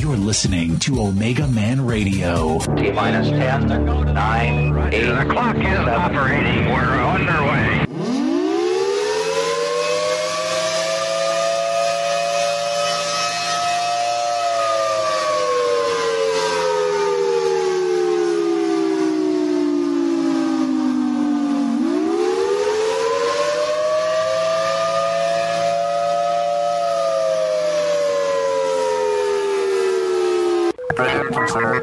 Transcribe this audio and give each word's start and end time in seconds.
You're 0.00 0.16
listening 0.16 0.78
to 0.78 0.98
Omega 0.98 1.46
Man 1.46 1.84
Radio. 1.84 2.58
T 2.74 2.90
minus 2.90 3.28
10, 3.28 3.66
9, 4.14 4.94
8. 4.94 5.04
The 5.04 5.26
clock 5.30 5.56
is 5.56 5.78
operating. 5.78 6.72
We're 6.72 7.02
underway. 7.04 7.49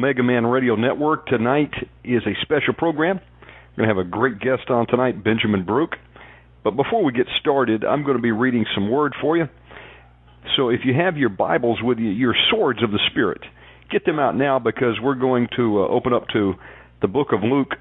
To 0.00 0.22
Man 0.22 0.46
Radio 0.46 0.76
Network. 0.76 1.26
Tonight 1.26 1.72
is 2.04 2.22
a 2.24 2.40
special 2.42 2.72
program. 2.72 3.18
We're 3.76 3.84
going 3.84 3.88
to 3.88 3.96
have 3.96 4.06
a 4.06 4.08
great 4.08 4.38
guest 4.38 4.70
on 4.70 4.86
tonight, 4.86 5.24
Benjamin 5.24 5.66
Baruch. 5.66 5.96
But 6.62 6.76
before 6.76 7.02
we 7.02 7.12
get 7.12 7.26
started, 7.40 7.84
I'm 7.84 8.04
going 8.04 8.16
to 8.16 8.22
be 8.22 8.30
reading 8.30 8.64
some 8.76 8.92
word 8.92 9.14
for 9.20 9.36
you. 9.36 9.46
So 10.56 10.68
if 10.68 10.80
you 10.84 10.94
have 10.94 11.16
your 11.16 11.30
Bibles 11.30 11.80
with 11.82 11.98
you, 11.98 12.10
your 12.10 12.34
swords 12.48 12.80
of 12.84 12.92
the 12.92 13.00
Spirit, 13.10 13.40
get 13.90 14.06
them 14.06 14.20
out 14.20 14.36
now 14.36 14.60
because 14.60 14.94
we're 15.02 15.16
going 15.16 15.48
to 15.56 15.82
uh, 15.82 15.88
open 15.88 16.14
up 16.14 16.28
to 16.32 16.54
the 17.02 17.08
book 17.08 17.28
of 17.32 17.40
Luke, 17.42 17.72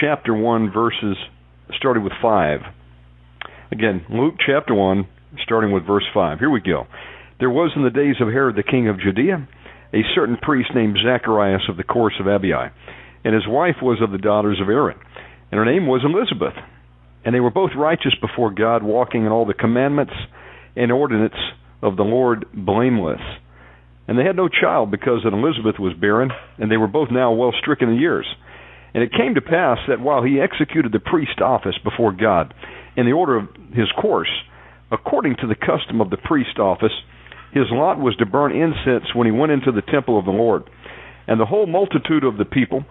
chapter 0.00 0.32
1, 0.32 0.72
verses 0.72 1.18
starting 1.76 2.02
with 2.02 2.14
5. 2.22 2.60
Again, 3.72 4.06
Luke 4.08 4.36
chapter 4.44 4.74
1, 4.74 5.06
starting 5.44 5.70
with 5.72 5.86
verse 5.86 6.06
5. 6.14 6.38
Here 6.38 6.50
we 6.50 6.60
go. 6.60 6.86
There 7.38 7.50
was 7.50 7.72
in 7.76 7.84
the 7.84 7.90
days 7.90 8.16
of 8.22 8.28
Herod 8.28 8.56
the 8.56 8.62
king 8.62 8.88
of 8.88 8.98
Judea 8.98 9.46
a 9.92 10.02
certain 10.14 10.36
priest 10.36 10.70
named 10.74 10.98
Zacharias 11.02 11.62
of 11.68 11.76
the 11.76 11.84
course 11.84 12.14
of 12.20 12.26
Abia, 12.26 12.70
and 13.24 13.34
his 13.34 13.46
wife 13.46 13.76
was 13.82 14.00
of 14.02 14.10
the 14.10 14.18
daughters 14.18 14.60
of 14.60 14.68
Aaron, 14.68 14.98
and 15.50 15.58
her 15.58 15.64
name 15.64 15.86
was 15.86 16.02
Elizabeth. 16.04 16.54
And 17.24 17.34
they 17.34 17.40
were 17.40 17.50
both 17.50 17.72
righteous 17.76 18.14
before 18.20 18.50
God, 18.50 18.82
walking 18.82 19.26
in 19.26 19.32
all 19.32 19.44
the 19.44 19.52
commandments 19.52 20.14
and 20.76 20.92
ordinance 20.92 21.34
of 21.82 21.96
the 21.96 22.04
Lord 22.04 22.46
blameless. 22.54 23.20
And 24.06 24.18
they 24.18 24.24
had 24.24 24.36
no 24.36 24.48
child 24.48 24.90
because 24.90 25.20
that 25.24 25.34
Elizabeth 25.34 25.78
was 25.78 25.92
barren, 26.00 26.30
and 26.58 26.70
they 26.70 26.76
were 26.76 26.86
both 26.86 27.08
now 27.10 27.32
well 27.32 27.52
stricken 27.60 27.90
in 27.90 27.96
years. 27.96 28.26
And 28.94 29.02
it 29.02 29.12
came 29.12 29.34
to 29.34 29.42
pass 29.42 29.78
that 29.88 30.00
while 30.00 30.22
he 30.22 30.40
executed 30.40 30.92
the 30.92 31.00
priest 31.00 31.40
office 31.42 31.76
before 31.84 32.12
God 32.12 32.54
in 32.96 33.04
the 33.04 33.12
order 33.12 33.36
of 33.36 33.48
his 33.74 33.90
course, 34.00 34.30
according 34.90 35.36
to 35.36 35.46
the 35.46 35.54
custom 35.54 36.00
of 36.00 36.10
the 36.10 36.16
priest 36.16 36.58
office, 36.58 36.94
his 37.52 37.66
lot 37.70 37.98
was 37.98 38.16
to 38.16 38.26
burn 38.26 38.52
incense 38.52 39.14
when 39.14 39.26
he 39.26 39.32
went 39.32 39.52
into 39.52 39.72
the 39.72 39.82
temple 39.82 40.18
of 40.18 40.24
the 40.24 40.30
Lord. 40.30 40.64
And 41.26 41.40
the 41.40 41.46
whole 41.46 41.66
multitude 41.66 42.24
of 42.24 42.36
the 42.36 42.44
people 42.44 42.84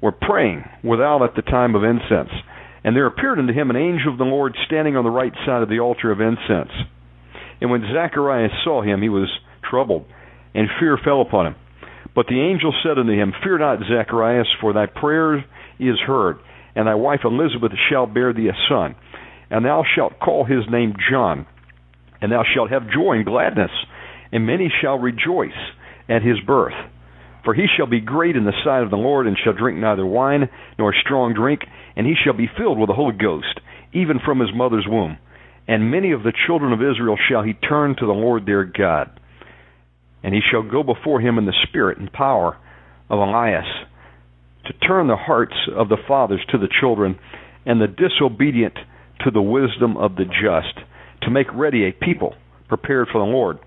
were 0.00 0.12
praying 0.12 0.64
without 0.82 1.22
at 1.22 1.34
the 1.34 1.42
time 1.42 1.74
of 1.74 1.84
incense. 1.84 2.30
And 2.84 2.96
there 2.96 3.06
appeared 3.06 3.38
unto 3.38 3.52
him 3.52 3.70
an 3.70 3.76
angel 3.76 4.12
of 4.12 4.18
the 4.18 4.24
Lord 4.24 4.56
standing 4.66 4.96
on 4.96 5.04
the 5.04 5.10
right 5.10 5.32
side 5.46 5.62
of 5.62 5.68
the 5.68 5.78
altar 5.78 6.10
of 6.10 6.20
incense. 6.20 6.72
And 7.60 7.70
when 7.70 7.82
Zacharias 7.82 8.52
saw 8.64 8.82
him, 8.82 9.02
he 9.02 9.08
was 9.08 9.28
troubled, 9.62 10.04
and 10.54 10.68
fear 10.80 10.98
fell 11.02 11.22
upon 11.22 11.46
him. 11.46 11.54
But 12.14 12.26
the 12.26 12.40
angel 12.40 12.74
said 12.82 12.98
unto 12.98 13.12
him, 13.12 13.32
Fear 13.42 13.58
not, 13.58 13.78
Zacharias, 13.88 14.48
for 14.60 14.72
thy 14.72 14.86
prayer 14.86 15.38
is 15.78 15.98
heard, 16.06 16.38
and 16.74 16.86
thy 16.86 16.94
wife 16.96 17.20
Elizabeth 17.24 17.72
shall 17.88 18.06
bear 18.06 18.32
thee 18.32 18.48
a 18.48 18.56
son, 18.68 18.96
and 19.50 19.64
thou 19.64 19.84
shalt 19.94 20.18
call 20.18 20.44
his 20.44 20.64
name 20.70 20.94
John, 21.10 21.46
and 22.20 22.32
thou 22.32 22.42
shalt 22.54 22.70
have 22.70 22.90
joy 22.90 23.16
and 23.16 23.24
gladness, 23.24 23.70
and 24.32 24.46
many 24.46 24.72
shall 24.80 24.98
rejoice 24.98 25.50
at 26.08 26.22
his 26.22 26.40
birth. 26.40 26.74
For 27.44 27.54
he 27.54 27.66
shall 27.76 27.86
be 27.86 28.00
great 28.00 28.36
in 28.36 28.44
the 28.44 28.52
sight 28.64 28.82
of 28.82 28.90
the 28.90 28.96
Lord, 28.96 29.26
and 29.26 29.36
shall 29.42 29.52
drink 29.52 29.78
neither 29.78 30.06
wine 30.06 30.48
nor 30.78 30.94
strong 30.94 31.34
drink, 31.34 31.60
and 31.96 32.06
he 32.06 32.14
shall 32.14 32.34
be 32.34 32.50
filled 32.56 32.78
with 32.78 32.88
the 32.88 32.94
Holy 32.94 33.16
Ghost, 33.16 33.60
even 33.92 34.18
from 34.24 34.40
his 34.40 34.50
mother's 34.54 34.86
womb. 34.88 35.18
And 35.68 35.90
many 35.90 36.12
of 36.12 36.22
the 36.22 36.32
children 36.46 36.72
of 36.72 36.80
Israel 36.80 37.16
shall 37.28 37.42
he 37.42 37.52
turn 37.54 37.96
to 37.98 38.06
the 38.06 38.12
Lord 38.12 38.46
their 38.46 38.64
God. 38.64 39.20
And 40.22 40.34
he 40.34 40.40
shall 40.50 40.62
go 40.62 40.82
before 40.82 41.20
him 41.20 41.36
in 41.36 41.46
the 41.46 41.66
spirit 41.68 41.98
and 41.98 42.12
power 42.12 42.56
of 43.10 43.18
Elias, 43.18 43.66
to 44.66 44.72
turn 44.86 45.08
the 45.08 45.16
hearts 45.16 45.56
of 45.76 45.88
the 45.88 45.98
fathers 46.06 46.40
to 46.50 46.58
the 46.58 46.68
children, 46.80 47.18
and 47.66 47.80
the 47.80 47.88
disobedient 47.88 48.74
to 49.24 49.30
the 49.30 49.42
wisdom 49.42 49.96
of 49.96 50.14
the 50.14 50.24
just, 50.24 50.78
to 51.22 51.30
make 51.30 51.52
ready 51.52 51.86
a 51.86 51.92
people 51.92 52.34
prepared 52.68 53.08
for 53.12 53.18
the 53.18 53.30
Lord. 53.30 53.58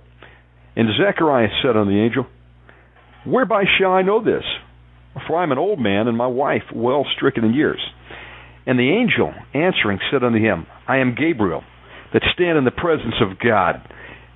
And 0.75 0.89
Zacharias 0.97 1.51
said 1.61 1.77
unto 1.77 1.91
the 1.91 1.99
angel, 1.99 2.27
Whereby 3.25 3.63
shall 3.79 3.91
I 3.91 4.01
know 4.01 4.23
this? 4.23 4.43
For 5.27 5.37
I 5.37 5.43
am 5.43 5.51
an 5.51 5.57
old 5.57 5.79
man, 5.79 6.07
and 6.07 6.17
my 6.17 6.27
wife 6.27 6.63
well 6.73 7.05
stricken 7.15 7.45
in 7.45 7.53
years. 7.53 7.79
And 8.65 8.77
the 8.77 8.89
angel 8.89 9.33
answering 9.53 9.99
said 10.11 10.23
unto 10.23 10.39
him, 10.39 10.65
I 10.87 10.97
am 10.97 11.15
Gabriel, 11.15 11.63
that 12.13 12.23
stand 12.33 12.57
in 12.57 12.65
the 12.65 12.71
presence 12.71 13.15
of 13.21 13.39
God, 13.39 13.75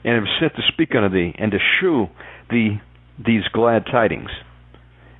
and 0.03 0.15
am 0.15 0.25
sent 0.39 0.55
to 0.55 0.61
speak 0.71 0.95
unto 0.95 1.09
thee, 1.09 1.35
and 1.37 1.51
to 1.51 1.57
shew 1.79 2.07
thee 2.49 2.79
these 3.17 3.43
glad 3.51 3.85
tidings. 3.91 4.29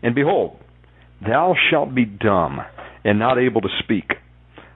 And 0.02 0.16
behold, 0.16 0.58
thou 1.22 1.56
shalt 1.70 1.94
be 1.94 2.06
dumb, 2.06 2.60
and 3.04 3.20
not 3.20 3.38
able 3.38 3.62
to 3.62 3.80
speak, 3.84 4.14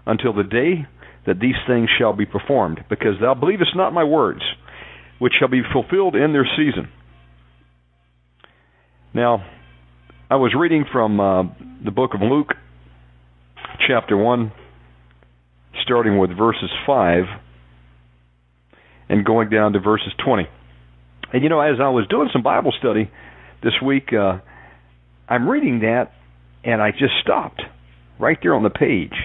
until 0.06 0.34
the 0.34 0.44
day 0.44 0.86
that 1.26 1.40
these 1.40 1.56
things 1.68 1.90
shall 1.98 2.14
be 2.14 2.26
performed, 2.26 2.84
because 2.90 3.16
thou 3.22 3.34
believest 3.34 3.76
not 3.76 3.94
my 3.94 4.04
words, 4.04 4.42
which 5.24 5.32
shall 5.40 5.48
be 5.48 5.62
fulfilled 5.72 6.18
in 6.18 6.34
their 6.34 6.46
season. 6.58 6.90
Now, 9.14 9.42
I 10.30 10.36
was 10.36 10.54
reading 10.54 10.84
from 10.92 11.18
uh, 11.18 11.44
the 11.82 11.92
book 11.92 12.12
of 12.14 12.20
Luke, 12.22 12.50
chapter 13.88 14.18
1, 14.18 14.52
starting 15.82 16.20
with 16.20 16.38
verses 16.38 16.70
5 16.86 17.24
and 19.08 19.24
going 19.24 19.50
down 19.50 19.72
to 19.72 19.80
verses 19.80 20.12
20. 20.26 20.44
And 21.32 21.42
you 21.42 21.48
know, 21.48 21.62
as 21.62 21.78
I 21.82 21.88
was 21.88 22.06
doing 22.10 22.28
some 22.34 22.44
Bible 22.44 22.74
study 22.78 23.10
this 23.64 23.76
week, 23.82 24.10
uh, 24.12 24.40
I'm 25.30 25.48
reading 25.48 25.80
that 25.80 26.12
and 26.66 26.82
I 26.82 26.92
just 26.92 27.14
stopped 27.22 27.62
right 28.20 28.38
there 28.42 28.56
on 28.56 28.64
the 28.64 28.70
page. 28.70 29.16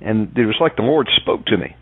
And 0.00 0.36
it 0.36 0.44
was 0.44 0.56
like 0.60 0.74
the 0.74 0.82
Lord 0.82 1.06
spoke 1.22 1.46
to 1.46 1.56
me. 1.56 1.76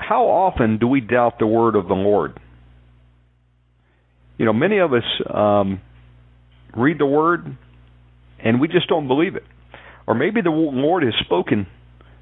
How 0.00 0.24
often 0.24 0.78
do 0.78 0.88
we 0.88 1.00
doubt 1.00 1.38
the 1.38 1.46
word 1.46 1.76
of 1.76 1.86
the 1.86 1.94
Lord? 1.94 2.40
You 4.38 4.46
know, 4.46 4.52
many 4.52 4.78
of 4.78 4.92
us 4.92 5.04
um, 5.32 5.80
read 6.76 6.98
the 6.98 7.06
word 7.06 7.56
and 8.42 8.60
we 8.60 8.68
just 8.68 8.88
don't 8.88 9.06
believe 9.06 9.36
it. 9.36 9.44
Or 10.06 10.14
maybe 10.14 10.40
the 10.40 10.50
Lord 10.50 11.02
has 11.04 11.12
spoken 11.24 11.66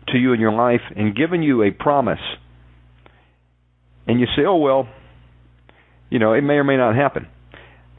to 0.09 0.19
you 0.19 0.33
in 0.33 0.41
your 0.41 0.53
life 0.53 0.81
and 0.97 1.15
given 1.17 1.43
you 1.43 1.63
a 1.63 1.71
promise. 1.71 2.19
And 4.07 4.21
you 4.21 4.27
say, 4.37 4.43
oh, 4.47 4.57
well, 4.57 4.89
You 6.11 6.19
know, 6.19 6.33
it 6.33 6.43
may 6.43 6.55
or 6.55 6.65
may 6.65 6.77
not 6.77 6.97
happen. 6.97 7.27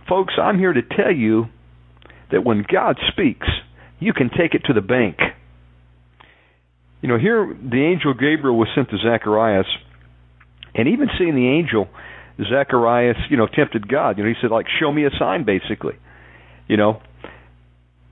Folks, 0.07 0.33
I'm 0.41 0.57
here 0.57 0.73
to 0.73 0.81
tell 0.81 1.13
you 1.13 1.45
that 2.31 2.43
when 2.43 2.65
God 2.71 2.97
speaks, 3.11 3.47
you 3.99 4.13
can 4.13 4.29
take 4.29 4.53
it 4.53 4.63
to 4.65 4.73
the 4.73 4.81
bank. 4.81 5.17
You 7.01 7.09
know, 7.09 7.17
here 7.17 7.45
the 7.47 7.81
angel 7.81 8.13
Gabriel 8.13 8.57
was 8.57 8.67
sent 8.75 8.89
to 8.89 8.97
Zacharias, 8.97 9.67
and 10.75 10.87
even 10.87 11.07
seeing 11.17 11.35
the 11.35 11.47
angel, 11.47 11.87
Zacharias, 12.37 13.17
you 13.29 13.37
know, 13.37 13.47
tempted 13.47 13.87
God. 13.87 14.17
You 14.17 14.23
know, 14.23 14.29
he 14.29 14.35
said, 14.41 14.51
like, 14.51 14.65
show 14.79 14.91
me 14.91 15.05
a 15.05 15.09
sign, 15.17 15.45
basically. 15.45 15.95
You 16.67 16.77
know, 16.77 17.01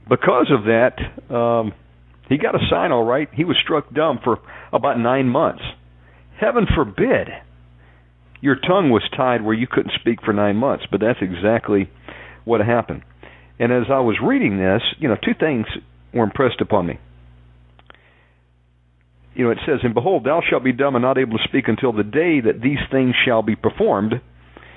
because 0.10 0.52
of 0.52 0.66
that, 0.66 1.34
um, 1.34 1.74
he 2.30 2.38
got 2.38 2.56
a 2.56 2.60
sign 2.70 2.92
all 2.92 3.04
right. 3.04 3.30
He 3.34 3.46
was 3.46 3.58
struck 3.64 3.94
dumb 3.94 4.20
for 4.24 4.40
about 4.74 5.00
nine 5.00 5.28
months. 5.28 5.62
Heaven 6.40 6.66
forbid 6.74 7.28
your 8.42 8.56
tongue 8.56 8.90
was 8.90 9.04
tied 9.16 9.44
where 9.44 9.56
you 9.56 9.68
couldn't 9.70 9.94
speak 10.00 10.20
for 10.24 10.34
nine 10.34 10.56
months, 10.56 10.86
but 10.92 11.00
that's 11.00 11.20
exactly 11.22 11.90
what 12.46 12.62
happened. 12.62 13.04
And 13.60 13.72
as 13.72 13.86
I 13.90 14.00
was 14.00 14.18
reading 14.24 14.58
this, 14.58 14.82
you 15.00 15.08
know, 15.08 15.16
two 15.16 15.34
things 15.40 15.66
were 16.14 16.24
impressed 16.24 16.62
upon 16.62 16.86
me. 16.86 17.00
You 19.38 19.44
know, 19.44 19.52
it 19.52 19.60
says, 19.68 19.80
And 19.84 19.94
behold, 19.94 20.24
thou 20.24 20.42
shalt 20.50 20.64
be 20.64 20.74
dumb 20.74 20.96
and 20.96 21.04
not 21.04 21.20
able 21.20 21.38
to 21.38 21.44
speak 21.48 21.68
until 21.68 21.94
the 21.94 22.04
day 22.04 22.42
that 22.42 22.60
these 22.60 22.80
things 22.92 23.14
shall 23.24 23.44
be 23.44 23.56
performed. 23.56 24.14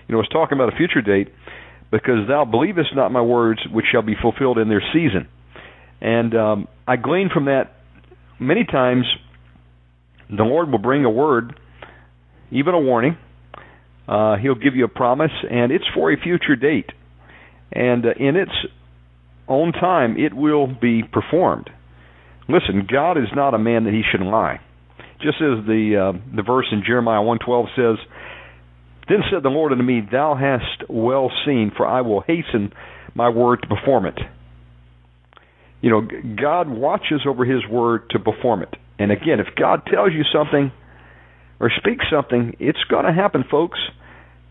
You 0.07 0.15
know, 0.15 0.21
it's 0.21 0.29
talking 0.29 0.59
about 0.59 0.73
a 0.73 0.77
future 0.77 1.01
date, 1.01 1.33
because 1.91 2.29
thou 2.29 2.45
believest 2.45 2.91
not 2.95 3.11
my 3.11 3.23
words, 3.23 3.61
which 3.73 3.87
shall 3.91 4.03
be 4.03 4.15
fulfilled 4.21 4.59
in 4.59 4.69
their 4.69 4.83
season. 4.93 5.29
And 6.03 6.35
um, 6.35 6.69
I 6.87 6.97
glean 6.97 7.31
from 7.33 7.47
that 7.47 7.73
many 8.39 8.65
times 8.65 9.07
the 10.29 10.45
Lord 10.45 10.71
will 10.71 10.79
bring 10.79 11.05
a 11.07 11.11
word, 11.11 11.59
even 12.51 12.75
a 12.75 12.81
warning. 12.81 13.17
Uh, 14.07 14.37
he'll 14.37 14.55
give 14.55 14.75
you 14.77 14.85
a 14.85 14.89
promise, 14.89 15.33
and 15.51 15.73
it's 15.73 15.85
for 15.95 16.13
a 16.13 16.21
future 16.21 16.57
date. 16.57 16.91
And 17.73 18.05
uh, 18.05 18.11
in 18.19 18.37
its 18.37 18.53
own 19.49 19.73
time, 19.73 20.17
it 20.19 20.35
will 20.35 20.67
be 20.67 21.03
performed. 21.03 21.71
Listen, 22.49 22.87
God 22.91 23.19
is 23.19 23.29
not 23.35 23.55
a 23.55 23.59
man 23.59 23.85
that 23.85 23.93
he 23.93 24.03
should 24.11 24.25
lie. 24.25 24.61
Just 25.23 25.37
as 25.37 25.65
the 25.67 26.13
uh, 26.15 26.35
the 26.35 26.43
verse 26.43 26.67
in 26.73 26.83
Jeremiah 26.85 27.23
one 27.23 27.39
twelve 27.39 27.67
says, 27.77 27.97
"Then 29.09 29.19
said 29.31 29.43
the 29.43 29.51
Lord 29.51 29.73
unto 29.73 29.85
me, 29.85 30.01
Thou 30.01 30.35
hast 30.35 30.89
well 30.89 31.31
seen, 31.45 31.73
for 31.77 31.87
I 31.87 32.01
will 32.01 32.23
hasten 32.23 32.73
my 33.15 33.29
word 33.29 33.61
to 33.63 33.69
perform 33.69 34.07
it." 34.07 34.19
You 35.83 35.91
know, 35.91 36.09
God 36.41 36.69
watches 36.69 37.23
over 37.27 37.45
His 37.45 37.67
word 37.67 38.11
to 38.11 38.19
perform 38.19 38.63
it. 38.63 38.75
And 38.99 39.11
again, 39.11 39.41
if 39.41 39.55
God 39.57 39.83
tells 39.87 40.13
you 40.13 40.25
something 40.33 40.73
or 41.59 41.71
speaks 41.79 42.05
something, 42.11 42.57
it's 42.59 42.85
going 42.91 43.05
to 43.07 43.13
happen, 43.13 43.45
folks. 43.51 43.79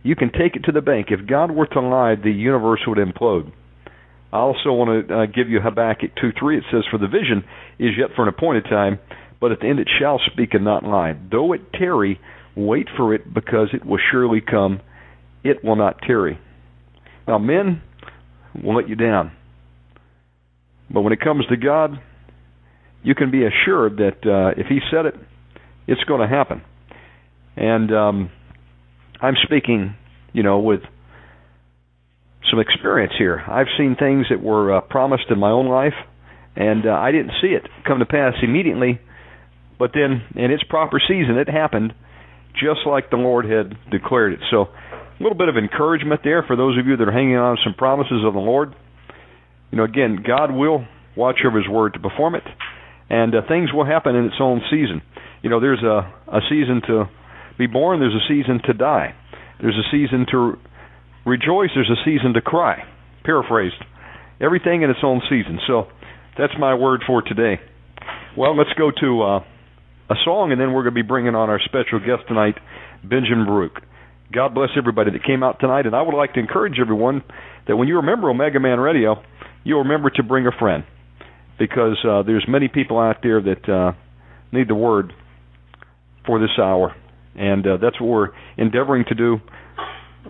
You 0.01 0.15
can 0.15 0.31
take 0.31 0.55
it 0.55 0.63
to 0.65 0.71
the 0.71 0.81
bank. 0.81 1.07
If 1.09 1.27
God 1.27 1.51
were 1.51 1.67
to 1.67 1.81
lie, 1.81 2.15
the 2.15 2.31
universe 2.31 2.81
would 2.87 2.97
implode. 2.97 3.51
I 4.31 4.37
also 4.37 4.71
want 4.73 5.07
to 5.07 5.15
uh, 5.15 5.25
give 5.25 5.49
you 5.49 5.59
Habakkuk 5.59 6.11
2 6.21 6.31
3. 6.39 6.57
It 6.57 6.63
says, 6.71 6.83
"For 6.91 6.97
the 6.97 7.07
vision 7.07 7.43
is 7.79 7.91
yet 7.97 8.09
for 8.15 8.23
an 8.23 8.29
appointed 8.29 8.65
time, 8.65 8.99
but 9.41 9.51
at 9.51 9.59
the 9.59 9.67
end 9.67 9.79
it 9.79 9.89
shall 9.99 10.19
speak 10.31 10.53
and 10.53 10.63
not 10.63 10.83
lie. 10.83 11.15
Though 11.31 11.53
it 11.53 11.73
tarry, 11.73 12.19
wait 12.55 12.87
for 12.95 13.13
it, 13.13 13.33
because 13.33 13.69
it 13.73 13.85
will 13.85 13.99
surely 14.11 14.41
come. 14.41 14.81
It 15.43 15.63
will 15.63 15.75
not 15.75 16.01
tarry." 16.05 16.37
Now, 17.27 17.37
men 17.37 17.81
will 18.63 18.75
let 18.75 18.89
you 18.89 18.95
down. 18.95 19.31
But 20.91 21.01
when 21.01 21.13
it 21.13 21.21
comes 21.21 21.45
to 21.47 21.57
God, 21.57 21.99
you 23.03 23.13
can 23.13 23.29
be 23.29 23.45
assured 23.45 23.97
that 23.97 24.25
uh, 24.25 24.59
if 24.59 24.67
He 24.67 24.79
said 24.91 25.05
it, 25.05 25.15
it's 25.87 26.03
going 26.05 26.21
to 26.21 26.27
happen. 26.27 26.61
And 27.55 27.91
um, 27.91 28.31
I'm 29.21 29.35
speaking, 29.43 29.95
you 30.33 30.43
know, 30.43 30.59
with 30.59 30.81
some 32.49 32.59
experience 32.59 33.13
here. 33.17 33.41
I've 33.47 33.67
seen 33.77 33.95
things 33.95 34.27
that 34.29 34.41
were 34.41 34.77
uh, 34.77 34.81
promised 34.81 35.25
in 35.29 35.39
my 35.39 35.51
own 35.51 35.67
life, 35.67 35.93
and 36.55 36.85
uh, 36.85 36.91
I 36.91 37.11
didn't 37.11 37.31
see 37.41 37.49
it 37.49 37.63
come 37.85 37.99
to 37.99 38.05
pass 38.05 38.33
immediately. 38.41 38.99
But 39.77 39.91
then, 39.93 40.23
in 40.35 40.51
its 40.51 40.63
proper 40.63 40.99
season, 40.99 41.37
it 41.37 41.47
happened 41.49 41.93
just 42.53 42.81
like 42.85 43.09
the 43.09 43.17
Lord 43.17 43.45
had 43.45 43.77
declared 43.91 44.33
it. 44.33 44.39
So, 44.51 44.63
a 44.63 45.23
little 45.23 45.37
bit 45.37 45.49
of 45.49 45.57
encouragement 45.57 46.21
there 46.23 46.43
for 46.43 46.55
those 46.55 46.77
of 46.77 46.85
you 46.85 46.97
that 46.97 47.07
are 47.07 47.11
hanging 47.11 47.37
on 47.37 47.55
to 47.55 47.61
some 47.63 47.73
promises 47.73 48.23
of 48.25 48.33
the 48.33 48.39
Lord. 48.39 48.75
You 49.71 49.77
know, 49.77 49.83
again, 49.83 50.23
God 50.25 50.51
will 50.51 50.85
watch 51.15 51.39
over 51.45 51.57
His 51.57 51.67
word 51.67 51.93
to 51.93 51.99
perform 51.99 52.35
it, 52.35 52.43
and 53.09 53.35
uh, 53.35 53.41
things 53.47 53.71
will 53.73 53.85
happen 53.85 54.15
in 54.15 54.25
its 54.25 54.39
own 54.39 54.61
season. 54.69 55.01
You 55.41 55.49
know, 55.49 55.59
there's 55.59 55.83
a 55.83 56.11
a 56.27 56.39
season 56.49 56.81
to 56.87 57.05
be 57.57 57.67
born. 57.67 57.99
There's 57.99 58.15
a 58.15 58.27
season 58.27 58.61
to 58.65 58.73
die. 58.73 59.15
There's 59.61 59.75
a 59.75 59.87
season 59.91 60.25
to 60.31 60.57
rejoice. 61.25 61.69
There's 61.75 61.89
a 61.89 62.03
season 62.05 62.33
to 62.33 62.41
cry. 62.41 62.83
Paraphrased. 63.23 63.83
Everything 64.41 64.83
in 64.83 64.89
its 64.89 64.99
own 65.03 65.21
season. 65.29 65.59
So 65.67 65.87
that's 66.37 66.53
my 66.59 66.75
word 66.75 67.03
for 67.05 67.21
today. 67.21 67.61
Well, 68.37 68.55
let's 68.55 68.71
go 68.77 68.91
to 68.91 69.21
uh, 69.21 69.39
a 70.09 70.15
song, 70.23 70.51
and 70.51 70.59
then 70.59 70.71
we're 70.71 70.83
going 70.83 70.95
to 70.95 71.03
be 71.03 71.07
bringing 71.07 71.35
on 71.35 71.49
our 71.49 71.59
special 71.65 71.99
guest 71.99 72.27
tonight, 72.27 72.55
Benjamin 73.03 73.45
Baruch. 73.45 73.81
God 74.31 74.53
bless 74.53 74.69
everybody 74.77 75.11
that 75.11 75.23
came 75.23 75.43
out 75.43 75.59
tonight, 75.59 75.85
and 75.85 75.95
I 75.95 76.01
would 76.01 76.15
like 76.15 76.33
to 76.33 76.39
encourage 76.39 76.79
everyone 76.79 77.23
that 77.67 77.75
when 77.75 77.87
you 77.87 77.97
remember 77.97 78.29
Omega 78.29 78.59
Man 78.59 78.79
Radio, 78.79 79.21
you'll 79.63 79.83
remember 79.83 80.09
to 80.11 80.23
bring 80.23 80.45
a 80.47 80.51
friend 80.57 80.83
because 81.57 81.97
uh, 82.07 82.23
there's 82.23 82.45
many 82.47 82.67
people 82.67 82.99
out 82.99 83.17
there 83.21 83.41
that 83.41 83.69
uh, 83.69 83.91
need 84.51 84.67
the 84.67 84.75
word 84.75 85.13
for 86.25 86.39
this 86.39 86.51
hour, 86.59 86.95
and 87.35 87.65
uh, 87.65 87.77
that's 87.81 87.99
what 87.99 88.07
we're 88.07 88.29
endeavoring 88.57 89.05
to 89.09 89.15
do: 89.15 89.37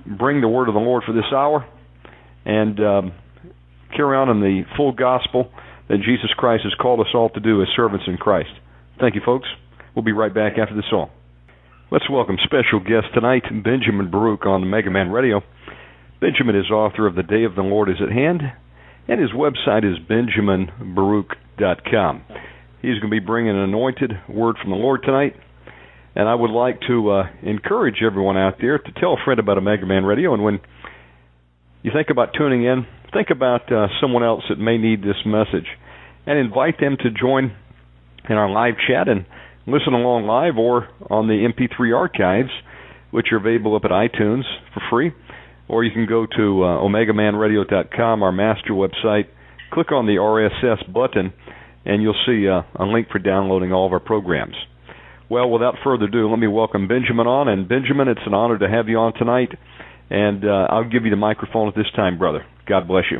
bring 0.05 0.41
the 0.41 0.47
word 0.47 0.67
of 0.67 0.73
the 0.73 0.79
Lord 0.79 1.03
for 1.05 1.13
this 1.13 1.31
hour, 1.33 1.67
and 2.45 2.79
um, 2.79 3.13
carry 3.95 4.17
on 4.17 4.29
in 4.29 4.39
the 4.39 4.63
full 4.77 4.91
gospel 4.91 5.51
that 5.87 5.97
Jesus 5.97 6.29
Christ 6.37 6.63
has 6.63 6.73
called 6.79 6.99
us 6.99 7.13
all 7.13 7.29
to 7.29 7.39
do 7.39 7.61
as 7.61 7.67
servants 7.75 8.05
in 8.07 8.17
Christ. 8.17 8.51
Thank 8.99 9.15
you, 9.15 9.21
folks. 9.25 9.47
We'll 9.95 10.05
be 10.05 10.11
right 10.11 10.33
back 10.33 10.53
after 10.57 10.75
the 10.75 10.83
song. 10.89 11.09
Let's 11.91 12.09
welcome 12.09 12.37
special 12.43 12.79
guest 12.79 13.13
tonight, 13.13 13.43
Benjamin 13.63 14.11
Baruch 14.11 14.45
on 14.45 14.69
Mega 14.69 14.91
Man 14.91 15.09
Radio. 15.09 15.41
Benjamin 16.21 16.55
is 16.55 16.69
author 16.69 17.07
of 17.07 17.15
The 17.15 17.23
Day 17.23 17.45
of 17.45 17.55
the 17.55 17.61
Lord 17.61 17.89
is 17.89 17.95
at 18.01 18.11
Hand 18.11 18.43
and 19.09 19.19
his 19.19 19.31
website 19.31 19.83
is 19.83 19.97
benjaminbaruch.com. 20.07 22.23
He's 22.81 22.97
going 22.99 23.01
to 23.01 23.09
be 23.09 23.19
bringing 23.19 23.49
an 23.49 23.57
anointed 23.57 24.13
word 24.29 24.55
from 24.61 24.69
the 24.69 24.77
Lord 24.77 25.01
tonight, 25.03 25.35
and 26.15 26.27
I 26.27 26.35
would 26.35 26.51
like 26.51 26.79
to 26.87 27.11
uh, 27.11 27.23
encourage 27.43 28.01
everyone 28.05 28.37
out 28.37 28.55
there 28.59 28.77
to 28.77 28.91
tell 28.99 29.13
a 29.13 29.23
friend 29.23 29.39
about 29.39 29.57
Omega 29.57 29.85
Man 29.85 30.03
Radio. 30.03 30.33
And 30.33 30.43
when 30.43 30.59
you 31.83 31.91
think 31.93 32.09
about 32.09 32.29
tuning 32.37 32.65
in, 32.65 32.85
think 33.13 33.29
about 33.29 33.71
uh, 33.71 33.87
someone 34.01 34.23
else 34.23 34.43
that 34.49 34.59
may 34.59 34.77
need 34.77 35.01
this 35.01 35.17
message, 35.25 35.67
and 36.25 36.37
invite 36.37 36.79
them 36.79 36.97
to 36.99 37.09
join 37.11 37.55
in 38.29 38.35
our 38.35 38.49
live 38.49 38.75
chat 38.87 39.07
and 39.07 39.25
listen 39.65 39.93
along 39.93 40.25
live 40.25 40.57
or 40.57 40.87
on 41.09 41.27
the 41.27 41.47
MP3 41.47 41.95
archives, 41.95 42.49
which 43.11 43.27
are 43.31 43.37
available 43.37 43.75
up 43.75 43.85
at 43.85 43.91
iTunes 43.91 44.43
for 44.73 44.81
free 44.89 45.11
or 45.69 45.83
you 45.83 45.91
can 45.91 46.07
go 46.07 46.25
to 46.25 46.63
uh, 46.63 46.81
omegamanradio.com, 46.81 48.23
our 48.23 48.31
master 48.31 48.73
website, 48.73 49.27
click 49.71 49.91
on 49.91 50.07
the 50.07 50.13
RSS 50.13 50.91
button, 50.91 51.31
and 51.85 52.01
you'll 52.01 52.19
see 52.25 52.47
uh, 52.47 52.63
a 52.75 52.85
link 52.85 53.07
for 53.09 53.19
downloading 53.19 53.71
all 53.71 53.85
of 53.85 53.93
our 53.93 53.99
programs. 53.99 54.55
Well, 55.29 55.49
without 55.49 55.75
further 55.83 56.05
ado, 56.05 56.27
let 56.29 56.39
me 56.39 56.47
welcome 56.47 56.87
Benjamin 56.87 57.27
on. 57.27 57.47
And 57.47 57.69
Benjamin, 57.69 58.07
it's 58.07 58.21
an 58.25 58.33
honor 58.33 58.57
to 58.57 58.67
have 58.67 58.89
you 58.89 58.97
on 58.97 59.13
tonight. 59.13 59.49
And 60.09 60.43
uh, 60.43 60.67
I'll 60.71 60.89
give 60.89 61.05
you 61.05 61.11
the 61.11 61.17
microphone 61.17 61.67
at 61.67 61.75
this 61.75 61.85
time, 61.95 62.17
brother. 62.17 62.43
God 62.67 62.87
bless 62.87 63.05
you. 63.11 63.19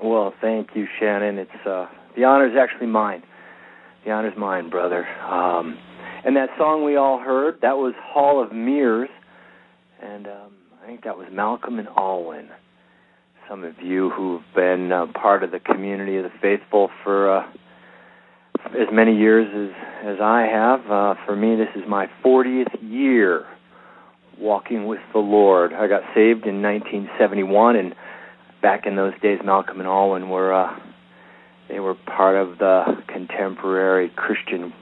Well, 0.00 0.32
thank 0.40 0.68
you, 0.74 0.86
Shannon. 1.00 1.38
It's 1.38 1.66
uh, 1.66 1.86
the 2.16 2.24
honor 2.24 2.46
is 2.46 2.54
actually 2.56 2.86
mine. 2.86 3.22
The 4.04 4.12
honor 4.12 4.28
is 4.28 4.38
mine, 4.38 4.70
brother. 4.70 5.06
Um, 5.06 5.76
and 6.24 6.36
that 6.36 6.50
song 6.56 6.84
we 6.84 6.96
all 6.96 7.18
heard, 7.18 7.56
that 7.62 7.76
was 7.76 7.94
Hall 7.98 8.42
of 8.42 8.52
Mirrors, 8.52 9.08
and 10.00 10.26
um, 10.26 10.52
I 10.82 10.86
think 10.86 11.04
that 11.04 11.16
was 11.16 11.26
Malcolm 11.32 11.78
and 11.78 11.88
Alwyn. 11.88 12.48
Some 13.48 13.64
of 13.64 13.74
you 13.82 14.10
who've 14.10 14.42
been 14.54 14.92
uh, 14.92 15.06
part 15.20 15.42
of 15.42 15.50
the 15.50 15.58
community 15.58 16.16
of 16.16 16.24
the 16.24 16.30
faithful 16.40 16.90
for 17.02 17.38
uh, 17.38 17.46
as 18.66 18.88
many 18.92 19.16
years 19.16 19.48
as 19.54 19.74
as 20.04 20.20
I 20.20 20.42
have. 20.42 20.80
Uh, 20.90 21.14
for 21.24 21.36
me, 21.36 21.56
this 21.56 21.68
is 21.74 21.88
my 21.88 22.08
40th 22.24 22.76
year 22.82 23.46
walking 24.38 24.86
with 24.86 25.00
the 25.12 25.18
Lord. 25.18 25.72
I 25.72 25.86
got 25.86 26.02
saved 26.14 26.46
in 26.46 26.62
1971, 26.62 27.76
and 27.76 27.94
back 28.60 28.86
in 28.86 28.96
those 28.96 29.12
days, 29.22 29.38
Malcolm 29.44 29.80
and 29.80 29.88
Alwyn 29.88 30.28
were 30.28 30.52
uh, 30.52 30.78
they 31.68 31.80
were 31.80 31.94
part 31.94 32.36
of 32.36 32.58
the 32.58 33.02
contemporary 33.08 34.10
Christian 34.14 34.72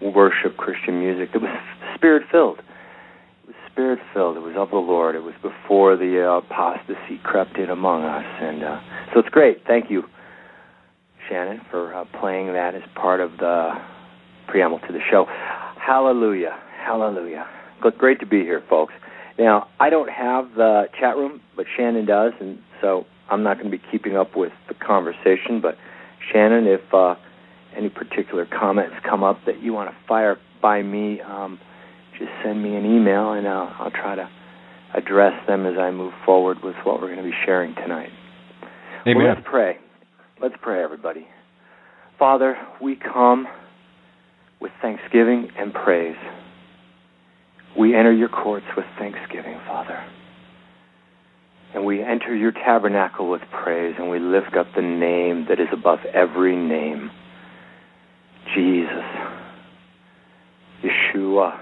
worship, 0.00 0.56
Christian 0.56 1.00
music. 1.00 1.30
It 1.34 1.42
was 1.42 1.50
spirit 1.94 2.22
filled 2.30 2.58
It 2.58 3.48
was 3.48 3.56
spirit 3.70 3.98
filled. 4.12 4.36
It 4.36 4.40
was 4.40 4.54
of 4.56 4.70
the 4.70 4.76
Lord. 4.76 5.14
It 5.14 5.22
was 5.22 5.34
before 5.42 5.96
the 5.96 6.24
uh, 6.24 6.38
apostasy 6.38 7.20
crept 7.22 7.58
in 7.58 7.70
among 7.70 8.04
us, 8.04 8.24
and 8.40 8.64
uh, 8.64 8.80
so 9.12 9.20
it's 9.20 9.28
great. 9.28 9.62
Thank 9.66 9.90
you, 9.90 10.04
Shannon, 11.28 11.60
for 11.70 11.94
uh, 11.94 12.04
playing 12.20 12.52
that 12.52 12.74
as 12.74 12.82
part 12.94 13.20
of 13.20 13.32
the 13.38 13.72
preamble 14.48 14.80
to 14.80 14.92
the 14.92 15.00
show. 15.10 15.26
Hallelujah, 15.76 16.58
hallelujah. 16.84 17.46
Great 17.98 18.20
to 18.20 18.26
be 18.26 18.40
here, 18.40 18.62
folks. 18.68 18.94
Now, 19.38 19.68
I 19.80 19.90
don't 19.90 20.10
have 20.10 20.54
the 20.54 20.84
chat 20.98 21.16
room, 21.16 21.40
but 21.56 21.66
Shannon 21.76 22.06
does, 22.06 22.32
and 22.40 22.58
so 22.80 23.04
I'm 23.30 23.42
not 23.42 23.58
going 23.58 23.70
to 23.70 23.76
be 23.76 23.82
keeping 23.90 24.16
up 24.16 24.36
with 24.36 24.52
the 24.68 24.74
conversation. 24.74 25.60
But 25.60 25.76
Shannon, 26.32 26.66
if 26.66 26.80
uh, 26.94 27.16
any 27.76 27.88
particular 27.88 28.46
comments 28.46 28.96
come 29.08 29.22
up 29.22 29.38
that 29.46 29.62
you 29.62 29.72
want 29.72 29.90
to 29.90 29.96
fire 30.06 30.38
by 30.62 30.82
me, 30.82 31.20
um, 31.20 31.58
just 32.18 32.30
send 32.44 32.62
me 32.62 32.76
an 32.76 32.86
email, 32.86 33.32
and 33.32 33.46
I'll, 33.46 33.74
I'll 33.78 33.90
try 33.90 34.14
to 34.14 34.28
address 34.94 35.34
them 35.46 35.66
as 35.66 35.76
I 35.78 35.90
move 35.90 36.12
forward 36.24 36.58
with 36.62 36.76
what 36.84 37.00
we're 37.00 37.12
going 37.12 37.24
to 37.24 37.30
be 37.30 37.36
sharing 37.44 37.74
tonight. 37.74 38.10
Amen. 39.06 39.16
Well, 39.16 39.34
let's 39.34 39.46
pray. 39.48 39.78
Let's 40.42 40.56
pray, 40.60 40.82
everybody. 40.82 41.26
Father, 42.18 42.56
we 42.82 42.96
come 42.96 43.46
with 44.60 44.72
thanksgiving 44.82 45.48
and 45.56 45.72
praise. 45.72 46.16
We 47.78 47.94
enter 47.94 48.12
your 48.12 48.28
courts 48.28 48.66
with 48.76 48.84
thanksgiving, 48.98 49.58
Father. 49.66 50.04
And 51.72 51.84
we 51.84 52.02
enter 52.02 52.34
your 52.34 52.52
tabernacle 52.52 53.30
with 53.30 53.42
praise, 53.50 53.94
and 53.98 54.10
we 54.10 54.18
lift 54.18 54.56
up 54.56 54.66
the 54.74 54.82
name 54.82 55.46
that 55.48 55.60
is 55.60 55.68
above 55.72 56.00
every 56.12 56.56
name 56.56 57.10
Jesus, 58.54 59.04
Yeshua, 60.82 61.58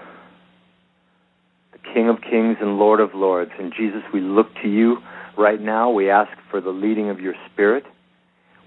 the 1.73 1.79
King 1.95 2.09
of 2.09 2.17
kings 2.23 2.57
and 2.61 2.79
Lord 2.79 3.01
of 3.01 3.11
lords. 3.15 3.53
And 3.59 3.73
Jesus, 3.77 4.03
we 4.13 4.21
look 4.21 4.49
to 4.63 4.69
you 4.69 4.99
right 5.39 5.61
now. 5.61 5.91
We 5.91 6.11
ask 6.11 6.31
for 6.51 6.61
the 6.61 6.71
leading 6.71 7.11
of 7.11 7.21
your 7.21 7.35
Spirit. 7.53 7.85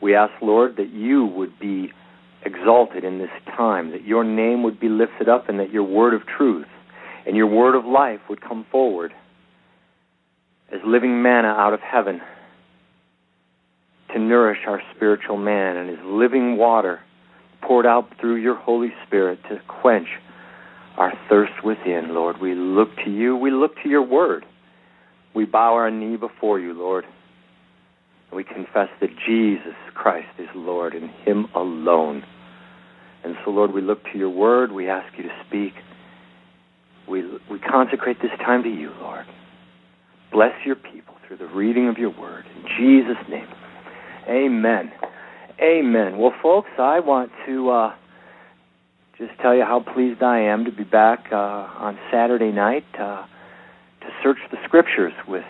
We 0.02 0.16
ask, 0.16 0.34
Lord, 0.42 0.78
that 0.78 0.92
you 0.92 1.26
would 1.26 1.58
be 1.60 1.92
exalted 2.44 3.04
in 3.04 3.18
this 3.18 3.30
time, 3.56 3.92
that 3.92 4.06
your 4.06 4.24
name 4.24 4.64
would 4.64 4.80
be 4.80 4.90
lifted 4.90 5.28
up, 5.28 5.50
and 5.50 5.60
that 5.60 5.72
your 5.72 5.84
word 5.84 6.14
of 6.14 6.22
truth 6.38 6.68
and 7.26 7.36
your 7.36 7.48
word 7.48 7.76
of 7.76 7.86
life 7.86 8.20
would 8.30 8.42
come 8.42 8.66
forward 8.72 9.14
as 10.72 10.80
living 10.86 11.22
manna 11.22 11.48
out 11.48 11.74
of 11.74 11.80
heaven 11.80 12.22
to 14.14 14.20
nourish 14.20 14.60
our 14.68 14.82
spiritual 14.96 15.38
man 15.38 15.76
and 15.78 15.90
as 15.90 15.98
living 16.06 16.58
water 16.58 17.00
poured 17.62 17.86
out 17.86 18.08
through 18.20 18.36
your 18.36 18.56
Holy 18.56 18.94
Spirit 19.06 19.40
to 19.50 19.60
quench 19.68 20.08
our 20.98 21.14
thirst 21.30 21.64
within, 21.64 22.14
Lord. 22.14 22.40
We 22.40 22.54
look 22.54 22.96
to 23.04 23.10
you. 23.10 23.36
We 23.36 23.52
look 23.52 23.76
to 23.84 23.90
your 23.90 24.04
word. 24.04 24.46
We 25.34 25.46
bow 25.46 25.74
our 25.74 25.92
knee 25.92 26.16
before 26.16 26.60
you, 26.60 26.74
Lord. 26.74 27.06
We 28.36 28.44
confess 28.44 28.90
that 29.00 29.10
Jesus 29.26 29.76
Christ 29.94 30.28
is 30.38 30.50
Lord 30.54 30.94
and 30.94 31.10
him 31.10 31.48
alone. 31.56 32.24
And 33.24 33.36
so, 33.46 33.52
Lord, 33.52 33.74
we 33.74 33.82
look 33.82 34.04
to 34.12 34.18
your 34.18 34.30
word. 34.30 34.74
We 34.74 34.90
ask 34.90 35.18
you 35.18 35.24
to 35.24 35.30
speak. 35.48 35.74
We, 37.08 37.24
we 37.50 37.60
consecrate 37.60 38.18
this 38.22 38.32
time 38.40 38.64
to 38.64 38.70
you, 38.70 38.92
Lord. 39.00 39.26
Bless 40.34 40.52
your 40.66 40.76
people 40.76 41.16
through 41.26 41.38
the 41.38 41.48
reading 41.48 41.88
of 41.88 41.98
your 41.98 42.10
word. 42.10 42.44
In 42.58 42.64
Jesus' 42.78 43.24
name. 43.30 43.48
Amen. 44.28 44.92
Amen. 45.62 46.18
Well, 46.18 46.34
folks, 46.44 46.70
I 46.78 47.00
want 47.00 47.32
to 47.46 47.70
uh, 47.70 47.96
just 49.18 49.32
tell 49.42 49.56
you 49.56 49.64
how 49.64 49.80
pleased 49.80 50.22
I 50.22 50.40
am 50.42 50.66
to 50.66 50.72
be 50.74 50.84
back 50.84 51.28
uh, 51.32 51.36
on 51.36 51.98
Saturday 52.12 52.52
night 52.52 52.84
uh, 53.00 53.26
to 54.02 54.08
search 54.22 54.40
the 54.52 54.58
scriptures 54.66 55.14
with 55.26 55.46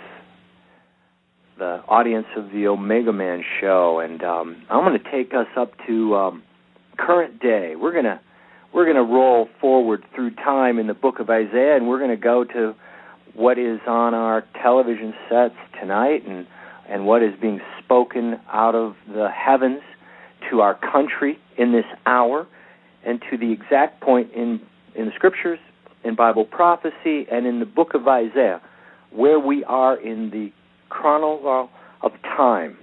the 1.57 1.81
audience 1.87 2.27
of 2.35 2.51
the 2.51 2.67
Omega 2.67 3.13
Man 3.13 3.43
show, 3.61 3.99
and 3.99 4.23
um, 4.23 4.63
I'm 4.69 4.83
going 4.83 4.99
to 5.01 5.11
take 5.11 5.33
us 5.33 5.47
up 5.55 5.71
to 5.87 6.15
um, 6.15 6.43
current 6.97 7.39
day. 7.39 7.75
We're 7.75 7.93
going 7.93 8.05
to 8.05 8.19
we're 8.73 8.91
to 8.91 9.03
roll 9.03 9.47
forward 9.61 10.03
through 10.13 10.31
time 10.35 10.79
in 10.79 10.87
the 10.87 10.93
book 10.93 11.19
of 11.19 11.29
Isaiah, 11.29 11.77
and 11.77 11.87
we're 11.87 11.99
going 11.99 12.09
to 12.09 12.17
go 12.17 12.43
to 12.43 12.75
what 13.33 13.57
is 13.57 13.79
on 13.87 14.13
our 14.13 14.43
television 14.61 15.13
sets 15.29 15.55
tonight, 15.79 16.27
and 16.27 16.45
and 16.89 17.05
what 17.05 17.23
is 17.23 17.33
being 17.41 17.61
spoken 17.83 18.39
out 18.51 18.75
of 18.75 18.95
the 19.07 19.29
heavens 19.29 19.81
to 20.49 20.61
our 20.61 20.75
country 20.75 21.39
in 21.57 21.71
this 21.71 21.85
hour, 22.05 22.47
and 23.05 23.21
to 23.31 23.37
the 23.37 23.51
exact 23.51 24.01
point 24.01 24.31
in 24.33 24.59
in 24.93 25.05
the 25.05 25.11
scriptures, 25.15 25.59
in 26.03 26.15
Bible 26.15 26.43
prophecy, 26.43 27.27
and 27.31 27.47
in 27.47 27.59
the 27.59 27.65
book 27.65 27.93
of 27.93 28.07
Isaiah, 28.07 28.61
where 29.11 29.39
we 29.39 29.63
are 29.63 29.95
in 29.95 30.31
the 30.31 30.51
chronology 30.89 31.71
of 32.01 32.11
time. 32.23 32.77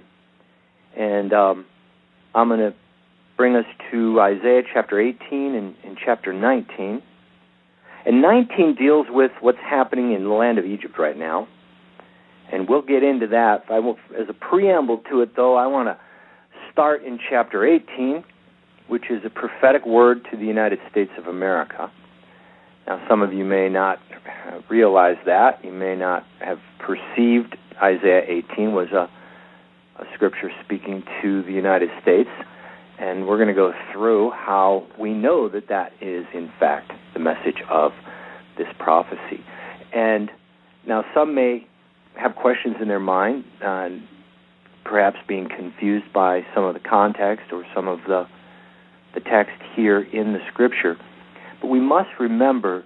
And 0.97 1.33
um, 1.33 1.65
I'm 2.35 2.47
going 2.47 2.59
to 2.59 2.73
bring 3.37 3.55
us 3.55 3.65
to 3.91 4.19
Isaiah 4.19 4.61
chapter 4.73 4.99
18 4.99 5.55
and, 5.55 5.75
and, 5.83 5.97
chapter 6.03 6.33
19. 6.33 7.01
And 8.05 8.21
19 8.21 8.75
deals 8.75 9.07
with 9.09 9.31
what's 9.41 9.59
happening 9.59 10.13
in 10.13 10.23
the 10.23 10.29
land 10.29 10.57
of 10.57 10.65
Egypt 10.65 10.99
right 10.99 11.17
now. 11.17 11.47
And 12.51 12.69
we'll 12.69 12.81
get 12.81 13.01
into 13.01 13.27
that. 13.27 13.63
I 13.69 13.79
will, 13.79 13.97
as 14.19 14.27
a 14.29 14.33
preamble 14.33 15.01
to 15.09 15.21
it, 15.21 15.35
though, 15.35 15.55
I 15.55 15.65
want 15.67 15.87
to 15.87 15.97
start 16.71 17.03
in 17.03 17.17
chapter 17.29 17.65
18, 17.65 18.23
which 18.87 19.05
is 19.09 19.21
a 19.25 19.29
prophetic 19.29 19.85
word 19.85 20.27
to 20.31 20.37
the 20.37 20.45
United 20.45 20.79
States 20.91 21.11
of 21.17 21.25
America. 21.27 21.91
Now, 22.85 23.03
some 23.09 23.21
of 23.21 23.33
you 23.33 23.45
may 23.45 23.69
not 23.69 23.99
realize 24.69 25.17
that. 25.25 25.63
You 25.63 25.71
may 25.71 25.95
not 25.95 26.25
have 26.39 26.59
perceived 26.79 27.55
Isaiah 27.81 28.23
18 28.27 28.73
was 28.73 28.89
a, 28.91 29.09
a 30.01 30.05
scripture 30.13 30.51
speaking 30.63 31.03
to 31.21 31.43
the 31.43 31.53
United 31.53 31.89
States 32.01 32.29
and 32.99 33.27
we're 33.27 33.37
going 33.37 33.47
to 33.49 33.53
go 33.53 33.73
through 33.91 34.31
how 34.31 34.85
we 34.99 35.13
know 35.13 35.49
that 35.49 35.67
that 35.69 35.93
is, 35.99 36.25
in 36.33 36.51
fact, 36.59 36.91
the 37.13 37.19
message 37.19 37.61
of 37.69 37.91
this 38.57 38.67
prophecy. 38.79 39.43
And 39.93 40.29
now 40.87 41.03
some 41.13 41.33
may 41.33 41.67
have 42.15 42.35
questions 42.35 42.75
in 42.81 42.87
their 42.87 42.99
mind, 42.99 43.45
uh, 43.65 43.89
perhaps 44.85 45.17
being 45.27 45.49
confused 45.49 46.11
by 46.13 46.45
some 46.53 46.63
of 46.63 46.73
the 46.75 46.79
context 46.79 47.51
or 47.51 47.65
some 47.73 47.87
of 47.87 47.99
the 48.07 48.27
the 49.15 49.19
text 49.19 49.61
here 49.75 50.01
in 50.01 50.33
the 50.33 50.39
scripture. 50.51 50.97
But 51.61 51.67
we 51.67 51.79
must 51.79 52.09
remember 52.19 52.83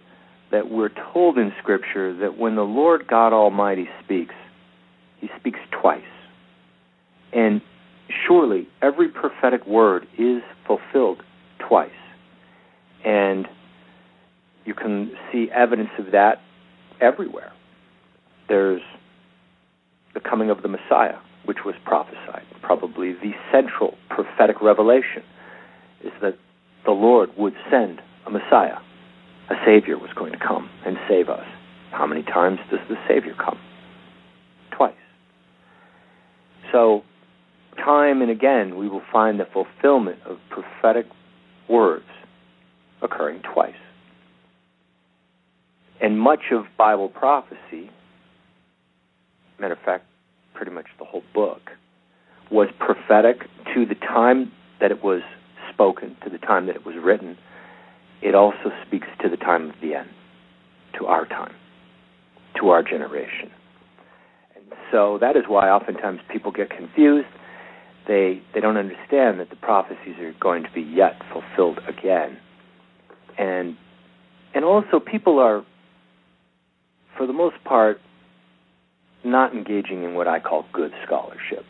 that 0.51 0.69
we're 0.69 0.91
told 1.13 1.37
in 1.37 1.53
scripture 1.61 2.13
that 2.17 2.37
when 2.37 2.55
the 2.57 2.63
Lord 2.63 3.07
God 3.07 3.31
Almighty 3.31 3.87
speaks, 4.03 4.35
he 5.19 5.29
speaks 5.39 5.59
twice. 5.71 6.01
And 7.33 7.61
surely 8.27 8.67
every 8.81 9.09
prophetic 9.09 9.65
word 9.65 10.07
is 10.17 10.41
fulfilled 10.65 11.21
twice. 11.67 11.89
And 13.05 13.47
you 14.65 14.73
can 14.73 15.11
see 15.31 15.49
evidence 15.53 15.89
of 15.97 16.11
that 16.11 16.41
everywhere. 16.99 17.51
There's 18.49 18.81
the 20.13 20.19
coming 20.19 20.49
of 20.49 20.61
the 20.61 20.67
Messiah, 20.67 21.17
which 21.45 21.59
was 21.65 21.75
prophesied. 21.85 22.43
Probably 22.61 23.13
the 23.13 23.31
central 23.51 23.95
prophetic 24.09 24.61
revelation 24.61 25.23
is 26.03 26.11
that 26.21 26.37
the 26.85 26.91
Lord 26.91 27.29
would 27.37 27.53
send 27.69 28.01
a 28.25 28.29
Messiah. 28.29 28.77
A 29.49 29.55
Savior 29.65 29.97
was 29.97 30.09
going 30.15 30.33
to 30.33 30.39
come 30.39 30.69
and 30.85 30.97
save 31.07 31.29
us. 31.29 31.45
How 31.91 32.05
many 32.05 32.23
times 32.23 32.59
does 32.69 32.79
the 32.89 32.95
Savior 33.07 33.33
come? 33.33 33.57
Twice. 34.75 34.93
So 36.71 37.03
time 37.77 38.21
and 38.21 38.31
again, 38.31 38.77
we 38.77 38.87
will 38.89 39.03
find 39.11 39.39
the 39.39 39.45
fulfillment 39.45 40.19
of 40.25 40.37
prophetic 40.49 41.05
words 41.69 42.05
occurring 43.01 43.41
twice. 43.53 43.75
And 46.01 46.19
much 46.19 46.51
of 46.51 46.65
Bible 46.77 47.09
prophecy, 47.09 47.89
matter 49.59 49.73
of 49.73 49.79
fact, 49.79 50.05
pretty 50.53 50.71
much 50.71 50.85
the 50.99 51.05
whole 51.05 51.23
book, 51.33 51.71
was 52.51 52.69
prophetic 52.79 53.41
to 53.73 53.85
the 53.85 53.95
time 53.95 54.51
that 54.79 54.91
it 54.91 55.03
was 55.03 55.21
spoken, 55.73 56.15
to 56.23 56.29
the 56.29 56.37
time 56.37 56.67
that 56.67 56.75
it 56.75 56.85
was 56.85 56.95
written. 57.01 57.37
It 58.21 58.35
also 58.35 58.71
speaks 58.85 59.07
to 59.21 59.29
the 59.29 59.37
time 59.37 59.69
of 59.69 59.75
the 59.81 59.95
end, 59.95 60.09
to 60.97 61.05
our 61.05 61.25
time, 61.25 61.53
to 62.59 62.69
our 62.69 62.83
generation. 62.83 63.51
So 64.91 65.17
that 65.19 65.35
is 65.35 65.43
why 65.47 65.69
oftentimes 65.69 66.19
people 66.31 66.51
get 66.51 66.69
confused. 66.69 67.27
They 68.07 68.41
they 68.53 68.61
don't 68.61 68.77
understand 68.77 69.39
that 69.39 69.49
the 69.49 69.57
prophecies 69.57 70.17
are 70.19 70.33
going 70.39 70.63
to 70.63 70.71
be 70.71 70.81
yet 70.81 71.21
fulfilled 71.31 71.79
again. 71.87 72.37
And 73.37 73.75
and 74.53 74.63
also 74.63 74.99
people 74.99 75.39
are 75.39 75.65
for 77.17 77.27
the 77.27 77.33
most 77.33 77.55
part 77.63 77.99
not 79.23 79.53
engaging 79.53 80.03
in 80.03 80.13
what 80.13 80.27
I 80.27 80.39
call 80.39 80.65
good 80.71 80.91
scholarship. 81.05 81.65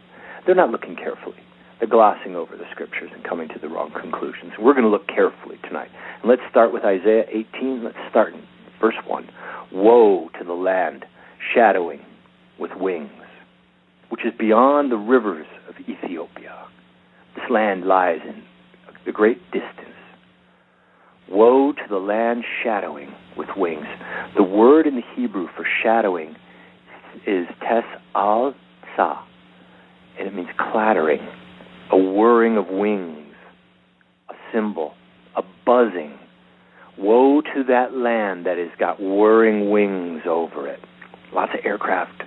They're 0.46 0.56
not 0.56 0.70
looking 0.70 0.96
carefully. 0.96 1.38
They're 1.80 1.90
glossing 1.90 2.36
over 2.36 2.56
the 2.56 2.66
scriptures 2.72 3.10
and 3.14 3.24
coming 3.24 3.48
to 3.50 3.60
the 3.60 3.68
wrong 3.68 3.92
conclusions. 3.92 4.54
We're 4.60 4.74
going 4.74 4.86
to 4.86 4.90
look 4.90 5.08
carefully 5.08 5.58
tonight. 5.64 5.90
And 6.22 6.30
let's 6.30 6.42
start 6.50 6.74
with 6.74 6.84
Isaiah 6.84 7.26
18 7.30 7.84
let's 7.84 7.98
start 8.10 8.34
in 8.34 8.44
verse 8.80 8.96
1 9.06 9.30
woe 9.72 10.30
to 10.40 10.46
the 10.46 10.54
land 10.54 11.06
shadowing 11.54 12.02
with 12.60 12.72
wings 12.76 13.12
which 14.10 14.26
is 14.26 14.34
beyond 14.38 14.92
the 14.92 14.98
rivers 14.98 15.48
of 15.70 15.76
Ethiopia. 15.88 16.66
This 17.36 17.46
land 17.50 17.86
lies 17.86 18.20
in 18.28 18.44
the 19.06 19.12
great 19.12 19.40
distance. 19.52 19.74
Woe 21.30 21.74
to 21.74 21.84
the 21.90 21.98
land 21.98 22.44
shadowing 22.64 23.14
with 23.36 23.50
wings. 23.58 23.86
The 24.36 24.44
word 24.44 24.88
in 24.88 24.96
the 24.96 25.04
Hebrew 25.16 25.48
for 25.56 25.66
shadowing 25.84 26.36
is 27.26 27.48
tes 27.62 27.84
al 28.16 28.56
sa, 28.96 29.24
and 30.18 30.28
it 30.28 30.34
means 30.34 30.50
clattering, 30.72 31.20
a 31.92 31.98
whirring 31.98 32.58
of 32.58 32.68
wings, 32.70 33.34
a 34.30 34.34
cymbal, 34.54 34.94
a 35.36 35.44
buzzing. 35.66 36.18
Woe 36.98 37.42
to 37.42 37.64
that 37.68 37.94
land 37.94 38.46
that 38.46 38.58
has 38.58 38.72
got 38.80 39.02
whirring 39.02 39.70
wings 39.70 40.22
over 40.26 40.68
it. 40.68 40.80
Lots 41.34 41.52
of 41.54 41.66
aircraft 41.66 42.24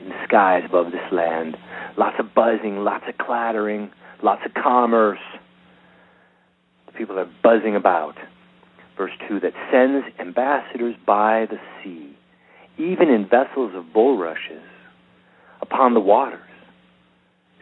in 0.00 0.08
the 0.08 0.24
skies 0.26 0.62
above 0.66 0.92
this 0.92 1.12
land. 1.12 1.56
Lots 1.96 2.16
of 2.18 2.34
buzzing, 2.34 2.78
lots 2.78 3.04
of 3.08 3.18
clattering, 3.18 3.90
lots 4.22 4.42
of 4.44 4.54
commerce. 4.54 5.18
The 6.86 6.92
people 6.92 7.18
are 7.18 7.30
buzzing 7.42 7.76
about. 7.76 8.16
Verse 8.96 9.12
2 9.28 9.40
that 9.40 9.52
sends 9.72 10.06
ambassadors 10.18 10.94
by 11.06 11.46
the 11.50 11.58
sea, 11.82 12.16
even 12.76 13.08
in 13.08 13.28
vessels 13.28 13.72
of 13.74 13.92
bulrushes, 13.92 14.62
upon 15.62 15.94
the 15.94 16.00
waters, 16.00 16.40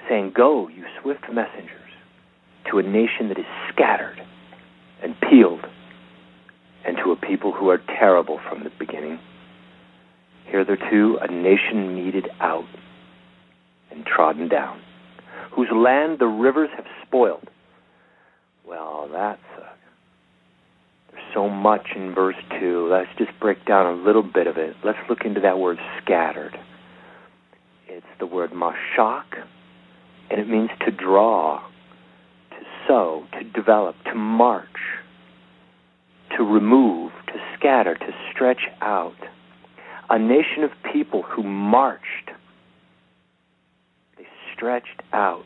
saying, 0.08 0.32
Go, 0.34 0.68
you 0.68 0.84
swift 1.00 1.24
messengers, 1.32 1.72
to 2.70 2.78
a 2.78 2.82
nation 2.82 3.28
that 3.28 3.38
is 3.38 3.46
scattered 3.72 4.20
and 5.02 5.14
peeled, 5.20 5.64
and 6.84 6.96
to 6.96 7.12
a 7.12 7.16
people 7.16 7.52
who 7.52 7.68
are 7.68 7.78
terrible 7.98 8.40
from 8.48 8.64
the 8.64 8.70
beginning. 8.78 9.18
Hitherto, 10.58 11.18
a 11.20 11.30
nation 11.30 11.94
meted 11.94 12.28
out 12.40 12.68
and 13.90 14.04
trodden 14.04 14.48
down, 14.48 14.80
whose 15.52 15.68
land 15.72 16.18
the 16.18 16.26
rivers 16.26 16.70
have 16.76 16.86
spoiled. 17.06 17.48
Well, 18.66 19.08
that's 19.10 19.40
a, 19.58 19.68
there's 21.12 21.24
so 21.34 21.48
much 21.48 21.88
in 21.94 22.14
verse 22.14 22.36
2. 22.60 22.88
Let's 22.90 23.08
just 23.16 23.38
break 23.40 23.64
down 23.64 23.86
a 23.86 24.02
little 24.02 24.22
bit 24.22 24.46
of 24.46 24.56
it. 24.56 24.76
Let's 24.84 24.98
look 25.08 25.24
into 25.24 25.40
that 25.40 25.58
word 25.58 25.78
scattered. 26.02 26.58
It's 27.88 28.06
the 28.18 28.26
word 28.26 28.50
mashak, 28.50 29.24
and 30.30 30.40
it 30.40 30.48
means 30.48 30.70
to 30.84 30.90
draw, 30.90 31.60
to 32.50 32.56
sow, 32.86 33.24
to 33.32 33.44
develop, 33.44 33.96
to 34.04 34.14
march, 34.14 34.66
to 36.36 36.42
remove, 36.44 37.12
to 37.28 37.34
scatter, 37.56 37.94
to 37.94 38.12
stretch 38.32 38.62
out. 38.80 39.16
A 40.10 40.18
nation 40.18 40.64
of 40.64 40.70
people 40.92 41.22
who 41.22 41.42
marched 41.42 42.30
They 44.16 44.26
stretched 44.54 45.02
out. 45.12 45.44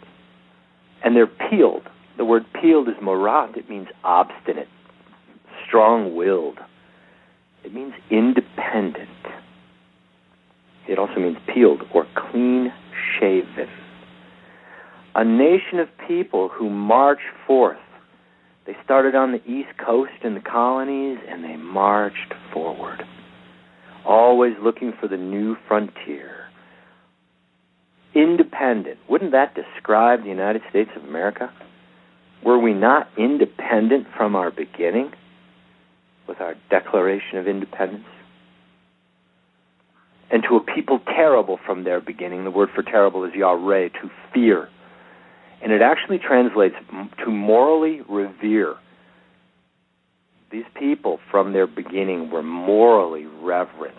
And 1.05 1.17
they're 1.17 1.27
peeled. 1.27 1.89
The 2.17 2.25
word 2.25 2.45
peeled 2.61 2.89
is 2.89 2.95
morat. 3.03 3.57
It 3.57 3.69
means 3.69 3.89
obstinate, 4.05 4.69
strong 5.67 6.15
willed. 6.15 6.59
It 7.65 7.75
means 7.75 7.95
independent. 8.11 9.09
It 10.89 10.99
also 10.99 11.17
means 11.17 11.39
peeled 11.53 11.83
or 11.95 12.07
clean 12.15 12.73
shaven. 13.19 13.69
A 15.15 15.25
nation 15.25 15.79
of 15.79 15.89
people 16.07 16.49
who 16.49 16.71
march 16.71 17.21
forth. 17.47 17.79
They 18.67 18.77
started 18.85 19.15
on 19.15 19.33
the 19.33 19.43
East 19.45 19.77
Coast 19.85 20.13
in 20.23 20.35
the 20.35 20.41
colonies 20.41 21.19
and 21.29 21.43
they 21.43 21.57
marched 21.57 22.35
forward, 22.53 23.03
always 24.07 24.55
looking 24.63 24.93
for 25.01 25.09
the 25.09 25.17
new 25.17 25.57
frontier 25.69 26.43
independent. 28.15 28.99
Wouldn't 29.09 29.33
that 29.33 29.55
describe 29.55 30.23
the 30.23 30.29
United 30.29 30.63
States 30.71 30.91
of 30.97 31.05
America? 31.05 31.53
Were 32.45 32.59
we 32.59 32.75
not 32.75 33.09
independent 33.17 34.07
from 34.17 34.35
our 34.37 34.51
beginning 34.51 35.13
with 36.29 36.41
our 36.41 36.55
Declaration 36.71 37.39
of 37.39 37.47
Independence? 37.47 38.05
And 40.31 40.43
to 40.49 40.57
a 40.57 40.61
people 40.61 40.99
terrible 41.05 41.59
from 41.65 41.85
their 41.85 42.01
beginning, 42.01 42.45
the 42.45 42.51
word 42.51 42.71
for 42.75 42.83
terrible 42.83 43.25
is 43.25 43.33
yareh, 43.33 43.93
to 44.01 44.11
fear. 44.33 44.69
And 45.63 45.73
it 45.73 45.83
actually 45.83 46.19
translates 46.19 46.75
to 47.25 47.31
morally 47.31 48.01
revere. 48.09 48.75
These 50.53 50.65
people 50.79 51.19
from 51.31 51.55
their 51.55 51.67
beginning 51.67 52.31
were 52.31 52.43
morally 52.43 53.25
reverenced. 53.25 53.99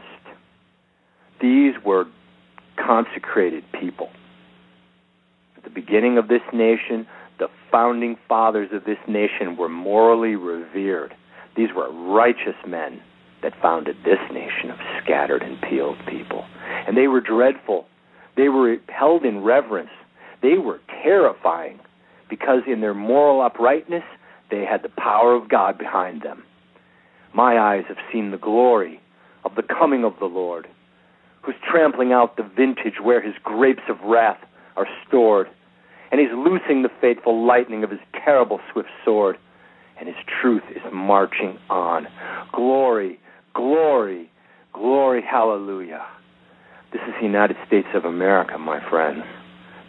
These 1.41 1.73
were 1.83 2.05
consecrated 2.77 3.63
people. 3.79 4.09
At 5.57 5.63
the 5.63 5.71
beginning 5.71 6.19
of 6.19 6.27
this 6.27 6.43
nation, 6.53 7.07
the 7.39 7.47
founding 7.71 8.17
fathers 8.29 8.69
of 8.71 8.85
this 8.85 8.99
nation 9.07 9.57
were 9.57 9.67
morally 9.67 10.35
revered. 10.35 11.15
These 11.57 11.69
were 11.75 11.91
righteous 11.91 12.55
men 12.67 13.01
that 13.41 13.53
founded 13.59 13.97
this 14.05 14.19
nation 14.31 14.69
of 14.69 14.77
scattered 15.03 15.41
and 15.41 15.59
peeled 15.61 15.97
people. 16.07 16.45
And 16.87 16.95
they 16.95 17.07
were 17.07 17.19
dreadful. 17.19 17.87
They 18.37 18.49
were 18.49 18.77
held 18.89 19.25
in 19.25 19.43
reverence. 19.43 19.89
They 20.41 20.57
were 20.59 20.79
terrifying 21.03 21.79
because 22.29 22.61
in 22.67 22.81
their 22.81 22.93
moral 22.93 23.41
uprightness, 23.41 24.03
they 24.53 24.65
had 24.65 24.83
the 24.83 24.89
power 24.89 25.33
of 25.33 25.49
God 25.49 25.77
behind 25.77 26.21
them. 26.21 26.43
My 27.33 27.57
eyes 27.57 27.85
have 27.87 27.97
seen 28.11 28.31
the 28.31 28.37
glory 28.37 29.01
of 29.43 29.55
the 29.55 29.63
coming 29.63 30.03
of 30.03 30.13
the 30.19 30.25
Lord 30.25 30.67
who's 31.41 31.55
trampling 31.69 32.13
out 32.13 32.37
the 32.37 32.43
vintage 32.43 33.01
where 33.01 33.21
his 33.21 33.33
grapes 33.43 33.83
of 33.89 33.99
wrath 34.05 34.39
are 34.77 34.87
stored. 35.07 35.47
And 36.11 36.21
he's 36.21 36.29
loosing 36.31 36.83
the 36.83 36.91
fateful 37.01 37.45
lightning 37.45 37.83
of 37.83 37.89
his 37.89 37.99
terrible 38.23 38.59
swift 38.71 38.89
sword. 39.03 39.37
And 39.99 40.07
his 40.07 40.17
truth 40.41 40.63
is 40.71 40.81
marching 40.93 41.57
on. 41.69 42.07
Glory, 42.53 43.19
glory, 43.53 44.31
glory, 44.73 45.21
hallelujah. 45.21 46.05
This 46.91 47.01
is 47.07 47.13
the 47.19 47.25
United 47.25 47.57
States 47.67 47.87
of 47.93 48.05
America, 48.05 48.57
my 48.57 48.79
friends. 48.89 49.23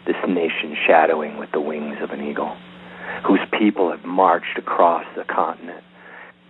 This 0.05 0.15
nation 0.27 0.75
shadowing 0.87 1.37
with 1.37 1.51
the 1.51 1.61
wings 1.61 1.97
of 2.01 2.11
an 2.11 2.21
eagle, 2.21 2.55
whose 3.25 3.39
people 3.57 3.91
have 3.91 4.05
marched 4.05 4.57
across 4.57 5.05
the 5.15 5.23
continent 5.23 5.83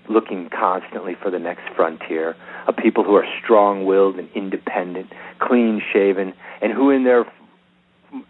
looking 0.10 0.50
constantly 0.50 1.16
for 1.22 1.32
the 1.32 1.40
next 1.40 1.64
frontier, 1.76 2.36
a 2.68 2.74
people 2.74 3.04
who 3.04 3.16
are 3.16 3.26
strong-willed 3.44 4.18
and 4.18 4.30
independent, 4.36 5.12
clean-shaven, 5.40 6.34
and 6.62 6.74
who 6.74 6.90
in 6.90 7.04
their 7.04 7.26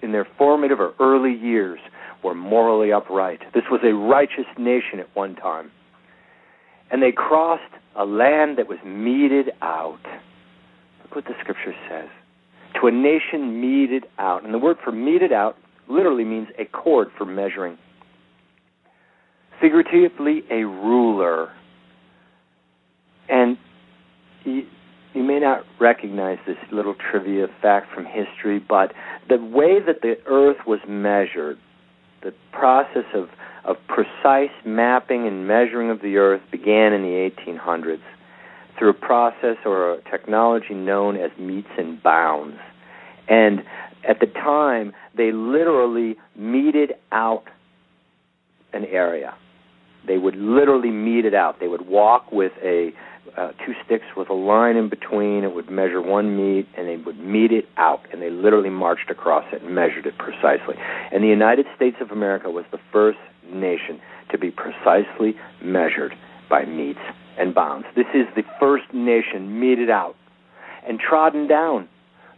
in 0.01 0.11
their 0.11 0.27
formative 0.37 0.79
or 0.79 0.93
early 0.99 1.33
years 1.33 1.79
were 2.23 2.33
morally 2.33 2.91
upright. 2.91 3.39
This 3.53 3.65
was 3.69 3.81
a 3.83 3.93
righteous 3.93 4.47
nation 4.57 4.99
at 4.99 5.15
one 5.15 5.35
time. 5.35 5.69
And 6.89 7.03
they 7.03 7.11
crossed 7.11 7.71
a 7.95 8.03
land 8.03 8.57
that 8.57 8.67
was 8.67 8.79
meted 8.83 9.51
out. 9.61 9.99
Look 11.03 11.15
what 11.15 11.25
the 11.25 11.35
scripture 11.39 11.75
says. 11.87 12.09
To 12.81 12.87
a 12.87 12.91
nation 12.91 13.61
meted 13.61 14.05
out. 14.17 14.43
And 14.43 14.51
the 14.51 14.57
word 14.57 14.77
for 14.83 14.91
meted 14.91 15.31
out 15.31 15.55
literally 15.87 16.23
means 16.23 16.47
a 16.57 16.65
cord 16.65 17.09
for 17.15 17.25
measuring. 17.25 17.77
Figuratively, 19.59 20.43
a 20.51 20.65
ruler 20.65 21.51
and 23.29 23.57
you, 24.43 24.65
you 25.13 25.23
may 25.23 25.39
not 25.39 25.63
recognize 25.79 26.37
this 26.45 26.57
little 26.71 26.95
trivia 26.95 27.47
fact 27.61 27.93
from 27.93 28.05
history, 28.05 28.59
but 28.59 28.93
the 29.29 29.37
way 29.37 29.79
that 29.85 30.01
the 30.01 30.17
Earth 30.27 30.57
was 30.67 30.79
measured, 30.87 31.57
the 32.21 32.33
process 32.51 33.05
of, 33.13 33.29
of 33.63 33.77
precise 33.87 34.51
mapping 34.65 35.27
and 35.27 35.47
measuring 35.47 35.89
of 35.89 36.01
the 36.01 36.17
Earth 36.17 36.41
began 36.51 36.93
in 36.93 37.01
the 37.01 37.31
1800s 37.47 38.01
through 38.77 38.89
a 38.89 38.93
process 38.93 39.57
or 39.65 39.93
a 39.93 40.01
technology 40.09 40.73
known 40.73 41.15
as 41.15 41.31
metes 41.39 41.69
and 41.77 42.01
bounds. 42.03 42.57
And 43.27 43.63
at 44.07 44.19
the 44.19 44.27
time, 44.27 44.93
they 45.15 45.31
literally 45.31 46.17
meted 46.35 46.93
out 47.11 47.45
an 48.73 48.83
area. 48.85 49.33
They 50.07 50.17
would 50.17 50.35
literally 50.35 50.91
mete 50.91 51.25
it 51.25 51.33
out. 51.33 51.59
They 51.59 51.67
would 51.67 51.87
walk 51.87 52.31
with 52.31 52.51
a 52.63 52.91
uh, 53.37 53.51
two 53.65 53.73
sticks 53.83 54.05
with 54.15 54.29
a 54.29 54.33
line 54.33 54.77
in 54.77 54.87
between. 54.87 55.43
It 55.43 55.53
would 55.53 55.69
measure 55.69 56.01
one 56.01 56.37
meet, 56.37 56.67
and 56.77 56.87
they 56.87 56.97
would 56.97 57.19
mete 57.19 57.51
it 57.51 57.65
out. 57.77 58.01
And 58.11 58.21
they 58.21 58.29
literally 58.29 58.69
marched 58.69 59.09
across 59.09 59.45
it 59.51 59.61
and 59.61 59.75
measured 59.75 60.05
it 60.05 60.17
precisely. 60.17 60.75
And 61.11 61.23
the 61.23 61.27
United 61.27 61.65
States 61.75 61.97
of 61.99 62.11
America 62.11 62.49
was 62.49 62.65
the 62.71 62.79
first 62.91 63.19
nation 63.51 63.99
to 64.31 64.37
be 64.37 64.51
precisely 64.51 65.35
measured 65.61 66.13
by 66.49 66.65
metes 66.65 66.99
and 67.37 67.53
bounds. 67.53 67.87
This 67.95 68.05
is 68.13 68.25
the 68.35 68.43
first 68.59 68.85
nation 68.93 69.59
meted 69.59 69.89
out 69.89 70.15
and 70.87 70.99
trodden 70.99 71.47
down. 71.47 71.89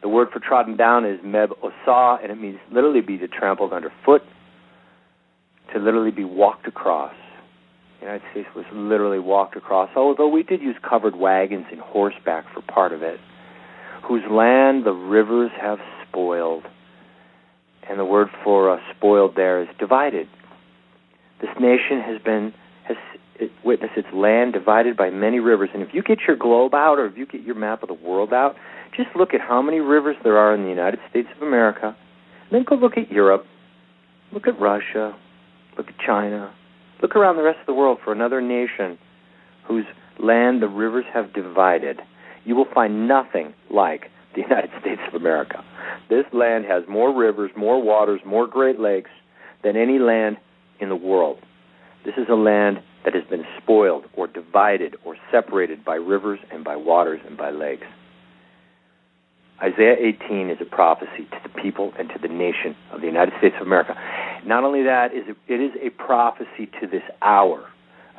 The 0.02 0.10
word 0.10 0.30
for 0.32 0.40
trodden 0.40 0.78
down 0.78 1.06
is 1.06 1.20
meb 1.22 1.52
osah, 1.64 2.22
and 2.22 2.32
it 2.32 2.40
means 2.40 2.60
literally 2.72 3.02
be 3.02 3.18
to 3.18 3.28
trampled 3.28 3.74
underfoot, 3.74 4.22
to 5.74 5.80
literally 5.80 6.12
be 6.12 6.24
walked 6.24 6.68
across 6.68 7.14
the 8.00 8.06
United 8.06 8.24
States 8.32 8.48
was 8.56 8.66
literally 8.72 9.20
walked 9.20 9.56
across, 9.56 9.90
although 9.96 10.28
we 10.28 10.44
did 10.44 10.62
use 10.62 10.76
covered 10.88 11.16
wagons 11.16 11.66
and 11.72 11.80
horseback 11.80 12.46
for 12.54 12.62
part 12.62 12.94
of 12.94 13.02
it, 13.02 13.20
whose 14.08 14.24
land 14.30 14.86
the 14.86 14.92
rivers 14.92 15.52
have 15.60 15.80
spoiled. 16.08 16.64
And 17.90 18.00
the 18.00 18.06
word 18.06 18.28
for 18.44 18.70
uh, 18.70 18.80
spoiled 18.96 19.36
there 19.36 19.62
is 19.62 19.70
divided. 19.80 20.28
This 21.42 21.50
nation 21.60 22.02
has 22.02 22.22
been 22.22 22.54
has 22.84 22.98
it, 23.40 23.52
witness 23.64 23.92
its 23.96 24.08
land 24.14 24.54
divided 24.54 24.98
by 24.98 25.10
many 25.10 25.40
rivers. 25.40 25.70
And 25.74 25.82
if 25.82 25.90
you 25.94 26.02
get 26.04 26.20
your 26.28 26.36
globe 26.36 26.74
out, 26.74 27.00
or 27.00 27.06
if 27.06 27.18
you 27.18 27.26
get 27.26 27.42
your 27.42 27.56
map 27.56 27.84
of 27.84 27.88
the 27.88 27.94
world 27.94 28.34
out, 28.34 28.56
just 28.96 29.10
look 29.16 29.34
at 29.34 29.42
how 29.42 29.62
many 29.62 29.80
rivers 29.80 30.16
there 30.24 30.38
are 30.38 30.54
in 30.54 30.64
the 30.64 30.70
United 30.70 31.00
States 31.10 31.28
of 31.36 31.46
America. 31.46 31.96
And 32.50 32.52
then 32.52 32.66
go 32.68 32.76
look 32.76 32.98
at 32.98 33.12
Europe, 33.12 33.46
look 34.32 34.48
at 34.48 34.60
Russia, 34.60 35.16
look 35.78 35.88
at 35.88 35.96
China, 36.06 36.54
look 37.02 37.16
around 37.16 37.36
the 37.36 37.44
rest 37.44 37.60
of 37.60 37.66
the 37.66 37.74
world 37.74 38.00
for 38.04 38.12
another 38.12 38.42
nation 38.42 38.98
whose 39.68 39.86
land 40.20 40.62
the 40.62 40.68
rivers 40.68 41.06
have 41.14 41.34
divided. 41.34 42.02
You 42.46 42.56
will 42.56 42.68
find 42.74 43.08
nothing 43.08 43.54
like 43.70 44.10
the 44.36 44.42
United 44.50 44.72
States 44.80 45.02
of 45.08 45.14
America. 45.14 45.64
This 46.10 46.26
land 46.34 46.66
has 46.66 46.84
more 46.88 47.14
rivers, 47.14 47.52
more 47.56 47.82
waters, 47.82 48.22
more 48.26 48.48
Great 48.48 48.80
Lakes 48.80 49.12
than 49.64 49.76
any 49.76 50.00
land 50.00 50.38
in 50.80 50.90
the 50.90 50.96
world. 50.96 51.40
This 52.06 52.16
is 52.18 52.28
a 52.30 52.36
land 52.36 52.82
that 53.04 53.14
has 53.14 53.24
been 53.30 53.44
spoiled 53.62 54.06
or 54.14 54.28
divided 54.28 54.96
or 55.04 55.16
separated 55.32 55.84
by 55.84 55.96
rivers 55.96 56.40
and 56.52 56.64
by 56.64 56.76
waters 56.76 57.20
and 57.28 57.38
by 57.38 57.52
lakes. 57.52 57.88
Isaiah 59.62 59.96
18 60.00 60.52
is 60.52 60.58
a 60.62 60.66
prophecy 60.66 61.26
to 61.32 61.38
the 61.42 61.50
people 61.50 61.92
and 61.98 62.10
to 62.10 62.20
the 62.22 62.28
nation 62.28 62.76
of 62.92 63.02
the 63.02 63.08
United 63.08 63.34
States 63.40 63.56
of 63.60 63.66
America. 63.66 63.96
Not 64.46 64.64
only 64.64 64.84
that, 64.84 65.12
it 65.14 65.62
is 65.62 65.72
a 65.82 65.90
prophecy 65.92 66.70
to 66.80 66.88
this 66.88 67.02
hour. 67.22 67.68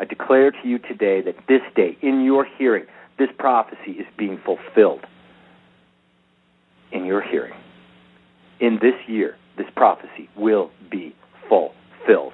I 0.00 0.04
declare 0.04 0.50
to 0.50 0.68
you 0.68 0.78
today 0.78 1.20
that 1.22 1.36
this 1.48 1.62
day, 1.76 1.96
in 2.02 2.24
your 2.24 2.44
hearing, 2.58 2.86
this 3.18 3.28
prophecy 3.38 3.92
is 3.92 4.06
being 4.16 4.40
fulfilled. 4.44 5.06
In 6.90 7.04
your 7.04 7.22
hearing. 7.22 7.54
In 8.60 8.78
this 8.82 8.94
year, 9.06 9.36
this 9.56 9.66
prophecy 9.76 10.28
will 10.36 10.70
be 10.90 11.14
fulfilled. 11.48 12.32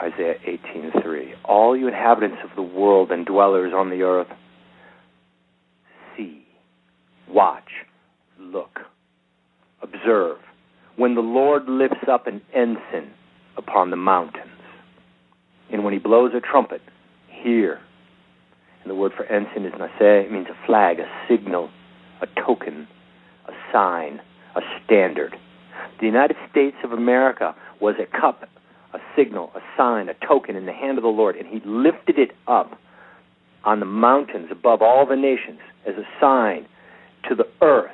Isaiah 0.00 0.36
18:3 0.44 1.34
All 1.44 1.76
you 1.76 1.88
inhabitants 1.88 2.42
of 2.42 2.50
the 2.56 2.62
world 2.62 3.10
and 3.10 3.24
dwellers 3.24 3.72
on 3.72 3.88
the 3.90 4.02
earth 4.02 4.28
watch 7.28 7.70
look 8.38 8.80
observe. 9.82 10.38
When 10.96 11.14
the 11.14 11.20
Lord 11.20 11.68
lifts 11.68 12.08
up 12.10 12.26
an 12.26 12.40
ensign 12.54 13.12
upon 13.56 13.90
the 13.90 13.96
mountains 13.96 14.50
and 15.70 15.84
when 15.84 15.92
he 15.92 15.98
blows 15.98 16.32
a 16.34 16.40
trumpet 16.40 16.80
hear. 17.28 17.80
And 18.82 18.90
the 18.90 18.94
word 18.94 19.12
for 19.16 19.24
ensign 19.24 19.64
is 19.64 19.72
naseh 19.72 20.24
it 20.24 20.32
means 20.32 20.46
a 20.48 20.66
flag 20.66 21.00
a 21.00 21.06
signal 21.28 21.70
a 22.20 22.26
token 22.46 22.86
a 23.48 23.52
sign 23.72 24.20
a 24.54 24.60
standard. 24.84 25.36
The 26.00 26.06
United 26.06 26.36
States 26.50 26.76
of 26.84 26.92
America 26.92 27.54
was 27.80 27.96
a 27.98 28.20
cup 28.20 28.48
a 28.94 28.98
signal, 29.16 29.50
a 29.54 29.60
sign, 29.76 30.08
a 30.08 30.14
token 30.26 30.54
in 30.54 30.66
the 30.66 30.72
hand 30.72 30.98
of 30.98 31.02
the 31.02 31.08
Lord, 31.08 31.34
and 31.36 31.48
he 31.48 31.60
lifted 31.66 32.16
it 32.16 32.30
up 32.46 32.78
on 33.64 33.80
the 33.80 33.86
mountains 33.86 34.48
above 34.50 34.82
all 34.82 35.04
the 35.04 35.16
nations 35.16 35.58
as 35.86 35.94
a 35.96 36.06
sign 36.20 36.66
to 37.28 37.34
the 37.34 37.46
earth. 37.62 37.90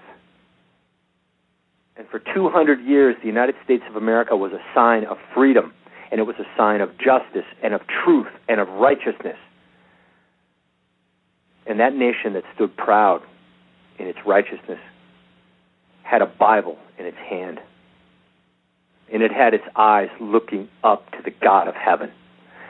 And 1.96 2.08
for 2.08 2.18
200 2.18 2.80
years, 2.80 3.16
the 3.20 3.26
United 3.26 3.54
States 3.64 3.84
of 3.88 3.96
America 3.96 4.36
was 4.36 4.52
a 4.52 4.60
sign 4.74 5.04
of 5.04 5.18
freedom, 5.34 5.72
and 6.10 6.18
it 6.18 6.24
was 6.24 6.36
a 6.38 6.46
sign 6.56 6.80
of 6.80 6.90
justice 6.98 7.46
and 7.62 7.74
of 7.74 7.82
truth 8.04 8.28
and 8.48 8.60
of 8.60 8.68
righteousness. 8.68 9.36
And 11.66 11.78
that 11.80 11.94
nation 11.94 12.32
that 12.32 12.44
stood 12.54 12.76
proud 12.76 13.22
in 13.98 14.06
its 14.06 14.18
righteousness 14.26 14.80
had 16.02 16.22
a 16.22 16.26
Bible 16.26 16.78
in 16.98 17.06
its 17.06 17.18
hand 17.18 17.60
and 19.12 19.22
it 19.22 19.32
had 19.32 19.54
its 19.54 19.64
eyes 19.76 20.08
looking 20.20 20.68
up 20.84 21.10
to 21.12 21.18
the 21.24 21.32
God 21.42 21.68
of 21.68 21.74
heaven. 21.74 22.10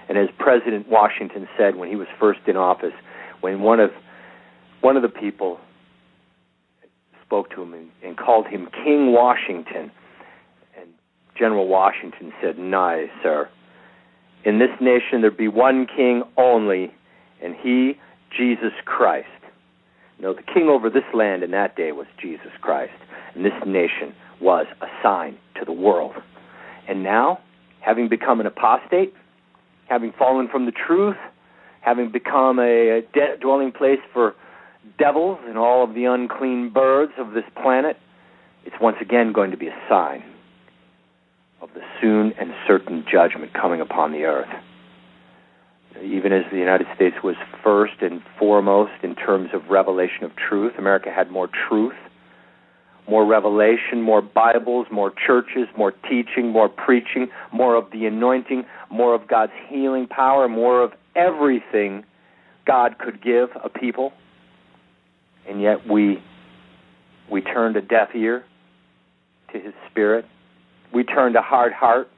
And 0.09 0.19
as 0.19 0.29
President 0.39 0.89
Washington 0.89 1.49
said 1.57 1.77
when 1.77 1.89
he 1.89 1.97
was 1.97 2.09
first 2.19 2.41
in 2.47 2.57
office, 2.57 2.95
when 3.41 3.61
one 3.61 3.81
of 3.81 3.91
one 4.81 4.97
of 4.97 5.03
the 5.03 5.09
people 5.09 5.61
spoke 7.31 7.49
to 7.51 7.63
him 7.63 7.73
and, 7.75 7.89
and 8.03 8.17
called 8.17 8.49
him 8.49 8.69
King 8.85 9.13
Washington, 9.13 9.93
and 10.77 10.91
General 11.39 11.69
Washington 11.69 12.33
said, 12.43 12.59
"No, 12.59 13.07
sir. 13.23 13.49
In 14.45 14.59
this 14.59 14.71
nation 14.81 15.21
there 15.21 15.31
be 15.31 15.47
one 15.47 15.87
king 15.87 16.25
only, 16.37 16.93
and 17.41 17.55
he, 17.55 17.93
Jesus 18.37 18.73
Christ." 18.85 19.29
No, 20.19 20.35
the 20.35 20.43
king 20.43 20.69
over 20.69 20.91
this 20.91 21.05
land 21.15 21.45
in 21.45 21.53
that 21.53 21.77
day 21.77 21.93
was 21.93 22.07
Jesus 22.21 22.51
Christ, 22.61 22.93
and 23.35 23.45
this 23.45 23.55
nation 23.65 24.13
was 24.41 24.67
a 24.83 24.87
sign 25.01 25.39
to 25.57 25.65
the 25.65 25.73
world. 25.73 26.15
And 26.89 27.05
now, 27.05 27.39
having 27.79 28.09
become 28.09 28.41
an 28.41 28.47
apostate, 28.47 29.15
having 29.89 30.13
fallen 30.19 30.49
from 30.49 30.67
the 30.67 30.73
truth, 30.73 31.17
having 31.81 32.11
become 32.11 32.59
a, 32.59 33.03
de- 33.15 33.37
dwelling 33.41 33.71
place 33.73 34.01
for 34.13 34.35
devils 34.99 35.39
and 35.47 35.59
all 35.59 35.85
of 35.85 35.95
the 35.95 36.05
unclean 36.05 36.71
birds 36.71 37.13
of 37.19 37.33
this 37.33 37.45
planet, 37.63 37.97
it's 38.65 38.77
once 38.81 38.97
again 39.01 39.33
going 39.33 39.51
to 39.51 39.57
be 39.57 39.69
a 39.69 39.79
sign 39.89 40.23
of 41.61 41.71
the 41.75 41.81
soon 42.01 42.33
and 42.39 42.53
certain 42.67 43.05
judgment 43.11 43.53
coming 43.53 43.81
upon 43.81 44.13
the 44.13 44.25
earth. 44.25 44.49
Even 46.03 46.33
as 46.33 46.45
the 46.51 46.59
United 46.59 46.87
States 46.95 47.17
was 47.23 47.37
first 47.63 47.95
and 48.01 48.23
foremost 48.39 48.93
in 49.03 49.15
terms 49.15 49.51
of 49.53 49.69
revelation 49.69 50.25
of 50.25 50.31
truth, 50.37 50.73
America 50.79 51.11
had 51.11 51.31
more 51.31 51.49
truth 51.69 51.95
more 53.11 53.27
revelation, 53.27 54.01
more 54.01 54.23
Bibles, 54.23 54.87
more 54.91 55.13
churches, 55.27 55.67
more 55.77 55.93
teaching, 56.09 56.49
more 56.49 56.69
preaching, 56.69 57.29
more 57.53 57.75
of 57.75 57.91
the 57.91 58.07
anointing, 58.07 58.65
more 58.91 59.15
of 59.15 59.27
God's 59.27 59.53
healing 59.69 60.07
power, 60.07 60.49
more 60.49 60.83
of 60.83 60.93
everything 61.17 62.05
God 62.67 62.99
could 62.99 63.21
give 63.23 63.49
a 63.63 63.69
people. 63.69 64.13
And 65.49 65.61
yet 65.61 65.89
we 65.89 66.23
we 67.31 67.41
turned 67.41 67.77
a 67.77 67.83
deaf 67.83 68.09
ear 68.15 68.45
to 69.53 69.61
his 69.61 69.73
spirit. 69.91 70.25
We 70.93 71.05
turned 71.05 71.37
a 71.37 71.43
hard 71.43 71.73
heart 71.73 72.09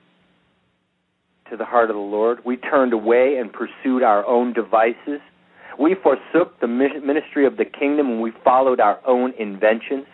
to 1.51 1.57
the 1.57 1.65
heart 1.65 1.91
of 1.91 1.97
the 1.97 2.03
Lord. 2.03 2.39
We 2.45 2.57
turned 2.57 2.93
away 2.93 3.37
and 3.37 3.53
pursued 3.53 4.03
our 4.03 4.27
own 4.27 4.55
devices. 4.55 5.21
We 5.79 5.95
forsook 6.03 6.61
the 6.61 6.67
ministry 6.67 7.47
of 7.47 7.57
the 7.57 7.65
kingdom 7.65 8.09
and 8.09 8.23
we 8.23 8.33
followed 8.45 8.81
our 8.81 9.01
own 9.07 9.33
inventions. 9.39 10.07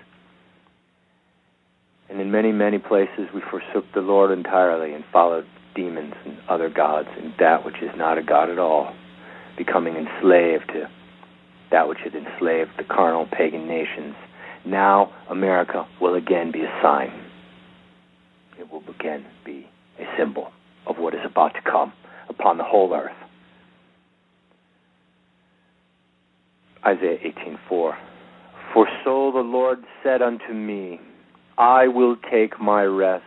And 2.09 2.21
in 2.21 2.31
many, 2.31 2.53
many 2.53 2.79
places 2.79 3.29
we 3.35 3.43
forsook 3.51 3.85
the 3.95 4.01
Lord 4.01 4.31
entirely 4.31 4.95
and 4.95 5.05
followed 5.13 5.47
demons 5.75 6.15
and 6.25 6.39
other 6.49 6.69
gods 6.69 7.09
and 7.17 7.33
that 7.39 7.65
which 7.65 7.77
is 7.83 7.91
not 7.97 8.19
a 8.19 8.23
God 8.23 8.51
at 8.51 8.59
all, 8.59 8.95
becoming 9.57 9.95
enslaved 9.95 10.69
to 10.73 10.89
that 11.71 11.89
which 11.89 11.99
had 12.03 12.15
enslaved 12.15 12.71
the 12.79 12.85
carnal 12.85 13.27
pagan 13.31 13.69
nations. 13.69 14.15
Now 14.65 15.13
America 15.31 15.87
will 16.01 16.15
again 16.15 16.51
be 16.53 16.63
a 16.63 16.81
sign. 16.83 17.13
It 18.59 18.71
will 18.71 18.83
again 18.89 19.25
be 19.45 19.67
a 19.99 20.05
symbol 20.17 20.51
of 20.87 20.99
what 20.99 21.15
is 21.15 21.21
about 21.25 21.55
to 21.55 21.61
come 21.63 21.93
upon 22.29 22.59
the 22.59 22.65
whole 22.65 22.93
earth. 22.95 23.13
Isaiah 26.85 27.19
18:4 27.19 27.97
For 28.73 28.89
so 29.05 29.33
the 29.33 29.41
Lord 29.41 29.85
said 30.03 30.23
unto 30.23 30.53
me, 30.53 31.01
I 31.57 31.89
will 31.89 32.17
take 32.31 32.61
my 32.61 32.85
rest. 32.85 33.25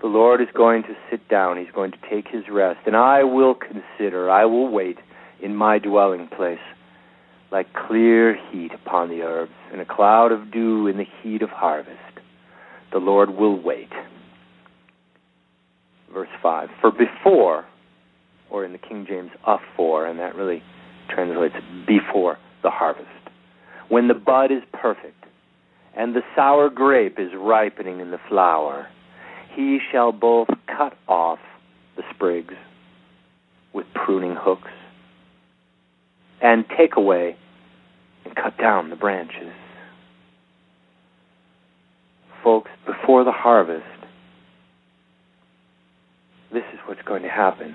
The 0.00 0.08
Lord 0.08 0.40
is 0.40 0.48
going 0.54 0.82
to 0.84 0.96
sit 1.10 1.28
down. 1.28 1.58
He's 1.58 1.72
going 1.74 1.90
to 1.90 1.98
take 2.10 2.28
his 2.28 2.48
rest. 2.50 2.80
And 2.86 2.96
I 2.96 3.24
will 3.24 3.54
consider, 3.54 4.30
I 4.30 4.44
will 4.44 4.68
wait 4.68 4.98
in 5.42 5.54
my 5.54 5.78
dwelling 5.78 6.28
place 6.28 6.58
like 7.50 7.72
clear 7.72 8.36
heat 8.50 8.72
upon 8.74 9.08
the 9.08 9.22
herbs 9.22 9.52
and 9.72 9.80
a 9.80 9.84
cloud 9.84 10.32
of 10.32 10.50
dew 10.52 10.86
in 10.86 10.96
the 10.96 11.06
heat 11.22 11.42
of 11.42 11.50
harvest. 11.50 12.00
The 12.92 12.98
Lord 12.98 13.30
will 13.30 13.60
wait. 13.60 13.90
Verse 16.12 16.28
5 16.42 16.68
For 16.80 16.90
before, 16.90 17.64
or 18.50 18.64
in 18.64 18.72
the 18.72 18.78
King 18.78 19.06
James, 19.08 19.30
afore, 19.46 20.06
and 20.06 20.18
that 20.18 20.34
really 20.34 20.62
translates 21.08 21.54
before 21.86 22.38
the 22.62 22.70
harvest, 22.70 23.08
when 23.88 24.08
the 24.08 24.14
bud 24.14 24.50
is 24.50 24.62
perfect, 24.72 25.24
and 25.94 26.14
the 26.14 26.22
sour 26.34 26.68
grape 26.68 27.18
is 27.18 27.30
ripening 27.38 28.00
in 28.00 28.10
the 28.10 28.20
flower. 28.28 28.88
He 29.54 29.78
shall 29.90 30.12
both 30.12 30.48
cut 30.66 30.94
off 31.08 31.38
the 31.96 32.02
sprigs 32.14 32.54
with 33.72 33.86
pruning 33.94 34.36
hooks 34.38 34.70
and 36.42 36.64
take 36.76 36.96
away 36.96 37.36
and 38.24 38.34
cut 38.34 38.56
down 38.58 38.90
the 38.90 38.96
branches. 38.96 39.52
Folks, 42.42 42.70
before 42.86 43.24
the 43.24 43.32
harvest, 43.32 43.84
this 46.52 46.64
is 46.72 46.78
what's 46.86 47.02
going 47.02 47.22
to 47.22 47.28
happen 47.28 47.74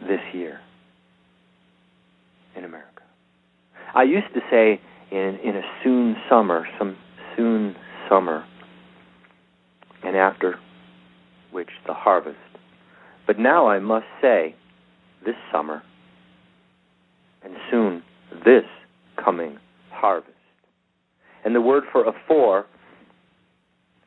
this 0.00 0.20
year 0.32 0.60
in 2.56 2.64
America. 2.64 2.88
I 3.94 4.02
used 4.04 4.32
to 4.34 4.40
say 4.50 4.80
in, 5.10 5.38
in 5.44 5.56
a 5.56 5.62
soon 5.84 6.16
summer, 6.28 6.66
some 6.78 6.96
soon 7.36 7.76
summer, 8.08 8.44
and 10.02 10.16
after 10.16 10.58
which 11.52 11.68
the 11.86 11.94
harvest 11.94 12.38
But 13.26 13.38
now 13.38 13.68
I 13.68 13.78
must 13.78 14.06
say, 14.20 14.54
this 15.24 15.36
summer, 15.52 15.82
and 17.44 17.54
soon 17.70 18.02
this 18.44 18.64
coming 19.22 19.58
harvest. 19.90 20.30
And 21.44 21.54
the 21.54 21.60
word 21.60 21.84
for 21.90 22.06
aphor, 22.06 22.66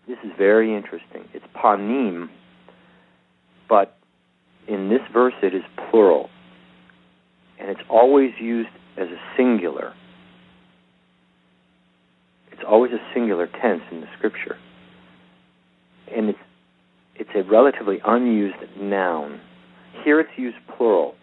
this 0.08 0.18
is 0.24 0.32
very 0.38 0.76
interesting. 0.76 1.26
It's 1.34 1.46
panim, 1.56 2.30
but 3.68 3.98
in 4.68 4.90
this 4.90 5.02
verse 5.14 5.34
it 5.42 5.54
is 5.54 5.64
plural. 5.90 6.30
And 7.60 7.70
it's 7.70 7.88
always 7.90 8.32
used 8.40 8.70
as 8.98 9.08
a 9.08 9.20
singular. 9.38 9.94
It's 12.52 12.64
always 12.68 12.92
a 12.92 13.14
singular 13.14 13.48
tense 13.62 13.82
in 13.92 14.02
the 14.02 14.08
scripture. 14.18 14.58
And 16.16 16.30
it's 16.30 16.40
it's 17.18 17.30
a 17.34 17.44
relatively 17.44 18.00
unused 18.06 18.78
noun. 18.78 19.40
Here 20.04 20.20
it's 20.20 20.38
used 20.38 20.58
plural, 20.76 21.16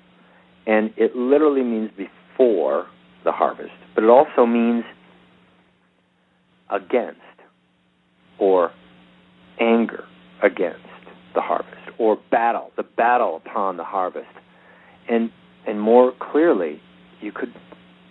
and 0.66 0.92
it 0.96 1.16
literally 1.16 1.62
means 1.62 1.90
before 1.96 2.87
the 3.25 3.33
harvest, 3.33 3.72
but 3.94 4.05
it 4.05 4.11
also 4.11 4.46
means 4.46 4.85
against 6.70 7.20
or 8.38 8.72
anger 9.61 10.05
against 10.42 10.81
the 11.35 11.40
harvest 11.40 11.77
or 11.98 12.18
battle, 12.31 12.72
the 12.77 12.83
battle 12.83 13.37
upon 13.37 13.77
the 13.77 13.85
harvest. 13.85 14.29
And 15.09 15.31
and 15.66 15.81
more 15.81 16.12
clearly, 16.18 16.81
you 17.20 17.31
could 17.31 17.53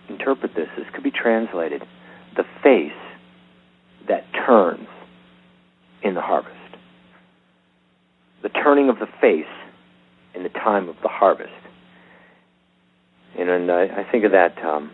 interpret 0.08 0.54
this. 0.54 0.68
This 0.76 0.86
could 0.94 1.02
be 1.04 1.10
translated 1.10 1.82
the 2.36 2.44
face 2.62 2.92
that 4.08 4.24
turns 4.46 4.88
in 6.02 6.14
the 6.14 6.20
harvest. 6.20 6.56
The 8.42 8.48
turning 8.48 8.88
of 8.88 8.98
the 8.98 9.08
face 9.20 9.44
in 10.34 10.42
the 10.42 10.48
time 10.48 10.88
of 10.88 10.96
the 11.02 11.08
harvest. 11.08 11.52
And 13.38 13.70
I, 13.70 13.84
I 13.84 14.06
think 14.10 14.24
of 14.24 14.32
that 14.32 14.58
um, 14.64 14.90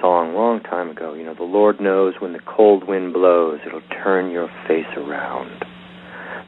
song 0.00 0.34
long 0.34 0.60
time 0.60 0.90
ago. 0.90 1.14
You 1.14 1.24
know, 1.24 1.34
the 1.34 1.44
Lord 1.44 1.80
knows 1.80 2.14
when 2.18 2.32
the 2.32 2.40
cold 2.40 2.86
wind 2.86 3.12
blows, 3.12 3.60
it'll 3.66 3.82
turn 4.02 4.30
your 4.30 4.48
face 4.68 4.86
around. 4.96 5.64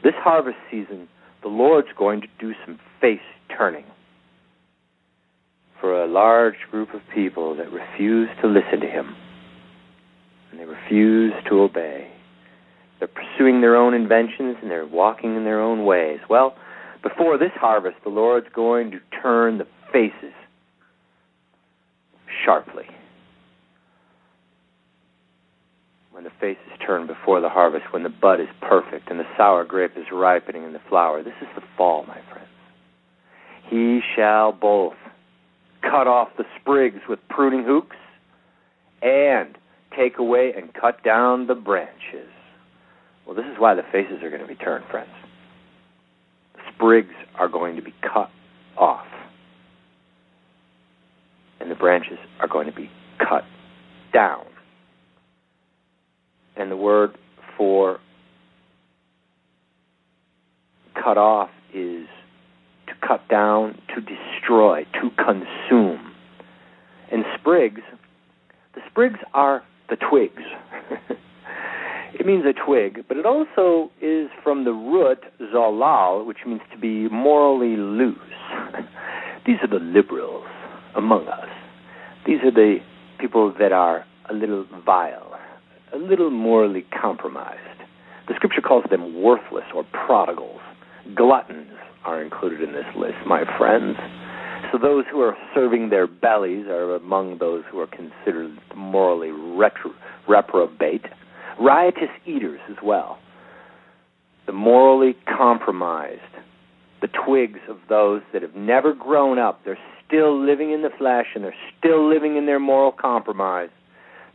This 0.03 0.13
harvest 0.17 0.57
season, 0.69 1.07
the 1.41 1.47
Lord's 1.47 1.87
going 1.97 2.21
to 2.21 2.27
do 2.39 2.53
some 2.65 2.79
face 3.01 3.19
turning 3.55 3.85
for 5.79 6.03
a 6.03 6.07
large 6.07 6.55
group 6.71 6.93
of 6.93 7.01
people 7.13 7.55
that 7.55 7.71
refuse 7.71 8.29
to 8.41 8.47
listen 8.47 8.79
to 8.81 8.87
Him 8.87 9.15
and 10.51 10.59
they 10.59 10.65
refuse 10.65 11.33
to 11.49 11.61
obey. 11.61 12.09
They're 12.99 13.09
pursuing 13.09 13.61
their 13.61 13.75
own 13.75 13.93
inventions 13.93 14.57
and 14.61 14.71
they're 14.71 14.85
walking 14.85 15.35
in 15.35 15.43
their 15.43 15.61
own 15.61 15.85
ways. 15.85 16.19
Well, 16.29 16.55
before 17.03 17.37
this 17.37 17.51
harvest, 17.55 17.97
the 18.03 18.09
Lord's 18.09 18.47
going 18.55 18.91
to 18.91 18.99
turn 19.25 19.57
the 19.57 19.65
faces 19.91 20.33
sharply. 22.45 22.85
When 26.11 26.23
the 26.23 26.29
face 26.39 26.57
is 26.71 26.79
turned 26.85 27.07
before 27.07 27.41
the 27.41 27.49
harvest, 27.49 27.91
when 27.91 28.03
the 28.03 28.09
bud 28.09 28.39
is 28.39 28.47
perfect 28.61 29.09
and 29.09 29.19
the 29.19 29.25
sour 29.35 29.65
grape 29.65 29.97
is 29.97 30.05
ripening 30.11 30.63
in 30.63 30.73
the 30.73 30.81
flower, 30.87 31.23
this 31.23 31.33
is 31.41 31.47
the 31.55 31.63
fall, 31.75 32.05
my 32.05 32.19
friends. 32.31 32.47
He 33.67 34.01
shall 34.15 34.51
both 34.51 34.93
cut 35.81 36.05
off 36.05 36.29
the 36.37 36.45
sprigs 36.61 37.01
with 37.09 37.17
pruning 37.27 37.63
hooks 37.65 37.97
and 39.01 39.57
take 39.97 40.19
away 40.19 40.53
and 40.55 40.71
cut 40.71 41.03
down 41.03 41.47
the 41.47 41.55
branches. 41.55 42.29
Well, 43.25 43.35
this 43.35 43.45
is 43.45 43.57
why 43.57 43.73
the 43.73 43.83
faces 43.91 44.21
are 44.21 44.29
going 44.29 44.43
to 44.43 44.47
be 44.47 44.53
turned, 44.53 44.85
friends. 44.91 45.09
The 46.53 46.61
sprigs 46.75 47.15
are 47.39 47.49
going 47.49 47.75
to 47.75 47.81
be 47.81 47.93
cut 48.03 48.29
off, 48.77 49.07
and 51.65 51.71
the 51.71 51.75
branches 51.75 52.19
are 52.39 52.47
going 52.47 52.67
to 52.67 52.71
be 52.71 52.91
cut 53.17 53.43
down. 54.13 54.45
And 56.55 56.71
the 56.71 56.77
word 56.77 57.17
for 57.57 57.99
cut 60.93 61.17
off 61.17 61.49
is 61.73 62.05
to 62.85 62.93
cut 63.05 63.27
down, 63.29 63.81
to 63.95 63.99
destroy, 63.99 64.83
to 65.01 65.09
consume. 65.17 66.13
And 67.11 67.25
sprigs, 67.39 67.81
the 68.75 68.81
sprigs 68.87 69.19
are 69.33 69.63
the 69.89 69.95
twigs. 69.95 70.43
it 72.13 72.27
means 72.27 72.43
a 72.45 72.53
twig, 72.53 73.05
but 73.07 73.17
it 73.17 73.25
also 73.25 73.89
is 74.03 74.29
from 74.43 74.65
the 74.65 74.71
root 74.71 75.23
zalal, 75.51 76.27
which 76.27 76.45
means 76.45 76.61
to 76.71 76.77
be 76.77 77.09
morally 77.09 77.75
loose. 77.75 78.19
These 79.47 79.57
are 79.63 79.67
the 79.67 79.83
liberals 79.83 80.45
among 80.95 81.27
us. 81.27 81.54
These 82.25 82.39
are 82.43 82.51
the 82.51 82.79
people 83.19 83.53
that 83.59 83.71
are 83.71 84.03
a 84.29 84.33
little 84.33 84.65
vile, 84.83 85.39
a 85.93 85.97
little 85.97 86.31
morally 86.31 86.83
compromised. 86.99 87.59
The 88.27 88.33
scripture 88.35 88.61
calls 88.61 88.85
them 88.89 89.21
worthless 89.21 89.65
or 89.75 89.83
prodigals. 89.83 90.61
Gluttons 91.13 91.71
are 92.03 92.21
included 92.23 92.61
in 92.61 92.73
this 92.73 92.85
list, 92.97 93.17
my 93.27 93.43
friends. 93.57 93.97
So 94.71 94.79
those 94.79 95.05
who 95.11 95.21
are 95.21 95.37
serving 95.53 95.89
their 95.89 96.07
bellies 96.07 96.65
are 96.65 96.95
among 96.95 97.37
those 97.37 97.63
who 97.69 97.79
are 97.79 97.87
considered 97.87 98.57
morally 98.75 99.29
retro- 99.29 99.93
reprobate. 100.27 101.05
Riotous 101.59 102.09
eaters 102.25 102.59
as 102.69 102.77
well. 102.83 103.19
The 104.47 104.51
morally 104.51 105.15
compromised. 105.27 106.21
The 107.01 107.07
twigs 107.07 107.59
of 107.69 107.77
those 107.87 108.23
that 108.33 108.41
have 108.41 108.55
never 108.55 108.93
grown 108.93 109.37
up. 109.37 109.61
They're 109.63 109.77
still 110.07 110.39
living 110.45 110.71
in 110.71 110.81
the 110.81 110.89
flesh 110.97 111.27
and 111.35 111.43
they're 111.43 111.55
still 111.77 112.07
living 112.07 112.37
in 112.37 112.45
their 112.45 112.59
moral 112.59 112.91
compromise. 112.91 113.69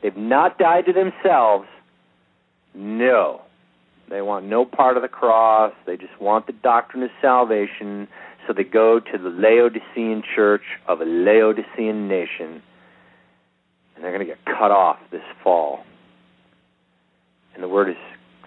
They've 0.02 0.16
not 0.16 0.58
died 0.58 0.86
to 0.86 0.92
themselves. 0.92 1.66
No. 2.74 3.42
They 4.08 4.22
want 4.22 4.46
no 4.46 4.64
part 4.64 4.96
of 4.96 5.02
the 5.02 5.08
cross. 5.08 5.72
They 5.86 5.96
just 5.96 6.20
want 6.20 6.46
the 6.46 6.52
doctrine 6.52 7.02
of 7.02 7.10
salvation. 7.22 8.08
So 8.46 8.52
they 8.52 8.64
go 8.64 8.98
to 8.98 9.18
the 9.18 9.28
Laodicean 9.28 10.22
church 10.34 10.62
of 10.88 11.00
a 11.00 11.04
Laodicean 11.04 12.08
nation, 12.08 12.62
and 13.94 14.02
they're 14.02 14.10
going 14.10 14.26
to 14.26 14.32
get 14.32 14.44
cut 14.44 14.72
off 14.72 14.96
this 15.12 15.22
fall. 15.44 15.84
And 17.54 17.62
the 17.62 17.68
word 17.68 17.90
is 17.90 17.96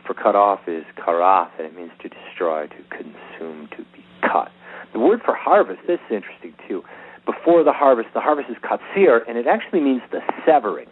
for 0.05 0.13
cut 0.13 0.35
off 0.35 0.61
is 0.67 0.83
karath, 0.97 1.51
and 1.57 1.65
it 1.67 1.75
means 1.75 1.91
to 2.01 2.09
destroy, 2.09 2.67
to 2.67 2.75
consume, 2.89 3.69
to 3.77 3.83
be 3.93 4.03
cut. 4.21 4.49
The 4.91 4.99
word 4.99 5.21
for 5.23 5.33
harvest, 5.33 5.79
this 5.87 5.99
is 6.09 6.15
interesting 6.15 6.53
too. 6.67 6.83
Before 7.25 7.63
the 7.63 7.71
harvest, 7.71 8.09
the 8.13 8.21
harvest 8.21 8.49
is 8.49 8.57
katsir, 8.57 9.21
and 9.27 9.37
it 9.37 9.47
actually 9.47 9.79
means 9.79 10.01
the 10.11 10.19
severing. 10.45 10.87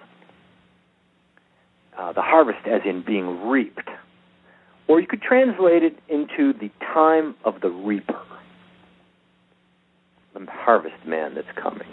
Uh, 1.98 2.14
the 2.14 2.22
harvest 2.22 2.66
as 2.66 2.82
in 2.86 3.04
being 3.06 3.48
reaped. 3.48 3.90
Or 4.88 5.00
you 5.00 5.08
could 5.08 5.22
translate 5.22 5.84
it 5.84 5.98
into 6.10 6.54
the 6.54 6.72
time 6.94 7.36
of 7.44 7.62
the 7.62 7.70
reaper 7.70 8.20
the 10.46 10.52
harvest 10.52 11.06
man 11.06 11.36
that's 11.36 11.52
coming. 11.62 11.88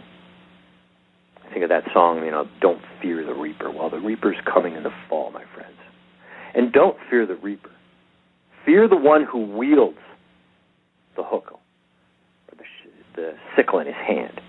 Think 1.53 1.63
of 1.63 1.71
that 1.71 1.85
song, 1.93 2.25
you 2.25 2.31
know, 2.31 2.47
don't 2.61 2.83
fear 3.01 3.25
the 3.25 3.35
reaper. 3.35 3.71
Well, 3.71 3.91
the 3.91 4.01
reaper's 4.01 4.37
coming 4.45 4.75
in 4.75 4.83
the 4.83 4.93
fall, 5.09 5.31
my 5.31 5.45
friends. 5.55 5.77
And 6.55 6.73
don't 6.73 6.97
fear 7.09 7.27
the 7.27 7.37
reaper. 7.37 7.71
Fear 8.65 8.89
the 8.89 8.97
one 8.97 9.25
who 9.25 9.57
wields 9.57 9.99
the 11.17 11.23
hook 11.23 11.49
or 11.53 11.59
the, 13.19 13.35
sickle 13.57 13.79
in 13.79 13.87
his 13.87 13.97
hand. 13.97 14.41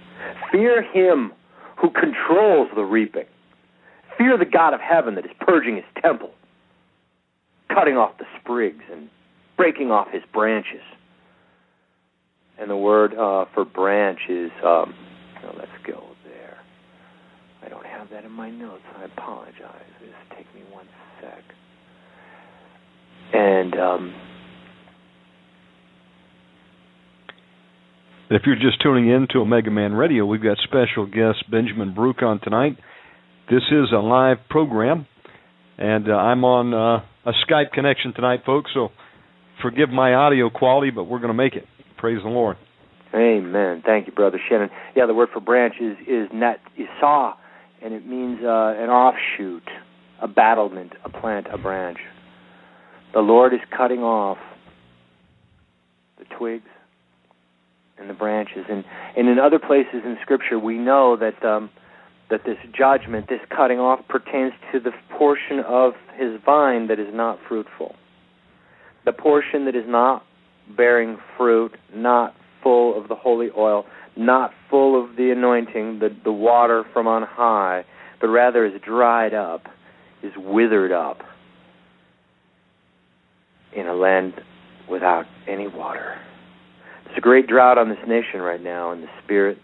Fear 0.51 0.83
him 0.83 1.33
who 1.77 1.89
controls 1.89 2.69
the 2.75 2.83
reaping. 2.83 3.25
Fear 4.17 4.37
the 4.37 4.45
God 4.45 4.73
of 4.73 4.81
heaven 4.81 5.15
that 5.15 5.25
is 5.25 5.31
purging 5.39 5.75
his 5.75 5.85
temple, 6.01 6.31
cutting 7.73 7.95
off 7.95 8.17
the 8.17 8.25
sprigs 8.39 8.83
and 8.91 9.09
breaking 9.57 9.91
off 9.91 10.07
his 10.11 10.23
branches 10.33 10.81
and 12.59 12.69
the 12.69 12.75
word 12.75 13.13
uh, 13.13 13.45
for 13.53 13.63
branch 13.63 14.19
is, 14.27 14.51
um, 14.65 14.93
oh, 15.43 15.55
let's 15.57 15.71
go 15.87 16.03
there. 16.25 16.57
I 17.63 17.69
don't 17.69 17.85
have 17.85 18.09
that 18.09 18.25
in 18.25 18.31
my 18.31 18.49
notes. 18.49 18.83
I 18.97 19.05
apologize. 19.05 19.87
Just 20.01 20.37
take 20.37 20.53
me 20.53 20.61
one 20.71 20.85
sec. 21.21 21.43
And 23.33 23.79
um, 23.79 24.13
if 28.29 28.43
you're 28.45 28.55
just 28.55 28.81
tuning 28.81 29.09
in 29.09 29.27
to 29.31 29.39
Omega 29.39 29.71
Man 29.71 29.93
Radio, 29.93 30.25
we've 30.25 30.43
got 30.43 30.57
special 30.63 31.05
guest 31.05 31.49
Benjamin 31.49 31.93
Baruch 31.95 32.21
on 32.21 32.39
tonight. 32.39 32.77
This 33.49 33.63
is 33.71 33.91
a 33.91 33.97
live 33.97 34.37
program, 34.49 35.07
and 35.79 36.07
uh, 36.07 36.13
I'm 36.13 36.43
on 36.45 36.73
uh, 36.73 37.03
a 37.29 37.33
Skype 37.45 37.71
connection 37.71 38.13
tonight, 38.13 38.41
folks. 38.45 38.69
So 38.73 38.89
forgive 39.63 39.89
my 39.89 40.13
audio 40.13 40.51
quality, 40.51 40.91
but 40.91 41.05
we're 41.05 41.17
going 41.17 41.29
to 41.29 41.33
make 41.33 41.55
it. 41.55 41.65
Praise 41.97 42.19
the 42.23 42.29
Lord. 42.29 42.57
Amen. 43.15 43.81
Thank 43.83 44.05
you, 44.05 44.13
Brother 44.13 44.39
Shannon. 44.47 44.69
Yeah, 44.95 45.07
the 45.07 45.15
word 45.15 45.29
for 45.33 45.39
branch 45.39 45.75
is 45.81 45.97
is 46.07 46.29
net 46.31 46.59
isah, 46.77 47.33
and 47.81 47.95
it 47.95 48.05
means 48.05 48.41
uh, 48.43 48.75
an 48.77 48.91
offshoot, 48.91 49.67
a 50.21 50.27
battlement, 50.27 50.93
a 51.03 51.09
plant, 51.09 51.47
a 51.51 51.57
branch. 51.57 51.97
The 53.11 53.21
Lord 53.21 53.55
is 53.55 53.59
cutting 53.75 54.01
off 54.01 54.37
the 56.19 56.25
twigs, 56.37 56.67
and 57.99 58.09
the 58.09 58.13
branches. 58.13 58.65
And, 58.69 58.83
and 59.15 59.27
in 59.27 59.39
other 59.39 59.59
places 59.59 60.01
in 60.05 60.17
Scripture, 60.21 60.57
we 60.59 60.77
know 60.77 61.17
that 61.17 61.43
um, 61.45 61.69
that 62.29 62.41
this 62.45 62.57
judgment, 62.77 63.27
this 63.27 63.39
cutting 63.55 63.79
off, 63.79 64.07
pertains 64.07 64.53
to 64.71 64.79
the 64.79 64.91
portion 65.17 65.59
of 65.67 65.93
his 66.15 66.39
vine 66.45 66.87
that 66.87 66.99
is 66.99 67.07
not 67.11 67.39
fruitful. 67.47 67.95
The 69.05 69.13
portion 69.13 69.65
that 69.65 69.75
is 69.75 69.85
not 69.87 70.23
bearing 70.77 71.17
fruit, 71.37 71.75
not 71.93 72.35
full 72.61 72.99
of 72.99 73.07
the 73.07 73.15
holy 73.15 73.49
oil, 73.57 73.85
not 74.15 74.51
full 74.69 75.03
of 75.03 75.15
the 75.15 75.31
anointing, 75.31 75.99
the, 75.99 76.09
the 76.23 76.31
water 76.31 76.83
from 76.93 77.07
on 77.07 77.23
high, 77.23 77.83
but 78.21 78.27
rather 78.27 78.65
is 78.65 78.73
dried 78.85 79.33
up, 79.33 79.63
is 80.21 80.33
withered 80.37 80.91
up 80.91 81.19
in 83.75 83.87
a 83.87 83.93
land 83.93 84.33
without 84.89 85.25
any 85.47 85.67
water. 85.67 86.19
There's 87.09 87.17
a 87.17 87.21
great 87.21 87.47
drought 87.47 87.79
on 87.79 87.89
this 87.89 87.97
nation 88.07 88.39
right 88.41 88.61
now 88.61 88.91
in 88.91 89.01
the 89.01 89.07
spirit. 89.23 89.57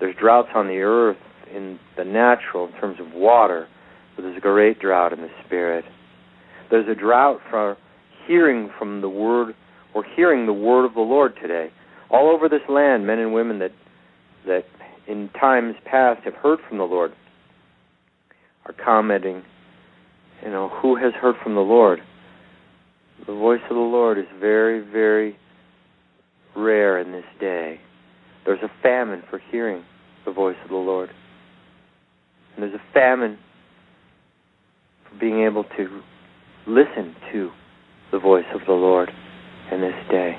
There's 0.00 0.16
droughts 0.16 0.48
on 0.56 0.66
the 0.66 0.80
earth 0.80 1.16
in 1.54 1.78
the 1.96 2.04
natural 2.04 2.66
in 2.66 2.72
terms 2.80 2.98
of 2.98 3.12
water, 3.14 3.68
but 4.16 4.22
there's 4.22 4.36
a 4.36 4.40
great 4.40 4.80
drought 4.80 5.12
in 5.12 5.20
the 5.20 5.30
spirit. 5.46 5.84
There's 6.68 6.88
a 6.88 6.94
drought 6.98 7.40
for 7.48 7.76
hearing 8.26 8.70
from 8.76 9.02
the 9.02 9.08
word 9.08 9.54
or 9.94 10.04
hearing 10.16 10.46
the 10.46 10.52
word 10.52 10.84
of 10.84 10.94
the 10.94 11.00
Lord 11.00 11.34
today. 11.40 11.70
All 12.10 12.28
over 12.28 12.48
this 12.48 12.62
land, 12.68 13.06
men 13.06 13.20
and 13.20 13.32
women 13.32 13.60
that 13.60 13.72
that 14.46 14.64
in 15.06 15.28
times 15.40 15.76
past 15.84 16.22
have 16.24 16.34
heard 16.34 16.58
from 16.68 16.78
the 16.78 16.84
Lord 16.84 17.12
are 18.66 18.74
commenting, 18.84 19.42
you 20.42 20.50
know, 20.50 20.68
who 20.68 20.96
has 20.96 21.12
heard 21.14 21.36
from 21.42 21.54
the 21.54 21.60
Lord? 21.60 22.00
The 23.26 23.34
voice 23.34 23.60
of 23.68 23.76
the 23.76 23.80
Lord 23.80 24.18
is 24.18 24.24
very, 24.40 24.80
very 24.80 25.36
rare 26.56 26.98
in 26.98 27.12
this 27.12 27.24
day. 27.38 27.80
There's 28.44 28.62
a 28.62 28.70
famine 28.82 29.22
for 29.28 29.40
hearing 29.50 29.84
the 30.24 30.32
voice 30.32 30.56
of 30.64 30.70
the 30.70 30.76
Lord. 30.76 31.10
And 32.54 32.62
there's 32.62 32.74
a 32.74 32.92
famine 32.92 33.38
for 35.08 35.18
being 35.18 35.44
able 35.44 35.64
to 35.76 36.02
listen 36.66 37.14
to 37.32 37.50
the 38.12 38.18
voice 38.18 38.44
of 38.54 38.60
the 38.66 38.72
Lord 38.72 39.10
in 39.70 39.80
this 39.80 39.94
day. 40.10 40.36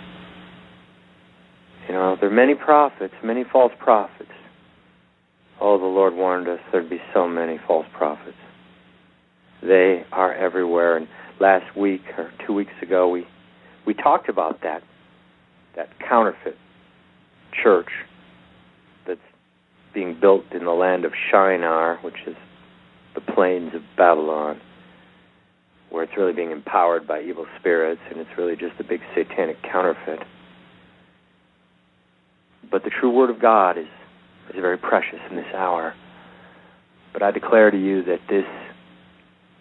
You 1.88 1.94
know, 1.94 2.16
there 2.20 2.30
are 2.30 2.34
many 2.34 2.56
prophets, 2.56 3.14
many 3.24 3.44
false 3.52 3.74
prophets. 3.80 4.30
Oh, 5.60 5.78
the 5.78 5.86
Lord 5.86 6.14
warned 6.14 6.48
us 6.48 6.60
there'd 6.72 6.90
be 6.90 7.02
so 7.14 7.28
many 7.28 7.60
false 7.68 7.86
prophets. 7.96 8.38
They 9.62 10.04
are 10.12 10.34
everywhere. 10.34 10.98
And 10.98 11.08
last 11.40 11.76
week 11.78 12.02
or 12.18 12.32
two 12.46 12.54
weeks 12.54 12.74
ago, 12.82 13.10
we 13.10 13.26
we 13.86 13.94
talked 13.94 14.30
about 14.30 14.62
that 14.62 14.84
that 15.76 15.90
counterfeit 16.00 16.58
church 17.64 17.90
that's 19.08 19.20
being 19.94 20.18
built 20.20 20.46
in 20.52 20.66
the 20.66 20.72
land 20.72 21.06
of 21.06 21.12
Shinar, 21.30 21.98
which 22.02 22.16
is 22.28 22.36
the 23.16 23.22
plains 23.22 23.74
of 23.74 23.82
Babylon, 23.98 24.60
where 25.90 26.04
it's 26.04 26.14
really 26.16 26.34
being 26.34 26.52
empowered 26.52 27.08
by 27.08 27.22
evil 27.22 27.46
spirits, 27.60 28.02
and 28.10 28.20
it's 28.20 28.30
really 28.38 28.56
just 28.56 28.80
a 28.80 28.84
big 28.84 29.02
satanic 29.16 29.58
counterfeit. 29.64 30.20
But 32.70 32.84
the 32.84 32.90
true 32.90 33.10
Word 33.10 33.30
of 33.30 33.42
God 33.42 33.78
is, 33.78 33.88
is 34.54 34.62
very 34.62 34.78
precious 34.78 35.20
in 35.30 35.36
this 35.36 35.54
hour. 35.54 35.94
But 37.12 37.22
I 37.22 37.32
declare 37.32 37.72
to 37.72 37.78
you 37.78 38.04
that 38.04 38.20
this 38.30 38.46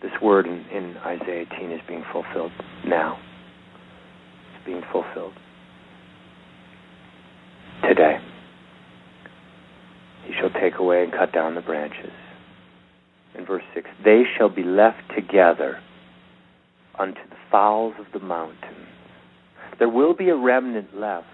this 0.03 0.13
word 0.23 0.47
in, 0.47 0.65
in 0.73 0.97
Isaiah 1.05 1.45
18 1.55 1.73
is 1.73 1.81
being 1.87 2.05
fulfilled 2.11 2.53
now. 2.87 3.19
It's 4.55 4.65
being 4.65 4.83
fulfilled 4.91 5.35
today. 7.83 8.19
He 10.25 10.33
shall 10.39 10.51
take 10.51 10.79
away 10.79 11.05
and 11.05 11.13
cut 11.13 11.33
down 11.33 11.55
the 11.55 11.61
branches. 11.61 12.13
In 13.37 13.47
verse 13.47 13.63
6, 13.75 13.89
they 14.05 14.23
shall 14.37 14.49
be 14.49 14.63
left 14.63 15.03
together 15.15 15.81
unto 16.99 17.21
the 17.29 17.37
fowls 17.51 17.95
of 17.99 18.07
the 18.13 18.25
mountains. 18.25 18.89
There 19.79 19.89
will 19.89 20.15
be 20.15 20.29
a 20.29 20.37
remnant 20.37 20.97
left. 20.97 21.27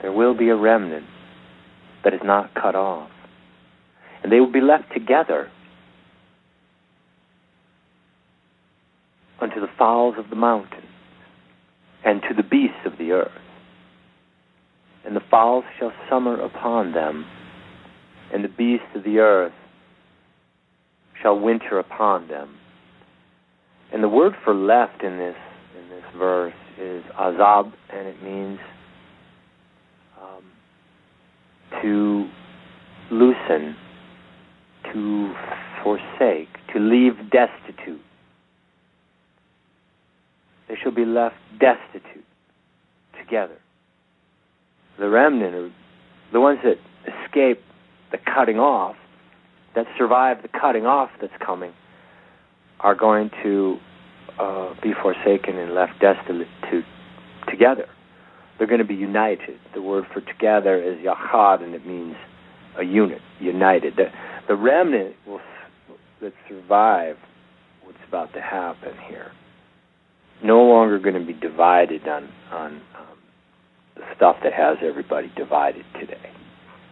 There 0.00 0.12
will 0.12 0.36
be 0.36 0.48
a 0.48 0.56
remnant 0.56 1.06
that 2.04 2.14
is 2.14 2.20
not 2.24 2.54
cut 2.54 2.74
off. 2.74 3.10
And 4.22 4.32
they 4.32 4.40
will 4.40 4.52
be 4.52 4.60
left 4.60 4.92
together 4.92 5.50
unto 9.40 9.60
the 9.60 9.68
fowls 9.78 10.14
of 10.18 10.30
the 10.30 10.36
mountains 10.36 10.86
and 12.04 12.22
to 12.22 12.34
the 12.34 12.42
beasts 12.42 12.84
of 12.84 12.98
the 12.98 13.12
earth. 13.12 13.41
And 15.04 15.16
the 15.16 15.22
fowls 15.30 15.64
shall 15.78 15.92
summer 16.08 16.40
upon 16.40 16.92
them, 16.92 17.26
and 18.32 18.44
the 18.44 18.48
beasts 18.48 18.86
of 18.94 19.02
the 19.04 19.18
earth 19.18 19.52
shall 21.20 21.38
winter 21.38 21.78
upon 21.78 22.28
them. 22.28 22.56
And 23.92 24.02
the 24.02 24.08
word 24.08 24.34
for 24.44 24.54
left 24.54 25.02
in 25.02 25.18
this 25.18 25.36
in 25.78 25.88
this 25.88 26.04
verse 26.16 26.54
is 26.78 27.04
azab, 27.18 27.72
and 27.92 28.08
it 28.08 28.22
means 28.22 28.58
um, 30.20 30.44
to 31.82 32.28
loosen, 33.10 33.76
to 34.92 35.34
forsake, 35.82 36.48
to 36.72 36.78
leave 36.78 37.14
destitute. 37.30 38.00
They 40.68 40.76
shall 40.82 40.92
be 40.92 41.04
left 41.04 41.36
destitute 41.60 42.24
together. 43.18 43.58
The 44.98 45.08
remnant, 45.08 45.54
or 45.54 45.70
the 46.32 46.40
ones 46.40 46.60
that 46.64 46.76
escape 47.06 47.62
the 48.10 48.18
cutting 48.18 48.58
off, 48.58 48.96
that 49.74 49.86
survive 49.96 50.42
the 50.42 50.48
cutting 50.48 50.86
off 50.86 51.10
that's 51.20 51.32
coming, 51.44 51.72
are 52.80 52.94
going 52.94 53.30
to 53.42 53.78
uh, 54.38 54.74
be 54.82 54.92
forsaken 55.00 55.56
and 55.56 55.74
left 55.74 55.92
destitute 56.00 56.84
together. 57.48 57.88
They're 58.58 58.66
going 58.66 58.80
to 58.80 58.86
be 58.86 58.94
united. 58.94 59.58
The 59.74 59.82
word 59.82 60.04
for 60.12 60.20
together 60.20 60.80
is 60.80 60.98
yachad, 60.98 61.62
and 61.62 61.74
it 61.74 61.86
means 61.86 62.16
a 62.78 62.84
unit, 62.84 63.20
united. 63.40 63.96
The, 63.96 64.10
the 64.48 64.56
remnant 64.56 65.16
will 65.26 65.40
that 66.20 66.32
survive 66.48 67.16
what's 67.82 67.98
about 68.06 68.32
to 68.32 68.40
happen 68.40 68.92
here 69.08 69.32
no 70.42 70.62
longer 70.62 70.98
going 70.98 71.14
to 71.14 71.24
be 71.24 71.32
divided 71.32 72.06
on 72.08 72.28
on 72.50 72.80
um, 72.98 73.11
the 73.96 74.02
stuff 74.16 74.36
that 74.42 74.52
has 74.52 74.78
everybody 74.82 75.30
divided 75.36 75.84
today. 75.98 76.30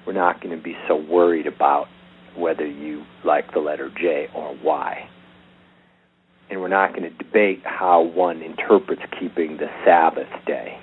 We're 0.06 0.12
not 0.12 0.40
going 0.40 0.56
to 0.56 0.62
be 0.62 0.76
so 0.88 0.96
worried 0.96 1.46
about 1.46 1.88
whether 2.36 2.66
you 2.66 3.04
like 3.24 3.52
the 3.52 3.60
letter 3.60 3.90
J 3.90 4.28
or 4.34 4.56
Y. 4.62 5.08
And 6.48 6.60
we're 6.60 6.68
not 6.68 6.90
going 6.90 7.02
to 7.02 7.10
debate 7.10 7.62
how 7.64 8.02
one 8.02 8.42
interprets 8.42 9.02
keeping 9.18 9.56
the 9.56 9.68
Sabbath 9.84 10.28
day. 10.46 10.78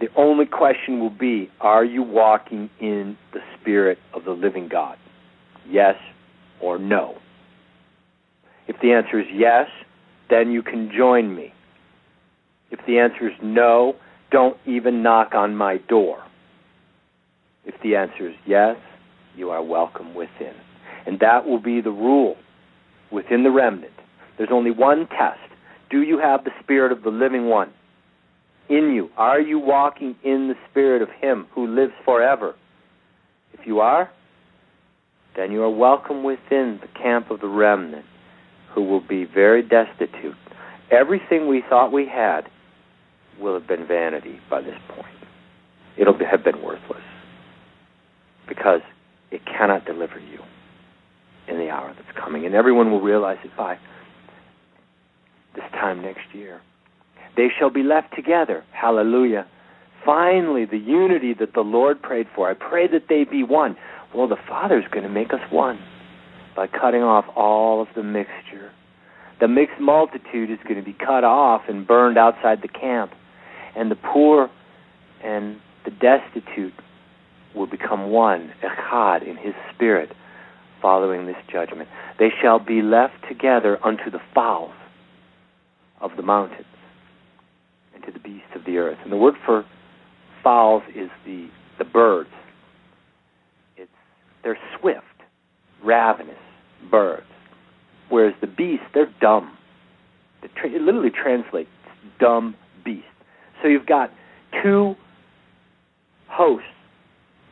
The 0.00 0.08
only 0.16 0.46
question 0.46 1.00
will 1.00 1.10
be 1.10 1.50
are 1.60 1.84
you 1.84 2.02
walking 2.02 2.70
in 2.80 3.16
the 3.32 3.40
Spirit 3.60 3.98
of 4.12 4.24
the 4.24 4.32
living 4.32 4.68
God? 4.68 4.98
Yes 5.68 5.96
or 6.60 6.78
no? 6.78 7.18
If 8.66 8.76
the 8.80 8.92
answer 8.92 9.20
is 9.20 9.26
yes, 9.32 9.68
then 10.30 10.50
you 10.50 10.62
can 10.62 10.90
join 10.96 11.34
me. 11.34 11.52
If 12.70 12.80
the 12.86 12.98
answer 12.98 13.28
is 13.28 13.34
no, 13.42 13.96
don't 14.30 14.56
even 14.66 15.02
knock 15.02 15.34
on 15.34 15.56
my 15.56 15.78
door. 15.88 16.22
If 17.64 17.74
the 17.82 17.96
answer 17.96 18.28
is 18.28 18.34
yes, 18.46 18.76
you 19.36 19.50
are 19.50 19.62
welcome 19.62 20.14
within. 20.14 20.54
And 21.06 21.20
that 21.20 21.46
will 21.46 21.60
be 21.60 21.80
the 21.80 21.90
rule 21.90 22.36
within 23.10 23.42
the 23.42 23.50
remnant. 23.50 23.92
There's 24.36 24.50
only 24.52 24.70
one 24.70 25.06
test. 25.06 25.40
Do 25.90 26.02
you 26.02 26.18
have 26.18 26.44
the 26.44 26.50
Spirit 26.62 26.92
of 26.92 27.02
the 27.02 27.10
living 27.10 27.46
one 27.46 27.70
in 28.68 28.92
you? 28.94 29.10
Are 29.16 29.40
you 29.40 29.58
walking 29.58 30.16
in 30.24 30.48
the 30.48 30.56
Spirit 30.70 31.02
of 31.02 31.08
Him 31.20 31.46
who 31.54 31.66
lives 31.66 31.92
forever? 32.04 32.54
If 33.52 33.66
you 33.66 33.80
are, 33.80 34.10
then 35.36 35.52
you 35.52 35.62
are 35.62 35.70
welcome 35.70 36.24
within 36.24 36.80
the 36.80 36.88
camp 37.00 37.30
of 37.30 37.40
the 37.40 37.48
remnant 37.48 38.04
who 38.74 38.82
will 38.82 39.00
be 39.00 39.24
very 39.24 39.62
destitute. 39.62 40.36
Everything 40.90 41.48
we 41.48 41.62
thought 41.68 41.92
we 41.92 42.06
had 42.06 42.48
will 43.40 43.54
have 43.54 43.66
been 43.66 43.86
vanity 43.86 44.40
by 44.50 44.60
this 44.60 44.78
point. 44.88 45.06
It'll 45.96 46.16
have 46.18 46.44
been 46.44 46.62
worthless 46.62 47.02
because 48.48 48.80
it 49.30 49.44
cannot 49.46 49.84
deliver 49.84 50.18
you 50.18 50.40
in 51.48 51.58
the 51.58 51.70
hour 51.70 51.94
that's 51.94 52.18
coming. 52.18 52.46
And 52.46 52.54
everyone 52.54 52.90
will 52.90 53.00
realize 53.00 53.38
it 53.44 53.56
by 53.56 53.78
this 55.54 55.64
time 55.72 56.02
next 56.02 56.34
year. 56.34 56.60
They 57.36 57.48
shall 57.58 57.70
be 57.70 57.82
left 57.82 58.14
together. 58.14 58.64
Hallelujah. 58.72 59.46
Finally, 60.04 60.66
the 60.66 60.78
unity 60.78 61.34
that 61.34 61.54
the 61.54 61.62
Lord 61.62 62.02
prayed 62.02 62.26
for. 62.34 62.50
I 62.50 62.54
pray 62.54 62.86
that 62.88 63.08
they 63.08 63.24
be 63.24 63.42
one. 63.42 63.76
Well, 64.14 64.28
the 64.28 64.36
Father's 64.48 64.84
going 64.90 65.04
to 65.04 65.08
make 65.08 65.32
us 65.32 65.40
one 65.50 65.78
by 66.54 66.66
cutting 66.66 67.02
off 67.02 67.24
all 67.34 67.82
of 67.82 67.88
the 67.96 68.02
mixture. 68.02 68.70
the 69.40 69.48
mixed 69.48 69.80
multitude 69.80 70.50
is 70.50 70.58
going 70.64 70.76
to 70.76 70.82
be 70.82 70.92
cut 70.92 71.24
off 71.24 71.62
and 71.68 71.86
burned 71.86 72.16
outside 72.16 72.62
the 72.62 72.68
camp, 72.68 73.12
and 73.76 73.90
the 73.90 73.96
poor 73.96 74.50
and 75.22 75.58
the 75.84 75.90
destitute 75.90 76.74
will 77.54 77.66
become 77.66 78.10
one, 78.10 78.52
echad, 78.62 79.26
in 79.26 79.36
his 79.36 79.54
spirit, 79.74 80.10
following 80.82 81.26
this 81.26 81.36
judgment. 81.50 81.88
They 82.18 82.30
shall 82.42 82.58
be 82.58 82.82
left 82.82 83.14
together 83.28 83.78
unto 83.84 84.10
the 84.10 84.20
fowls 84.34 84.74
of 86.00 86.10
the 86.16 86.22
mountains 86.22 86.66
and 87.94 88.04
to 88.04 88.12
the 88.12 88.18
beasts 88.18 88.50
of 88.54 88.64
the 88.64 88.78
earth. 88.78 88.98
And 89.02 89.12
the 89.12 89.16
word 89.16 89.34
for 89.46 89.64
fowls 90.42 90.82
is 90.94 91.08
the, 91.24 91.48
the 91.78 91.84
birds. 91.84 92.30
It's 93.76 93.90
they're 94.42 94.58
swift, 94.78 95.04
ravenous 95.82 96.36
birds. 96.90 97.26
Whereas 98.10 98.34
the 98.40 98.46
beasts, 98.46 98.86
they're 98.92 99.12
dumb. 99.20 99.56
It, 100.42 100.50
tra- 100.54 100.70
it 100.70 100.82
literally 100.82 101.10
translates 101.10 101.70
dumb 102.20 102.54
beast. 102.84 103.06
So 103.64 103.68
you've 103.68 103.86
got 103.86 104.12
two 104.62 104.94
hosts 106.28 106.68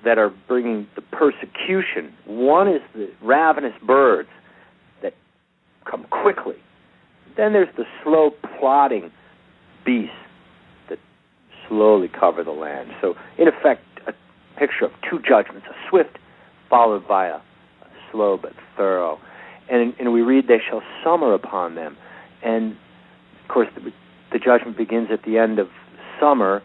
that 0.05 0.19
are 0.19 0.31
bringing 0.47 0.87
the 0.95 1.01
persecution. 1.01 2.13
One 2.27 2.69
is 2.69 2.83
the 2.95 3.11
ravenous 3.23 3.73
birds 3.83 4.29
that 5.03 5.15
come 5.91 6.05
quickly. 6.11 6.57
Then 7.39 7.55
there's 7.55 7.75
the 7.79 7.85
slow 8.05 8.33
plodding 8.59 9.11
beasts 9.87 10.15
that 10.91 10.99
slowly 11.67 12.09
cover 12.09 12.45
the 12.45 12.51
land. 12.51 12.91
So, 13.01 13.15
in 13.39 13.49
effect, 13.49 13.83
a 14.07 14.13
picture 14.59 14.85
of 14.85 14.91
two 15.09 15.19
judgments 15.27 15.67
a 15.71 15.89
swift 15.89 16.19
followed 16.69 17.09
by 17.09 17.29
a, 17.29 17.37
a 17.37 17.43
slow 18.11 18.37
but 18.37 18.53
thorough. 18.77 19.19
And, 19.71 19.95
and 19.99 20.13
we 20.13 20.21
read, 20.21 20.47
They 20.47 20.61
shall 20.69 20.83
summer 21.03 21.33
upon 21.33 21.75
them. 21.75 21.97
And, 22.43 22.73
of 23.43 23.49
course, 23.49 23.69
the, 23.75 23.93
the 24.31 24.39
judgment 24.39 24.77
begins 24.77 25.09
at 25.11 25.23
the 25.23 25.39
end 25.39 25.59
of 25.59 25.69
summer, 26.23 26.63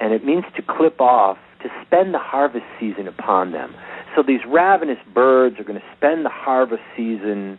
and 0.00 0.12
it 0.12 0.24
means 0.24 0.44
to 0.56 0.62
clip 0.62 1.00
off 1.00 1.38
to 1.62 1.68
spend 1.86 2.12
the 2.12 2.18
harvest 2.18 2.64
season 2.80 3.06
upon 3.06 3.52
them. 3.52 3.74
So 4.14 4.22
these 4.26 4.40
ravenous 4.46 4.98
birds 5.14 5.56
are 5.60 5.64
going 5.64 5.78
to 5.78 5.96
spend 5.96 6.24
the 6.24 6.30
harvest 6.30 6.82
season 6.96 7.58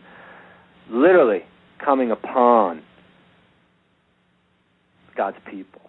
literally 0.90 1.42
coming 1.84 2.10
upon 2.10 2.82
God's 5.16 5.36
people, 5.50 5.80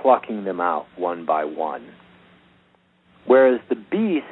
plucking 0.00 0.44
them 0.44 0.60
out 0.60 0.86
one 0.96 1.24
by 1.26 1.44
one. 1.44 1.86
Whereas 3.26 3.60
the 3.68 3.76
beasts 3.76 4.28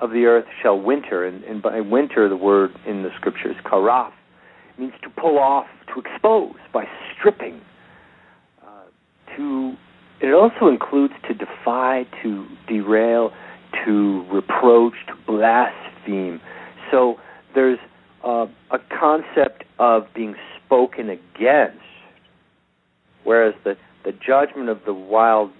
of 0.00 0.10
the 0.10 0.26
earth 0.26 0.46
shall 0.62 0.80
winter, 0.80 1.26
and, 1.26 1.42
and 1.44 1.60
by 1.62 1.80
winter 1.80 2.28
the 2.28 2.36
word 2.36 2.70
in 2.86 3.02
the 3.02 3.10
scripture 3.16 3.50
is 3.50 3.56
karaf, 3.64 4.12
means 4.78 4.92
to 5.02 5.10
pull 5.10 5.38
off, 5.38 5.66
to 5.92 6.00
expose 6.00 6.54
by 6.72 6.84
stripping, 7.16 7.60
to 9.38 9.76
it 10.20 10.34
also 10.34 10.66
includes 10.66 11.14
to 11.28 11.34
defy, 11.34 12.04
to 12.22 12.46
derail, 12.66 13.32
to 13.84 14.24
reproach, 14.32 14.94
to 15.06 15.14
blaspheme. 15.26 16.40
So 16.90 17.16
there's 17.54 17.78
uh, 18.24 18.46
a 18.70 18.78
concept 18.98 19.64
of 19.78 20.06
being 20.14 20.34
spoken 20.64 21.08
against, 21.08 21.78
whereas 23.22 23.54
the, 23.62 23.76
the 24.04 24.12
judgment 24.12 24.68
of 24.68 24.80
the 24.84 24.92
wild 24.94 25.52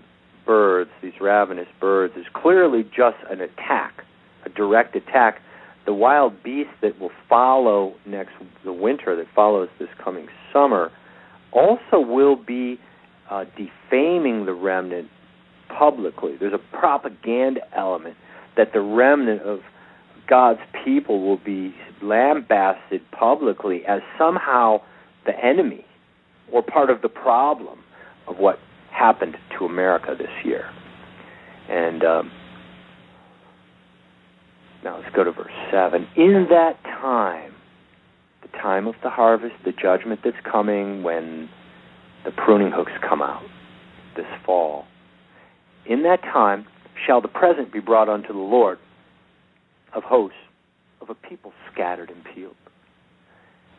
birds, 0.45 0.91
these 1.03 1.21
ravenous 1.21 1.69
birds, 1.81 2.15
is 2.17 2.27
clearly 2.33 2.83
just 2.83 3.19
an 3.31 3.41
attack, 3.41 4.05
a 4.45 4.49
direct 4.49 4.97
attack. 4.97 5.41
The 5.87 5.95
wild 5.95 6.43
beast 6.43 6.71
that 6.83 6.99
will 6.99 7.13
follow 7.29 7.95
next 8.07 8.33
the 8.65 8.73
winter, 8.73 9.15
that 9.15 9.27
follows 9.35 9.69
this 9.79 9.89
coming 10.03 10.27
summer, 10.53 10.91
also 11.53 12.01
will 12.01 12.37
be 12.37 12.81
uh, 13.31 13.45
defaming 13.57 14.47
the 14.47 14.55
remnant 14.55 15.09
publicly. 15.69 16.37
There's 16.39 16.55
a 16.55 16.77
propaganda 16.77 17.61
element 17.77 18.17
that 18.57 18.73
the 18.73 18.81
remnant 18.81 19.43
of 19.43 19.61
God's 20.29 20.61
people 20.85 21.27
will 21.27 21.39
be 21.39 21.75
lambasted 22.03 23.03
publicly 23.11 23.85
as 23.87 24.01
somehow 24.19 24.81
the 25.27 25.33
enemy 25.45 25.85
or 26.53 26.63
part 26.63 26.91
of 26.91 27.03
the 27.03 27.09
problem 27.09 27.81
of 28.27 28.39
what 28.39 28.59
happened 28.91 29.37
to 29.59 29.65
America 29.65 30.15
this 30.19 30.31
year. 30.45 30.71
And 31.69 32.03
um, 32.05 32.33
now 34.83 34.99
let's 34.99 35.15
go 35.15 35.25
to 35.25 35.33
verse 35.33 35.53
7. 35.71 36.07
In 36.17 36.47
that 36.51 36.83
time, 36.85 37.55
the 38.43 38.49
time 38.59 38.87
of 38.87 38.95
the 39.03 39.11
harvest, 39.11 39.55
the 39.65 39.73
judgment 39.73 40.21
that's 40.25 40.37
coming 40.51 41.03
when 41.03 41.49
the 42.29 42.43
pruning 42.43 42.71
hooks 42.71 42.93
come 43.01 43.23
out 43.23 43.43
this 44.15 44.27
fall. 44.45 44.85
In 45.87 46.03
that 46.03 46.21
time 46.21 46.67
shall 47.07 47.23
the 47.23 47.29
present 47.29 47.73
be 47.73 47.81
brought 47.81 48.11
unto 48.11 48.35
the 48.35 48.39
Lord 48.39 48.79
of 49.95 50.03
hosts, 50.03 50.37
of 51.01 51.09
a 51.09 51.15
people 51.15 51.55
scattered 51.73 52.11
and 52.11 52.23
peeled, 52.23 52.57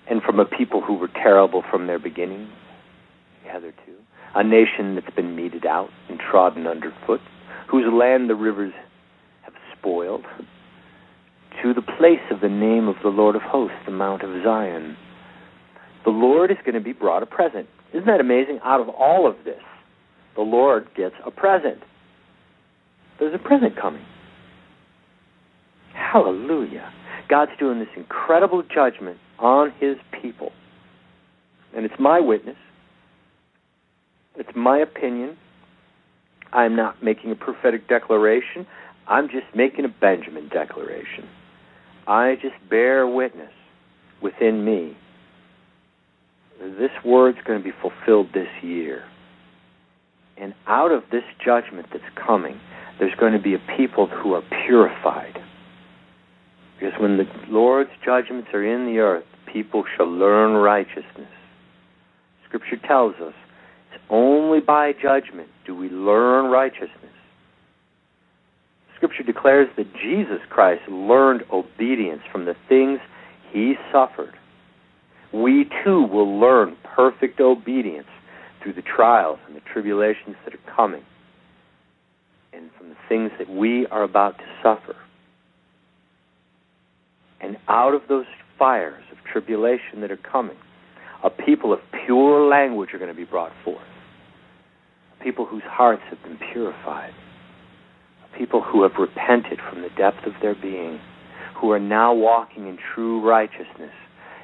and 0.09 0.23
from 0.23 0.39
a 0.39 0.45
people 0.45 0.81
who 0.81 0.95
were 0.95 1.09
terrible 1.09 1.63
from 1.69 1.85
their 1.85 1.99
beginning, 1.99 2.49
hitherto, 3.43 3.93
a 4.33 4.43
nation 4.43 4.95
that's 4.95 5.15
been 5.15 5.35
meted 5.35 5.67
out 5.67 5.89
and 6.09 6.19
trodden 6.19 6.65
underfoot, 6.65 7.21
whose 7.69 7.85
land 7.93 8.31
the 8.31 8.35
rivers 8.35 8.73
have 9.43 9.53
spoiled, 9.77 10.25
to 11.61 11.71
the 11.75 11.83
place 11.83 12.25
of 12.31 12.41
the 12.41 12.49
name 12.49 12.87
of 12.87 12.95
the 13.03 13.09
Lord 13.09 13.35
of 13.35 13.43
hosts, 13.43 13.77
the 13.85 13.91
Mount 13.91 14.23
of 14.23 14.43
Zion. 14.43 14.97
The 16.03 16.09
Lord 16.09 16.49
is 16.49 16.57
going 16.65 16.73
to 16.73 16.81
be 16.81 16.93
brought 16.93 17.21
a 17.21 17.27
present. 17.27 17.67
Isn't 17.93 18.05
that 18.05 18.19
amazing? 18.19 18.59
Out 18.63 18.81
of 18.81 18.89
all 18.89 19.27
of 19.27 19.35
this, 19.43 19.61
the 20.35 20.41
Lord 20.41 20.87
gets 20.95 21.15
a 21.25 21.31
present. 21.31 21.79
There's 23.19 23.33
a 23.33 23.39
present 23.39 23.75
coming. 23.75 24.05
Hallelujah. 25.93 26.91
God's 27.27 27.51
doing 27.59 27.79
this 27.79 27.89
incredible 27.95 28.63
judgment 28.63 29.17
on 29.37 29.71
his 29.79 29.97
people. 30.21 30.51
And 31.75 31.85
it's 31.85 31.99
my 31.99 32.19
witness. 32.19 32.57
It's 34.35 34.49
my 34.55 34.79
opinion. 34.79 35.37
I'm 36.53 36.75
not 36.75 37.03
making 37.03 37.31
a 37.31 37.35
prophetic 37.35 37.87
declaration. 37.87 38.65
I'm 39.07 39.27
just 39.27 39.45
making 39.55 39.85
a 39.85 39.89
Benjamin 39.89 40.49
declaration. 40.49 41.27
I 42.07 42.35
just 42.41 42.55
bear 42.69 43.05
witness 43.07 43.51
within 44.21 44.65
me. 44.65 44.97
This 46.59 46.91
word's 47.05 47.37
going 47.45 47.59
to 47.59 47.63
be 47.63 47.75
fulfilled 47.81 48.27
this 48.33 48.49
year. 48.61 49.03
And 50.37 50.53
out 50.67 50.91
of 50.91 51.03
this 51.11 51.23
judgment 51.43 51.87
that's 51.91 52.03
coming, 52.15 52.59
there's 52.99 53.15
going 53.19 53.33
to 53.33 53.39
be 53.39 53.53
a 53.53 53.77
people 53.77 54.07
who 54.07 54.33
are 54.33 54.43
purified. 54.65 55.37
Because 56.79 56.99
when 56.99 57.17
the 57.17 57.25
Lord's 57.49 57.89
judgments 58.05 58.49
are 58.53 58.63
in 58.63 58.85
the 58.85 58.99
earth, 58.99 59.25
people 59.51 59.83
shall 59.95 60.09
learn 60.09 60.53
righteousness. 60.53 61.29
Scripture 62.47 62.77
tells 62.87 63.15
us 63.15 63.33
it's 63.93 64.03
only 64.09 64.59
by 64.59 64.93
judgment 64.93 65.49
do 65.65 65.75
we 65.75 65.89
learn 65.89 66.49
righteousness. 66.51 66.89
Scripture 68.95 69.23
declares 69.23 69.69
that 69.77 69.93
Jesus 69.93 70.39
Christ 70.49 70.81
learned 70.89 71.43
obedience 71.51 72.21
from 72.31 72.45
the 72.45 72.55
things 72.67 72.99
he 73.51 73.75
suffered. 73.93 74.33
We 75.33 75.69
too 75.83 76.03
will 76.03 76.39
learn 76.39 76.75
perfect 76.95 77.39
obedience 77.39 78.07
through 78.61 78.73
the 78.73 78.81
trials 78.81 79.39
and 79.47 79.55
the 79.55 79.61
tribulations 79.61 80.35
that 80.43 80.53
are 80.53 80.75
coming 80.75 81.03
and 82.51 82.69
from 82.77 82.89
the 82.89 82.95
things 83.07 83.31
that 83.37 83.49
we 83.49 83.85
are 83.87 84.03
about 84.03 84.37
to 84.37 84.43
suffer. 84.63 84.95
And 87.41 87.57
out 87.67 87.93
of 87.93 88.01
those 88.09 88.25
fires 88.57 89.03
of 89.11 89.17
tribulation 89.31 90.01
that 90.01 90.11
are 90.11 90.17
coming, 90.17 90.57
a 91.23 91.29
people 91.29 91.71
of 91.71 91.79
pure 92.05 92.47
language 92.47 92.89
are 92.93 92.97
going 92.97 93.11
to 93.11 93.15
be 93.15 93.25
brought 93.25 93.51
forth. 93.63 93.81
People 95.23 95.45
whose 95.45 95.63
hearts 95.65 96.01
have 96.09 96.21
been 96.23 96.39
purified. 96.51 97.13
People 98.37 98.61
who 98.61 98.83
have 98.83 98.93
repented 98.99 99.59
from 99.69 99.81
the 99.81 99.89
depth 99.97 100.25
of 100.25 100.33
their 100.41 100.55
being, 100.55 100.99
who 101.55 101.71
are 101.71 101.79
now 101.79 102.13
walking 102.13 102.67
in 102.67 102.77
true 102.93 103.21
righteousness 103.21 103.91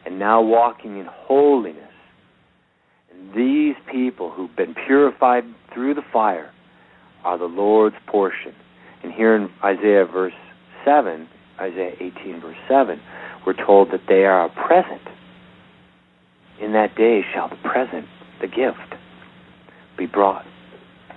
and 0.05 0.19
now 0.19 0.41
walking 0.41 0.99
in 0.99 1.07
holiness. 1.09 1.81
And 3.11 3.33
these 3.33 3.75
people 3.91 4.31
who've 4.31 4.55
been 4.55 4.75
purified 4.85 5.43
through 5.73 5.95
the 5.95 6.03
fire 6.13 6.51
are 7.23 7.37
the 7.37 7.45
Lord's 7.45 7.95
portion. 8.07 8.53
And 9.03 9.11
here 9.11 9.35
in 9.35 9.49
Isaiah 9.63 10.05
verse 10.05 10.33
7, 10.83 11.27
Isaiah 11.59 11.93
18 11.99 12.41
verse 12.41 12.57
7, 12.67 13.01
we're 13.45 13.53
told 13.53 13.91
that 13.91 14.01
they 14.07 14.25
are 14.25 14.45
a 14.45 14.49
present. 14.49 15.01
In 16.61 16.73
that 16.73 16.95
day 16.95 17.21
shall 17.33 17.49
the 17.49 17.57
present, 17.57 18.05
the 18.41 18.47
gift, 18.47 18.95
be 19.97 20.05
brought 20.05 20.45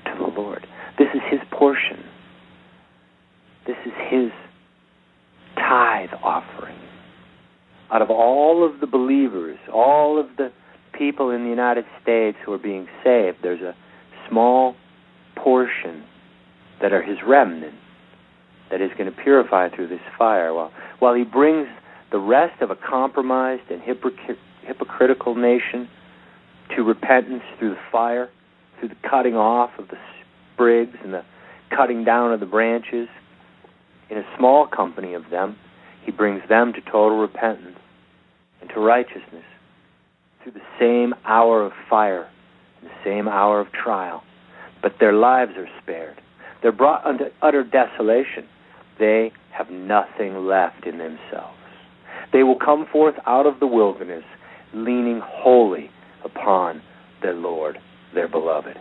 to 0.05 0.15
the 0.19 0.27
Lord. 0.27 0.67
This 0.99 1.09
is 1.15 1.21
his 1.31 1.41
portion. 1.51 2.05
This 3.67 3.77
is 3.87 3.93
his 4.11 4.31
tithe 5.57 6.11
offering. 6.23 6.79
Out 7.91 8.03
of 8.03 8.11
all 8.11 8.65
of 8.65 8.81
the 8.81 8.87
believers, 8.87 9.59
all 9.73 10.19
of 10.19 10.27
the 10.37 10.53
people 10.93 11.31
in 11.31 11.45
the 11.45 11.51
United 11.51 11.85
States 12.03 12.37
who 12.45 12.53
are 12.53 12.59
being 12.59 12.87
saved, 13.05 13.39
there's 13.43 13.63
a 13.63 13.75
small 14.29 14.75
portion 15.37 16.05
that 16.83 16.93
are 16.93 17.03
his 17.03 17.19
remnant 17.27 17.75
that 18.71 18.81
is 18.81 18.91
going 18.99 19.11
to 19.11 19.23
purify 19.23 19.69
through 19.75 19.89
this 19.89 20.01
fire 20.19 20.53
while, 20.53 20.73
while 20.99 21.15
he 21.15 21.25
brings 21.25 21.67
the 22.11 22.19
rest 22.19 22.61
of 22.61 22.71
a 22.71 22.77
compromised 22.77 23.71
and 23.71 23.81
hypocr- 23.83 24.37
hypocritical 24.63 25.35
nation 25.35 25.89
to 26.77 26.83
repentance 26.83 27.43
through 27.59 27.71
the 27.71 27.81
fire, 27.91 28.29
through 28.79 28.89
the 28.89 29.09
cutting 29.09 29.35
off 29.35 29.71
of 29.79 29.89
the 29.89 29.97
sprigs 30.53 30.97
and 31.03 31.15
the 31.15 31.25
cutting 31.75 32.05
down 32.05 32.33
of 32.33 32.41
the 32.41 32.47
branches. 32.47 33.09
In 34.11 34.19
a 34.19 34.25
small 34.37 34.67
company 34.67 35.15
of 35.15 35.31
them, 35.31 35.57
he 36.05 36.11
brings 36.11 36.43
them 36.49 36.73
to 36.73 36.81
total 36.81 37.19
repentance 37.19 37.79
and 38.61 38.71
to 38.71 38.81
righteousness 38.81 39.45
through 40.43 40.53
the 40.53 40.61
same 40.79 41.15
hour 41.25 41.65
of 41.65 41.73
fire 41.89 42.29
and 42.81 42.91
the 42.91 42.95
same 43.05 43.29
hour 43.29 43.61
of 43.61 43.73
trial. 43.73 44.23
But 44.83 44.95
their 45.01 45.13
lives 45.13 45.53
are 45.57 45.69
spared. 45.83 46.21
They're 46.63 46.73
brought 46.73 47.05
unto 47.05 47.25
utter 47.43 47.65
desolation. 47.65 48.47
They 48.99 49.33
have 49.53 49.71
nothing 49.71 50.47
left 50.47 50.87
in 50.87 50.99
themselves. 50.99 51.57
They 52.33 52.43
will 52.43 52.59
come 52.59 52.87
forth 52.91 53.15
out 53.27 53.47
of 53.47 53.61
the 53.61 53.67
wilderness, 53.67 54.25
leaning 54.75 55.21
wholly 55.25 55.91
upon 56.25 56.83
their 57.23 57.35
Lord, 57.35 57.79
their 58.15 58.29
beloved. 58.29 58.77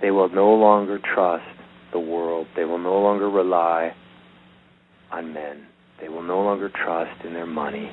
They 0.00 0.10
will 0.10 0.28
no 0.28 0.54
longer 0.54 0.98
trust 0.98 1.44
the 1.92 1.98
world. 1.98 2.46
They 2.54 2.64
will 2.64 2.78
no 2.78 2.98
longer 3.00 3.28
rely 3.28 3.94
on 5.10 5.32
men. 5.32 5.66
They 6.00 6.08
will 6.08 6.22
no 6.22 6.40
longer 6.40 6.68
trust 6.68 7.24
in 7.24 7.32
their 7.32 7.46
money 7.46 7.90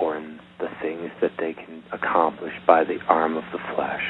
or 0.00 0.16
in 0.16 0.40
the 0.58 0.68
things 0.82 1.10
that 1.20 1.32
they 1.38 1.52
can 1.52 1.82
accomplish 1.92 2.52
by 2.66 2.84
the 2.84 2.98
arm 3.08 3.36
of 3.36 3.44
the 3.52 3.58
flesh, 3.74 4.02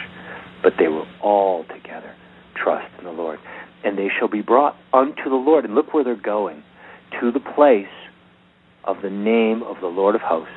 but 0.63 0.75
they 0.79 0.89
will 0.89 1.07
all 1.23 1.65
together 1.65 2.15
trust 2.63 2.87
in 2.99 3.05
the 3.05 3.13
Lord. 3.13 3.39
And 3.85 3.97
they 3.99 4.09
shall 4.19 4.29
be 4.29 4.43
brought 4.43 4.77
unto 4.93 5.25
the 5.25 5.37
Lord. 5.37 5.65
And 5.65 5.75
look 5.75 5.93
where 5.95 6.05
they're 6.05 6.17
going 6.17 6.63
to 7.21 7.33
the 7.33 7.41
place 7.41 7.87
of 8.85 8.97
the 9.03 9.11
name 9.11 9.63
of 9.63 9.77
the 9.81 9.87
Lord 9.87 10.15
of 10.15 10.21
hosts, 10.21 10.53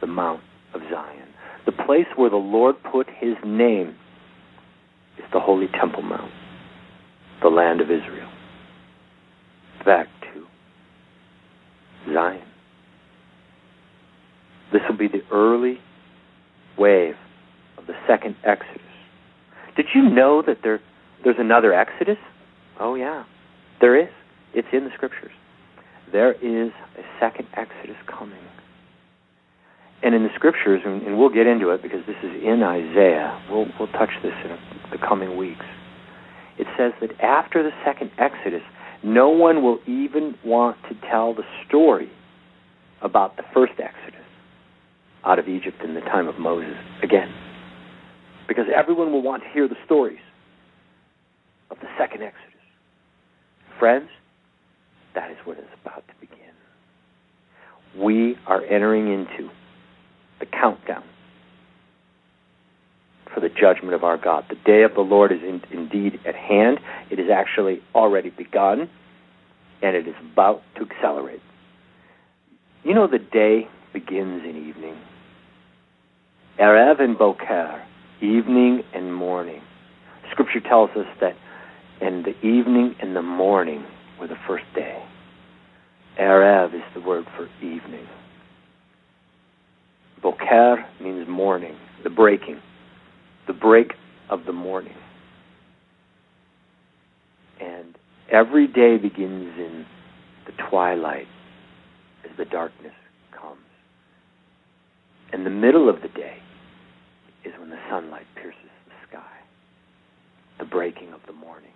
the 0.00 0.06
Mount 0.06 0.40
of 0.74 0.80
Zion. 0.90 1.28
The 1.66 1.72
place 1.72 2.06
where 2.16 2.30
the 2.30 2.36
Lord 2.36 2.76
put 2.90 3.08
his 3.20 3.34
name 3.44 3.94
is 5.18 5.24
the 5.32 5.40
Holy 5.40 5.68
Temple 5.78 6.02
Mount, 6.02 6.32
the 7.42 7.48
land 7.48 7.80
of 7.80 7.90
Israel. 7.90 8.27
Back 9.84 10.08
to 10.32 10.46
Zion. 12.12 12.42
This 14.72 14.82
will 14.88 14.98
be 14.98 15.08
the 15.08 15.22
early 15.32 15.78
wave 16.78 17.14
of 17.78 17.86
the 17.86 17.94
second 18.06 18.36
Exodus. 18.44 18.82
Did 19.76 19.86
you 19.94 20.02
know 20.02 20.42
that 20.46 20.58
there 20.62 20.80
there's 21.24 21.36
another 21.38 21.72
Exodus? 21.72 22.18
Oh 22.78 22.94
yeah. 22.94 23.24
There 23.80 24.00
is. 24.00 24.10
It's 24.54 24.68
in 24.72 24.84
the 24.84 24.90
scriptures. 24.94 25.32
There 26.12 26.32
is 26.32 26.72
a 26.96 27.02
second 27.20 27.48
Exodus 27.54 27.96
coming. 28.06 28.38
And 30.02 30.14
in 30.14 30.22
the 30.22 30.30
scriptures, 30.34 30.80
and, 30.84 31.18
we'll 31.18 31.28
get 31.28 31.46
into 31.46 31.70
it 31.70 31.82
because 31.82 32.06
this 32.06 32.16
is 32.22 32.30
in 32.42 32.62
Isaiah, 32.62 33.42
we'll, 33.50 33.66
we'll 33.78 33.90
touch 33.92 34.10
this 34.22 34.32
in 34.44 34.56
the 34.92 34.98
coming 34.98 35.36
weeks. 35.36 35.64
It 36.56 36.66
says 36.78 36.92
that 37.00 37.20
after 37.20 37.62
the 37.62 37.72
second 37.84 38.10
Exodus, 38.18 38.62
no 39.02 39.28
one 39.28 39.62
will 39.62 39.78
even 39.86 40.34
want 40.44 40.76
to 40.88 40.96
tell 41.10 41.34
the 41.34 41.44
story 41.66 42.10
about 43.02 43.36
the 43.36 43.44
first 43.54 43.72
Exodus 43.78 44.26
out 45.24 45.38
of 45.38 45.48
Egypt 45.48 45.82
in 45.84 45.94
the 45.94 46.00
time 46.00 46.26
of 46.26 46.38
Moses 46.38 46.76
again. 47.02 47.32
Because 48.46 48.64
everyone 48.74 49.12
will 49.12 49.22
want 49.22 49.42
to 49.42 49.48
hear 49.50 49.68
the 49.68 49.76
stories 49.84 50.18
of 51.70 51.78
the 51.80 51.86
second 51.98 52.22
Exodus. 52.22 52.44
Friends, 53.78 54.08
that 55.14 55.30
is 55.30 55.36
what 55.44 55.58
is 55.58 55.64
about 55.82 56.02
to 56.08 56.14
begin. 56.20 56.36
We 57.96 58.36
are 58.46 58.64
entering 58.64 59.12
into 59.12 59.50
the 60.40 60.46
countdown 60.46 61.04
for 63.32 63.40
the 63.40 63.48
judgment 63.48 63.94
of 63.94 64.04
our 64.04 64.16
God. 64.16 64.44
The 64.48 64.56
day 64.64 64.82
of 64.82 64.94
the 64.94 65.00
Lord 65.00 65.32
is 65.32 65.42
in, 65.42 65.62
indeed 65.70 66.20
at 66.26 66.34
hand. 66.34 66.80
It 67.10 67.18
has 67.18 67.28
actually 67.30 67.82
already 67.94 68.30
begun, 68.30 68.88
and 69.82 69.96
it 69.96 70.06
is 70.06 70.14
about 70.32 70.62
to 70.76 70.82
accelerate. 70.82 71.42
You 72.84 72.94
know, 72.94 73.06
the 73.06 73.18
day 73.18 73.68
begins 73.92 74.44
in 74.44 74.68
evening. 74.68 74.96
Erev 76.58 77.00
and 77.00 77.16
Boker, 77.16 77.84
evening 78.20 78.82
and 78.94 79.14
morning. 79.14 79.62
Scripture 80.30 80.60
tells 80.60 80.90
us 80.90 81.06
that 81.20 81.36
in 82.00 82.22
the 82.22 82.36
evening 82.46 82.94
and 83.00 83.14
the 83.14 83.22
morning 83.22 83.84
were 84.18 84.26
the 84.26 84.38
first 84.46 84.64
day. 84.74 85.02
Erev 86.18 86.74
is 86.74 86.82
the 86.94 87.00
word 87.00 87.26
for 87.36 87.48
evening. 87.64 88.06
Boker 90.22 90.84
means 91.00 91.28
morning, 91.28 91.76
the 92.02 92.10
breaking, 92.10 92.60
the 93.48 93.54
break 93.54 93.94
of 94.30 94.44
the 94.46 94.52
morning. 94.52 94.94
And 97.60 97.96
every 98.30 98.68
day 98.68 98.98
begins 98.98 99.58
in 99.58 99.84
the 100.46 100.52
twilight 100.70 101.26
as 102.24 102.30
the 102.36 102.44
darkness 102.44 102.92
comes. 103.32 103.58
And 105.32 105.44
the 105.44 105.50
middle 105.50 105.88
of 105.88 106.02
the 106.02 106.08
day 106.08 106.36
is 107.44 107.52
when 107.58 107.70
the 107.70 107.78
sunlight 107.90 108.26
pierces 108.36 108.60
the 108.86 109.08
sky, 109.10 109.36
the 110.58 110.66
breaking 110.66 111.12
of 111.12 111.20
the 111.26 111.32
morning. 111.32 111.72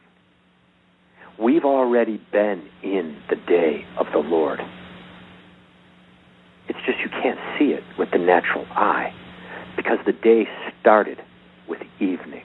We've 1.40 1.64
already 1.64 2.20
been 2.30 2.68
in 2.82 3.16
the 3.30 3.36
day 3.36 3.84
of 3.98 4.06
the 4.12 4.18
Lord. 4.18 4.60
It's 6.68 6.78
just 6.86 6.98
you 7.00 7.08
can't 7.08 7.40
see 7.58 7.72
it 7.72 7.82
with 7.98 8.10
the 8.12 8.18
natural 8.18 8.66
eye 8.70 9.12
because 9.76 9.98
the 10.04 10.12
day 10.12 10.46
started 10.80 11.18
with 11.68 11.80
evening. 12.00 12.44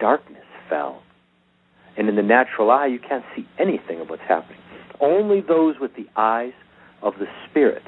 Darkness 0.00 0.44
fell. 0.68 1.02
And 1.96 2.08
in 2.08 2.16
the 2.16 2.22
natural 2.22 2.70
eye, 2.70 2.86
you 2.86 2.98
can't 2.98 3.24
see 3.36 3.46
anything 3.58 4.00
of 4.00 4.08
what's 4.08 4.22
happening. 4.26 4.58
Only 5.00 5.40
those 5.40 5.76
with 5.80 5.92
the 5.96 6.06
eyes 6.16 6.52
of 7.02 7.14
the 7.18 7.26
Spirit 7.48 7.82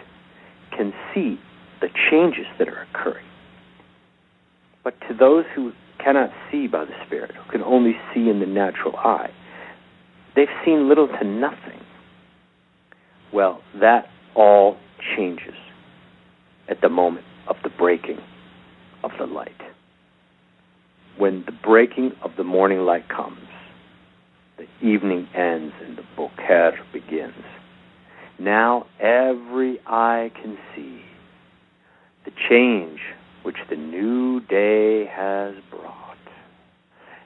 can 0.77 0.93
see 1.15 1.39
the 1.81 1.89
changes 2.11 2.47
that 2.59 2.69
are 2.69 2.87
occurring. 2.91 3.27
But 4.83 4.95
to 5.09 5.15
those 5.15 5.45
who 5.55 5.73
cannot 6.03 6.31
see 6.51 6.67
by 6.67 6.85
the 6.85 6.95
Spirit, 7.07 7.33
who 7.35 7.51
can 7.51 7.63
only 7.63 7.97
see 8.13 8.29
in 8.29 8.41
the 8.41 8.47
natural 8.47 8.97
eye, 8.97 9.31
they've 10.37 10.49
seen 10.65 10.89
little 10.89 11.09
to 11.09 11.25
nothing. 11.25 11.81
Well, 13.33 13.63
that 13.81 14.07
all 14.35 14.77
changes 15.17 15.55
at 16.69 16.81
the 16.81 16.89
moment 16.89 17.27
of 17.49 17.57
the 17.63 17.71
breaking 17.71 18.19
of 19.05 19.11
the 19.19 19.27
light. 19.27 19.51
When 21.19 21.45
the 21.45 21.53
breaking 21.53 22.13
of 22.23 22.33
the 22.37 22.45
morning 22.45 22.81
light 22.81 23.09
comes, 23.09 23.47
the 24.57 24.67
evening 24.87 25.29
ends 25.35 25.75
and 25.85 25.99
the 25.99 26.05
boker 26.17 26.73
begins. 26.93 27.45
Now 28.39 28.87
every 28.99 29.79
eye 29.87 30.33
can 30.35 30.57
see 30.75 31.03
the 32.25 32.33
change 32.49 33.01
which 33.43 33.59
the 33.69 33.77
new 33.77 34.41
day 34.41 35.05
has 35.07 35.55
brought. 35.71 36.17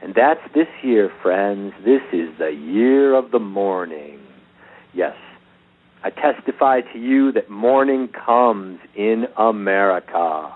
And 0.02 0.14
that's 0.14 0.40
this 0.54 0.66
year, 0.82 1.10
friends. 1.22 1.72
This 1.84 2.02
is 2.12 2.28
the 2.38 2.50
year 2.50 3.14
of 3.14 3.30
the 3.30 3.38
morning. 3.38 4.20
Yes, 4.92 5.16
I 6.02 6.10
testify 6.10 6.80
to 6.92 6.98
you 6.98 7.32
that 7.32 7.50
morning 7.50 8.08
comes 8.08 8.80
in 8.96 9.26
America. 9.36 10.52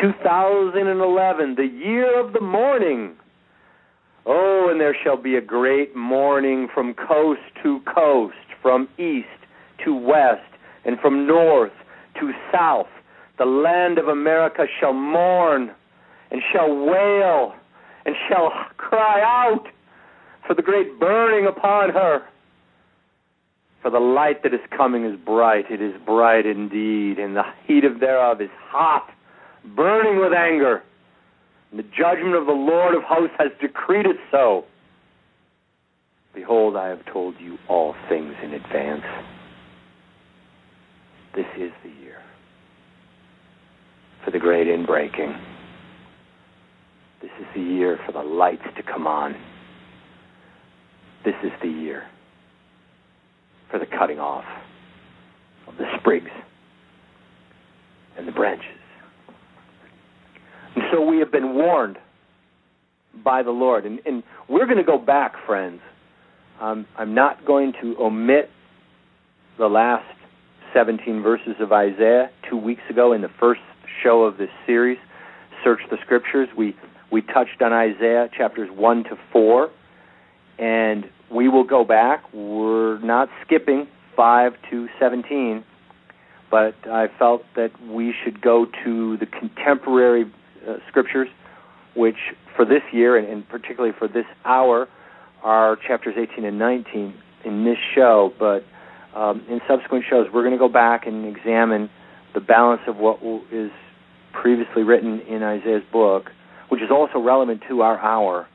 2011, 0.00 1.54
the 1.54 1.64
year 1.66 2.20
of 2.20 2.32
the 2.32 2.40
morning. 2.40 3.14
Oh, 4.26 4.68
and 4.70 4.80
there 4.80 4.96
shall 5.04 5.16
be 5.16 5.36
a 5.36 5.40
great 5.40 5.94
morning 5.94 6.68
from 6.72 6.94
coast 6.94 7.40
to 7.62 7.80
coast, 7.80 8.34
from 8.60 8.88
east 8.98 9.28
to 9.84 9.94
west, 9.94 10.42
and 10.84 10.98
from 10.98 11.26
north 11.26 11.72
to 12.20 12.32
south. 12.52 12.88
The 13.38 13.44
land 13.44 13.98
of 13.98 14.08
America 14.08 14.66
shall 14.80 14.92
mourn 14.92 15.70
and 16.30 16.42
shall 16.52 16.74
wail 16.74 17.54
and 18.04 18.14
shall 18.28 18.50
cry 18.76 19.20
out 19.22 19.66
for 20.46 20.54
the 20.54 20.62
great 20.62 20.98
burning 20.98 21.46
upon 21.46 21.90
her. 21.90 22.22
For 23.82 23.90
the 23.90 24.00
light 24.00 24.42
that 24.42 24.54
is 24.54 24.60
coming 24.76 25.04
is 25.04 25.16
bright, 25.16 25.70
it 25.70 25.80
is 25.80 25.94
bright 26.04 26.46
indeed, 26.46 27.18
and 27.18 27.36
the 27.36 27.44
heat 27.66 27.84
of 27.84 28.00
thereof 28.00 28.40
is 28.40 28.50
hot, 28.68 29.08
burning 29.74 30.20
with 30.20 30.32
anger. 30.32 30.82
And 31.70 31.80
the 31.80 31.88
judgment 31.98 32.34
of 32.34 32.46
the 32.46 32.52
Lord 32.52 32.94
of 32.94 33.02
hosts 33.02 33.34
has 33.38 33.50
decreed 33.60 34.06
it 34.06 34.16
so. 34.30 34.64
Behold, 36.34 36.76
I 36.76 36.88
have 36.88 37.04
told 37.06 37.34
you 37.40 37.58
all 37.68 37.94
things 38.08 38.34
in 38.42 38.52
advance. 38.52 39.04
This 41.34 41.46
is 41.58 41.72
the 41.82 41.90
year 41.90 42.18
for 44.24 44.30
the 44.30 44.38
great 44.38 44.66
inbreaking. 44.66 45.38
This 47.22 47.30
is 47.40 47.46
the 47.54 47.60
year 47.60 47.98
for 48.04 48.12
the 48.12 48.22
lights 48.22 48.64
to 48.76 48.82
come 48.82 49.06
on. 49.06 49.34
This 51.24 51.34
is 51.42 51.52
the 51.62 51.68
year 51.68 52.04
for 53.70 53.78
the 53.78 53.86
cutting 53.86 54.20
off 54.20 54.44
of 55.66 55.76
the 55.76 55.86
sprigs 55.98 56.30
and 58.16 58.28
the 58.28 58.32
branches. 58.32 58.85
And 60.76 60.84
so 60.92 61.00
we 61.00 61.18
have 61.18 61.32
been 61.32 61.54
warned 61.54 61.96
by 63.24 63.42
the 63.42 63.50
Lord. 63.50 63.86
And, 63.86 63.98
and 64.04 64.22
we're 64.48 64.66
going 64.66 64.76
to 64.76 64.84
go 64.84 64.98
back, 64.98 65.34
friends. 65.46 65.80
Um, 66.60 66.86
I'm 66.96 67.14
not 67.14 67.44
going 67.46 67.72
to 67.82 67.96
omit 67.98 68.50
the 69.58 69.68
last 69.68 70.04
17 70.74 71.22
verses 71.22 71.54
of 71.60 71.72
Isaiah 71.72 72.30
two 72.48 72.56
weeks 72.56 72.82
ago 72.90 73.12
in 73.12 73.22
the 73.22 73.30
first 73.40 73.62
show 74.02 74.24
of 74.24 74.36
this 74.36 74.50
series, 74.66 74.98
Search 75.64 75.80
the 75.90 75.96
Scriptures. 76.04 76.48
We, 76.56 76.76
we 77.10 77.22
touched 77.22 77.62
on 77.62 77.72
Isaiah 77.72 78.28
chapters 78.36 78.68
1 78.70 79.04
to 79.04 79.16
4, 79.32 79.70
and 80.58 81.08
we 81.30 81.48
will 81.48 81.64
go 81.64 81.84
back. 81.84 82.32
We're 82.34 82.98
not 82.98 83.30
skipping 83.44 83.86
5 84.14 84.52
to 84.70 84.88
17, 85.00 85.64
but 86.50 86.74
I 86.84 87.06
felt 87.18 87.44
that 87.56 87.70
we 87.88 88.14
should 88.22 88.42
go 88.42 88.66
to 88.84 89.16
the 89.16 89.26
contemporary 89.26 90.30
uh, 90.68 90.74
scriptures, 90.88 91.28
which 91.94 92.16
for 92.54 92.64
this 92.64 92.82
year 92.92 93.16
and, 93.16 93.28
and 93.28 93.48
particularly 93.48 93.94
for 93.98 94.08
this 94.08 94.26
hour 94.44 94.88
are 95.42 95.76
chapters 95.86 96.14
18 96.18 96.44
and 96.44 96.58
19 96.58 97.14
in 97.44 97.64
this 97.64 97.78
show. 97.94 98.32
But 98.38 98.64
um, 99.18 99.44
in 99.48 99.60
subsequent 99.68 100.04
shows, 100.08 100.26
we're 100.32 100.42
going 100.42 100.52
to 100.52 100.58
go 100.58 100.68
back 100.68 101.06
and 101.06 101.24
examine 101.24 101.88
the 102.34 102.40
balance 102.40 102.82
of 102.86 102.96
what 102.96 103.18
is 103.52 103.70
previously 104.32 104.82
written 104.82 105.20
in 105.20 105.42
Isaiah's 105.42 105.82
book, 105.92 106.30
which 106.68 106.82
is 106.82 106.90
also 106.90 107.18
relevant 107.18 107.62
to 107.68 107.82
our 107.82 107.98
hour. 107.98 108.46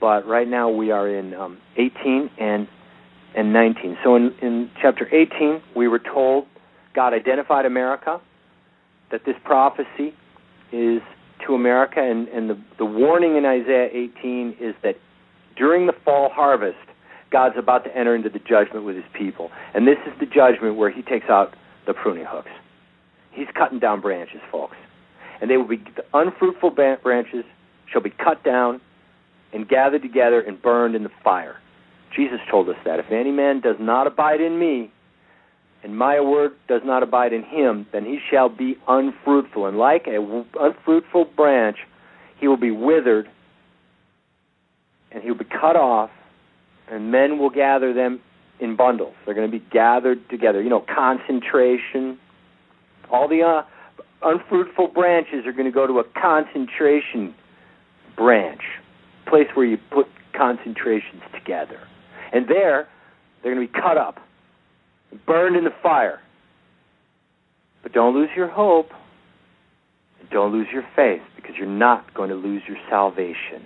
But 0.00 0.26
right 0.26 0.46
now 0.46 0.68
we 0.68 0.90
are 0.90 1.08
in 1.08 1.34
um, 1.34 1.58
18 1.76 2.30
and 2.38 2.68
and 3.34 3.52
19. 3.52 3.98
So 4.02 4.16
in, 4.16 4.34
in 4.40 4.70
chapter 4.80 5.06
18, 5.14 5.60
we 5.76 5.88
were 5.88 5.98
told 5.98 6.46
God 6.94 7.12
identified 7.12 7.66
America, 7.66 8.20
that 9.12 9.20
this 9.26 9.36
prophecy 9.44 10.14
is 10.72 11.02
to 11.46 11.54
America, 11.54 12.00
and, 12.00 12.28
and 12.28 12.50
the, 12.50 12.58
the 12.78 12.84
warning 12.84 13.36
in 13.36 13.44
Isaiah 13.44 13.88
18 13.92 14.56
is 14.60 14.74
that 14.82 14.96
during 15.56 15.86
the 15.86 15.92
fall 16.04 16.28
harvest, 16.30 16.78
God's 17.30 17.56
about 17.58 17.84
to 17.84 17.96
enter 17.96 18.14
into 18.14 18.28
the 18.28 18.38
judgment 18.38 18.84
with 18.84 18.96
his 18.96 19.04
people. 19.12 19.50
And 19.74 19.86
this 19.86 19.98
is 20.06 20.12
the 20.20 20.26
judgment 20.26 20.76
where 20.76 20.90
he 20.90 21.02
takes 21.02 21.28
out 21.28 21.54
the 21.86 21.94
pruning 21.94 22.24
hooks. 22.26 22.50
He's 23.32 23.48
cutting 23.54 23.78
down 23.78 24.00
branches, 24.00 24.40
folks. 24.50 24.76
And 25.40 25.50
they 25.50 25.56
will 25.56 25.68
be 25.68 25.76
the 25.76 26.04
unfruitful 26.14 26.70
branches 26.70 27.44
shall 27.92 28.00
be 28.00 28.10
cut 28.10 28.42
down 28.42 28.80
and 29.52 29.68
gathered 29.68 30.02
together 30.02 30.40
and 30.40 30.60
burned 30.60 30.94
in 30.94 31.02
the 31.02 31.10
fire. 31.22 31.56
Jesus 32.14 32.38
told 32.50 32.68
us 32.68 32.76
that 32.84 32.98
if 32.98 33.10
any 33.10 33.30
man 33.30 33.60
does 33.60 33.76
not 33.78 34.06
abide 34.06 34.40
in 34.40 34.58
me, 34.58 34.90
and 35.86 35.96
my 35.96 36.18
word 36.18 36.50
does 36.66 36.82
not 36.84 37.04
abide 37.04 37.32
in 37.32 37.44
him, 37.44 37.86
then 37.92 38.04
he 38.04 38.18
shall 38.28 38.48
be 38.48 38.76
unfruitful. 38.88 39.66
And 39.66 39.78
like 39.78 40.08
an 40.08 40.44
unfruitful 40.58 41.26
branch, 41.36 41.76
he 42.40 42.48
will 42.48 42.56
be 42.56 42.72
withered, 42.72 43.30
and 45.12 45.22
he 45.22 45.30
will 45.30 45.38
be 45.38 45.44
cut 45.44 45.76
off, 45.76 46.10
and 46.90 47.12
men 47.12 47.38
will 47.38 47.50
gather 47.50 47.94
them 47.94 48.20
in 48.58 48.74
bundles. 48.74 49.14
They're 49.24 49.34
going 49.34 49.48
to 49.48 49.58
be 49.58 49.64
gathered 49.70 50.28
together. 50.28 50.60
You 50.60 50.70
know, 50.70 50.84
concentration. 50.92 52.18
All 53.08 53.28
the 53.28 53.42
uh, 53.42 53.62
unfruitful 54.24 54.88
branches 54.88 55.46
are 55.46 55.52
going 55.52 55.66
to 55.66 55.70
go 55.70 55.86
to 55.86 56.00
a 56.00 56.04
concentration 56.20 57.32
branch, 58.16 58.62
place 59.28 59.46
where 59.54 59.66
you 59.66 59.78
put 59.92 60.08
concentrations 60.36 61.22
together. 61.32 61.78
And 62.32 62.48
there, 62.48 62.88
they're 63.44 63.54
going 63.54 63.64
to 63.64 63.72
be 63.72 63.80
cut 63.80 63.96
up 63.96 64.18
burned 65.26 65.56
in 65.56 65.64
the 65.64 65.74
fire. 65.82 66.20
But 67.82 67.92
don't 67.92 68.14
lose 68.14 68.30
your 68.36 68.48
hope. 68.48 68.90
Don't 70.30 70.52
lose 70.52 70.66
your 70.72 70.84
faith 70.96 71.22
because 71.36 71.54
you're 71.56 71.68
not 71.68 72.12
going 72.14 72.30
to 72.30 72.34
lose 72.34 72.62
your 72.66 72.78
salvation, 72.90 73.64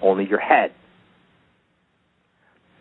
only 0.00 0.26
your 0.26 0.40
head. 0.40 0.72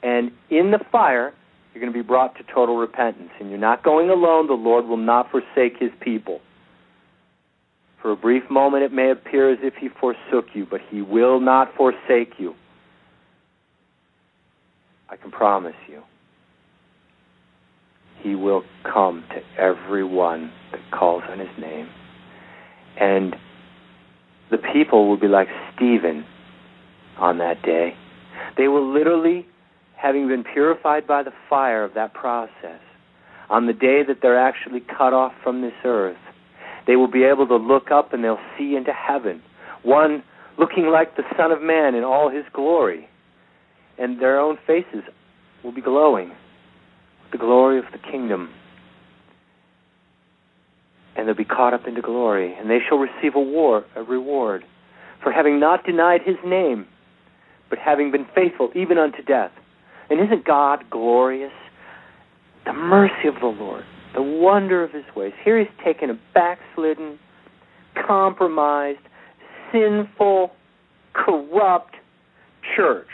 And 0.02 0.32
in 0.50 0.72
the 0.72 0.80
fire, 0.92 1.34
you're 1.74 1.82
going 1.82 1.92
to 1.92 1.98
be 1.98 2.06
brought 2.06 2.38
to 2.38 2.44
total 2.44 2.78
repentance. 2.78 3.32
And 3.40 3.50
you're 3.50 3.60
not 3.60 3.84
going 3.84 4.10
alone. 4.10 4.48
The 4.48 4.54
Lord 4.54 4.86
will 4.86 4.98
not 4.98 5.30
forsake 5.32 5.78
his 5.80 5.92
people. 6.00 6.40
For 8.02 8.12
a 8.12 8.16
brief 8.16 8.50
moment, 8.50 8.84
it 8.84 8.92
may 8.92 9.12
appear 9.12 9.52
as 9.52 9.60
if 9.62 9.76
he 9.76 9.90
forsook 9.90 10.48
you, 10.54 10.66
but 10.66 10.82
he 10.90 11.02
will 11.02 11.40
not 11.40 11.76
forsake 11.76 12.40
you. 12.40 12.56
I 15.10 15.18
can 15.18 15.30
promise 15.30 15.76
you 15.88 16.02
he 18.22 18.36
will 18.36 18.64
come 18.84 19.24
to 19.30 19.62
everyone 19.62 20.52
that 20.72 20.82
calls 20.92 21.24
on 21.30 21.40
his 21.40 21.50
name. 21.60 21.90
And 23.00 23.36
the 24.50 24.58
people 24.58 25.08
will 25.08 25.20
be 25.20 25.28
like 25.28 25.48
Stephen 25.74 26.26
on 27.18 27.38
that 27.40 27.62
day. 27.64 27.96
They 28.58 28.68
will 28.68 28.92
literally, 28.94 29.48
having 29.96 30.28
been 30.28 30.44
purified 30.44 31.08
by 31.08 31.24
the 31.24 31.32
fire 31.50 31.84
of 31.84 31.94
that 31.96 32.14
process, 32.14 32.80
on 33.50 33.68
the 33.68 33.74
day 33.74 34.02
that 34.08 34.18
they're 34.22 34.40
actually 34.40 34.82
cut 34.82 35.14
off 35.14 35.34
from 35.44 35.62
this 35.62 35.74
earth, 35.84 36.18
they 36.88 36.96
will 36.96 37.12
be 37.12 37.24
able 37.24 37.48
to 37.48 37.58
look 37.58 37.92
up 37.92 38.14
and 38.14 38.24
they'll 38.24 38.40
see 38.58 38.76
into 38.76 38.94
heaven. 38.94 39.42
One 39.84 40.24
looking 40.58 40.88
like 40.88 41.16
the 41.16 41.24
Son 41.38 41.52
of 41.52 41.62
Man 41.62 41.96
in 41.96 42.04
all 42.04 42.30
his 42.30 42.46
glory. 42.54 43.08
And 43.98 44.22
their 44.22 44.40
own 44.40 44.58
faces 44.66 45.04
will 45.64 45.74
be 45.74 45.82
glowing 45.82 46.32
the 47.32 47.38
glory 47.38 47.80
of 47.80 47.86
the 47.92 47.98
kingdom. 47.98 48.50
And 51.16 51.28
they'll 51.28 51.36
be 51.36 51.46
caught 51.46 51.74
up 51.74 51.88
into 51.88 52.02
glory, 52.02 52.54
and 52.54 52.70
they 52.70 52.80
shall 52.88 52.98
receive 52.98 53.36
a, 53.36 53.40
war, 53.40 53.86
a 53.96 54.04
reward 54.04 54.64
for 55.22 55.32
having 55.32 55.60
not 55.60 55.86
denied 55.86 56.22
his 56.26 56.38
name, 56.46 56.88
but 57.70 57.78
having 57.80 58.12
been 58.12 58.26
faithful 58.34 58.72
even 58.76 58.98
unto 58.98 59.22
death. 59.24 59.52
And 60.10 60.20
isn't 60.20 60.46
God 60.46 60.84
glorious? 60.90 61.52
The 62.66 62.74
mercy 62.74 63.28
of 63.28 63.36
the 63.36 63.48
Lord, 63.48 63.84
the 64.14 64.22
wonder 64.22 64.84
of 64.84 64.92
his 64.92 65.06
ways. 65.16 65.34
Here 65.44 65.60
he's 65.60 65.70
taken 65.84 66.10
a 66.10 66.20
backslidden, 66.34 67.18
compromised, 68.08 69.00
sinful, 69.72 70.52
corrupt 71.14 71.96
church 72.76 73.08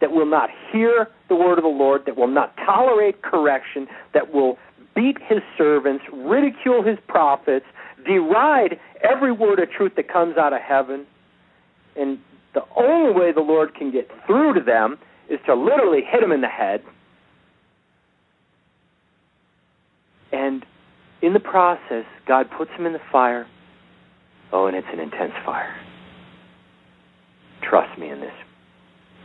that 0.00 0.12
will 0.12 0.26
not 0.26 0.50
hear 0.72 1.08
the 1.28 1.34
word 1.34 1.58
of 1.58 1.64
the 1.64 1.68
Lord, 1.68 2.02
that 2.06 2.16
will 2.16 2.28
not 2.28 2.56
tolerate 2.56 3.22
correction, 3.22 3.86
that 4.14 4.32
will 4.32 4.58
beat 4.94 5.18
his 5.28 5.40
servants, 5.56 6.04
ridicule 6.12 6.82
his 6.82 6.98
prophets, 7.06 7.66
deride 8.04 8.78
every 9.02 9.32
word 9.32 9.58
of 9.58 9.70
truth 9.70 9.92
that 9.96 10.08
comes 10.08 10.36
out 10.36 10.52
of 10.52 10.60
heaven. 10.60 11.06
And 11.96 12.18
the 12.54 12.62
only 12.76 13.12
way 13.12 13.32
the 13.32 13.40
Lord 13.40 13.74
can 13.74 13.92
get 13.92 14.08
through 14.26 14.54
to 14.54 14.60
them 14.60 14.98
is 15.28 15.38
to 15.46 15.54
literally 15.54 16.02
hit 16.02 16.20
them 16.20 16.32
in 16.32 16.40
the 16.40 16.48
head. 16.48 16.82
And 20.32 20.64
in 21.22 21.32
the 21.32 21.40
process, 21.40 22.04
God 22.26 22.46
puts 22.56 22.70
them 22.76 22.86
in 22.86 22.92
the 22.92 23.00
fire. 23.12 23.46
Oh, 24.52 24.66
and 24.66 24.76
it's 24.76 24.86
an 24.92 24.98
intense 24.98 25.32
fire. 25.44 25.74
Trust 27.62 27.98
me 27.98 28.10
in 28.10 28.20
this 28.20 28.32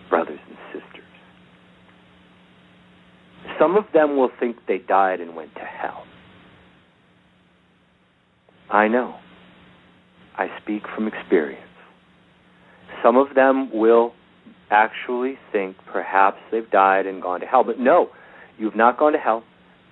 brothers 0.10 0.40
and 0.48 0.58
sisters. 0.74 1.04
Some 3.60 3.78
of 3.78 3.86
them 3.94 4.18
will 4.18 4.32
think 4.40 4.58
they 4.68 4.80
died 4.80 5.22
and 5.22 5.36
went 5.36 5.54
to 5.56 5.62
hell. 5.62 6.04
I 8.70 8.88
know. 8.88 9.16
I 10.38 10.48
speak 10.62 10.84
from 10.94 11.08
experience. 11.08 11.62
Some 13.02 13.18
of 13.18 13.36
them 13.36 13.72
will 13.74 14.14
actually 14.70 15.38
think 15.52 15.78
perhaps 15.92 16.38
they've 16.52 16.70
died 16.70 17.06
and 17.06 17.22
gone 17.22 17.40
to 17.40 17.46
hell. 17.46 17.64
But 17.64 17.80
no, 17.80 18.10
you've 18.58 18.76
not 18.76 18.98
gone 18.98 19.14
to 19.14 19.20
hell. 19.20 19.44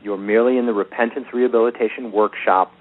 You're 0.02 0.18
merely 0.18 0.58
in 0.58 0.66
the 0.66 0.74
repentance 0.74 1.28
rehabilitation 1.34 2.12
workshop. 2.12 2.72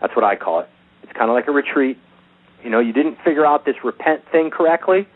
That's 0.00 0.14
what 0.16 0.24
I 0.24 0.36
call 0.36 0.60
it. 0.60 0.68
It's 1.02 1.12
kind 1.12 1.28
of 1.28 1.34
like 1.34 1.48
a 1.48 1.52
retreat. 1.52 1.98
You 2.64 2.70
know, 2.70 2.80
you 2.80 2.92
didn't 2.92 3.16
figure 3.24 3.44
out 3.44 3.64
this 3.66 3.76
repent 3.84 4.22
thing 4.30 4.50
correctly 4.50 5.06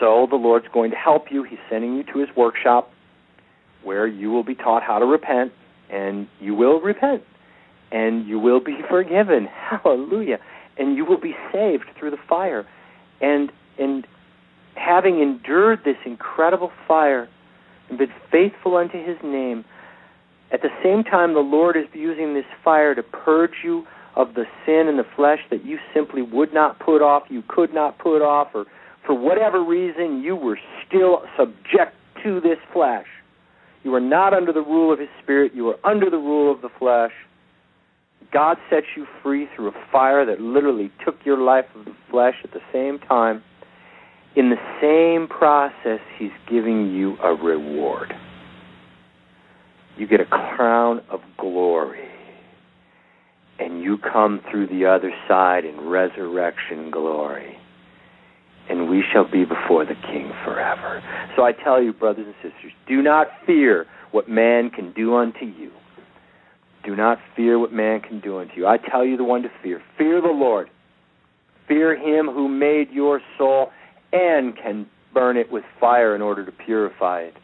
so 0.00 0.26
the 0.28 0.36
Lord's 0.36 0.66
going 0.72 0.90
to 0.90 0.96
help 0.96 1.26
you. 1.30 1.44
He's 1.44 1.58
sending 1.70 1.94
you 1.94 2.04
to 2.12 2.18
his 2.18 2.28
workshop 2.36 2.90
where 3.82 4.06
you 4.06 4.30
will 4.30 4.44
be 4.44 4.54
taught 4.54 4.82
how 4.82 4.98
to 4.98 5.04
repent, 5.04 5.52
and 5.90 6.26
you 6.40 6.54
will 6.54 6.80
repent, 6.80 7.22
and 7.92 8.26
you 8.26 8.38
will 8.38 8.60
be 8.60 8.78
forgiven. 8.88 9.46
Hallelujah. 9.46 10.38
And 10.76 10.96
you 10.96 11.04
will 11.04 11.20
be 11.20 11.34
saved 11.52 11.84
through 11.98 12.10
the 12.10 12.18
fire. 12.28 12.66
And 13.20 13.52
and 13.78 14.06
having 14.76 15.20
endured 15.20 15.80
this 15.84 15.96
incredible 16.04 16.72
fire 16.88 17.28
and 17.88 17.98
been 17.98 18.12
faithful 18.30 18.76
unto 18.76 19.04
his 19.04 19.16
name, 19.22 19.64
at 20.50 20.62
the 20.62 20.70
same 20.82 21.04
time 21.04 21.34
the 21.34 21.40
Lord 21.40 21.76
is 21.76 21.84
using 21.92 22.34
this 22.34 22.44
fire 22.64 22.94
to 22.94 23.02
purge 23.02 23.62
you 23.62 23.86
of 24.16 24.34
the 24.34 24.44
sin 24.64 24.88
in 24.88 24.96
the 24.96 25.06
flesh 25.16 25.40
that 25.50 25.64
you 25.64 25.78
simply 25.92 26.22
would 26.22 26.52
not 26.52 26.78
put 26.78 27.02
off, 27.02 27.24
you 27.28 27.42
could 27.48 27.74
not 27.74 27.98
put 27.98 28.22
off, 28.22 28.48
or 28.54 28.66
for 29.06 29.14
whatever 29.14 29.62
reason 29.62 30.22
you 30.22 30.36
were 30.36 30.58
still 30.86 31.22
subject 31.36 31.96
to 32.22 32.40
this 32.40 32.58
flesh. 32.72 33.06
You 33.82 33.94
are 33.94 34.00
not 34.00 34.32
under 34.32 34.52
the 34.52 34.62
rule 34.62 34.92
of 34.92 34.98
his 34.98 35.10
spirit, 35.22 35.52
you 35.54 35.68
are 35.68 35.76
under 35.84 36.08
the 36.08 36.16
rule 36.16 36.50
of 36.50 36.62
the 36.62 36.70
flesh. 36.78 37.12
God 38.32 38.56
sets 38.70 38.86
you 38.96 39.06
free 39.22 39.46
through 39.54 39.68
a 39.68 39.86
fire 39.92 40.24
that 40.24 40.40
literally 40.40 40.90
took 41.04 41.16
your 41.24 41.38
life 41.38 41.66
of 41.76 41.84
the 41.84 41.94
flesh 42.10 42.34
at 42.42 42.52
the 42.52 42.60
same 42.72 42.98
time. 42.98 43.42
In 44.34 44.50
the 44.50 44.56
same 44.80 45.28
process, 45.28 46.00
He's 46.18 46.32
giving 46.50 46.92
you 46.92 47.16
a 47.22 47.34
reward. 47.34 48.12
You 49.96 50.08
get 50.08 50.20
a 50.20 50.24
crown 50.24 51.02
of 51.10 51.20
glory. 51.38 52.08
And 53.60 53.80
you 53.82 53.98
come 53.98 54.40
through 54.50 54.66
the 54.66 54.86
other 54.86 55.12
side 55.28 55.64
in 55.64 55.88
resurrection 55.88 56.90
glory. 56.90 57.56
And 58.68 58.88
we 58.88 59.04
shall 59.12 59.30
be 59.30 59.44
before 59.44 59.84
the 59.84 59.94
King 59.94 60.32
forever. 60.44 61.02
So 61.36 61.44
I 61.44 61.52
tell 61.52 61.82
you, 61.82 61.92
brothers 61.92 62.26
and 62.26 62.34
sisters, 62.36 62.72
do 62.88 63.02
not 63.02 63.26
fear 63.46 63.86
what 64.10 64.28
man 64.28 64.70
can 64.70 64.92
do 64.92 65.16
unto 65.16 65.44
you 65.44 65.70
do 66.84 66.94
not 66.94 67.18
fear 67.34 67.58
what 67.58 67.72
man 67.72 68.00
can 68.00 68.20
do 68.20 68.38
unto 68.38 68.54
you. 68.54 68.66
I 68.66 68.76
tell 68.76 69.04
you 69.04 69.16
the 69.16 69.24
one 69.24 69.42
to 69.42 69.48
fear. 69.62 69.82
Fear 69.96 70.20
the 70.20 70.28
Lord. 70.28 70.70
Fear 71.66 71.96
him 71.96 72.26
who 72.26 72.48
made 72.48 72.90
your 72.90 73.20
soul 73.38 73.70
and 74.12 74.56
can 74.56 74.86
burn 75.12 75.36
it 75.36 75.50
with 75.50 75.64
fire 75.80 76.14
in 76.14 76.20
order 76.20 76.44
to 76.44 76.52
purify 76.52 77.22
it. 77.22 77.34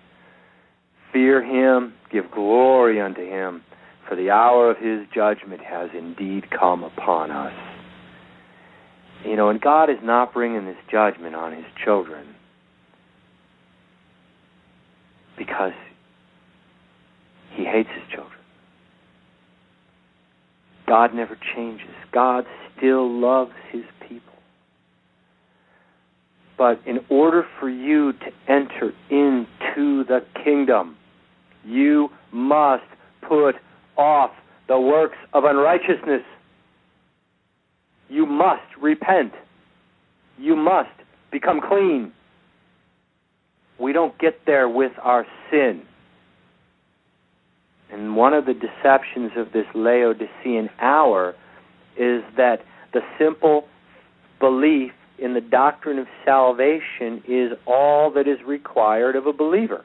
Fear 1.13 1.43
him, 1.43 1.95
give 2.13 2.31
glory 2.31 3.01
unto 3.01 3.23
him, 3.23 3.63
for 4.07 4.15
the 4.15 4.31
hour 4.31 4.71
of 4.71 4.77
his 4.77 5.07
judgment 5.15 5.63
has 5.63 5.91
indeed 5.97 6.51
come 6.51 6.85
upon 6.85 7.31
us. 7.31 7.53
You 9.25 9.37
know, 9.37 9.51
and 9.51 9.61
God 9.61 9.91
is 9.91 9.99
not 10.03 10.33
bringing 10.33 10.65
this 10.65 10.77
judgment 10.91 11.35
on 11.35 11.53
his 11.53 11.67
children 11.85 12.35
because 15.37 15.73
he 17.53 17.65
hates 17.65 17.89
his 17.95 18.03
children. 18.11 18.39
God 20.87 21.15
never 21.15 21.39
changes. 21.55 21.95
God 22.13 22.45
still 22.77 23.09
loves 23.09 23.53
his 23.71 23.85
people. 24.09 24.35
But 26.59 26.81
in 26.87 27.01
order 27.09 27.47
for 27.59 27.71
you 27.71 28.13
to 28.13 28.27
enter 28.49 28.93
into 29.09 30.05
the 30.05 30.25
kingdom, 30.45 30.97
you 31.65 32.11
must 32.33 32.85
put 33.27 33.55
off 33.97 34.31
the 34.69 34.79
works 34.79 35.17
of 35.33 35.45
unrighteousness. 35.45 36.23
You 38.11 38.27
must 38.27 38.77
repent. 38.81 39.33
You 40.39 40.57
must 40.57 40.91
become 41.33 41.61
clean. 41.67 42.13
We 43.79 43.93
don't 43.93 44.19
get 44.19 44.41
there 44.47 44.69
with 44.69 44.93
our 45.03 45.27
sin. 45.51 45.83
And 47.91 48.15
one 48.17 48.35
of 48.35 48.47
the 48.47 48.55
deceptions 48.55 49.33
of 49.37 49.53
this 49.53 49.67
Laodicean 49.75 50.69
hour 50.81 51.35
is 51.97 52.23
that 52.37 52.59
the 52.93 53.01
simple 53.19 53.65
belief 54.39 54.93
in 55.19 55.35
the 55.35 55.41
doctrine 55.41 55.99
of 55.99 56.07
salvation 56.25 57.23
is 57.29 57.53
all 57.67 58.11
that 58.13 58.27
is 58.27 58.39
required 58.47 59.17
of 59.17 59.27
a 59.27 59.33
believer. 59.33 59.85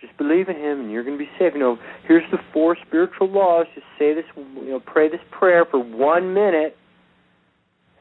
Just 0.00 0.16
believe 0.16 0.48
in 0.48 0.56
Him, 0.56 0.80
and 0.80 0.90
you're 0.90 1.04
going 1.04 1.18
to 1.18 1.24
be 1.24 1.30
saved. 1.38 1.54
You 1.54 1.60
know, 1.60 1.78
here's 2.06 2.28
the 2.30 2.38
four 2.52 2.76
spiritual 2.86 3.28
laws. 3.28 3.66
Just 3.74 3.86
say 3.98 4.14
this, 4.14 4.24
you 4.36 4.70
know, 4.70 4.80
pray 4.80 5.08
this 5.08 5.20
prayer 5.30 5.64
for 5.64 5.78
one 5.82 6.34
minute. 6.34 6.76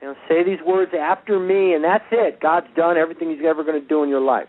You 0.01 0.09
know, 0.09 0.15
say 0.29 0.43
these 0.43 0.59
words 0.65 0.91
after 0.99 1.39
me, 1.39 1.73
and 1.73 1.83
that's 1.83 2.05
it. 2.11 2.39
God's 2.39 2.67
done 2.75 2.97
everything 2.97 3.29
He's 3.29 3.45
ever 3.45 3.63
going 3.63 3.81
to 3.81 3.87
do 3.87 4.03
in 4.03 4.09
your 4.09 4.21
life. 4.21 4.47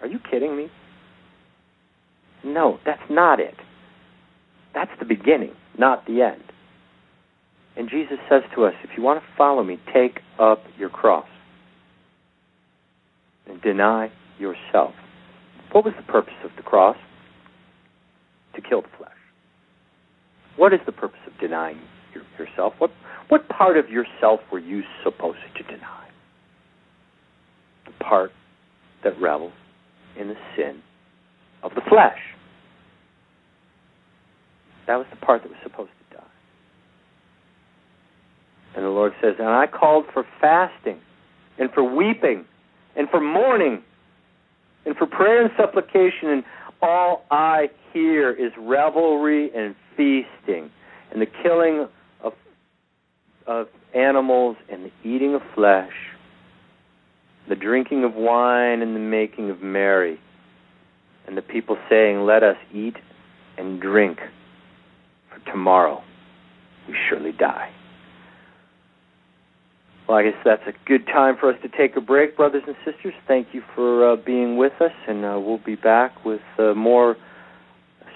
Are 0.00 0.06
you 0.06 0.18
kidding 0.30 0.56
me? 0.56 0.68
No, 2.44 2.78
that's 2.84 3.02
not 3.10 3.40
it. 3.40 3.56
That's 4.74 4.90
the 4.98 5.04
beginning, 5.04 5.52
not 5.76 6.06
the 6.06 6.22
end. 6.22 6.42
And 7.76 7.88
Jesus 7.90 8.18
says 8.28 8.42
to 8.54 8.64
us, 8.64 8.74
if 8.82 8.90
you 8.96 9.02
want 9.02 9.20
to 9.20 9.26
follow 9.36 9.62
me, 9.62 9.78
take 9.92 10.20
up 10.38 10.62
your 10.78 10.88
cross 10.88 11.28
and 13.48 13.60
deny 13.60 14.10
yourself. 14.38 14.94
What 15.72 15.84
was 15.84 15.94
the 15.96 16.02
purpose 16.02 16.34
of 16.44 16.50
the 16.56 16.62
cross? 16.62 16.96
To 18.54 18.60
kill 18.60 18.82
the 18.82 18.88
flesh. 18.96 19.12
What 20.56 20.72
is 20.72 20.80
the 20.86 20.92
purpose 20.92 21.20
of 21.26 21.38
denying 21.38 21.78
yourself? 22.38 22.74
What, 22.78 22.90
what 23.28 23.48
part 23.48 23.76
of 23.76 23.90
yourself 23.90 24.40
were 24.50 24.58
you 24.58 24.82
supposed 25.02 25.38
to 25.56 25.62
deny? 25.64 26.08
The 27.86 27.92
part 28.04 28.32
that 29.04 29.20
revels 29.20 29.52
in 30.18 30.28
the 30.28 30.36
sin 30.56 30.82
of 31.62 31.74
the 31.74 31.80
flesh. 31.88 32.18
That 34.86 34.96
was 34.96 35.06
the 35.10 35.16
part 35.16 35.42
that 35.42 35.48
was 35.48 35.58
supposed 35.62 35.90
to 36.10 36.16
die. 36.16 36.24
And 38.74 38.84
the 38.84 38.90
Lord 38.90 39.12
says, 39.22 39.34
And 39.38 39.48
I 39.48 39.66
called 39.66 40.06
for 40.12 40.24
fasting, 40.40 41.00
and 41.58 41.70
for 41.72 41.82
weeping, 41.82 42.44
and 42.96 43.08
for 43.10 43.20
mourning, 43.20 43.82
and 44.86 44.96
for 44.96 45.06
prayer 45.06 45.42
and 45.42 45.50
supplication, 45.56 46.28
and 46.28 46.44
all 46.80 47.24
I 47.30 47.68
hear 47.92 48.30
is 48.30 48.52
revelry 48.58 49.50
and 49.54 49.74
feasting, 49.96 50.70
and 51.12 51.20
the 51.20 51.26
killing 51.42 51.88
of, 53.48 53.66
animals, 53.94 54.56
and 54.70 54.84
the 54.84 55.08
eating 55.08 55.34
of 55.34 55.40
flesh, 55.54 55.92
the 57.48 57.56
drinking 57.56 58.04
of 58.04 58.14
wine, 58.14 58.82
and 58.82 58.94
the 58.94 59.00
making 59.00 59.50
of 59.50 59.62
merry 59.62 60.20
and 61.28 61.36
the 61.36 61.42
people 61.42 61.76
saying, 61.88 62.24
Let 62.24 62.42
us 62.42 62.56
eat 62.74 62.96
and 63.56 63.80
drink, 63.80 64.18
for 65.28 65.50
tomorrow 65.50 66.02
we 66.88 66.96
surely 67.08 67.32
die. 67.32 67.70
Well, 70.08 70.16
I 70.16 70.22
guess 70.22 70.40
that's 70.42 70.62
a 70.66 70.72
good 70.88 71.06
time 71.06 71.36
for 71.38 71.50
us 71.52 71.56
to 71.62 71.68
take 71.68 71.94
a 71.96 72.00
break, 72.00 72.34
brothers 72.34 72.62
and 72.66 72.74
sisters. 72.82 73.12
Thank 73.28 73.48
you 73.52 73.62
for 73.74 74.12
uh, 74.12 74.16
being 74.16 74.56
with 74.56 74.72
us, 74.80 74.92
and 75.06 75.22
uh, 75.22 75.38
we'll 75.38 75.58
be 75.58 75.76
back 75.76 76.24
with 76.24 76.40
uh, 76.58 76.72
more 76.72 77.16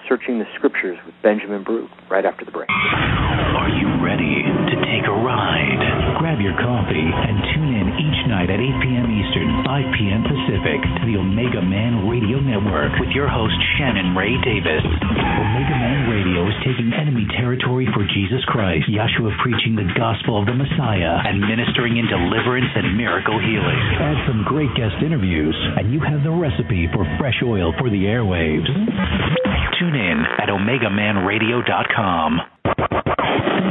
Searching 0.09 0.39
the 0.39 0.47
Scriptures 0.57 0.99
with 1.05 1.15
Benjamin 1.23 1.63
Baruch 1.63 1.91
right 2.11 2.25
after 2.25 2.45
the 2.45 2.51
break. 2.51 2.69
Are 2.71 3.69
you 3.69 4.05
ready 4.05 4.52
ride? 5.23 6.19
Grab 6.19 6.43
your 6.43 6.59
coffee 6.59 7.07
and 7.07 7.39
tune 7.55 7.71
in 7.73 7.87
each 7.99 8.21
night 8.27 8.51
at 8.51 8.59
8 8.59 8.83
p.m. 8.83 9.07
Eastern, 9.07 9.63
5 9.65 9.95
p.m. 9.99 10.23
Pacific 10.27 10.83
to 10.99 11.03
the 11.07 11.15
Omega 11.19 11.63
Man 11.63 12.09
Radio 12.11 12.41
Network 12.43 12.99
with 12.99 13.11
your 13.15 13.29
host 13.31 13.55
Shannon 13.79 14.17
Ray 14.19 14.35
Davis. 14.43 14.83
Omega 14.83 15.77
Man 15.79 16.11
Radio 16.11 16.43
is 16.51 16.59
taking 16.67 16.91
enemy 16.95 17.27
territory 17.39 17.87
for 17.95 18.03
Jesus 18.11 18.43
Christ, 18.51 18.91
Yeshua 18.91 19.31
preaching 19.43 19.77
the 19.79 19.87
gospel 19.95 20.35
of 20.39 20.47
the 20.51 20.55
Messiah 20.59 21.23
and 21.27 21.41
ministering 21.41 21.97
in 21.97 22.07
deliverance 22.11 22.71
and 22.75 22.97
miracle 22.99 23.39
healing. 23.39 23.79
Add 24.03 24.27
some 24.27 24.43
great 24.47 24.75
guest 24.75 24.99
interviews, 25.03 25.55
and 25.79 25.93
you 25.95 26.01
have 26.03 26.23
the 26.27 26.35
recipe 26.35 26.89
for 26.91 27.07
fresh 27.19 27.39
oil 27.47 27.71
for 27.79 27.89
the 27.91 28.05
airwaves. 28.11 28.67
Tune 29.79 29.95
in 29.95 30.19
at 30.43 30.51
OmegaManRadio.com. 30.51 33.02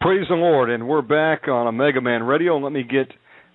Praise 0.00 0.26
the 0.28 0.36
Lord, 0.36 0.70
and 0.70 0.86
we're 0.86 1.02
back 1.02 1.48
on 1.48 1.66
Omega 1.66 2.00
Man 2.00 2.22
Radio. 2.22 2.56
Let 2.58 2.72
me 2.72 2.84
get 2.84 3.08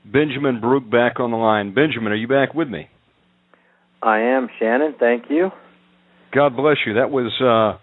Benjamin 0.06 0.60
Baruch 0.60 0.90
back 0.90 1.22
on 1.22 1.32
the 1.32 1.38
line. 1.38 1.74
Benjamin, 1.74 2.12
are 2.12 2.16
you 2.16 2.28
back 2.28 2.54
with 2.54 2.68
me? 2.68 2.90
I 4.02 4.20
am, 4.20 4.50
Shannon. 4.60 4.94
Thank 5.00 5.26
you. 5.30 5.52
God 6.34 6.58
bless 6.58 6.78
you. 6.86 6.96
That 6.96 7.12
was 7.12 7.32
uh, 7.40 7.80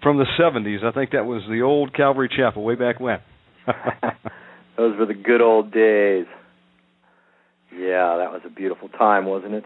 from 0.00 0.18
the 0.18 0.26
70s. 0.38 0.84
I 0.84 0.92
think 0.92 1.10
that 1.10 1.24
was 1.24 1.42
the 1.50 1.62
old 1.62 1.92
Calvary 1.92 2.30
Chapel 2.34 2.62
way 2.62 2.76
back 2.76 3.00
when. 3.00 3.18
Those 4.76 4.96
were 4.96 5.06
the 5.06 5.14
good 5.14 5.40
old 5.40 5.72
days. 5.72 6.26
Yeah, 7.72 8.16
that 8.18 8.30
was 8.30 8.42
a 8.46 8.50
beautiful 8.50 8.88
time, 8.90 9.26
wasn't 9.26 9.54
it? 9.54 9.64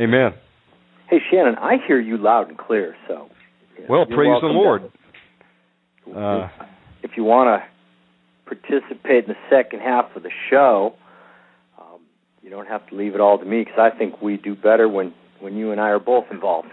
Amen. 0.00 0.32
Hey, 1.10 1.18
Shannon, 1.30 1.56
I 1.56 1.76
hear 1.86 2.00
you 2.00 2.16
loud 2.16 2.48
and 2.48 2.56
clear. 2.56 2.96
So, 3.06 3.28
you 3.76 3.82
know, 3.82 3.86
Well, 3.90 4.06
praise 4.06 4.40
the 4.40 4.46
Lord. 4.46 4.90
Uh, 6.08 6.48
if 7.02 7.12
you 7.16 7.24
want 7.24 7.60
to 7.62 7.68
participate 8.54 9.24
in 9.24 9.30
the 9.30 9.36
second 9.50 9.80
half 9.80 10.14
of 10.16 10.22
the 10.22 10.30
show, 10.50 10.94
um, 11.78 12.00
you 12.42 12.50
don't 12.50 12.66
have 12.66 12.86
to 12.88 12.96
leave 12.96 13.14
it 13.14 13.20
all 13.20 13.38
to 13.38 13.44
me 13.44 13.62
because 13.64 13.78
I 13.78 13.96
think 13.96 14.20
we 14.22 14.36
do 14.36 14.54
better 14.54 14.88
when 14.88 15.14
when 15.40 15.56
you 15.56 15.70
and 15.70 15.80
I 15.80 15.90
are 15.90 16.00
both 16.00 16.24
involved. 16.32 16.68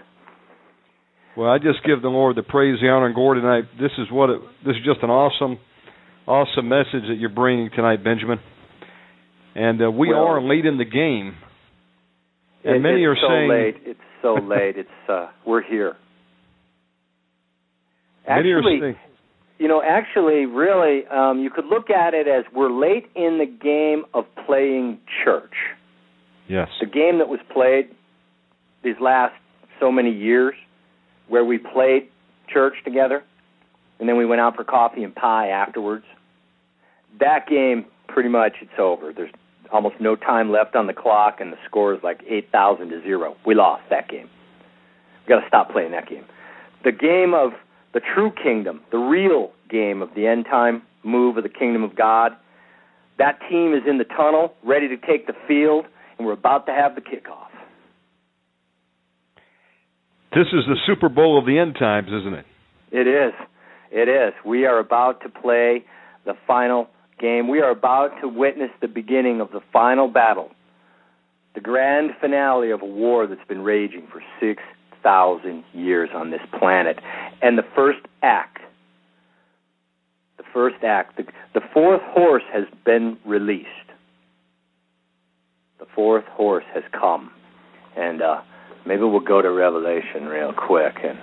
Well, 1.36 1.50
I 1.50 1.58
just 1.58 1.84
give 1.84 2.02
the 2.02 2.08
Lord 2.08 2.34
the 2.36 2.42
praise, 2.42 2.78
the 2.80 2.88
honor, 2.88 3.06
and 3.06 3.14
glory 3.14 3.40
tonight. 3.40 3.64
This 3.80 3.92
is 3.98 4.06
what 4.10 4.30
it, 4.30 4.40
this 4.64 4.74
is 4.74 4.82
just 4.84 5.02
an 5.02 5.10
awesome, 5.10 5.58
awesome 6.26 6.68
message 6.68 7.06
that 7.08 7.16
you're 7.20 7.28
bringing 7.28 7.70
tonight, 7.76 8.02
Benjamin. 8.02 8.38
And 9.54 9.80
uh, 9.82 9.90
we 9.90 10.08
Well- 10.08 10.24
are 10.24 10.40
late 10.42 10.64
in 10.66 10.78
the 10.78 10.84
game. 10.84 11.34
And 12.64 12.76
It- 12.76 12.80
many 12.80 13.04
it's 13.04 13.10
are 13.10 13.16
so 13.20 13.28
saying- 13.28 13.48
late. 13.50 13.76
It's 13.84 14.00
so 14.22 14.34
late. 14.34 14.76
It's 14.78 15.08
uh, 15.08 15.28
we're 15.46 15.62
here. 15.62 15.94
Actually, 18.26 18.96
you 19.58 19.68
know, 19.68 19.82
actually, 19.82 20.46
really, 20.46 21.06
um, 21.06 21.40
you 21.40 21.50
could 21.50 21.66
look 21.66 21.90
at 21.90 22.14
it 22.14 22.28
as 22.28 22.44
we're 22.52 22.70
late 22.70 23.06
in 23.14 23.38
the 23.38 23.46
game 23.46 24.04
of 24.12 24.24
playing 24.46 24.98
church. 25.24 25.54
yes, 26.48 26.68
The 26.80 26.86
game 26.86 27.18
that 27.18 27.28
was 27.28 27.40
played 27.52 27.88
these 28.82 28.96
last 29.00 29.34
so 29.80 29.90
many 29.90 30.10
years, 30.10 30.54
where 31.28 31.44
we 31.44 31.58
played 31.58 32.08
church 32.52 32.74
together, 32.84 33.24
and 33.98 34.08
then 34.08 34.16
we 34.16 34.26
went 34.26 34.40
out 34.40 34.56
for 34.56 34.64
coffee 34.64 35.02
and 35.02 35.14
pie 35.14 35.48
afterwards. 35.48 36.04
That 37.18 37.46
game, 37.48 37.86
pretty 38.08 38.28
much, 38.28 38.56
it's 38.60 38.78
over. 38.78 39.12
There's 39.12 39.32
almost 39.72 39.96
no 40.00 40.16
time 40.16 40.52
left 40.52 40.76
on 40.76 40.86
the 40.86 40.92
clock, 40.92 41.40
and 41.40 41.52
the 41.52 41.56
score 41.66 41.94
is 41.94 42.00
like 42.02 42.20
eight 42.28 42.50
thousand 42.52 42.90
to 42.90 43.02
zero. 43.02 43.36
We 43.46 43.54
lost 43.54 43.84
that 43.90 44.08
game. 44.08 44.28
We've 45.22 45.28
got 45.28 45.40
to 45.40 45.48
stop 45.48 45.72
playing 45.72 45.90
that 45.92 46.08
game. 46.08 46.24
The 46.84 46.92
game 46.92 47.34
of 47.34 47.52
the 47.96 48.02
true 48.14 48.30
kingdom, 48.30 48.82
the 48.92 48.98
real 48.98 49.52
game 49.70 50.02
of 50.02 50.10
the 50.14 50.26
end 50.26 50.44
time 50.44 50.82
move 51.02 51.38
of 51.38 51.42
the 51.44 51.48
kingdom 51.48 51.82
of 51.82 51.96
God. 51.96 52.32
That 53.16 53.38
team 53.48 53.72
is 53.72 53.84
in 53.88 53.96
the 53.96 54.04
tunnel, 54.04 54.52
ready 54.62 54.86
to 54.88 54.98
take 54.98 55.26
the 55.26 55.32
field, 55.48 55.86
and 56.18 56.26
we're 56.26 56.34
about 56.34 56.66
to 56.66 56.72
have 56.72 56.94
the 56.94 57.00
kickoff. 57.00 57.48
this 60.30 60.48
is 60.48 60.66
the 60.66 60.76
Super 60.86 61.08
Bowl 61.08 61.38
of 61.38 61.46
the 61.46 61.58
end 61.58 61.76
times, 61.78 62.08
isn't 62.08 62.34
it? 62.34 62.44
It 62.92 63.08
is. 63.08 63.32
It 63.90 64.10
is. 64.10 64.34
We 64.44 64.66
are 64.66 64.78
about 64.78 65.22
to 65.22 65.30
play 65.30 65.82
the 66.26 66.34
final 66.46 66.88
game. 67.18 67.48
We 67.48 67.60
are 67.60 67.70
about 67.70 68.10
to 68.20 68.28
witness 68.28 68.68
the 68.82 68.88
beginning 68.88 69.40
of 69.40 69.52
the 69.52 69.60
final 69.72 70.06
battle, 70.06 70.50
the 71.54 71.62
grand 71.62 72.10
finale 72.20 72.72
of 72.72 72.82
a 72.82 72.86
war 72.86 73.26
that's 73.26 73.48
been 73.48 73.62
raging 73.62 74.06
for 74.12 74.20
6,000 75.06 75.64
years 75.72 76.08
on 76.14 76.30
this 76.30 76.40
planet. 76.58 76.96
And 77.42 77.56
the 77.56 77.62
first 77.74 78.00
act, 78.22 78.58
the 80.38 80.44
first 80.52 80.76
act, 80.84 81.16
the, 81.16 81.24
the 81.54 81.60
fourth 81.72 82.00
horse 82.04 82.42
has 82.52 82.64
been 82.84 83.18
released. 83.24 83.68
The 85.78 85.86
fourth 85.94 86.24
horse 86.26 86.64
has 86.74 86.82
come. 86.98 87.30
And 87.96 88.20
uh, 88.20 88.40
maybe 88.86 89.02
we'll 89.02 89.20
go 89.20 89.40
to 89.42 89.50
Revelation 89.50 90.24
real 90.26 90.52
quick 90.52 90.94
and. 91.04 91.18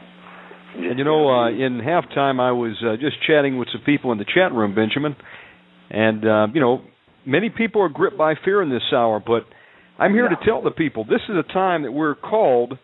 just- 0.75 0.85
And 0.89 0.97
you 0.99 1.05
know, 1.05 1.29
uh, 1.29 1.49
in 1.49 1.81
halftime, 1.81 2.39
I 2.39 2.51
was 2.51 2.75
uh, 2.85 2.95
just 2.99 3.17
chatting 3.27 3.57
with 3.57 3.67
some 3.71 3.81
people 3.85 4.11
in 4.11 4.17
the 4.17 4.25
chat 4.25 4.53
room, 4.53 4.73
Benjamin, 4.73 5.15
and 5.91 6.25
uh, 6.25 6.47
you 6.53 6.61
know, 6.61 6.81
many 7.25 7.49
people 7.49 7.81
are 7.81 7.89
gripped 7.89 8.17
by 8.17 8.33
fear 8.43 8.61
in 8.63 8.69
this 8.69 8.81
hour. 8.93 9.21
But 9.25 9.43
I'm 9.99 10.13
here 10.13 10.23
Yeah. 10.29 10.35
to 10.37 10.45
tell 10.45 10.61
the 10.63 10.71
people 10.71 11.03
this 11.03 11.21
is 11.29 11.35
a 11.37 11.53
time 11.53 11.83
that 11.83 11.91
we're 11.91 12.15
called 12.15 12.77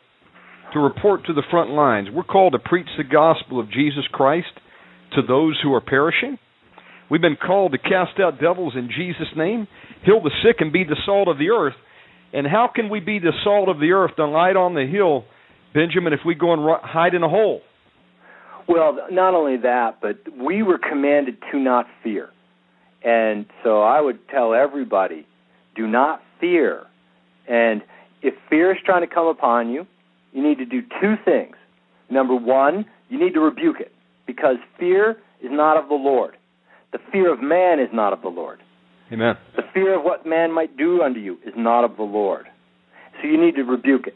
to 0.74 0.80
report 0.80 1.26
to 1.26 1.34
the 1.34 1.44
front 1.50 1.72
lines. 1.72 2.08
We're 2.14 2.24
called 2.24 2.54
to 2.54 2.60
preach 2.60 2.88
the 2.98 3.04
gospel 3.04 3.60
of 3.60 3.72
Jesus 3.72 4.06
Christ 4.12 4.52
to 5.16 5.22
those 5.22 5.60
who 5.64 5.74
are 5.74 5.82
perishing. 5.82 6.38
We've 7.10 7.22
been 7.22 7.38
called 7.38 7.72
to 7.72 7.78
cast 7.78 8.20
out 8.20 8.40
devils 8.40 8.74
in 8.76 8.90
Jesus' 8.96 9.28
name, 9.36 9.68
heal 10.06 10.22
the 10.22 10.32
sick, 10.44 10.58
and 10.60 10.72
be 10.72 10.84
the 10.84 10.98
salt 11.06 11.28
of 11.28 11.38
the 11.40 11.50
earth. 11.50 11.74
And 12.34 12.46
how 12.46 12.70
can 12.74 12.90
we 12.90 13.00
be 13.00 13.18
the 13.18 13.34
salt 13.44 13.70
of 13.70 13.80
the 13.80 13.92
earth, 13.92 14.12
the 14.18 14.26
light 14.26 14.56
on 14.56 14.76
the 14.76 14.86
hill, 14.86 15.26
Benjamin, 15.74 16.14
if 16.14 16.20
we 16.26 16.36
go 16.36 16.54
and 16.54 16.62
hide 16.84 17.16
in 17.16 17.24
a 17.24 17.30
hole? 17.30 17.62
Well, 18.68 19.08
not 19.12 19.34
only 19.34 19.58
that, 19.58 19.98
but 20.00 20.18
we 20.40 20.62
were 20.62 20.78
commanded 20.78 21.38
to 21.52 21.60
not 21.60 21.88
fear. 22.04 22.30
And 23.04 23.48
so 23.64 23.82
I 23.82 24.00
would 24.00 24.20
tell 24.30 24.54
everybody 24.54 25.26
do 25.76 25.88
not 25.88 26.22
fear. 26.40 26.84
And 27.48 27.82
if 28.22 28.36
fear 28.50 28.72
is 28.72 28.78
trying 28.86 29.08
to 29.08 29.14
come 29.14 29.26
upon 29.26 29.70
you, 29.70 29.88
you 30.34 30.44
need 30.44 30.58
to 30.58 30.66
do 30.66 30.82
two 31.02 31.16
things. 31.26 31.56
Number 32.10 32.36
one, 32.36 32.86
you 33.10 33.20
need 33.20 33.34
to 33.34 33.40
rebuke 33.40 33.80
it 33.80 33.92
because 34.26 34.58
fear 34.80 35.18
is 35.42 35.50
not 35.52 35.78
of 35.78 35.90
the 35.90 35.96
Lord. 35.96 36.38
The 36.92 37.00
fear 37.12 37.32
of 37.32 37.42
man 37.42 37.80
is 37.80 37.90
not 37.94 38.14
of 38.14 38.22
the 38.22 38.30
Lord. 38.30 38.62
Amen. 39.12 39.36
The 39.56 39.64
fear 39.74 39.98
of 39.98 40.04
what 40.04 40.26
man 40.26 40.52
might 40.52 40.78
do 40.78 41.02
unto 41.02 41.20
you 41.20 41.40
is 41.46 41.54
not 41.56 41.84
of 41.84 41.98
the 41.98 42.04
Lord. 42.04 42.48
So 43.22 43.28
you 43.28 43.44
need 43.44 43.56
to 43.56 43.64
rebuke 43.64 44.08
it. 44.08 44.16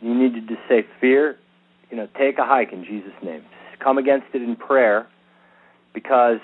You 0.00 0.14
need 0.14 0.34
to 0.34 0.40
just 0.40 0.60
say, 0.68 0.86
Fear, 1.00 1.36
you 1.90 1.96
know, 1.96 2.08
take 2.18 2.38
a 2.38 2.44
hike 2.44 2.72
in 2.72 2.84
Jesus' 2.84 3.12
name. 3.22 3.42
Come 3.82 3.98
against 3.98 4.26
it 4.34 4.42
in 4.42 4.56
prayer 4.56 5.06
because 5.94 6.38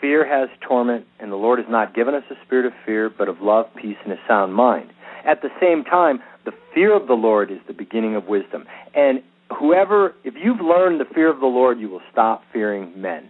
fear 0.00 0.26
has 0.26 0.48
torment, 0.66 1.06
and 1.20 1.30
the 1.30 1.36
Lord 1.36 1.58
has 1.58 1.68
not 1.68 1.94
given 1.94 2.14
us 2.14 2.24
a 2.30 2.34
spirit 2.44 2.66
of 2.66 2.72
fear, 2.84 3.10
but 3.10 3.28
of 3.28 3.40
love, 3.40 3.66
peace, 3.80 3.96
and 4.04 4.12
a 4.12 4.18
sound 4.28 4.54
mind. 4.54 4.90
At 5.24 5.42
the 5.42 5.48
same 5.60 5.84
time, 5.84 6.20
the 6.46 6.52
fear 6.72 6.96
of 6.96 7.06
the 7.06 7.14
Lord 7.14 7.50
is 7.50 7.58
the 7.66 7.74
beginning 7.74 8.16
of 8.16 8.26
wisdom. 8.26 8.64
And 8.94 9.22
whoever, 9.58 10.14
if 10.24 10.34
you've 10.42 10.60
learned 10.60 11.00
the 11.00 11.04
fear 11.14 11.28
of 11.30 11.40
the 11.40 11.46
Lord, 11.46 11.78
you 11.78 11.90
will 11.90 12.00
stop 12.10 12.42
fearing 12.52 12.90
men. 13.00 13.28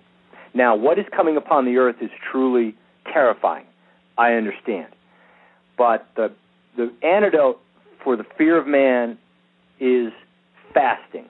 Now, 0.55 0.77
what 0.77 0.99
is 0.99 1.07
coming 1.15 1.37
upon 1.37 1.65
the 1.65 1.79
earth 1.79 1.97
is 2.01 2.11
truly 2.31 2.77
terrifying. 3.13 3.65
I 4.17 4.33
understand. 4.35 4.87
But 5.77 6.07
the 6.15 6.31
the 6.77 6.93
antidote 7.03 7.59
for 8.05 8.17
the 8.17 8.25
fear 8.37 8.59
of 8.59 8.67
man 8.67 9.17
is 9.81 10.13
fasting. 10.75 11.25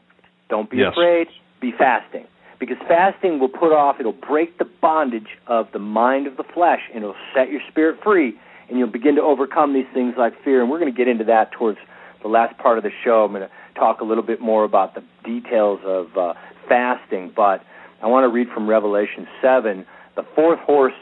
Don't 0.49 0.69
be 0.69 0.79
Yes. 0.79 0.93
afraid, 0.93 1.29
be 1.61 1.73
fasting. 1.73 2.27
Because 2.59 2.79
fasting 2.89 3.39
will 3.39 3.49
put 3.49 3.73
off, 3.73 4.01
it'll 4.01 4.13
break 4.13 4.59
the 4.59 4.65
bondage 4.65 5.39
of 5.47 5.71
the 5.73 5.79
mind 5.79 6.27
of 6.27 6.37
the 6.37 6.43
flesh 6.43 6.81
and 6.93 7.05
it'll 7.05 7.15
set 7.35 7.51
your 7.51 7.61
spirit 7.69 8.03
free 8.03 8.37
and 8.69 8.79
you'll 8.79 8.91
begin 8.91 9.15
to 9.17 9.23
overcome 9.23 9.75
these 9.75 9.87
things 9.95 10.15
like 10.19 10.33
fear. 10.43 10.61
And 10.61 10.71
we're 10.71 10.79
going 10.79 10.93
to 10.93 10.97
get 10.97 11.09
into 11.09 11.25
that 11.25 11.53
towards 11.53 11.79
the 12.23 12.29
last 12.29 12.59
part 12.59 12.79
of 12.79 12.85
the 12.85 12.91
show. 13.05 13.25
I'm 13.25 13.33
going 13.33 13.43
to 13.43 13.51
talk 13.79 14.01
a 14.01 14.05
little 14.05 14.25
bit 14.25 14.41
more 14.41 14.65
about 14.65 14.95
the 14.95 15.03
details 15.25 15.81
of 15.85 16.17
uh, 16.17 16.35
fasting, 16.69 17.33
but 17.35 17.63
I 18.03 18.07
want 18.07 18.25
to 18.25 18.29
read 18.29 18.49
from 18.53 18.69
Revelation 18.69 19.27
7. 19.41 19.87
The 20.17 20.25
fourth 20.35 20.59
horse, 20.61 20.95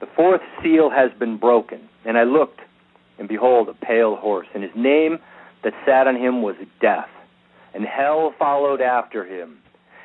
the 0.00 0.08
fourth 0.16 0.40
seal 0.62 0.90
has 0.90 1.10
been 1.18 1.36
broken. 1.36 1.80
And 2.04 2.16
I 2.16 2.24
looked, 2.24 2.60
and 3.18 3.28
behold, 3.28 3.68
a 3.68 3.74
pale 3.74 4.16
horse, 4.16 4.46
and 4.54 4.62
his 4.62 4.72
name 4.74 5.18
that 5.64 5.74
sat 5.84 6.06
on 6.06 6.16
him 6.16 6.42
was 6.42 6.56
Death. 6.80 7.08
And 7.74 7.84
hell 7.84 8.34
followed 8.38 8.80
after 8.80 9.24
him. 9.24 9.58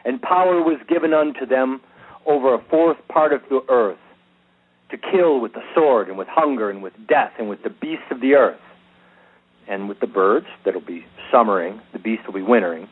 And 0.04 0.22
power 0.22 0.62
was 0.62 0.80
given 0.90 1.14
unto 1.14 1.46
them 1.46 1.80
over 2.26 2.54
a 2.54 2.62
fourth 2.70 2.98
part 3.08 3.32
of 3.32 3.42
the 3.50 3.62
earth 3.70 3.98
to 4.94 5.12
kill 5.12 5.42
with 5.42 5.54
the 5.54 5.64
sword, 5.74 6.08
and 6.08 6.18
with 6.20 6.28
hunger, 6.30 6.70
and 6.70 6.84
with 6.84 6.94
death, 7.10 7.32
and 7.40 7.50
with 7.50 7.64
the 7.64 7.70
beasts 7.70 8.06
of 8.12 8.22
the 8.22 8.36
earth, 8.36 8.60
and 9.68 9.90
with 9.90 10.00
the 10.00 10.08
birds 10.08 10.46
that'll 10.64 10.82
be 10.82 11.04
summering, 11.32 11.82
the 11.94 12.00
beasts 12.00 12.26
will 12.28 12.36
be 12.36 12.44
wintering. 12.44 12.88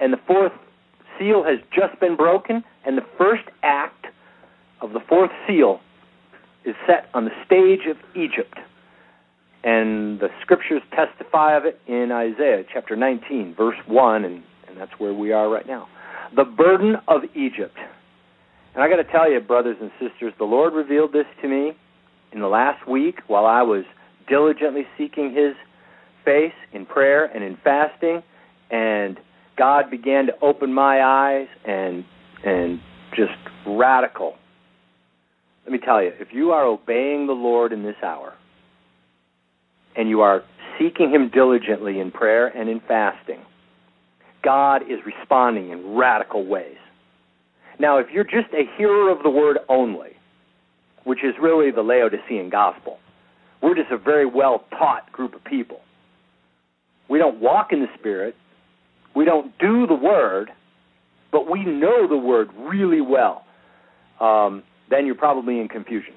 And 0.00 0.12
the 0.12 0.20
fourth 0.26 0.52
seal 1.16 1.44
has 1.44 1.60
just 1.72 2.00
been 2.00 2.16
broken, 2.16 2.64
and 2.84 2.98
the 2.98 3.06
first 3.16 3.44
act 3.62 4.06
of 4.80 4.92
the 4.92 5.00
fourth 5.08 5.30
seal 5.46 5.80
is 6.64 6.74
set 6.88 7.08
on 7.14 7.24
the 7.24 7.30
stage 7.46 7.86
of 7.88 7.96
Egypt. 8.16 8.58
And 9.62 10.18
the 10.18 10.28
scriptures 10.42 10.82
testify 10.90 11.56
of 11.56 11.64
it 11.64 11.80
in 11.86 12.10
Isaiah 12.10 12.64
chapter 12.72 12.96
19, 12.96 13.54
verse 13.56 13.78
1, 13.86 14.24
and, 14.24 14.42
and 14.66 14.76
that's 14.76 14.92
where 14.98 15.14
we 15.14 15.30
are 15.30 15.48
right 15.48 15.66
now. 15.66 15.86
The 16.34 16.44
burden 16.44 16.96
of 17.06 17.22
Egypt. 17.36 17.76
And 18.76 18.84
I 18.84 18.90
got 18.90 18.96
to 18.96 19.10
tell 19.10 19.30
you, 19.30 19.40
brothers 19.40 19.78
and 19.80 19.90
sisters, 19.98 20.34
the 20.38 20.44
Lord 20.44 20.74
revealed 20.74 21.14
this 21.14 21.24
to 21.40 21.48
me 21.48 21.72
in 22.30 22.40
the 22.40 22.46
last 22.46 22.86
week 22.86 23.20
while 23.26 23.46
I 23.46 23.62
was 23.62 23.84
diligently 24.28 24.86
seeking 24.98 25.32
His 25.32 25.54
face 26.26 26.52
in 26.74 26.84
prayer 26.84 27.24
and 27.24 27.42
in 27.42 27.56
fasting, 27.64 28.22
and 28.70 29.18
God 29.56 29.90
began 29.90 30.26
to 30.26 30.32
open 30.42 30.74
my 30.74 31.02
eyes 31.02 31.48
and 31.64 32.04
and 32.44 32.78
just 33.16 33.32
radical. 33.66 34.34
Let 35.64 35.72
me 35.72 35.78
tell 35.78 36.02
you, 36.02 36.12
if 36.20 36.28
you 36.32 36.50
are 36.50 36.66
obeying 36.66 37.26
the 37.26 37.32
Lord 37.32 37.72
in 37.72 37.82
this 37.82 37.96
hour, 38.04 38.34
and 39.96 40.10
you 40.10 40.20
are 40.20 40.42
seeking 40.78 41.10
Him 41.10 41.30
diligently 41.32 41.98
in 41.98 42.10
prayer 42.10 42.48
and 42.48 42.68
in 42.68 42.80
fasting, 42.86 43.40
God 44.44 44.82
is 44.82 44.98
responding 45.06 45.70
in 45.70 45.96
radical 45.96 46.46
ways. 46.46 46.76
Now, 47.78 47.98
if 47.98 48.06
you're 48.12 48.24
just 48.24 48.52
a 48.52 48.64
hearer 48.76 49.10
of 49.10 49.22
the 49.22 49.30
word 49.30 49.58
only, 49.68 50.10
which 51.04 51.22
is 51.22 51.34
really 51.40 51.70
the 51.70 51.82
Laodicean 51.82 52.50
gospel, 52.50 52.98
We're 53.62 53.74
just 53.74 53.90
a 53.90 53.98
very 53.98 54.26
well 54.26 54.64
taught 54.70 55.10
group 55.12 55.34
of 55.34 55.42
people. 55.44 55.80
We 57.08 57.18
don't 57.18 57.40
walk 57.40 57.72
in 57.72 57.80
the 57.80 57.88
Spirit. 57.98 58.34
We 59.14 59.24
don't 59.24 59.56
do 59.58 59.86
the 59.86 59.94
Word, 59.94 60.50
but 61.32 61.50
we 61.50 61.64
know 61.64 62.06
the 62.08 62.16
Word 62.16 62.50
really 62.58 63.00
well. 63.00 63.44
Um, 64.20 64.62
then 64.90 65.06
you're 65.06 65.14
probably 65.14 65.58
in 65.58 65.68
confusion, 65.68 66.14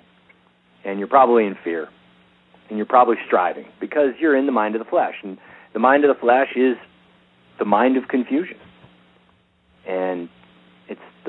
and 0.85 0.99
you're 0.99 1.07
probably 1.07 1.45
in 1.45 1.55
fear, 1.63 1.87
and 2.69 2.77
you're 2.77 2.85
probably 2.85 3.17
striving 3.25 3.65
because 3.79 4.09
you're 4.19 4.35
in 4.35 4.45
the 4.45 4.51
mind 4.51 4.75
of 4.75 4.79
the 4.79 4.89
flesh, 4.89 5.15
and 5.23 5.37
the 5.73 5.79
mind 5.79 6.03
of 6.03 6.13
the 6.13 6.19
flesh 6.19 6.49
is 6.55 6.75
the 7.57 7.65
mind 7.65 7.97
of 7.97 8.07
confusion, 8.07 8.57
and 9.87 10.29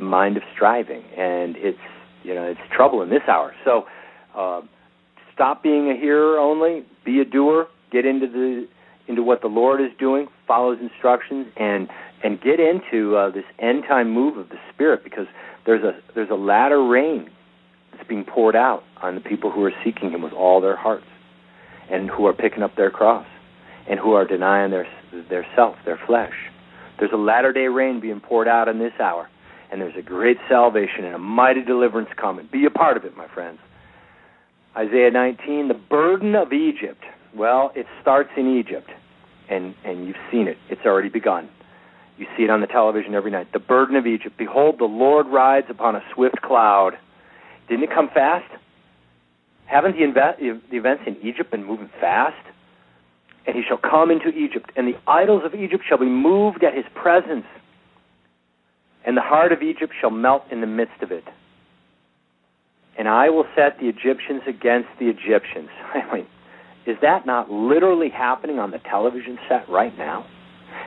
the 0.00 0.06
mind 0.06 0.36
of 0.36 0.42
striving, 0.54 1.04
and 1.16 1.56
it's 1.58 1.78
you 2.22 2.34
know 2.34 2.44
it's 2.44 2.60
trouble 2.74 3.02
in 3.02 3.10
this 3.10 3.22
hour. 3.28 3.54
So 3.64 3.84
uh, 4.34 4.62
stop 5.34 5.62
being 5.62 5.90
a 5.90 5.94
hearer 5.94 6.38
only, 6.38 6.84
be 7.04 7.20
a 7.20 7.24
doer, 7.24 7.68
get 7.92 8.06
into 8.06 8.26
the 8.26 8.66
into 9.06 9.22
what 9.22 9.42
the 9.42 9.48
Lord 9.48 9.80
is 9.80 9.90
doing, 9.98 10.28
follow 10.46 10.72
His 10.72 10.80
instructions, 10.80 11.46
and 11.56 11.88
and 12.24 12.40
get 12.40 12.60
into 12.60 13.16
uh, 13.16 13.30
this 13.30 13.44
end 13.58 13.84
time 13.86 14.10
move 14.10 14.36
of 14.36 14.48
the 14.48 14.58
Spirit 14.72 15.04
because 15.04 15.26
there's 15.66 15.84
a 15.84 15.92
there's 16.14 16.30
a 16.30 16.34
latter 16.34 16.82
rain 16.82 17.30
that's 17.92 18.08
being 18.08 18.24
poured 18.24 18.56
out 18.56 18.82
on 19.02 19.14
the 19.14 19.20
people 19.20 19.50
who 19.50 19.62
are 19.64 19.72
seeking 19.84 20.10
Him 20.10 20.22
with 20.22 20.32
all 20.32 20.60
their 20.60 20.76
hearts, 20.76 21.06
and 21.90 22.08
who 22.08 22.26
are 22.26 22.32
picking 22.32 22.62
up 22.62 22.76
their 22.76 22.90
cross, 22.90 23.26
and 23.88 24.00
who 24.00 24.12
are 24.12 24.24
denying 24.24 24.70
their 24.70 24.86
their 25.28 25.46
self, 25.54 25.76
their 25.84 26.00
flesh. 26.06 26.34
There's 26.98 27.12
a 27.12 27.18
latter 27.18 27.52
day 27.52 27.66
rain 27.66 28.00
being 28.00 28.20
poured 28.20 28.46
out 28.46 28.68
in 28.68 28.78
this 28.78 28.92
hour, 29.00 29.28
and 29.70 29.80
there's 29.80 29.96
a 29.96 30.02
great 30.02 30.38
salvation 30.48 31.04
and 31.04 31.14
a 31.14 31.18
mighty 31.18 31.62
deliverance 31.62 32.10
coming. 32.16 32.48
Be 32.50 32.64
a 32.64 32.70
part 32.70 32.96
of 32.96 33.04
it, 33.04 33.16
my 33.16 33.28
friends. 33.28 33.58
Isaiah 34.76 35.10
19, 35.10 35.68
the 35.68 35.74
burden 35.74 36.34
of 36.34 36.52
Egypt. 36.52 37.02
Well, 37.34 37.72
it 37.74 37.86
starts 38.00 38.30
in 38.36 38.58
Egypt, 38.58 38.90
and 39.48 39.74
and 39.84 40.06
you've 40.06 40.16
seen 40.30 40.48
it. 40.48 40.58
It's 40.68 40.84
already 40.84 41.08
begun. 41.08 41.48
You 42.18 42.26
see 42.36 42.44
it 42.44 42.50
on 42.50 42.60
the 42.60 42.66
television 42.66 43.14
every 43.14 43.30
night. 43.30 43.52
The 43.52 43.58
burden 43.60 43.96
of 43.96 44.06
Egypt. 44.06 44.36
Behold, 44.36 44.78
the 44.78 44.84
Lord 44.84 45.26
rides 45.28 45.68
upon 45.70 45.96
a 45.96 46.02
swift 46.14 46.42
cloud. 46.42 46.92
Didn't 47.68 47.84
it 47.84 47.90
come 47.90 48.10
fast? 48.12 48.50
Haven't 49.64 49.96
the, 49.96 50.02
inve- 50.02 50.60
the 50.70 50.76
events 50.76 51.04
in 51.06 51.16
Egypt 51.22 51.50
been 51.50 51.64
moving 51.64 51.88
fast? 52.00 52.44
And 53.46 53.56
he 53.56 53.62
shall 53.66 53.78
come 53.78 54.10
into 54.10 54.28
Egypt, 54.28 54.70
and 54.76 54.86
the 54.86 54.98
idols 55.06 55.42
of 55.46 55.54
Egypt 55.54 55.84
shall 55.88 55.96
be 55.96 56.06
moved 56.06 56.62
at 56.62 56.74
his 56.74 56.84
presence, 56.94 57.46
and 59.04 59.16
the 59.16 59.22
heart 59.22 59.52
of 59.52 59.62
Egypt 59.62 59.92
shall 60.00 60.10
melt 60.10 60.44
in 60.50 60.60
the 60.60 60.66
midst 60.66 61.02
of 61.02 61.10
it. 61.10 61.24
And 62.98 63.08
I 63.08 63.30
will 63.30 63.46
set 63.56 63.78
the 63.78 63.88
Egyptians 63.88 64.42
against 64.46 64.88
the 64.98 65.06
Egyptians. 65.06 65.70
I 65.94 66.14
mean, 66.14 66.26
is 66.86 66.96
that 67.02 67.26
not 67.26 67.50
literally 67.50 68.10
happening 68.10 68.58
on 68.58 68.70
the 68.70 68.78
television 68.78 69.38
set 69.48 69.68
right 69.68 69.96
now? 69.96 70.26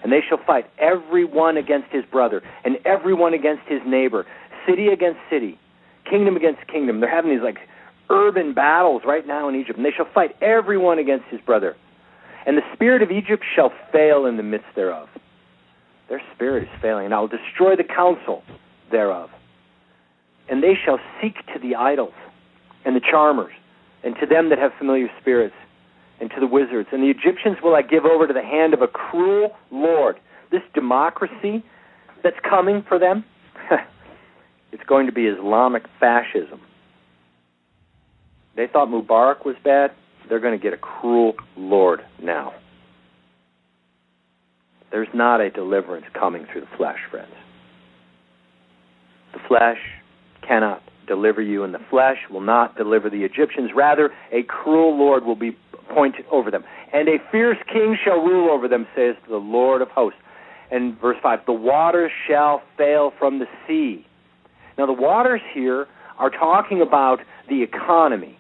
And 0.04 0.12
they 0.12 0.22
shall 0.28 0.40
fight 0.46 0.66
every 0.78 1.24
one 1.26 1.58
against 1.58 1.90
his 1.92 2.04
brother, 2.06 2.42
and 2.64 2.78
every 2.86 3.14
one 3.14 3.34
against 3.34 3.64
his 3.68 3.80
neighbor, 3.86 4.26
city 4.68 4.88
against 4.88 5.20
city, 5.30 5.58
kingdom 6.10 6.36
against 6.36 6.68
kingdom. 6.68 7.00
They're 7.00 7.10
having 7.10 7.32
these 7.32 7.44
like 7.44 7.58
urban 8.10 8.54
battles 8.54 9.04
right 9.06 9.26
now 9.26 9.48
in 9.50 9.56
Egypt, 9.56 9.78
and 9.78 9.86
they 9.86 9.92
shall 9.96 10.08
fight 10.14 10.36
every 10.42 10.78
one 10.78 11.00
against 11.00 11.26
his 11.30 11.40
brother. 11.42 11.76
And 12.46 12.58
the 12.58 12.64
spirit 12.74 13.02
of 13.02 13.12
Egypt 13.12 13.44
shall 13.56 13.72
fail 13.92 14.26
in 14.26 14.38
the 14.38 14.44
midst 14.44 14.68
thereof. 14.76 15.08
Their 16.10 16.22
spirit 16.36 16.64
is 16.64 16.70
failing, 16.82 17.06
and 17.06 17.14
I 17.14 17.20
will 17.20 17.28
destroy 17.28 17.76
the 17.76 17.84
counsel 17.84 18.44
thereof. 18.92 19.30
And 20.50 20.62
they 20.62 20.74
shall 20.84 21.00
seek 21.22 21.36
to 21.54 21.60
the 21.62 21.76
idols 21.76 22.14
and 22.86 22.96
the 22.96 23.02
charmers, 23.02 23.54
and 24.04 24.16
to 24.20 24.26
them 24.26 24.50
that 24.50 24.60
have 24.60 24.72
familiar 24.78 25.08
spirits, 25.22 25.56
and 26.20 26.30
to 26.32 26.40
the 26.40 26.48
wizards. 26.48 26.90
And 26.92 27.02
the 27.02 27.10
Egyptians 27.10 27.58
will 27.64 27.76
I 27.76 27.82
give 27.82 28.06
over 28.06 28.28
to 28.28 28.34
the 28.34 28.44
hand 28.44 28.74
of 28.74 28.82
a 28.82 28.88
cruel 28.88 29.56
Lord. 29.72 30.18
This 30.52 30.62
democracy 30.74 31.64
that's 32.24 32.40
coming 32.48 32.84
for 32.88 33.00
them, 33.00 33.24
it's 34.72 34.84
going 34.84 35.06
to 35.08 35.12
be 35.12 35.26
Islamic 35.26 35.84
fascism. 36.00 36.62
They 38.56 38.68
thought 38.68 38.90
Mubarak 38.90 39.46
was 39.46 39.56
bad. 39.64 39.92
They're 40.30 40.40
going 40.40 40.58
to 40.58 40.62
get 40.62 40.74
a 40.74 40.78
cruel 40.78 41.34
Lord 41.58 42.02
now. 42.22 42.54
There's 44.94 45.10
not 45.12 45.42
a 45.42 45.50
deliverance 45.50 46.06
coming 46.14 46.46
through 46.52 46.62
the 46.62 46.78
flesh, 46.78 47.00
friends. 47.10 47.34
The 49.34 49.40
flesh 49.48 49.80
cannot 50.48 50.84
deliver 51.08 51.42
you, 51.42 51.64
and 51.64 51.74
the 51.74 51.82
flesh 51.90 52.18
will 52.30 52.42
not 52.42 52.78
deliver 52.78 53.10
the 53.10 53.24
Egyptians. 53.24 53.72
Rather, 53.76 54.12
a 54.32 54.44
cruel 54.44 54.96
Lord 54.96 55.26
will 55.26 55.36
be 55.36 55.58
appointed 55.74 56.26
over 56.32 56.52
them, 56.52 56.64
and 56.94 57.10
a 57.10 57.18
fierce 57.32 57.58
king 57.74 57.98
shall 58.04 58.20
rule 58.20 58.52
over 58.52 58.68
them, 58.68 58.86
says 58.96 59.16
the 59.28 59.38
Lord 59.38 59.82
of 59.82 59.88
hosts. 59.88 60.20
And 60.70 60.96
verse 61.02 61.18
5 61.24 61.40
The 61.48 61.54
waters 61.54 62.12
shall 62.28 62.62
fail 62.78 63.14
from 63.18 63.40
the 63.40 63.48
sea. 63.68 64.06
Now, 64.78 64.86
the 64.86 64.94
waters 64.94 65.42
here 65.56 65.88
are 66.20 66.30
talking 66.30 66.84
about 66.84 67.18
the 67.50 67.64
economy. 67.64 68.38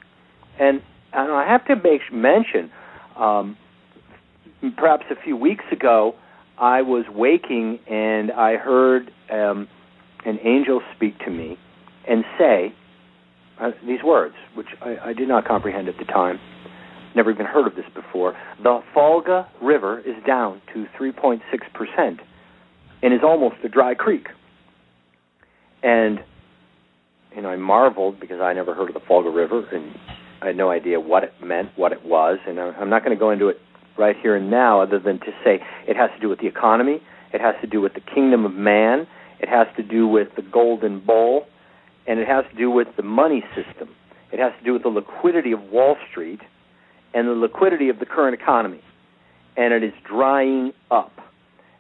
And, 0.59 0.83
and 1.13 1.31
I 1.31 1.47
have 1.47 1.65
to 1.65 1.75
make 1.75 2.01
mention, 2.11 2.71
um, 3.17 3.57
perhaps 4.77 5.05
a 5.09 5.15
few 5.15 5.35
weeks 5.35 5.65
ago, 5.71 6.13
I 6.57 6.81
was 6.81 7.05
waking 7.09 7.79
and 7.89 8.31
I 8.31 8.57
heard 8.57 9.11
um, 9.31 9.67
an 10.25 10.39
angel 10.43 10.81
speak 10.95 11.17
to 11.19 11.31
me 11.31 11.57
and 12.07 12.23
say 12.37 12.73
uh, 13.59 13.71
these 13.85 14.03
words, 14.03 14.35
which 14.55 14.67
I, 14.81 14.97
I 15.09 15.13
did 15.13 15.27
not 15.27 15.45
comprehend 15.45 15.87
at 15.87 15.97
the 15.97 16.05
time. 16.05 16.39
Never 17.15 17.31
even 17.31 17.45
heard 17.45 17.67
of 17.67 17.75
this 17.75 17.85
before. 17.93 18.35
The 18.61 18.81
Volga 18.93 19.47
River 19.61 19.99
is 19.99 20.15
down 20.25 20.61
to 20.73 20.85
3.6% 20.99 21.41
and 23.03 23.13
is 23.13 23.19
almost 23.23 23.55
a 23.63 23.69
dry 23.69 23.93
creek. 23.93 24.27
And 25.83 26.19
you 27.35 27.41
know, 27.41 27.49
I 27.49 27.55
marveled 27.55 28.19
because 28.19 28.39
I 28.41 28.53
never 28.53 28.73
heard 28.73 28.89
of 28.89 28.93
the 28.93 29.01
Volga 29.07 29.29
River 29.29 29.67
and 29.71 29.95
I 30.41 30.47
had 30.47 30.57
no 30.57 30.69
idea 30.69 30.99
what 30.99 31.23
it 31.23 31.33
meant, 31.43 31.69
what 31.75 31.91
it 31.91 32.05
was, 32.05 32.37
and 32.45 32.59
I'm 32.59 32.89
not 32.89 33.03
going 33.03 33.15
to 33.15 33.19
go 33.19 33.31
into 33.31 33.47
it 33.47 33.59
right 33.97 34.15
here 34.21 34.35
and 34.35 34.49
now 34.49 34.81
other 34.81 34.99
than 34.99 35.19
to 35.19 35.31
say 35.43 35.59
it 35.87 35.95
has 35.95 36.09
to 36.15 36.19
do 36.19 36.29
with 36.29 36.39
the 36.39 36.47
economy, 36.47 37.01
it 37.33 37.41
has 37.41 37.55
to 37.61 37.67
do 37.67 37.81
with 37.81 37.93
the 37.93 38.01
kingdom 38.01 38.45
of 38.45 38.53
man, 38.53 39.07
it 39.39 39.49
has 39.49 39.67
to 39.77 39.83
do 39.83 40.07
with 40.07 40.29
the 40.35 40.41
golden 40.41 40.99
bowl, 40.99 41.45
and 42.07 42.19
it 42.19 42.27
has 42.27 42.45
to 42.51 42.57
do 42.57 42.69
with 42.69 42.87
the 42.97 43.03
money 43.03 43.43
system. 43.55 43.89
It 44.31 44.39
has 44.39 44.51
to 44.59 44.65
do 44.65 44.73
with 44.73 44.83
the 44.83 44.89
liquidity 44.89 45.51
of 45.51 45.61
Wall 45.71 45.95
Street 46.09 46.41
and 47.13 47.27
the 47.27 47.33
liquidity 47.33 47.89
of 47.89 47.99
the 47.99 48.05
current 48.05 48.33
economy. 48.33 48.81
And 49.55 49.73
it 49.73 49.83
is 49.83 49.93
drying 50.07 50.73
up. 50.89 51.11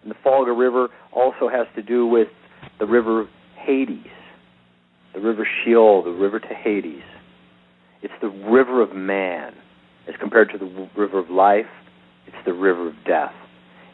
And 0.03 0.11
the 0.11 0.15
Volga 0.23 0.51
River 0.51 0.89
also 1.11 1.49
has 1.49 1.65
to 1.75 1.81
do 1.81 2.05
with 2.05 2.27
the 2.79 2.85
river 2.85 3.27
Hades, 3.55 4.05
the 5.13 5.19
river 5.19 5.47
Sheol, 5.63 6.03
the 6.03 6.11
river 6.11 6.39
to 6.39 6.53
Hades. 6.53 7.03
It's 8.01 8.13
the 8.21 8.29
river 8.29 8.81
of 8.81 8.93
man 8.93 9.53
as 10.07 10.15
compared 10.19 10.51
to 10.51 10.57
the 10.57 10.89
river 10.95 11.17
of 11.17 11.29
life. 11.29 11.65
It's 12.27 12.45
the 12.45 12.53
river 12.53 12.89
of 12.89 12.95
death. 13.05 13.33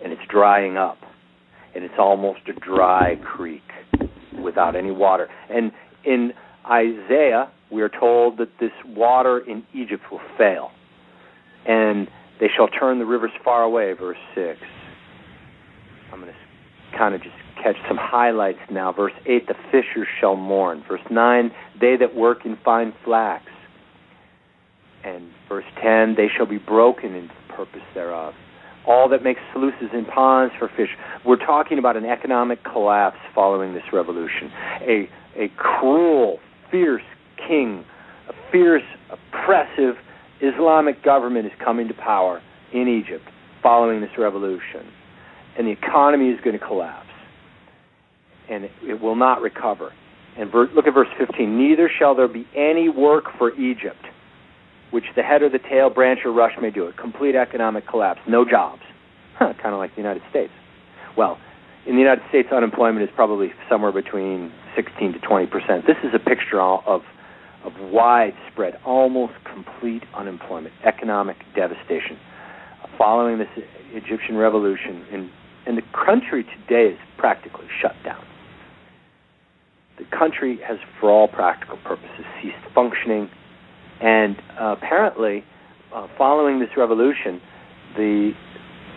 And 0.04 0.14
it's 0.14 0.22
drying 0.30 0.78
up. 0.78 0.98
And 1.76 1.84
it's 1.84 1.96
almost 2.00 2.42
a 2.48 2.54
dry 2.54 3.16
creek 3.24 3.64
without 4.42 4.76
any 4.76 4.92
water. 4.92 5.28
And 5.50 5.72
in 6.04 6.34
Isaiah, 6.66 7.52
we 7.72 7.82
are 7.82 7.90
told 7.90 8.38
that 8.38 8.50
this 8.60 8.72
water 8.86 9.40
in 9.40 9.64
Egypt 9.74 10.04
will 10.12 10.22
fail. 10.38 10.72
And 11.66 12.08
they 12.40 12.48
shall 12.56 12.68
turn 12.68 13.00
the 13.00 13.06
rivers 13.06 13.32
far 13.44 13.64
away, 13.64 13.94
verse 13.94 14.18
6. 14.34 14.60
I'm 16.12 16.22
going 16.22 16.32
to 16.32 16.98
kind 16.98 17.14
of 17.14 17.22
just 17.22 17.36
catch 17.62 17.76
some 17.88 17.98
highlights 18.00 18.60
now. 18.72 18.92
Verse 18.92 19.14
8, 19.26 19.48
the 19.48 19.56
fishers 19.72 20.08
shall 20.20 20.36
mourn. 20.36 20.84
Verse 20.88 21.02
9, 21.12 21.52
they 21.80 21.98
that 21.98 22.16
work 22.16 22.46
in 22.46 22.58
fine 22.64 22.94
flax. 23.04 23.46
And 25.04 25.30
verse 25.48 25.66
10, 25.82 26.16
they 26.16 26.28
shall 26.36 26.46
be 26.46 26.58
broken 26.58 27.16
in 27.16 27.30
purpose 27.66 27.82
thereof. 27.93 28.34
All 28.88 29.10
that 29.10 29.22
makes 29.22 29.41
sluices 29.53 29.89
and 29.91 30.07
ponds 30.07 30.53
for 30.57 30.70
fish. 30.70 30.89
We're 31.26 31.36
talking 31.36 31.78
about 31.78 31.97
an 31.97 32.05
economic 32.05 32.64
collapse 32.64 33.18
following 33.36 33.74
this 33.74 33.84
revolution. 33.91 34.49
A 34.82 35.10
a 35.36 35.49
cruel, 35.57 36.39
fierce 36.72 37.03
king, 37.47 37.84
a 38.30 38.34
fierce, 38.51 38.84
oppressive 39.10 39.95
Islamic 40.41 41.03
government 41.03 41.45
is 41.45 41.51
coming 41.64 41.88
to 41.89 41.93
power 41.93 42.41
in 42.74 42.88
Egypt 42.88 43.26
following 43.62 43.99
this 44.01 44.12
revolution. 44.18 44.88
And 45.57 45.68
the 45.68 45.72
economy 45.72 46.30
is 46.30 46.39
going 46.41 46.57
to 46.57 46.66
collapse. 46.66 47.07
And 48.49 48.64
it, 48.82 49.01
will 49.01 49.16
not 49.16 49.41
recover. 49.41 49.91
And 50.38 50.51
ver- 50.51 50.70
look 50.74 50.88
at 50.88 50.93
verse 50.93 51.10
15. 51.18 51.57
Neither 51.57 51.89
shall 51.99 52.16
there 52.16 52.28
be 52.28 52.47
any 52.55 52.89
work 52.89 53.26
for 53.38 53.51
Egypt, 53.60 54.03
which 54.92 55.06
the 55.16 55.24
head 55.24 55.42
or 55.42 55.50
the 55.50 55.60
tail, 55.60 55.90
branch 55.90 56.20
or 56.26 56.32
rush 56.32 56.54
may 56.62 56.72
do. 56.72 56.86
A 56.86 56.94
complete 56.94 57.36
economic 57.36 57.88
collapse. 57.88 58.22
No 58.28 58.46
jobs. 58.46 58.82
Huh, 59.38 59.54
kind 59.62 59.74
of 59.74 59.80
like 59.80 59.92
the 59.92 60.02
United 60.02 60.24
States. 60.30 60.52
Well, 61.18 61.38
in 61.86 61.96
the 61.96 62.02
United 62.02 62.24
States, 62.30 62.50
unemployment 62.52 63.04
is 63.04 63.10
probably 63.16 63.52
somewhere 63.70 63.92
between 63.92 64.52
16 64.76 65.14
to 65.14 65.20
20 65.20 65.48
percent. 65.48 65.88
This 65.88 65.98
is 66.04 66.12
a 66.14 66.20
picture 66.20 66.62
of 66.62 67.02
of 67.64 67.74
widespread, 67.92 68.80
almost 68.86 69.34
complete 69.44 70.04
unemployment, 70.16 70.74
economic 70.86 71.36
devastation 71.56 72.18
following 73.00 73.40
this 73.40 73.48
Egyptian 73.94 74.38
revolution. 74.38 75.06
And, 75.12 75.32
and 75.66 75.78
the 75.78 75.84
country 75.94 76.44
today 76.44 76.94
is 76.94 77.00
practically 77.18 77.66
shut 77.82 77.96
down. 78.04 78.24
The 79.98 80.06
country 80.16 80.60
has, 80.68 80.78
for 81.00 81.10
all 81.10 81.28
practical 81.28 81.78
purposes, 81.78 82.26
ceased 82.42 82.56
functioning. 82.76 83.30
And 84.02 84.36
apparently, 84.60 85.43
uh, 85.93 86.08
following 86.18 86.60
this 86.60 86.70
revolution, 86.78 87.41
the 87.95 88.32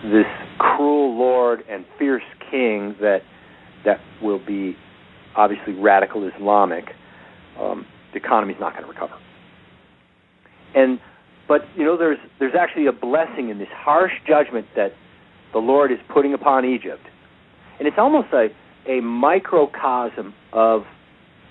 this 0.04 0.26
cruel 0.58 1.16
lord 1.16 1.60
and 1.70 1.84
fierce 1.98 2.22
king 2.50 2.96
that 3.00 3.20
that 3.84 4.00
will 4.22 4.44
be 4.44 4.76
obviously 5.36 5.74
radical 5.74 6.28
Islamic, 6.36 6.84
um, 7.60 7.86
the 8.12 8.18
economy 8.18 8.52
is 8.52 8.60
not 8.60 8.72
going 8.72 8.84
to 8.84 8.90
recover. 8.90 9.14
And 10.74 11.00
but 11.48 11.62
you 11.76 11.84
know, 11.84 11.96
there's 11.96 12.18
there's 12.38 12.54
actually 12.58 12.86
a 12.86 12.92
blessing 12.92 13.48
in 13.48 13.58
this 13.58 13.68
harsh 13.72 14.12
judgment 14.26 14.66
that 14.76 14.92
the 15.52 15.58
Lord 15.58 15.92
is 15.92 15.98
putting 16.12 16.34
upon 16.34 16.64
Egypt, 16.64 17.02
and 17.78 17.88
it's 17.88 17.98
almost 17.98 18.28
a 18.32 18.48
a 18.88 19.00
microcosm 19.00 20.34
of 20.52 20.82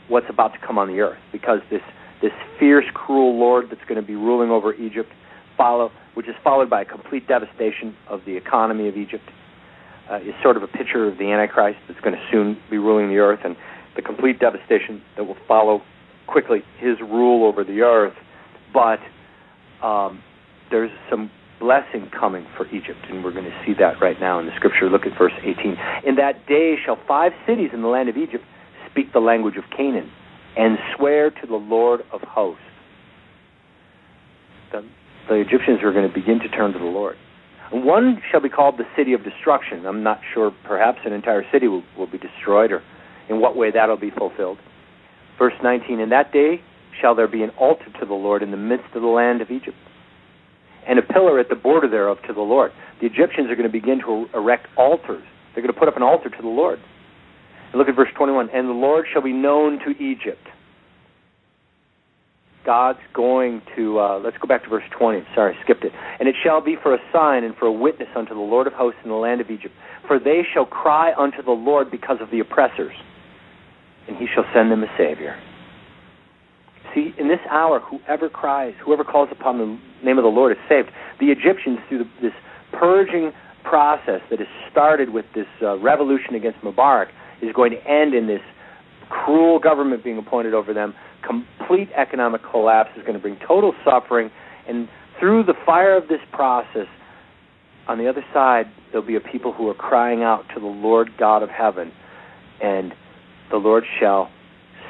what's 0.07 0.25
about 0.29 0.53
to 0.53 0.59
come 0.65 0.77
on 0.77 0.87
the 0.87 0.99
earth 0.99 1.19
because 1.31 1.59
this 1.69 1.81
this 2.21 2.31
fierce, 2.59 2.85
cruel 2.93 3.37
Lord 3.39 3.65
that's 3.69 3.83
going 3.87 3.99
to 3.99 4.05
be 4.05 4.15
ruling 4.15 4.51
over 4.51 4.73
Egypt, 4.73 5.11
follow, 5.57 5.91
which 6.13 6.27
is 6.27 6.35
followed 6.43 6.69
by 6.69 6.81
a 6.81 6.85
complete 6.85 7.27
devastation 7.27 7.95
of 8.07 8.21
the 8.25 8.37
economy 8.37 8.87
of 8.87 8.97
Egypt, 8.97 9.23
uh, 10.09 10.17
is 10.17 10.33
sort 10.43 10.57
of 10.57 10.63
a 10.63 10.67
picture 10.67 11.07
of 11.07 11.17
the 11.17 11.31
Antichrist 11.31 11.79
that's 11.87 11.99
going 12.01 12.15
to 12.15 12.21
soon 12.31 12.57
be 12.69 12.77
ruling 12.77 13.09
the 13.09 13.17
earth, 13.17 13.39
and 13.43 13.55
the 13.95 14.01
complete 14.01 14.39
devastation 14.39 15.01
that 15.17 15.23
will 15.23 15.37
follow 15.47 15.81
quickly 16.27 16.63
his 16.77 16.99
rule 17.01 17.45
over 17.45 17.63
the 17.63 17.81
earth. 17.81 18.15
But 18.73 18.99
um, 19.85 20.23
there's 20.69 20.91
some 21.09 21.29
blessing 21.59 22.09
coming 22.17 22.45
for 22.57 22.67
Egypt, 22.67 22.99
and 23.09 23.23
we're 23.23 23.33
going 23.33 23.45
to 23.45 23.63
see 23.65 23.73
that 23.79 24.01
right 24.01 24.19
now 24.19 24.39
in 24.39 24.45
the 24.45 24.55
scripture. 24.55 24.89
Look 24.89 25.05
at 25.05 25.17
verse 25.17 25.33
18. 25.41 25.77
In 26.05 26.15
that 26.15 26.45
day 26.47 26.75
shall 26.83 26.97
five 27.07 27.33
cities 27.45 27.69
in 27.73 27.81
the 27.81 27.87
land 27.87 28.09
of 28.09 28.17
Egypt 28.17 28.43
speak 28.89 29.13
the 29.13 29.19
language 29.19 29.57
of 29.57 29.63
Canaan 29.75 30.11
and 30.57 30.77
swear 30.95 31.29
to 31.29 31.47
the 31.47 31.55
Lord 31.55 32.01
of 32.11 32.21
hosts. 32.21 32.61
The, 34.71 34.85
the 35.29 35.35
Egyptians 35.35 35.79
are 35.83 35.91
going 35.91 36.07
to 36.07 36.13
begin 36.13 36.39
to 36.39 36.49
turn 36.49 36.73
to 36.73 36.79
the 36.79 36.85
Lord. 36.85 37.15
One 37.71 38.21
shall 38.29 38.41
be 38.41 38.49
called 38.49 38.77
the 38.77 38.87
city 38.97 39.13
of 39.13 39.23
destruction. 39.23 39.85
I'm 39.85 40.03
not 40.03 40.19
sure, 40.33 40.51
perhaps 40.65 40.99
an 41.05 41.13
entire 41.13 41.43
city 41.51 41.67
will, 41.67 41.83
will 41.97 42.07
be 42.07 42.17
destroyed, 42.17 42.71
or 42.71 42.83
in 43.29 43.39
what 43.39 43.55
way 43.55 43.71
that'll 43.71 43.97
be 43.97 44.11
fulfilled. 44.11 44.57
Verse 45.39 45.53
19 45.63 45.99
In 45.99 46.09
that 46.09 46.33
day 46.33 46.61
shall 46.99 47.15
there 47.15 47.29
be 47.29 47.43
an 47.43 47.51
altar 47.51 47.85
to 47.99 48.05
the 48.05 48.13
Lord 48.13 48.43
in 48.43 48.51
the 48.51 48.57
midst 48.57 48.93
of 48.93 49.01
the 49.01 49.07
land 49.07 49.41
of 49.41 49.51
Egypt, 49.51 49.77
and 50.85 50.99
a 50.99 51.01
pillar 51.01 51.39
at 51.39 51.47
the 51.47 51.55
border 51.55 51.87
thereof 51.89 52.17
to 52.27 52.33
the 52.33 52.41
Lord. 52.41 52.71
The 52.99 53.07
Egyptians 53.07 53.49
are 53.49 53.55
going 53.55 53.71
to 53.71 53.71
begin 53.71 54.01
to 54.01 54.27
erect 54.33 54.67
altars. 54.77 55.23
They're 55.53 55.63
going 55.63 55.73
to 55.73 55.79
put 55.79 55.87
up 55.87 55.95
an 55.95 56.03
altar 56.03 56.29
to 56.29 56.41
the 56.41 56.47
Lord. 56.47 56.79
And 57.71 57.79
look 57.79 57.87
at 57.87 57.95
verse 57.95 58.09
21. 58.15 58.49
And 58.49 58.67
the 58.67 58.73
Lord 58.73 59.05
shall 59.11 59.21
be 59.21 59.33
known 59.33 59.79
to 59.79 59.91
Egypt. 60.03 60.47
God's 62.65 62.99
going 63.13 63.61
to, 63.75 63.99
uh, 63.99 64.19
let's 64.19 64.37
go 64.37 64.47
back 64.47 64.63
to 64.63 64.69
verse 64.69 64.83
20. 64.97 65.25
Sorry, 65.33 65.57
skipped 65.63 65.83
it. 65.83 65.91
And 66.19 66.29
it 66.29 66.35
shall 66.43 66.61
be 66.61 66.75
for 66.81 66.93
a 66.93 66.99
sign 67.11 67.43
and 67.43 67.55
for 67.55 67.65
a 67.65 67.71
witness 67.71 68.09
unto 68.15 68.33
the 68.33 68.39
Lord 68.39 68.67
of 68.67 68.73
hosts 68.73 68.99
in 69.03 69.09
the 69.09 69.15
land 69.15 69.41
of 69.41 69.49
Egypt. 69.49 69.73
For 70.07 70.19
they 70.19 70.41
shall 70.53 70.65
cry 70.65 71.13
unto 71.17 71.41
the 71.41 71.51
Lord 71.51 71.89
because 71.89 72.17
of 72.21 72.29
the 72.29 72.39
oppressors, 72.39 72.93
and 74.07 74.17
he 74.17 74.27
shall 74.33 74.45
send 74.53 74.71
them 74.71 74.83
a 74.83 74.87
Savior. 74.97 75.39
See, 76.93 77.13
in 77.17 77.29
this 77.29 77.39
hour, 77.49 77.79
whoever 77.79 78.29
cries, 78.29 78.73
whoever 78.83 79.03
calls 79.03 79.29
upon 79.31 79.57
the 79.57 79.79
name 80.05 80.17
of 80.17 80.23
the 80.23 80.29
Lord 80.29 80.51
is 80.51 80.57
saved. 80.67 80.89
The 81.19 81.27
Egyptians, 81.27 81.79
through 81.87 81.99
the, 81.99 82.09
this 82.21 82.33
purging 82.73 83.31
process 83.63 84.21
that 84.29 84.39
has 84.39 84.47
started 84.69 85.11
with 85.11 85.25
this 85.33 85.47
uh, 85.61 85.77
revolution 85.79 86.35
against 86.35 86.59
Mubarak, 86.59 87.07
is 87.41 87.53
going 87.53 87.71
to 87.71 87.87
end 87.87 88.13
in 88.13 88.27
this 88.27 88.41
cruel 89.09 89.59
government 89.59 90.03
being 90.03 90.17
appointed 90.17 90.53
over 90.53 90.73
them. 90.73 90.93
Complete 91.25 91.89
economic 91.95 92.41
collapse 92.49 92.89
is 92.97 93.01
going 93.01 93.13
to 93.13 93.19
bring 93.19 93.37
total 93.45 93.73
suffering, 93.85 94.31
and 94.67 94.87
through 95.19 95.43
the 95.43 95.53
fire 95.65 95.95
of 95.95 96.07
this 96.07 96.21
process, 96.31 96.87
on 97.87 97.97
the 97.97 98.07
other 98.07 98.23
side, 98.33 98.65
there'll 98.91 99.05
be 99.05 99.15
a 99.15 99.19
people 99.19 99.53
who 99.53 99.67
are 99.67 99.73
crying 99.73 100.23
out 100.23 100.45
to 100.53 100.59
the 100.59 100.67
Lord 100.67 101.09
God 101.17 101.43
of 101.43 101.49
heaven, 101.49 101.91
and 102.61 102.93
the 103.49 103.57
Lord 103.57 103.83
shall 103.99 104.31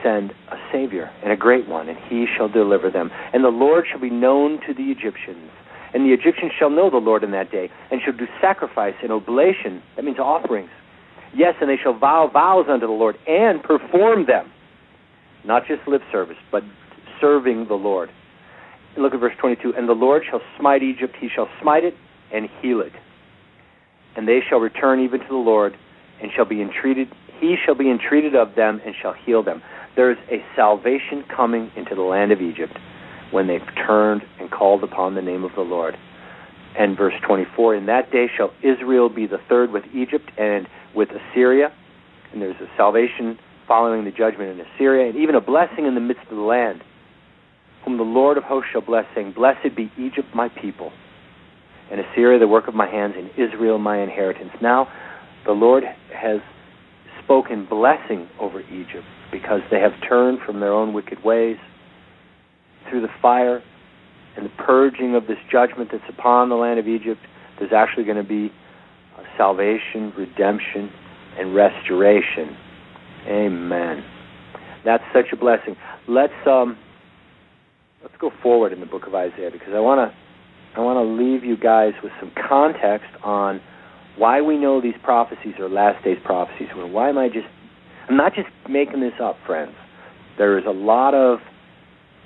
send 0.04 0.32
a 0.50 0.58
Savior, 0.72 1.12
and 1.24 1.32
a 1.32 1.36
great 1.36 1.68
one, 1.68 1.90
and 1.90 1.98
he 2.10 2.26
shall 2.38 2.50
deliver 2.50 2.90
them. 2.90 3.12
And 3.34 3.44
the 3.44 3.50
Lord 3.50 3.86
shall 3.90 4.00
be 4.00 4.10
known 4.10 4.60
to 4.68 4.74
the 4.74 4.92
Egyptians. 4.92 5.52
And 5.94 6.06
the 6.06 6.14
Egyptians 6.14 6.52
shall 6.58 6.70
know 6.70 6.90
the 6.90 6.98
Lord 6.98 7.24
in 7.24 7.32
that 7.32 7.52
day, 7.52 7.70
and 7.92 8.02
shall 8.04 8.16
do 8.16 8.28
sacrifice 8.40 8.96
and 9.04 9.12
oblation, 9.12 9.82
that 9.96 10.06
means 10.06 10.20
offerings. 10.20 10.70
Yes, 11.36 11.56
and 11.62 11.70
they 11.70 11.78
shall 11.82 11.98
vow 11.98 12.30
vows 12.32 12.66
unto 12.70 12.86
the 12.86 12.94
Lord, 12.94 13.16
and 13.28 13.64
perform 13.64 14.26
them. 14.26 14.52
Not 15.46 15.64
just 15.68 15.88
lip 15.88 16.02
service, 16.12 16.38
but 16.52 16.64
serving 17.20 17.68
the 17.68 17.76
Lord. 17.76 18.10
Look 18.98 19.14
at 19.14 19.20
verse 19.20 19.36
22. 19.40 19.74
And 19.76 19.88
the 19.88 19.94
Lord 19.94 20.24
shall 20.30 20.42
smite 20.60 20.84
Egypt, 20.84 21.16
he 21.20 21.30
shall 21.34 21.48
smite 21.62 21.84
it, 21.84 21.96
and 22.34 22.50
heal 22.62 22.82
it. 22.82 22.92
And 24.16 24.28
they 24.28 24.40
shall 24.48 24.60
return 24.60 25.00
even 25.00 25.22
to 25.22 25.28
the 25.28 25.36
Lord, 25.36 25.78
and 26.22 26.32
shall 26.36 26.46
be 26.46 26.62
entreated, 26.62 27.08
he 27.40 27.56
shall 27.66 27.76
be 27.76 27.90
entreated 27.90 28.36
of 28.36 28.56
them, 28.56 28.82
and 28.86 28.94
shall 29.02 29.14
heal 29.14 29.42
them 29.42 29.62
there's 29.96 30.18
a 30.30 30.44
salvation 30.56 31.24
coming 31.36 31.72
into 31.76 31.96
the 31.96 32.02
land 32.02 32.32
of 32.32 32.42
Egypt 32.42 32.78
when 33.32 33.48
they've 33.48 33.62
turned 33.88 34.22
and 34.40 34.50
called 34.50 34.84
upon 34.84 35.16
the 35.16 35.22
name 35.22 35.44
of 35.44 35.52
the 35.56 35.62
Lord. 35.62 35.98
And 36.78 36.98
verse 36.98 37.14
24 37.26 37.76
In 37.76 37.86
that 37.88 38.12
day 38.12 38.28
shall 38.36 38.52
Israel 38.64 39.10
be 39.10 39.28
the 39.28 39.40
third 39.50 39.72
with 39.72 39.84
Egypt 39.94 40.32
and 40.38 40.68
with 40.96 41.10
Assyria. 41.10 41.72
And 42.32 42.42
there's 42.42 42.60
a 42.62 42.68
salvation 42.78 43.38
following 43.68 44.06
the 44.06 44.12
judgment 44.12 44.60
in 44.60 44.66
Assyria, 44.66 45.10
and 45.10 45.18
even 45.18 45.36
a 45.36 45.42
blessing 45.42 45.86
in 45.86 45.96
the 45.96 46.02
midst 46.02 46.24
of 46.30 46.36
the 46.36 46.44
land, 46.44 46.82
whom 47.86 47.98
the 47.98 48.04
Lord 48.04 48.38
of 48.38 48.44
hosts 48.44 48.70
shall 48.72 48.82
bless, 48.82 49.06
saying, 49.16 49.34
Blessed 49.34 49.76
be 49.76 49.92
Egypt, 49.98 50.28
my 50.34 50.50
people, 50.50 50.92
and 51.90 52.00
Assyria, 52.00 52.40
the 52.40 52.48
work 52.48 52.68
of 52.68 52.76
my 52.76 52.90
hands, 52.90 53.16
and 53.18 53.30
Israel, 53.38 53.78
my 53.78 54.02
inheritance. 54.02 54.52
Now, 54.62 54.88
the 55.46 55.52
Lord 55.52 55.84
has 56.14 56.40
spoken 57.24 57.66
blessing 57.66 58.28
over 58.40 58.62
Egypt 58.62 59.06
because 59.32 59.62
they 59.72 59.80
have 59.80 59.94
turned 60.08 60.40
from 60.46 60.60
their 60.60 60.74
own 60.74 60.94
wicked 60.94 61.24
ways. 61.24 61.58
Through 62.90 63.02
the 63.02 63.14
fire 63.22 63.62
and 64.36 64.46
the 64.46 64.64
purging 64.64 65.16
of 65.16 65.28
this 65.28 65.38
judgment 65.52 65.90
that's 65.92 66.04
upon 66.10 66.50
the 66.50 66.56
land 66.56 66.80
of 66.80 66.88
Egypt, 66.88 67.22
there's 67.60 67.74
actually 67.74 68.06
going 68.06 68.18
to 68.18 68.24
be 68.24 68.52
salvation, 69.38 70.14
redemption, 70.18 70.92
and 71.38 71.56
restoration. 71.56 72.56
Amen. 73.28 74.04
That's 74.84 75.04
such 75.14 75.28
a 75.32 75.36
blessing. 75.36 75.76
Let's 76.08 76.34
um, 76.46 76.78
let's 78.02 78.16
go 78.20 78.32
forward 78.42 78.74
in 78.74 78.80
the 78.80 78.86
book 78.86 79.08
of 79.08 79.16
Isaiah 79.16 79.52
because 79.52 79.74
I 79.74 79.80
want 79.80 80.12
to 80.12 80.18
I 80.78 80.84
want 80.84 80.98
to 80.98 81.24
leave 81.24 81.44
you 81.44 81.58
guys 81.58 81.94
with 82.02 82.12
some 82.20 82.32
context 82.50 83.10
on 83.24 83.62
why 84.18 84.42
we 84.42 84.58
know 84.58 84.82
these 84.82 84.96
prophecies 85.04 85.54
are 85.60 85.70
last 85.70 86.04
days 86.04 86.18
prophecies. 86.24 86.68
Why 86.76 87.10
am 87.10 87.18
I 87.18 87.28
just 87.28 87.48
I'm 88.10 88.18
not 88.18 88.34
just 88.34 88.50
making 88.70 89.02
this 89.02 89.14
up, 89.22 89.38
friends. 89.46 89.74
There 90.38 90.58
is 90.58 90.66
a 90.66 90.72
lot 90.72 91.14
of 91.14 91.40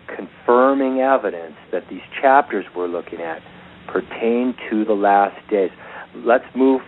confirming 0.08 1.00
evidence 1.00 1.56
that 1.72 1.84
these 1.90 2.02
chapters 2.22 2.66
we're 2.76 2.88
looking 2.88 3.22
at 3.22 3.42
pertain 3.88 4.56
to 4.70 4.86
the 4.86 4.94
last 4.94 5.36
days. 5.50 5.72
Let's 6.16 6.46
move. 6.56 6.82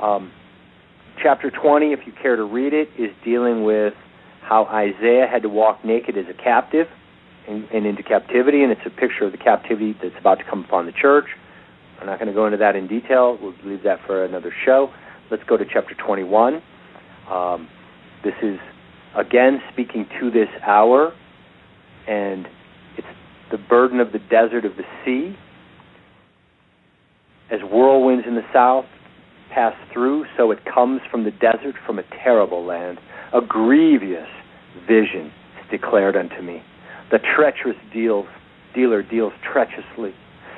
Um, 0.00 0.32
chapter 1.22 1.50
20, 1.50 1.92
if 1.92 2.00
you 2.06 2.12
care 2.20 2.36
to 2.36 2.44
read 2.44 2.72
it, 2.72 2.88
is 2.98 3.10
dealing 3.24 3.64
with 3.64 3.94
how 4.42 4.64
Isaiah 4.66 5.26
had 5.30 5.42
to 5.42 5.48
walk 5.48 5.84
naked 5.84 6.16
as 6.16 6.24
a 6.28 6.42
captive 6.42 6.86
and, 7.48 7.64
and 7.72 7.86
into 7.86 8.02
captivity, 8.02 8.62
and 8.62 8.72
it's 8.72 8.80
a 8.86 8.90
picture 8.90 9.24
of 9.24 9.32
the 9.32 9.38
captivity 9.38 9.96
that's 10.02 10.14
about 10.18 10.38
to 10.38 10.44
come 10.44 10.64
upon 10.64 10.86
the 10.86 10.92
church. 10.92 11.26
I'm 12.00 12.06
not 12.06 12.18
going 12.18 12.28
to 12.28 12.34
go 12.34 12.46
into 12.46 12.58
that 12.58 12.76
in 12.76 12.86
detail. 12.86 13.38
We'll 13.40 13.54
leave 13.64 13.82
that 13.82 13.98
for 14.06 14.24
another 14.24 14.52
show. 14.64 14.90
Let's 15.30 15.42
go 15.44 15.56
to 15.56 15.64
chapter 15.64 15.94
21. 15.94 16.62
Um, 17.30 17.68
this 18.24 18.34
is, 18.42 18.58
again, 19.16 19.60
speaking 19.72 20.06
to 20.20 20.30
this 20.30 20.48
hour, 20.66 21.12
and 22.08 22.46
it's 22.96 23.06
the 23.50 23.58
burden 23.58 24.00
of 24.00 24.12
the 24.12 24.18
desert 24.18 24.64
of 24.64 24.72
the 24.76 24.84
sea. 25.04 25.36
As 27.50 27.60
whirlwinds 27.60 28.26
in 28.26 28.34
the 28.34 28.46
south 28.52 28.86
pass 29.54 29.74
through, 29.92 30.26
so 30.36 30.50
it 30.50 30.58
comes 30.64 31.00
from 31.10 31.24
the 31.24 31.30
desert, 31.30 31.74
from 31.86 31.98
a 31.98 32.02
terrible 32.22 32.64
land. 32.64 32.98
A 33.32 33.40
grievous 33.40 34.28
vision 34.86 35.32
is 35.60 35.70
declared 35.70 36.16
unto 36.16 36.42
me. 36.42 36.62
The 37.10 37.18
treacherous 37.18 37.76
deals, 37.92 38.26
dealer 38.74 39.02
deals 39.02 39.32
treacherously, 39.50 40.14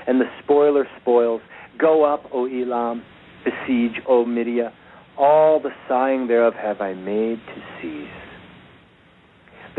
and 0.07 0.21
the 0.21 0.31
spoiler 0.43 0.87
spoils. 1.01 1.43
Go 1.79 2.05
up, 2.05 2.25
O 2.33 2.47
Elam, 2.47 3.03
besiege, 3.45 4.01
O 4.09 4.25
Media 4.25 4.73
all 5.21 5.61
the 5.61 5.71
sighing 5.87 6.29
thereof 6.29 6.55
have 6.55 6.81
I 6.81 6.95
made 6.95 7.39
to 7.47 7.63
cease. 7.81 8.30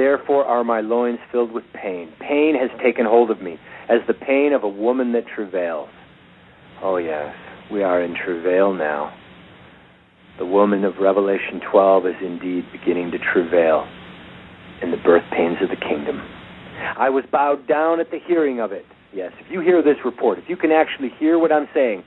Therefore 0.02 0.44
are 0.46 0.64
my 0.64 0.82
loins 0.82 1.20
filled 1.32 1.52
with 1.52 1.64
pain. 1.80 2.12
Pain 2.20 2.56
has 2.56 2.72
taken 2.82 3.06
hold 3.06 3.30
of 3.30 3.40
me, 3.40 3.60
as 3.88 4.00
the 4.08 4.16
pain 4.16 4.52
of 4.52 4.64
a 4.64 4.68
woman 4.68 5.12
that 5.12 5.26
travails. 5.28 5.90
Oh, 6.82 6.98
yes, 6.98 7.36
we 7.72 7.84
are 7.84 8.02
in 8.02 8.16
travail 8.16 8.74
now. 8.74 9.16
The 10.40 10.46
woman 10.48 10.86
of 10.86 10.96
Revelation 11.00 11.62
12 11.72 12.08
is 12.08 12.16
indeed 12.20 12.66
beginning 12.72 13.12
to 13.12 13.20
travail 13.20 13.88
in 14.82 14.90
the 14.90 14.98
birth 14.98 15.22
pains 15.32 15.58
of 15.62 15.70
the 15.70 15.76
kingdom. 15.76 16.20
I 16.98 17.12
was 17.12 17.24
bowed 17.32 17.68
down 17.68 18.00
at 18.00 18.10
the 18.10 18.18
hearing 18.26 18.60
of 18.60 18.72
it. 18.72 18.86
Yes, 19.14 19.34
if 19.40 19.52
you 19.52 19.62
hear 19.62 19.84
this 19.84 19.98
report, 20.04 20.40
if 20.40 20.46
you 20.50 20.58
can 20.58 20.72
actually 20.72 21.12
hear 21.20 21.38
what 21.38 21.52
I'm 21.52 21.68
saying, 21.76 22.04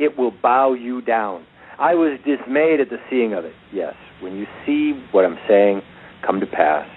it 0.00 0.18
will 0.18 0.32
bow 0.42 0.72
you 0.72 1.00
down. 1.00 1.46
I 1.78 1.94
was 1.94 2.18
dismayed 2.26 2.80
at 2.80 2.90
the 2.90 2.98
seeing 3.08 3.34
of 3.34 3.44
it. 3.44 3.54
Yes, 3.72 3.94
when 4.20 4.34
you 4.34 4.46
see 4.66 5.00
what 5.12 5.24
I'm 5.24 5.38
saying 5.46 5.82
come 6.26 6.40
to 6.40 6.46
pass, 6.46 6.88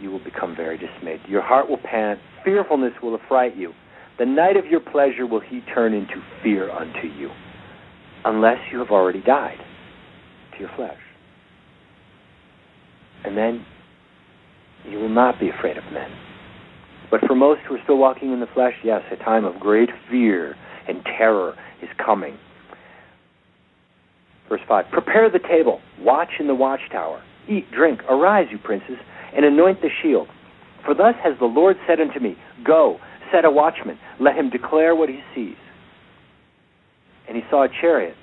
you 0.00 0.10
will 0.10 0.22
become 0.22 0.56
very 0.56 0.78
dismayed. 0.78 1.20
Your 1.28 1.42
heart 1.42 1.68
will 1.68 1.78
pant, 1.78 2.20
fearfulness 2.44 2.92
will 3.02 3.16
affright 3.16 3.56
you. 3.56 3.72
The 4.18 4.26
night 4.26 4.56
of 4.56 4.66
your 4.66 4.80
pleasure 4.80 5.26
will 5.26 5.40
he 5.40 5.60
turn 5.74 5.94
into 5.94 6.22
fear 6.42 6.70
unto 6.70 7.06
you, 7.08 7.30
unless 8.24 8.58
you 8.70 8.78
have 8.78 8.90
already 8.90 9.22
died 9.22 9.58
to 10.52 10.58
your 10.58 10.70
flesh. 10.76 10.98
And 13.24 13.36
then 13.36 13.64
you 14.88 14.98
will 14.98 15.08
not 15.08 15.38
be 15.38 15.48
afraid 15.48 15.76
of 15.76 15.84
men. 15.92 16.10
But 17.10 17.20
for 17.26 17.34
most 17.34 17.60
who 17.68 17.74
are 17.74 17.80
still 17.82 17.98
walking 17.98 18.32
in 18.32 18.40
the 18.40 18.46
flesh, 18.46 18.74
yes, 18.84 19.02
a 19.10 19.16
time 19.16 19.44
of 19.44 19.58
great 19.58 19.90
fear 20.10 20.56
and 20.86 21.02
terror 21.04 21.54
is 21.82 21.88
coming. 22.04 22.38
Verse 24.48 24.60
5 24.68 24.86
Prepare 24.92 25.30
the 25.30 25.38
table, 25.38 25.80
watch 26.00 26.30
in 26.38 26.46
the 26.46 26.54
watchtower, 26.54 27.22
eat, 27.48 27.70
drink, 27.72 28.00
arise, 28.08 28.48
you 28.50 28.58
princes, 28.58 28.96
and 29.34 29.44
anoint 29.44 29.80
the 29.80 29.90
shield. 30.02 30.28
For 30.84 30.94
thus 30.94 31.14
has 31.22 31.38
the 31.38 31.46
Lord 31.46 31.76
said 31.86 32.00
unto 32.00 32.20
me, 32.20 32.36
Go, 32.64 32.98
set 33.32 33.44
a 33.44 33.50
watchman, 33.50 33.98
let 34.18 34.36
him 34.36 34.50
declare 34.50 34.94
what 34.94 35.08
he 35.08 35.20
sees. 35.34 35.56
And 37.28 37.36
he 37.36 37.42
saw 37.50 37.64
a 37.64 37.68
chariot 37.68 38.16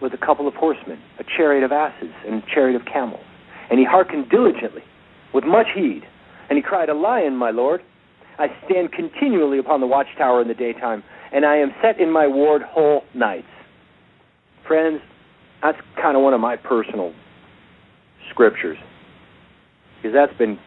with 0.00 0.14
a 0.14 0.18
couple 0.18 0.48
of 0.48 0.54
horsemen, 0.54 0.98
a 1.18 1.24
chariot 1.24 1.62
of 1.62 1.72
asses, 1.72 2.10
and 2.26 2.42
a 2.42 2.46
chariot 2.52 2.80
of 2.80 2.86
camels. 2.86 3.24
And 3.70 3.78
he 3.78 3.84
hearkened 3.84 4.30
diligently, 4.30 4.82
with 5.32 5.44
much 5.44 5.66
heed. 5.74 6.02
And 6.48 6.56
he 6.56 6.62
cried, 6.62 6.88
A 6.88 6.94
lion, 6.94 7.36
my 7.36 7.50
lord. 7.50 7.82
I 8.38 8.48
stand 8.64 8.92
continually 8.92 9.58
upon 9.58 9.80
the 9.80 9.86
watchtower 9.86 10.40
in 10.40 10.48
the 10.48 10.54
daytime, 10.54 11.04
and 11.30 11.44
I 11.44 11.56
am 11.56 11.72
set 11.82 12.00
in 12.00 12.10
my 12.10 12.26
ward 12.26 12.62
whole 12.62 13.02
nights. 13.14 13.46
Friends, 14.66 15.00
that's 15.62 15.78
kind 16.00 16.16
of 16.16 16.22
one 16.22 16.32
of 16.32 16.40
my 16.40 16.56
personal 16.56 17.12
scriptures 18.30 18.78
because 20.00 20.14
that's 20.14 20.36
been 20.38 20.58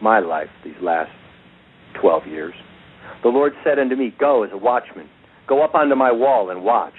my 0.00 0.20
life 0.20 0.48
these 0.64 0.74
last 0.80 1.10
12 2.00 2.26
years. 2.26 2.54
The 3.22 3.28
Lord 3.28 3.52
said 3.64 3.78
unto 3.78 3.96
me, 3.96 4.14
Go 4.18 4.44
as 4.44 4.50
a 4.52 4.56
watchman, 4.56 5.08
go 5.48 5.62
up 5.64 5.74
onto 5.74 5.94
my 5.94 6.12
wall 6.12 6.50
and 6.50 6.62
watch. 6.62 6.94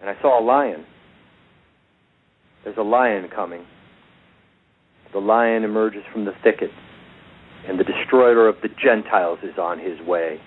And 0.00 0.10
I 0.10 0.20
saw 0.20 0.40
a 0.40 0.44
lion. 0.44 0.84
There's 2.64 2.76
a 2.76 2.82
lion 2.82 3.28
coming. 3.34 3.64
The 5.12 5.18
lion 5.18 5.64
emerges 5.64 6.02
from 6.12 6.24
the 6.24 6.32
thicket, 6.42 6.70
and 7.66 7.78
the 7.78 7.84
destroyer 7.84 8.48
of 8.48 8.56
the 8.62 8.68
Gentiles 8.68 9.38
is 9.42 9.58
on 9.58 9.78
his 9.78 10.00
way. 10.06 10.40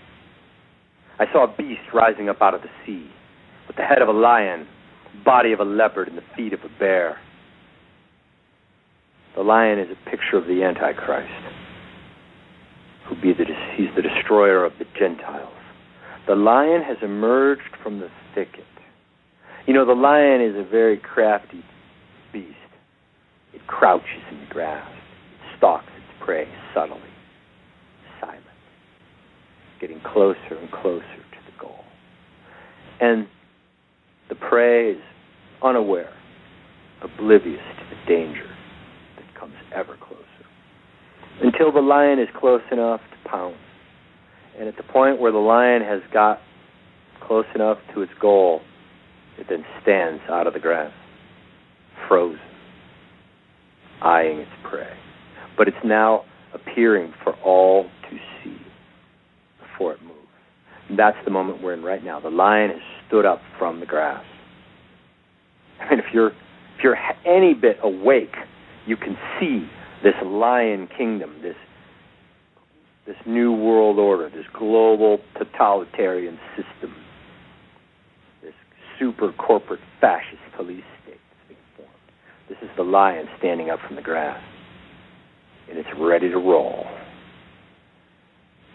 I 1.19 1.26
saw 1.31 1.44
a 1.44 1.57
beast 1.57 1.81
rising 1.94 2.30
up 2.30 2.41
out 2.41 2.53
of 2.53 2.61
the 2.61 2.69
sea, 2.85 3.10
with 3.68 3.76
the 3.76 3.84
head 3.84 4.02
of 4.02 4.07
a 4.07 4.14
lion, 4.14 4.68
body 5.26 5.52
of 5.52 5.60
a 5.60 5.65
leopard, 5.65 6.07
and 6.07 6.18
the 6.18 6.23
feet 6.35 6.53
of 6.53 6.61
a 6.64 6.80
bear. 6.80 7.18
The 9.35 9.41
lion 9.41 9.80
is 9.80 9.88
a 9.89 10.10
picture 10.10 10.38
of 10.38 10.45
the 10.45 10.64
Antichrist, 10.64 11.31
who 13.07 13.15
be 13.15 13.34
the 13.34 13.45
he's 13.76 13.89
the 13.95 14.03
destroyer 14.03 14.64
of 14.64 14.73
the 14.77 14.85
Gentiles. 14.97 15.49
The 16.27 16.35
lion 16.35 16.84
has 16.84 16.97
emerged 17.01 17.76
from 17.81 17.99
the 17.99 18.10
thicket. 18.35 18.65
You 19.65 19.73
know, 19.73 19.85
the 19.85 19.93
lion 19.93 20.41
is 20.41 20.55
a 20.55 20.69
very 20.69 20.97
crafty 20.97 21.64
beast. 22.31 22.49
It 23.53 23.65
crouches 23.65 24.22
in 24.31 24.39
the 24.41 24.53
grass. 24.53 24.88
It 24.91 25.57
stalks 25.57 25.89
its 25.97 26.23
prey 26.23 26.47
subtly, 26.76 26.99
silent, 28.22 28.43
getting 29.81 29.99
closer 30.01 30.57
and 30.61 30.72
closer 30.72 31.01
to 31.01 31.39
the 31.51 31.60
goal. 31.60 31.84
And 33.01 33.27
the 34.30 34.35
prey 34.35 34.91
is 34.91 35.01
unaware, 35.64 36.14
oblivious 37.01 37.64
to 37.80 37.95
the 37.95 38.07
danger 38.07 38.52
comes 39.44 39.56
ever 39.76 39.98
closer. 39.98 40.24
Until 41.41 41.72
the 41.72 41.82
lion 41.82 42.20
is 42.20 42.30
close 42.40 42.61
enough 42.72 43.02
to 43.02 43.30
pounce. 43.30 43.57
And 44.57 44.70
at 44.70 44.78
the 44.78 44.84
point 44.84 45.20
where 45.20 45.32
the 45.32 45.40
lion 45.40 45.82
has 45.82 46.02
got 46.14 46.40
close 47.26 47.45
enough 47.53 47.78
to 47.94 48.02
its 48.02 48.11
goal, 48.22 48.61
it 49.38 49.48
then 49.49 49.65
stands 49.82 50.22
out 50.30 50.48
of 50.48 50.53
the 50.53 50.60
grass, 50.60 50.94
frozen, 52.07 52.40
eyeing 54.02 54.40
its 54.40 54.52
prey. 54.70 54.94
But 55.57 55.68
it's 55.68 55.84
now 55.84 56.24
appearing 56.53 57.14
for 57.24 57.34
all 57.44 57.90
to 58.10 58.18
see 58.44 58.57
before 59.60 59.94
it 59.94 60.02
moves. 60.03 60.20
And 60.88 60.98
that's 60.98 61.18
the 61.26 61.32
moment 61.32 61.61
we're 61.61 61.74
in 61.74 61.84
right 61.84 62.03
now. 62.03 62.20
The 62.20 62.30
lion 62.30 62.70
has 62.70 62.82
stood 63.07 63.26
up 63.26 63.41
from 63.57 63.80
the 63.80 63.86
grass. 63.86 64.24
I 65.82 65.90
mean, 65.90 65.99
if 65.99 66.14
you're 66.14 66.30
if 66.30 66.84
you're 66.84 66.98
any 67.26 67.53
bit 67.53 67.78
awake 67.82 68.36
you 68.85 68.97
can 68.97 69.18
see 69.39 69.68
this 70.03 70.15
lion 70.23 70.88
kingdom, 70.97 71.35
this 71.41 71.55
this 73.05 73.18
new 73.26 73.51
world 73.51 73.99
order, 73.99 74.30
this 74.30 74.45
global 74.57 75.19
totalitarian 75.38 76.39
system, 76.55 76.95
this 78.41 78.53
super 78.97 79.34
corporate 79.34 79.81
fascist 79.99 80.41
police 80.55 80.85
state 81.03 81.19
that's 81.19 81.47
being 81.49 81.60
formed. 81.76 81.91
This 82.47 82.57
is 82.61 82.69
the 82.77 82.84
lion 82.84 83.27
standing 83.38 83.69
up 83.69 83.80
from 83.85 83.97
the 83.97 84.01
grass, 84.01 84.41
and 85.69 85.77
it's 85.77 85.89
ready 85.99 86.30
to 86.30 86.38
roll. 86.38 86.85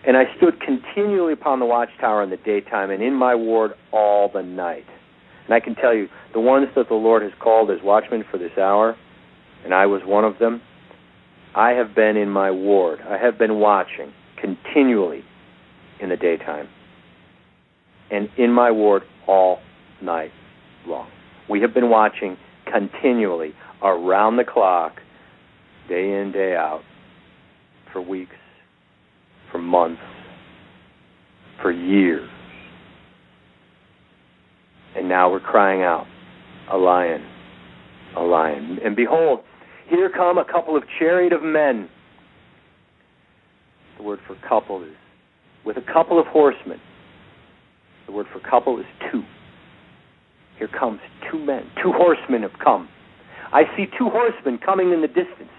And 0.06 0.16
I 0.16 0.24
stood 0.36 0.60
continually 0.60 1.32
upon 1.32 1.58
the 1.58 1.66
watchtower 1.66 2.22
in 2.22 2.30
the 2.30 2.36
daytime 2.36 2.90
and 2.90 3.02
in 3.02 3.14
my 3.14 3.34
ward 3.34 3.72
all 3.92 4.30
the 4.32 4.42
night. 4.42 4.86
And 5.46 5.54
I 5.54 5.60
can 5.60 5.74
tell 5.74 5.94
you, 5.94 6.08
the 6.34 6.40
ones 6.40 6.68
that 6.76 6.88
the 6.88 6.94
Lord 6.94 7.22
has 7.22 7.32
called 7.40 7.70
as 7.70 7.78
watchmen 7.82 8.24
for 8.30 8.36
this 8.36 8.56
hour, 8.58 8.96
and 9.64 9.74
I 9.74 9.86
was 9.86 10.02
one 10.04 10.24
of 10.24 10.38
them, 10.38 10.60
I 11.54 11.70
have 11.70 11.94
been 11.94 12.16
in 12.16 12.30
my 12.30 12.50
ward. 12.50 13.00
I 13.00 13.18
have 13.18 13.38
been 13.38 13.58
watching 13.58 14.12
continually 14.40 15.24
in 16.00 16.10
the 16.10 16.16
daytime 16.16 16.68
and 18.10 18.28
in 18.36 18.52
my 18.52 18.70
ward 18.70 19.02
all 19.26 19.58
night 20.02 20.30
long. 20.86 21.08
We 21.48 21.60
have 21.62 21.74
been 21.74 21.90
watching 21.90 22.36
continually 22.70 23.52
around 23.82 24.36
the 24.36 24.44
clock, 24.44 25.00
day 25.88 26.20
in, 26.20 26.32
day 26.32 26.54
out, 26.54 26.82
for 27.92 28.00
weeks, 28.00 28.36
for 29.50 29.58
months, 29.58 30.02
for 31.62 31.70
years. 31.70 32.28
And 34.96 35.08
now 35.08 35.30
we're 35.30 35.40
crying 35.40 35.82
out, 35.82 36.06
a 36.70 36.76
lion, 36.76 37.24
a 38.16 38.22
lion. 38.22 38.78
And 38.84 38.96
behold, 38.96 39.40
here 39.88 40.10
come 40.10 40.38
a 40.38 40.44
couple 40.44 40.76
of 40.76 40.84
chariot 40.98 41.32
of 41.32 41.42
men. 41.42 41.88
The 43.96 44.02
word 44.02 44.20
for 44.26 44.36
couple 44.48 44.82
is 44.82 44.94
with 45.64 45.76
a 45.76 45.92
couple 45.92 46.20
of 46.20 46.26
horsemen. 46.26 46.80
The 48.06 48.12
word 48.12 48.26
for 48.32 48.40
couple 48.40 48.78
is 48.78 48.86
two. 49.10 49.22
Here 50.58 50.68
comes 50.68 51.00
two 51.30 51.38
men. 51.38 51.70
Two 51.82 51.92
horsemen 51.92 52.42
have 52.42 52.58
come. 52.62 52.88
I 53.52 53.62
see 53.76 53.86
two 53.98 54.10
horsemen 54.10 54.58
coming 54.58 54.92
in 54.92 55.00
the 55.00 55.08
distance. 55.08 55.50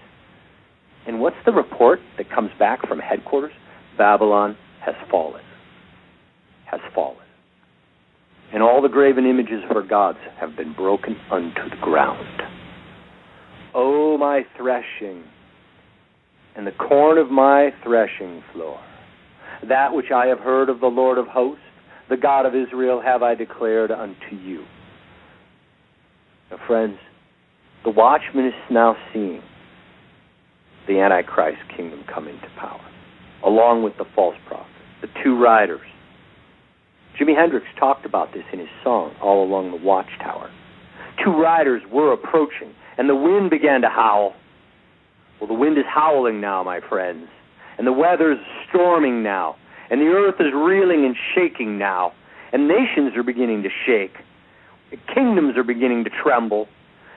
And 1.06 1.20
what's 1.20 1.36
the 1.44 1.52
report 1.52 2.00
that 2.18 2.30
comes 2.30 2.50
back 2.58 2.86
from 2.86 2.98
headquarters? 2.98 3.52
Babylon 3.96 4.56
has 4.84 4.94
fallen. 5.10 5.42
Has 6.66 6.80
fallen. 6.94 7.16
And 8.52 8.62
all 8.62 8.82
the 8.82 8.88
graven 8.88 9.26
images 9.26 9.62
of 9.68 9.76
her 9.76 9.82
gods 9.82 10.18
have 10.38 10.56
been 10.56 10.72
broken 10.72 11.16
unto 11.30 11.70
the 11.70 11.76
ground. 11.80 12.42
O 13.74 14.18
my 14.18 14.44
threshing, 14.56 15.22
and 16.56 16.66
the 16.66 16.72
corn 16.72 17.16
of 17.16 17.30
my 17.30 17.70
threshing 17.84 18.42
floor, 18.52 18.80
that 19.68 19.94
which 19.94 20.10
I 20.14 20.26
have 20.26 20.40
heard 20.40 20.68
of 20.68 20.80
the 20.80 20.88
Lord 20.88 21.16
of 21.18 21.26
hosts, 21.28 21.62
the 22.08 22.16
God 22.16 22.44
of 22.44 22.54
Israel, 22.56 23.00
have 23.00 23.22
I 23.22 23.36
declared 23.36 23.92
unto 23.92 24.34
you. 24.34 24.64
Now, 26.50 26.58
friends, 26.66 26.98
the 27.84 27.90
watchman 27.90 28.46
is 28.46 28.54
now 28.68 28.96
seeing 29.12 29.42
the 30.88 30.98
Antichrist 30.98 31.60
kingdom 31.76 32.04
come 32.12 32.26
into 32.26 32.48
power, 32.58 32.84
along 33.44 33.84
with 33.84 33.96
the 33.96 34.04
false 34.14 34.36
prophet, 34.48 34.66
the 35.02 35.08
two 35.22 35.40
riders. 35.40 35.86
Jimi 37.20 37.36
Hendrix 37.36 37.66
talked 37.78 38.06
about 38.06 38.32
this 38.32 38.44
in 38.52 38.58
his 38.58 38.68
song, 38.82 39.14
All 39.20 39.44
Along 39.44 39.70
the 39.70 39.76
Watchtower. 39.76 40.50
Two 41.22 41.32
riders 41.32 41.82
were 41.92 42.12
approaching 42.12 42.74
and 42.96 43.08
the 43.08 43.14
wind 43.14 43.50
began 43.50 43.82
to 43.82 43.88
howl. 43.88 44.34
Well, 45.38 45.48
the 45.48 45.54
wind 45.54 45.78
is 45.78 45.84
howling 45.86 46.40
now, 46.40 46.62
my 46.62 46.80
friends, 46.80 47.28
and 47.78 47.86
the 47.86 47.92
weather 47.92 48.32
is 48.32 48.38
storming 48.68 49.22
now, 49.22 49.56
and 49.90 50.00
the 50.00 50.06
earth 50.06 50.34
is 50.38 50.52
reeling 50.54 51.06
and 51.06 51.16
shaking 51.34 51.78
now, 51.78 52.12
and 52.52 52.68
nations 52.68 53.16
are 53.16 53.22
beginning 53.22 53.62
to 53.62 53.70
shake, 53.86 54.16
kingdoms 55.14 55.56
are 55.56 55.64
beginning 55.64 56.04
to 56.04 56.10
tremble, 56.10 56.68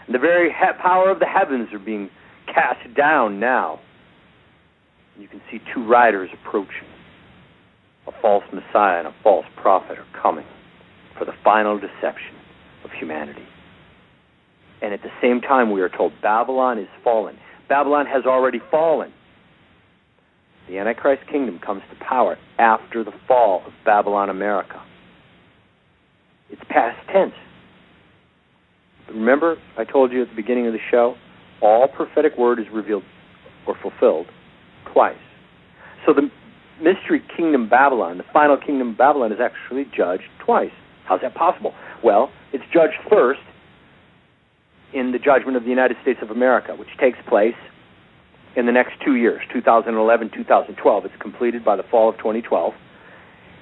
and 0.06 0.16
the 0.16 0.20
very 0.20 0.52
he- 0.52 0.82
power 0.82 1.10
of 1.10 1.20
the 1.20 1.26
heavens 1.26 1.74
are 1.74 1.80
being 1.80 2.10
cast 2.48 2.94
down 2.96 3.40
now. 3.40 3.80
You 5.20 5.28
can 5.28 5.42
see 5.52 5.60
two 5.74 5.86
riders 5.86 6.30
approaching. 6.34 6.88
False 8.24 8.46
Messiah 8.54 9.00
and 9.00 9.08
a 9.08 9.16
false 9.22 9.46
prophet 9.58 10.00
are 10.00 10.22
coming 10.22 10.46
for 11.20 11.26
the 11.26 11.34
final 11.44 11.78
deception 11.78 12.34
of 12.86 12.92
humanity. 12.92 13.46
And 14.82 14.94
at 14.94 15.02
the 15.02 15.12
same 15.22 15.42
time, 15.42 15.72
we 15.72 15.82
are 15.82 15.90
told 15.90 16.14
Babylon 16.22 16.80
is 16.80 16.88
fallen. 17.04 17.38
Babylon 17.68 18.06
has 18.06 18.24
already 18.26 18.60
fallen. 18.72 19.12
The 20.70 20.78
Antichrist 20.78 21.24
kingdom 21.30 21.60
comes 21.60 21.82
to 21.92 22.06
power 22.06 22.38
after 22.58 23.04
the 23.04 23.12
fall 23.28 23.62
of 23.68 23.74
Babylon 23.84 24.30
America. 24.30 24.82
It's 26.50 26.62
past 26.70 26.98
tense. 27.12 27.34
Remember, 29.10 29.58
I 29.78 29.84
told 29.84 30.14
you 30.14 30.22
at 30.22 30.30
the 30.30 30.36
beginning 30.36 30.66
of 30.66 30.72
the 30.72 30.80
show, 30.90 31.16
all 31.62 31.90
prophetic 31.90 32.38
word 32.38 32.58
is 32.60 32.68
revealed 32.72 33.04
or 33.68 33.76
fulfilled 33.82 34.28
twice. 34.94 35.18
So 36.06 36.14
the 36.14 36.30
mystery 36.84 37.24
kingdom 37.36 37.70
Babylon, 37.70 38.18
the 38.18 38.26
final 38.34 38.58
kingdom 38.58 38.92
of 38.92 38.98
Babylon, 38.98 39.32
is 39.32 39.40
actually 39.40 39.86
judged 39.96 40.28
twice. 40.40 40.72
How's 41.06 41.22
that 41.22 41.34
possible? 41.34 41.74
Well, 42.04 42.32
it's 42.52 42.64
judged 42.74 42.96
first 43.10 43.42
in 44.94 45.12
the 45.12 45.20
judgment 45.20 45.58
of 45.58 45.64
the 45.64 45.70
United 45.70 45.98
States 46.02 46.20
of 46.22 46.30
America, 46.30 46.76
which 46.76 46.90
takes 47.00 47.18
place 47.28 47.56
in 48.56 48.66
the 48.66 48.72
next 48.72 48.94
two 49.04 49.16
years, 49.16 49.42
2011, 49.52 50.30
2012. 50.34 51.06
It's 51.06 51.14
completed 51.20 51.66
by 51.66 51.76
the 51.76 51.84
fall 51.84 52.10
of 52.10 52.18
2012, 52.18 52.74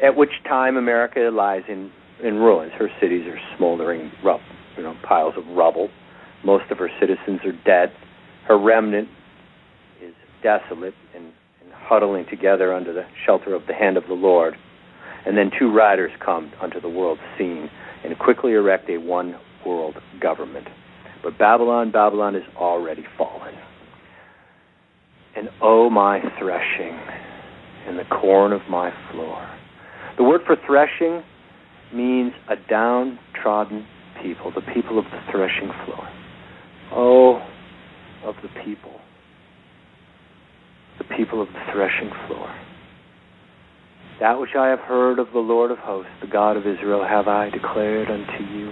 at 0.03 0.15
which 0.15 0.31
time 0.43 0.75
America 0.75 1.29
lies 1.31 1.63
in, 1.69 1.91
in 2.21 2.35
ruins. 2.35 2.73
Her 2.77 2.89
cities 2.99 3.25
are 3.27 3.39
smoldering, 3.57 4.11
you 4.23 4.83
know, 4.83 4.95
piles 5.03 5.35
of 5.37 5.47
rubble. 5.55 5.89
Most 6.43 6.69
of 6.71 6.77
her 6.79 6.89
citizens 6.99 7.39
are 7.45 7.53
dead. 7.65 7.93
Her 8.47 8.57
remnant 8.59 9.07
is 10.01 10.13
desolate 10.43 10.95
and 11.15 11.31
huddling 11.91 12.25
together 12.29 12.73
under 12.73 12.93
the 12.93 13.03
shelter 13.25 13.53
of 13.53 13.67
the 13.67 13.73
hand 13.73 13.97
of 13.97 14.07
the 14.07 14.13
Lord. 14.13 14.55
And 15.25 15.37
then 15.37 15.51
two 15.59 15.69
riders 15.73 16.09
come 16.23 16.49
unto 16.61 16.79
the 16.79 16.87
world 16.87 17.19
scene 17.37 17.69
and 18.05 18.17
quickly 18.17 18.53
erect 18.53 18.89
a 18.89 18.97
one 18.97 19.37
world 19.65 19.95
government. 20.21 20.67
But 21.21 21.37
Babylon, 21.37 21.91
Babylon 21.91 22.37
is 22.37 22.43
already 22.55 23.03
fallen. 23.17 23.53
And 25.35 25.49
oh, 25.61 25.89
my 25.89 26.21
threshing 26.39 26.97
and 27.85 27.99
the 27.99 28.05
corn 28.05 28.53
of 28.53 28.61
my 28.69 28.93
floor. 29.11 29.49
The 30.15 30.23
word 30.23 30.41
for 30.45 30.55
threshing 30.65 31.21
means 31.93 32.31
a 32.47 32.55
downtrodden 32.69 33.85
people, 34.23 34.53
the 34.55 34.61
people 34.73 34.97
of 34.97 35.03
the 35.05 35.19
threshing 35.29 35.71
floor. 35.85 36.07
Oh, 36.93 37.45
of 38.23 38.35
the 38.41 38.49
people, 38.63 39.00
the 40.97 41.15
people 41.15 41.41
of 41.41 41.47
the 41.49 41.61
threshing 41.73 42.11
floor. 42.27 42.53
That 44.19 44.39
which 44.39 44.51
I 44.57 44.67
have 44.67 44.79
heard 44.79 45.17
of 45.17 45.27
the 45.33 45.39
Lord 45.39 45.71
of 45.71 45.79
hosts, 45.79 46.11
the 46.21 46.27
God 46.27 46.55
of 46.55 46.67
Israel, 46.67 47.03
have 47.07 47.27
I 47.27 47.49
declared 47.49 48.09
unto 48.09 48.43
you. 48.53 48.71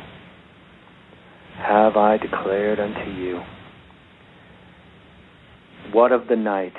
Have 1.58 1.98
I 1.98 2.18
declared 2.18 2.80
unto 2.80 3.12
you. 3.12 3.42
What 5.92 6.12
of 6.12 6.28
the 6.30 6.36
night? 6.36 6.74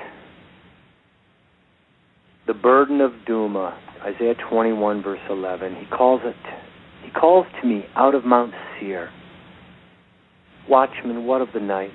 The 2.46 2.54
burden 2.54 3.00
of 3.00 3.10
Dumah, 3.28 3.76
Isaiah 4.02 4.34
21, 4.48 5.02
verse 5.02 5.20
11. 5.28 5.74
He 5.76 5.86
calls 5.86 6.20
it. 6.24 6.36
He 7.04 7.10
calls 7.10 7.46
to 7.60 7.66
me 7.66 7.84
out 7.96 8.14
of 8.14 8.24
Mount 8.24 8.52
Seir. 8.78 9.10
Watchman, 10.68 11.26
what 11.26 11.40
of 11.40 11.48
the 11.52 11.60
night? 11.60 11.90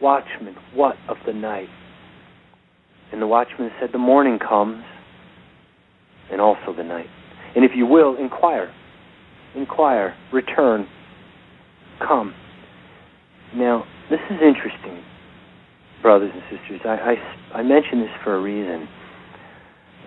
Watchman, 0.00 0.56
what 0.74 0.96
of 1.08 1.18
the 1.26 1.34
night? 1.34 1.68
And 3.12 3.20
the 3.20 3.26
watchman 3.26 3.70
said, 3.80 3.90
The 3.92 3.98
morning 3.98 4.38
comes, 4.38 4.84
and 6.30 6.40
also 6.40 6.74
the 6.76 6.84
night. 6.84 7.08
And 7.56 7.64
if 7.64 7.72
you 7.74 7.86
will, 7.86 8.16
inquire. 8.16 8.72
Inquire. 9.56 10.14
Return. 10.32 10.86
Come. 11.98 12.34
Now, 13.54 13.84
this 14.10 14.20
is 14.30 14.38
interesting, 14.40 15.02
brothers 16.02 16.30
and 16.32 16.42
sisters. 16.50 16.80
I, 16.84 17.16
I, 17.52 17.58
I 17.58 17.62
mention 17.62 18.00
this 18.00 18.10
for 18.22 18.36
a 18.36 18.40
reason. 18.40 18.88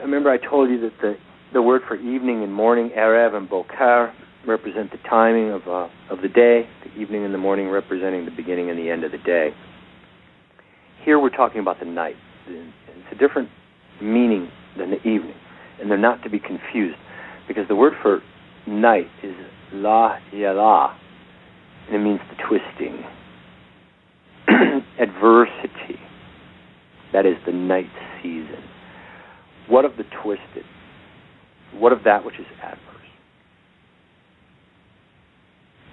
Remember, 0.01 0.31
I 0.31 0.38
told 0.38 0.69
you 0.69 0.80
that 0.81 0.93
the, 1.01 1.15
the 1.51 1.61
word 1.61 1.81
for 1.88 1.95
evening 1.95 2.43
and 2.43 2.53
morning, 2.53 2.91
Erev 2.97 3.35
and 3.35 3.49
Bokar, 3.49 4.13
represent 4.47 4.91
the 4.91 4.97
timing 5.09 5.51
of, 5.51 5.61
uh, 5.67 5.88
of 6.09 6.21
the 6.21 6.27
day, 6.27 6.67
the 6.84 7.01
evening 7.01 7.25
and 7.25 7.34
the 7.34 7.38
morning 7.38 7.69
representing 7.69 8.25
the 8.25 8.31
beginning 8.31 8.69
and 8.69 8.80
the 8.80 8.89
end 8.89 9.03
of 9.03 9.11
the 9.11 9.17
day. 9.17 9.49
Here 11.05 11.19
we're 11.19 11.30
talking 11.30 11.59
about 11.59 11.80
the 11.80 11.85
night. 11.85 12.15
It's 12.48 13.11
a 13.11 13.15
different 13.15 13.49
meaning 14.02 14.49
than 14.78 14.91
the 14.91 14.98
evening, 14.98 15.36
and 15.80 15.90
they're 15.90 15.98
not 15.98 16.24
to 16.24 16.30
be 16.30 16.40
confused 16.40 16.98
because 17.48 17.68
the 17.68 17.76
word 17.76 17.94
for 18.02 18.22
night 18.68 19.07
is 19.22 19.36
la 19.72 20.18
yala, 20.34 20.95
and 21.88 21.95
it 21.95 21.99
means 21.99 22.20
the 22.30 22.36
twisting, 22.48 23.03
adversity. 24.99 25.99
That 27.11 27.26
is 27.26 27.36
the 27.45 27.52
night 27.52 27.91
season. 28.22 28.64
What 29.68 29.86
of 29.86 29.98
the 29.98 30.03
twisted? 30.24 30.64
What 31.74 31.91
of 31.91 31.99
that 32.06 32.26
which 32.26 32.36
is 32.40 32.45
adverse? 32.61 32.80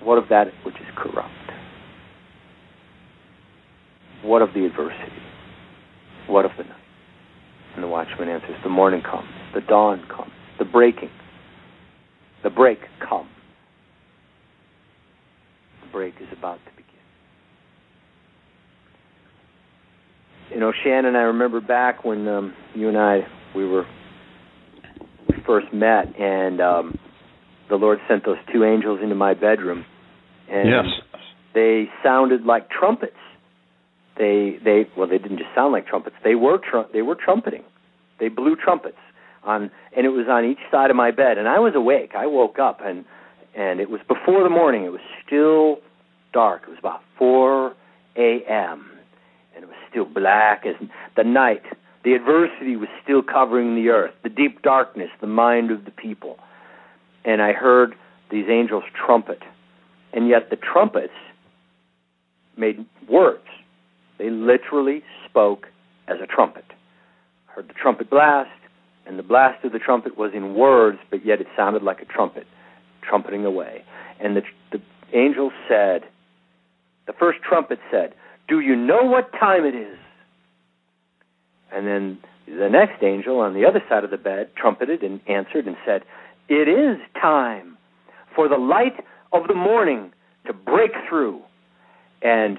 What 0.03 0.17
of 0.17 0.25
that 0.31 0.47
which 0.65 0.77
is 0.77 0.87
corrupt? 0.97 1.29
What 4.23 4.43
of 4.43 4.55
the 4.55 4.65
adversity? 4.65 5.30
What 6.31 6.45
of 6.45 6.53
the 6.57 6.63
night? 6.65 6.77
And 7.75 7.83
the 7.83 7.89
watchman 7.89 8.29
answers, 8.29 8.57
The 8.63 8.69
morning 8.71 9.03
comes, 9.03 9.29
the 9.53 9.61
dawn 9.61 10.07
comes, 10.09 10.31
the 10.59 10.65
breaking. 10.65 11.11
The 12.43 12.51
break 12.51 12.79
comes. 13.07 13.29
The 15.85 15.91
break 15.93 16.15
is 16.21 16.29
about 16.37 16.59
to 16.65 16.71
begin. 16.71 16.87
You 20.55 20.61
know, 20.61 20.73
Shannon, 20.85 21.17
I 21.17 21.23
remember 21.23 21.61
back 21.61 22.05
when 22.05 22.27
um, 22.29 22.55
you 22.75 22.89
and 22.89 22.97
I 22.97 23.21
we 23.55 23.67
were 23.67 23.85
we 25.29 25.37
first 25.47 25.73
met, 25.73 26.19
and 26.19 26.61
um, 26.61 26.99
the 27.69 27.77
Lord 27.77 27.99
sent 28.09 28.25
those 28.25 28.39
two 28.53 28.65
angels 28.65 29.01
into 29.03 29.15
my 29.15 29.35
bedroom, 29.35 29.85
and 30.49 30.69
Yes. 30.69 30.85
they 31.55 31.89
sounded 32.03 32.45
like 32.45 32.71
trumpets. 32.71 33.17
They 34.21 34.59
they 34.63 34.85
well 34.99 35.09
they 35.09 35.17
didn't 35.17 35.39
just 35.39 35.49
sound 35.55 35.73
like 35.73 35.87
trumpets. 35.87 36.17
They 36.23 36.35
were 36.35 36.61
they 36.93 37.01
were 37.01 37.15
trumpeting. 37.15 37.65
They 38.19 38.29
blew 38.29 38.55
trumpets 38.55 38.99
on 39.45 39.71
and 39.97 40.05
it 40.05 40.11
was 40.11 40.27
on 40.29 40.45
each 40.45 40.61
side 40.71 40.91
of 40.91 40.97
my 40.97 41.11
bed 41.11 41.39
and 41.39 41.49
I 41.49 41.59
was 41.59 41.73
awake. 41.75 42.13
I 42.15 42.27
woke 42.27 42.59
up 42.59 42.81
and 42.85 43.07
and 43.57 43.81
it 43.81 43.89
was 43.89 44.03
before 44.07 44.43
the 44.45 44.51
morning. 44.51 44.85
It 44.85 44.93
was 44.93 45.01
still 45.27 45.79
dark. 46.35 46.65
It 46.65 46.69
was 46.69 46.79
about 46.79 47.01
4 47.19 47.75
a.m. 48.17 48.91
and 49.55 49.65
it 49.65 49.67
was 49.67 49.77
still 49.89 50.05
black 50.05 50.67
as 50.67 50.75
the 51.17 51.25
night. 51.25 51.63
The 52.05 52.13
adversity 52.13 52.77
was 52.77 52.91
still 53.03 53.23
covering 53.23 53.75
the 53.75 53.89
earth, 53.89 54.13
the 54.23 54.29
deep 54.29 54.61
darkness, 54.61 55.09
the 55.23 55.27
mind 55.27 55.71
of 55.71 55.87
the 55.87 55.91
people. 55.91 56.39
And 57.25 57.41
I 57.41 57.53
heard 57.53 57.95
these 58.31 58.47
angels 58.51 58.85
trumpet. 58.95 59.41
And 60.13 60.29
yet 60.29 60.51
the 60.51 60.57
trumpets 60.57 61.15
made 62.57 62.85
words. 63.09 63.45
They 64.21 64.29
literally 64.29 65.03
spoke 65.27 65.67
as 66.07 66.19
a 66.23 66.27
trumpet. 66.27 66.67
I 67.49 67.53
heard 67.53 67.69
the 67.69 67.73
trumpet 67.73 68.11
blast, 68.11 68.51
and 69.07 69.19
the 69.19 69.23
blast 69.23 69.65
of 69.65 69.73
the 69.73 69.79
trumpet 69.79 70.19
was 70.19 70.33
in 70.35 70.55
words, 70.55 70.99
but 71.11 71.25
yet 71.25 71.41
it 71.41 71.47
sounded 71.57 71.83
like 71.83 72.03
a 72.03 72.05
trumpet, 72.05 72.47
trumpeting 73.01 73.47
away. 73.47 73.83
And 74.23 74.37
the, 74.37 74.43
the 74.73 74.83
angel 75.15 75.51
said, 75.67 76.03
the 77.07 77.15
first 77.15 77.39
trumpet 77.41 77.79
said, 77.91 78.13
Do 78.47 78.61
you 78.61 78.77
know 78.77 79.05
what 79.05 79.33
time 79.33 79.65
it 79.65 79.75
is? 79.75 79.97
And 81.73 81.87
then 81.87 82.19
the 82.47 82.69
next 82.69 83.03
angel 83.03 83.41
on 83.41 83.55
the 83.55 83.65
other 83.65 83.83
side 83.89 84.05
of 84.05 84.11
the 84.11 84.19
bed 84.19 84.51
trumpeted 84.55 85.03
and 85.03 85.21
answered 85.29 85.67
and 85.67 85.79
said, 85.87 86.03
It 86.51 86.69
is 86.69 86.99
time 87.19 87.79
for 88.37 88.51
the 88.51 88.59
light 88.59 89.03
of 89.33 89.49
the 89.49 89.55
morning 89.55 90.13
to 90.47 90.53
break 90.53 90.91
through. 91.09 91.41
And 92.21 92.59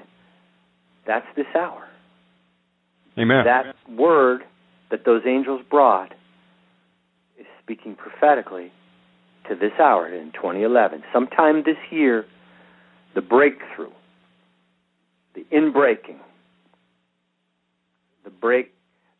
that's 1.05 1.25
this 1.35 1.47
hour. 1.55 1.87
Amen. 3.17 3.45
That 3.45 3.75
word 3.89 4.43
that 4.89 5.05
those 5.05 5.23
angels 5.25 5.61
brought 5.69 6.13
is 7.39 7.45
speaking 7.61 7.95
prophetically 7.95 8.71
to 9.49 9.55
this 9.55 9.73
hour 9.79 10.07
in 10.07 10.31
2011. 10.33 11.03
Sometime 11.13 11.63
this 11.63 11.77
year, 11.89 12.25
the 13.15 13.21
breakthrough, 13.21 13.91
the 15.35 15.45
inbreaking 15.51 16.19
the 18.23 18.29
break 18.29 18.73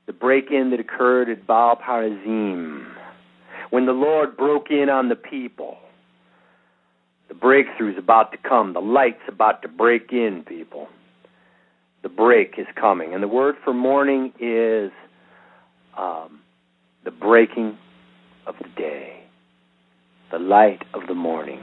the 0.08 0.14
break 0.14 0.52
in 0.52 0.72
that 0.72 0.80
occurred 0.80 1.30
at 1.30 1.46
Baal 1.46 1.78
Perazim, 1.78 2.86
when 3.70 3.86
the 3.86 3.94
Lord 3.94 4.36
broke 4.36 4.70
in 4.70 4.90
on 4.90 5.10
the 5.10 5.16
people. 5.16 5.78
The 7.28 7.36
breakthrough 7.36 7.94
is 7.94 7.98
about 7.98 8.32
to 8.34 8.38
come. 8.38 8.74
The 8.74 8.82
light's 8.82 9.22
about 9.28 9.62
to 9.62 9.70
break 9.70 10.12
in, 10.12 10.44
people. 10.46 10.90
The 12.04 12.10
break 12.10 12.56
is 12.58 12.68
coming. 12.80 13.14
And 13.14 13.22
the 13.22 13.28
word 13.28 13.56
for 13.64 13.74
morning 13.74 14.34
is 14.40 14.92
um, 15.98 16.42
the 17.06 17.12
breaking 17.12 17.78
of 18.48 18.56
the 18.62 18.70
day, 18.76 19.24
the 20.32 20.40
light 20.40 20.82
of 20.94 21.08
the 21.08 21.14
morning, 21.14 21.62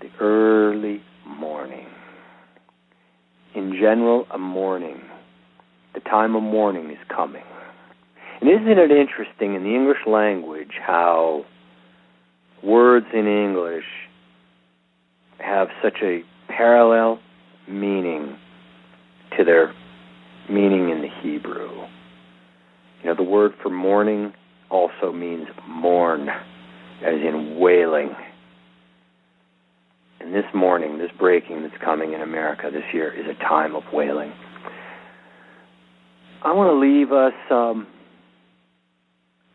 the 0.00 0.08
early 0.20 1.02
morning. 1.26 1.86
In 3.54 3.72
general, 3.72 4.26
a 4.32 4.38
morning. 4.38 5.00
The 5.94 6.00
time 6.00 6.34
of 6.34 6.42
morning 6.42 6.90
is 6.90 6.98
coming. 7.14 7.44
And 8.40 8.50
isn't 8.50 8.78
it 8.78 8.90
interesting 8.90 9.54
in 9.54 9.62
the 9.62 9.74
English 9.74 10.04
language 10.06 10.72
how 10.84 11.44
words 12.64 13.06
in 13.12 13.26
English 13.26 13.84
have 15.38 15.68
such 15.82 15.98
a 16.02 16.22
parallel 16.48 17.20
meaning 17.68 18.36
to 19.36 19.44
their 19.44 19.74
meaning 20.48 20.90
in 20.90 21.02
the 21.02 21.08
Hebrew? 21.22 21.70
You 23.02 23.10
know, 23.10 23.14
the 23.14 23.22
word 23.22 23.52
for 23.62 23.70
mourning 23.70 24.32
also 24.70 25.12
means 25.12 25.46
mourn, 25.68 26.28
as 26.28 27.14
in 27.14 27.58
wailing. 27.58 28.10
And 30.20 30.34
this 30.34 30.44
morning, 30.54 30.98
this 30.98 31.10
breaking 31.18 31.62
that's 31.62 31.82
coming 31.84 32.14
in 32.14 32.22
America 32.22 32.70
this 32.72 32.84
year 32.92 33.12
is 33.12 33.26
a 33.26 33.38
time 33.42 33.74
of 33.74 33.82
wailing. 33.92 34.32
I 36.42 36.52
want 36.52 36.70
to 36.70 36.78
leave 36.78 37.12
us. 37.12 37.34
Um, 37.50 37.86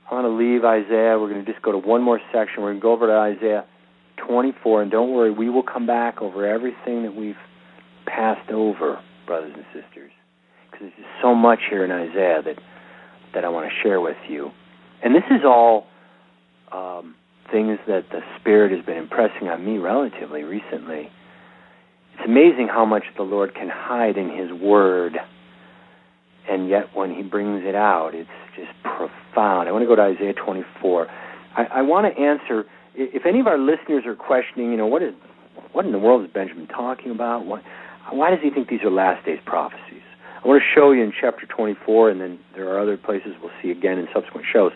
I 0.09 0.15
want 0.15 0.25
to 0.25 0.29
leave 0.29 0.63
Isaiah. 0.65 1.19
We're 1.19 1.29
going 1.29 1.45
to 1.45 1.51
just 1.51 1.63
go 1.63 1.71
to 1.71 1.77
one 1.77 2.01
more 2.01 2.19
section. 2.33 2.63
We're 2.63 2.69
going 2.69 2.77
to 2.77 2.81
go 2.81 2.91
over 2.93 3.07
to 3.07 3.13
Isaiah 3.13 3.65
24, 4.27 4.83
and 4.83 4.91
don't 4.91 5.11
worry, 5.11 5.31
we 5.31 5.49
will 5.49 5.63
come 5.63 5.85
back 5.85 6.21
over 6.21 6.45
everything 6.45 7.03
that 7.03 7.15
we've 7.15 7.37
passed 8.05 8.49
over, 8.49 8.99
brothers 9.29 9.53
and 9.55 9.65
sisters, 9.69 10.11
because 10.65 10.89
there's 10.89 10.97
just 10.97 11.21
so 11.21 11.35
much 11.35 11.59
here 11.69 11.85
in 11.85 11.91
Isaiah 11.91 12.41
that 12.43 12.57
that 13.35 13.45
I 13.45 13.49
want 13.49 13.69
to 13.69 13.75
share 13.83 14.01
with 14.01 14.17
you. 14.27 14.49
And 15.03 15.13
this 15.13 15.23
is 15.29 15.41
all 15.45 15.85
um, 16.71 17.13
things 17.51 17.77
that 17.85 18.05
the 18.09 18.21
Spirit 18.39 18.75
has 18.75 18.83
been 18.83 18.97
impressing 18.97 19.47
on 19.47 19.63
me 19.63 19.77
relatively 19.77 20.41
recently. 20.41 21.11
It's 22.15 22.25
amazing 22.25 22.69
how 22.69 22.85
much 22.85 23.03
the 23.17 23.23
Lord 23.23 23.53
can 23.53 23.69
hide 23.71 24.17
in 24.17 24.35
His 24.35 24.51
Word, 24.51 25.13
and 26.49 26.67
yet 26.67 26.95
when 26.95 27.13
He 27.13 27.21
brings 27.21 27.61
it 27.65 27.75
out, 27.75 28.15
it's 28.15 28.29
just 28.55 28.71
profound. 28.81 29.69
I 29.69 29.71
want 29.71 29.83
to 29.83 29.87
go 29.87 29.95
to 29.95 30.01
Isaiah 30.01 30.33
24. 30.33 31.07
I, 31.55 31.63
I 31.65 31.81
want 31.83 32.11
to 32.11 32.19
answer 32.19 32.65
if 32.95 33.27
any 33.27 33.39
of 33.39 33.47
our 33.47 33.59
listeners 33.59 34.05
are 34.07 34.15
questioning, 34.15 34.71
you 34.71 34.77
know, 34.77 34.87
what 34.87 35.03
is 35.03 35.13
what 35.71 35.85
in 35.85 35.91
the 35.91 35.99
world 35.99 36.25
is 36.25 36.31
Benjamin 36.33 36.67
talking 36.67 37.11
about? 37.11 37.45
Why, 37.45 37.61
why 38.11 38.29
does 38.29 38.39
he 38.41 38.49
think 38.49 38.69
these 38.69 38.83
are 38.83 38.91
last 38.91 39.25
days 39.25 39.39
prophecies? 39.45 40.03
I 40.43 40.47
want 40.47 40.61
to 40.61 40.79
show 40.79 40.91
you 40.91 41.03
in 41.03 41.11
chapter 41.11 41.45
24, 41.45 42.09
and 42.11 42.21
then 42.21 42.39
there 42.55 42.69
are 42.69 42.79
other 42.79 42.95
places 42.95 43.33
we'll 43.41 43.51
see 43.61 43.71
again 43.71 43.99
in 43.99 44.07
subsequent 44.13 44.47
shows. 44.51 44.71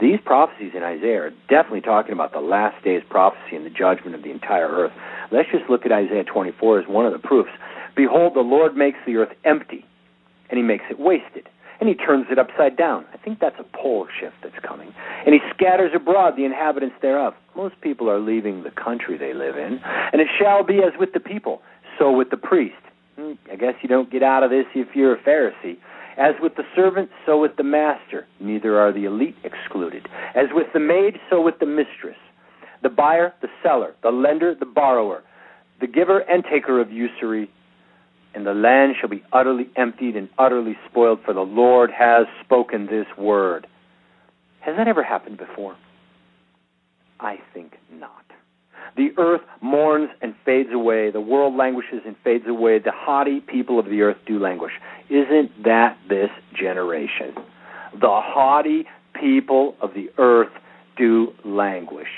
These 0.00 0.18
prophecies 0.24 0.72
in 0.74 0.82
Isaiah 0.82 1.28
are 1.28 1.30
definitely 1.48 1.82
talking 1.82 2.12
about 2.12 2.32
the 2.32 2.40
last 2.40 2.82
days 2.82 3.02
prophecy 3.10 3.54
and 3.54 3.66
the 3.66 3.70
judgment 3.70 4.14
of 4.14 4.22
the 4.22 4.30
entire 4.30 4.68
earth. 4.68 4.92
Let's 5.30 5.50
just 5.52 5.68
look 5.68 5.84
at 5.84 5.92
Isaiah 5.92 6.24
24 6.24 6.80
as 6.80 6.88
one 6.88 7.04
of 7.04 7.12
the 7.12 7.18
proofs. 7.18 7.50
Behold, 7.94 8.34
the 8.34 8.40
Lord 8.40 8.76
makes 8.76 8.98
the 9.04 9.16
earth 9.16 9.36
empty, 9.44 9.84
and 10.48 10.56
he 10.56 10.64
makes 10.64 10.84
it 10.90 10.98
wasted, 10.98 11.50
and 11.80 11.88
he 11.88 11.94
turns 11.94 12.26
it 12.30 12.38
upside 12.38 12.78
down. 12.78 13.04
I 13.12 13.18
think 13.18 13.40
that's 13.40 13.60
a 13.60 13.76
pole 13.76 14.08
shift 14.18 14.36
that's 14.42 14.58
coming. 14.66 14.94
And 15.26 15.34
he 15.34 15.40
scatters 15.54 15.92
abroad 15.94 16.36
the 16.36 16.46
inhabitants 16.46 16.96
thereof. 17.02 17.34
Most 17.54 17.78
people 17.82 18.08
are 18.08 18.18
leaving 18.18 18.62
the 18.62 18.70
country 18.70 19.18
they 19.18 19.34
live 19.34 19.58
in, 19.58 19.80
and 19.84 20.20
it 20.20 20.28
shall 20.40 20.64
be 20.64 20.78
as 20.78 20.98
with 20.98 21.12
the 21.12 21.20
people, 21.20 21.60
so 21.98 22.12
with 22.12 22.30
the 22.30 22.36
priest. 22.36 22.74
Hmm, 23.16 23.32
I 23.50 23.56
guess 23.56 23.74
you 23.82 23.88
don't 23.88 24.10
get 24.10 24.22
out 24.22 24.42
of 24.42 24.50
this 24.50 24.66
if 24.74 24.94
you're 24.94 25.14
a 25.14 25.22
Pharisee. 25.22 25.76
As 26.16 26.34
with 26.40 26.54
the 26.56 26.62
servant, 26.76 27.10
so 27.26 27.40
with 27.40 27.56
the 27.56 27.64
master. 27.64 28.26
Neither 28.40 28.78
are 28.78 28.92
the 28.92 29.04
elite 29.04 29.36
excluded. 29.42 30.08
As 30.34 30.46
with 30.52 30.68
the 30.72 30.80
maid, 30.80 31.18
so 31.28 31.40
with 31.40 31.58
the 31.58 31.66
mistress. 31.66 32.16
The 32.82 32.88
buyer, 32.88 33.32
the 33.40 33.48
seller, 33.62 33.94
the 34.02 34.10
lender, 34.10 34.54
the 34.54 34.66
borrower, 34.66 35.22
the 35.80 35.86
giver 35.86 36.20
and 36.20 36.44
taker 36.44 36.80
of 36.80 36.92
usury. 36.92 37.50
And 38.34 38.46
the 38.46 38.54
land 38.54 38.94
shall 39.00 39.08
be 39.08 39.24
utterly 39.32 39.68
emptied 39.76 40.16
and 40.16 40.28
utterly 40.38 40.76
spoiled, 40.88 41.20
for 41.24 41.34
the 41.34 41.40
Lord 41.40 41.90
has 41.90 42.26
spoken 42.44 42.86
this 42.86 43.06
word. 43.16 43.66
Has 44.60 44.76
that 44.76 44.88
ever 44.88 45.02
happened 45.02 45.38
before? 45.38 45.76
I 47.20 47.38
think 47.52 47.74
not. 47.92 48.23
The 48.96 49.10
earth 49.18 49.40
mourns 49.60 50.10
and 50.22 50.34
fades 50.44 50.70
away. 50.72 51.10
The 51.10 51.20
world 51.20 51.56
languishes 51.56 52.02
and 52.06 52.14
fades 52.22 52.44
away. 52.46 52.78
The 52.78 52.92
haughty 52.94 53.40
people 53.40 53.78
of 53.78 53.86
the 53.86 54.02
earth 54.02 54.18
do 54.26 54.38
languish. 54.38 54.72
Isn't 55.10 55.64
that 55.64 55.98
this 56.08 56.30
generation? 56.56 57.34
The 57.92 58.08
haughty 58.08 58.86
people 59.20 59.74
of 59.80 59.94
the 59.94 60.10
earth 60.18 60.52
do 60.96 61.32
languish. 61.44 62.08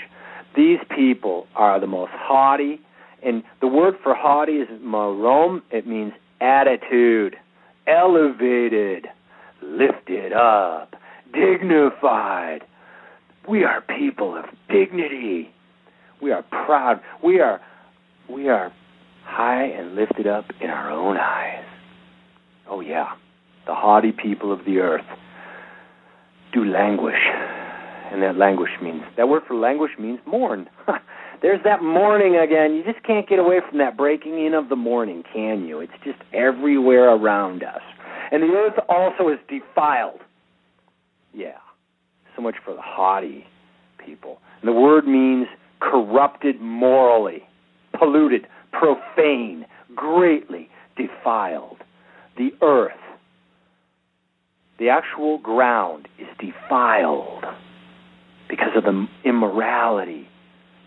These 0.54 0.78
people 0.94 1.46
are 1.54 1.80
the 1.80 1.86
most 1.86 2.12
haughty, 2.12 2.80
and 3.22 3.42
the 3.60 3.66
word 3.66 3.94
for 4.02 4.14
haughty 4.14 4.54
is 4.54 4.68
marom. 4.82 5.62
It 5.70 5.86
means 5.86 6.12
attitude, 6.40 7.36
elevated, 7.86 9.06
lifted 9.62 10.32
up, 10.32 10.94
dignified. 11.32 12.62
We 13.48 13.64
are 13.64 13.80
people 13.80 14.36
of 14.36 14.44
dignity. 14.68 15.50
We 16.20 16.32
are 16.32 16.42
proud. 16.42 17.00
We 17.22 17.40
are 17.40 17.60
we 18.28 18.48
are 18.48 18.72
high 19.24 19.64
and 19.64 19.94
lifted 19.94 20.26
up 20.26 20.46
in 20.60 20.70
our 20.70 20.90
own 20.90 21.16
eyes. 21.16 21.64
Oh 22.68 22.80
yeah, 22.80 23.12
the 23.66 23.74
haughty 23.74 24.12
people 24.12 24.52
of 24.52 24.64
the 24.64 24.78
earth 24.78 25.06
do 26.52 26.64
languish. 26.64 27.14
And 28.10 28.22
that 28.22 28.36
languish 28.36 28.70
means 28.80 29.02
that 29.16 29.28
word 29.28 29.42
for 29.46 29.56
languish 29.56 29.92
means 29.98 30.20
mourn. 30.26 30.68
There's 31.42 31.62
that 31.64 31.82
mourning 31.82 32.36
again. 32.36 32.74
You 32.74 32.84
just 32.84 33.04
can't 33.04 33.28
get 33.28 33.38
away 33.38 33.60
from 33.68 33.78
that 33.78 33.96
breaking 33.96 34.44
in 34.44 34.54
of 34.54 34.68
the 34.68 34.76
morning, 34.76 35.22
can 35.32 35.66
you? 35.66 35.80
It's 35.80 35.92
just 36.04 36.18
everywhere 36.32 37.10
around 37.10 37.62
us. 37.62 37.82
And 38.32 38.42
the 38.42 38.48
earth 38.48 38.78
also 38.88 39.28
is 39.28 39.38
defiled. 39.48 40.20
Yeah. 41.34 41.58
So 42.34 42.42
much 42.42 42.56
for 42.64 42.74
the 42.74 42.80
haughty 42.80 43.44
people. 44.04 44.38
And 44.62 44.68
the 44.68 44.72
word 44.72 45.06
means 45.06 45.46
corrupted 45.80 46.60
morally, 46.60 47.42
polluted, 47.98 48.46
profane, 48.72 49.66
greatly 49.94 50.68
defiled. 50.96 51.78
The 52.36 52.50
earth, 52.62 52.92
the 54.78 54.88
actual 54.88 55.38
ground, 55.38 56.08
is 56.18 56.26
defiled 56.38 57.44
because 58.48 58.76
of 58.76 58.84
the 58.84 59.06
immorality, 59.24 60.28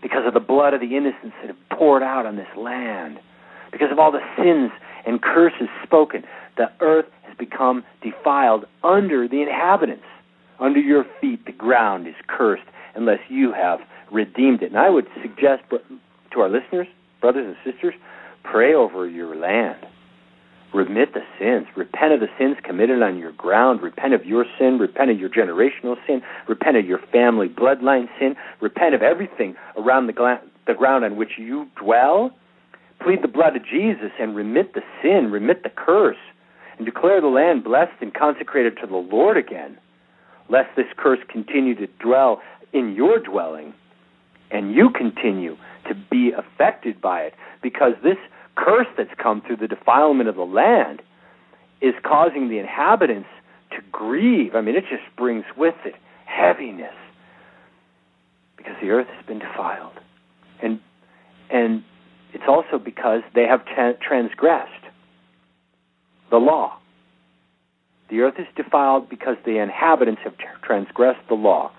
because 0.02 0.26
of 0.26 0.34
the 0.34 0.40
blood 0.40 0.74
of 0.74 0.80
the 0.80 0.96
innocents 0.96 1.34
that 1.40 1.48
have 1.48 1.78
poured 1.78 2.02
out 2.02 2.26
on 2.26 2.36
this 2.36 2.48
land, 2.56 3.18
because 3.72 3.88
of 3.90 3.98
all 3.98 4.12
the 4.12 4.20
sins 4.36 4.70
and 5.06 5.20
curses 5.22 5.68
spoken. 5.82 6.22
The 6.56 6.70
earth 6.80 7.06
has 7.22 7.36
become 7.36 7.84
defiled 8.02 8.64
under 8.82 9.28
the 9.28 9.42
inhabitants. 9.42 10.04
Under 10.58 10.80
your 10.80 11.04
feet, 11.20 11.46
the 11.46 11.52
ground 11.52 12.06
is 12.06 12.14
cursed 12.28 12.64
unless 12.94 13.20
you 13.28 13.52
have 13.52 13.80
redeemed 14.10 14.62
it. 14.62 14.70
And 14.70 14.78
I 14.78 14.90
would 14.90 15.06
suggest 15.22 15.62
to 15.70 16.40
our 16.40 16.48
listeners, 16.48 16.86
brothers 17.20 17.46
and 17.46 17.72
sisters, 17.72 17.94
pray 18.44 18.74
over 18.74 19.08
your 19.08 19.36
land. 19.36 19.86
Remit 20.72 21.14
the 21.14 21.22
sins. 21.38 21.66
Repent 21.76 22.12
of 22.12 22.20
the 22.20 22.28
sins 22.38 22.56
committed 22.62 23.02
on 23.02 23.18
your 23.18 23.32
ground. 23.32 23.82
Repent 23.82 24.14
of 24.14 24.24
your 24.24 24.44
sin. 24.58 24.78
Repent 24.78 25.10
of 25.10 25.18
your 25.18 25.28
generational 25.28 25.96
sin. 26.06 26.22
Repent 26.48 26.76
of 26.76 26.86
your 26.86 27.00
family 27.12 27.48
bloodline 27.48 28.08
sin. 28.18 28.36
Repent 28.60 28.94
of 28.94 29.02
everything 29.02 29.56
around 29.76 30.06
the, 30.06 30.12
gla- 30.12 30.40
the 30.66 30.74
ground 30.74 31.04
on 31.04 31.16
which 31.16 31.32
you 31.38 31.66
dwell. 31.76 32.30
Plead 33.02 33.22
the 33.22 33.28
blood 33.28 33.56
of 33.56 33.64
Jesus 33.64 34.12
and 34.20 34.36
remit 34.36 34.74
the 34.74 34.82
sin, 35.02 35.32
remit 35.32 35.62
the 35.64 35.70
curse, 35.70 36.18
and 36.76 36.86
declare 36.86 37.20
the 37.20 37.26
land 37.26 37.64
blessed 37.64 38.00
and 38.00 38.14
consecrated 38.14 38.76
to 38.80 38.86
the 38.86 38.96
Lord 38.96 39.36
again, 39.36 39.76
lest 40.48 40.68
this 40.76 40.86
curse 40.96 41.18
continue 41.28 41.74
to 41.74 41.86
dwell 41.98 42.40
in 42.72 42.94
your 42.94 43.18
dwelling 43.18 43.74
and 44.50 44.74
you 44.74 44.90
continue 44.90 45.56
to 45.88 45.94
be 46.10 46.32
affected 46.32 47.00
by 47.00 47.22
it 47.22 47.34
because 47.62 47.92
this 48.02 48.16
curse 48.56 48.86
that's 48.96 49.10
come 49.22 49.42
through 49.46 49.56
the 49.56 49.68
defilement 49.68 50.28
of 50.28 50.36
the 50.36 50.42
land 50.42 51.02
is 51.80 51.94
causing 52.04 52.48
the 52.48 52.58
inhabitants 52.58 53.28
to 53.70 53.78
grieve. 53.90 54.54
I 54.54 54.60
mean, 54.60 54.76
it 54.76 54.84
just 54.90 55.04
brings 55.16 55.44
with 55.56 55.74
it 55.84 55.94
heaviness 56.26 56.94
because 58.56 58.74
the 58.82 58.90
earth 58.90 59.06
has 59.08 59.24
been 59.26 59.38
defiled. 59.38 59.98
And 60.62 60.80
and 61.50 61.82
it's 62.32 62.44
also 62.46 62.78
because 62.78 63.22
they 63.34 63.44
have 63.44 63.64
tra- 63.64 63.96
transgressed 63.96 64.84
the 66.30 66.36
law. 66.36 66.78
The 68.08 68.20
earth 68.20 68.34
is 68.38 68.46
defiled 68.56 69.08
because 69.08 69.36
the 69.44 69.58
inhabitants 69.58 70.20
have 70.24 70.34
transgressed 70.62 71.26
the 71.28 71.34
law. 71.34 71.72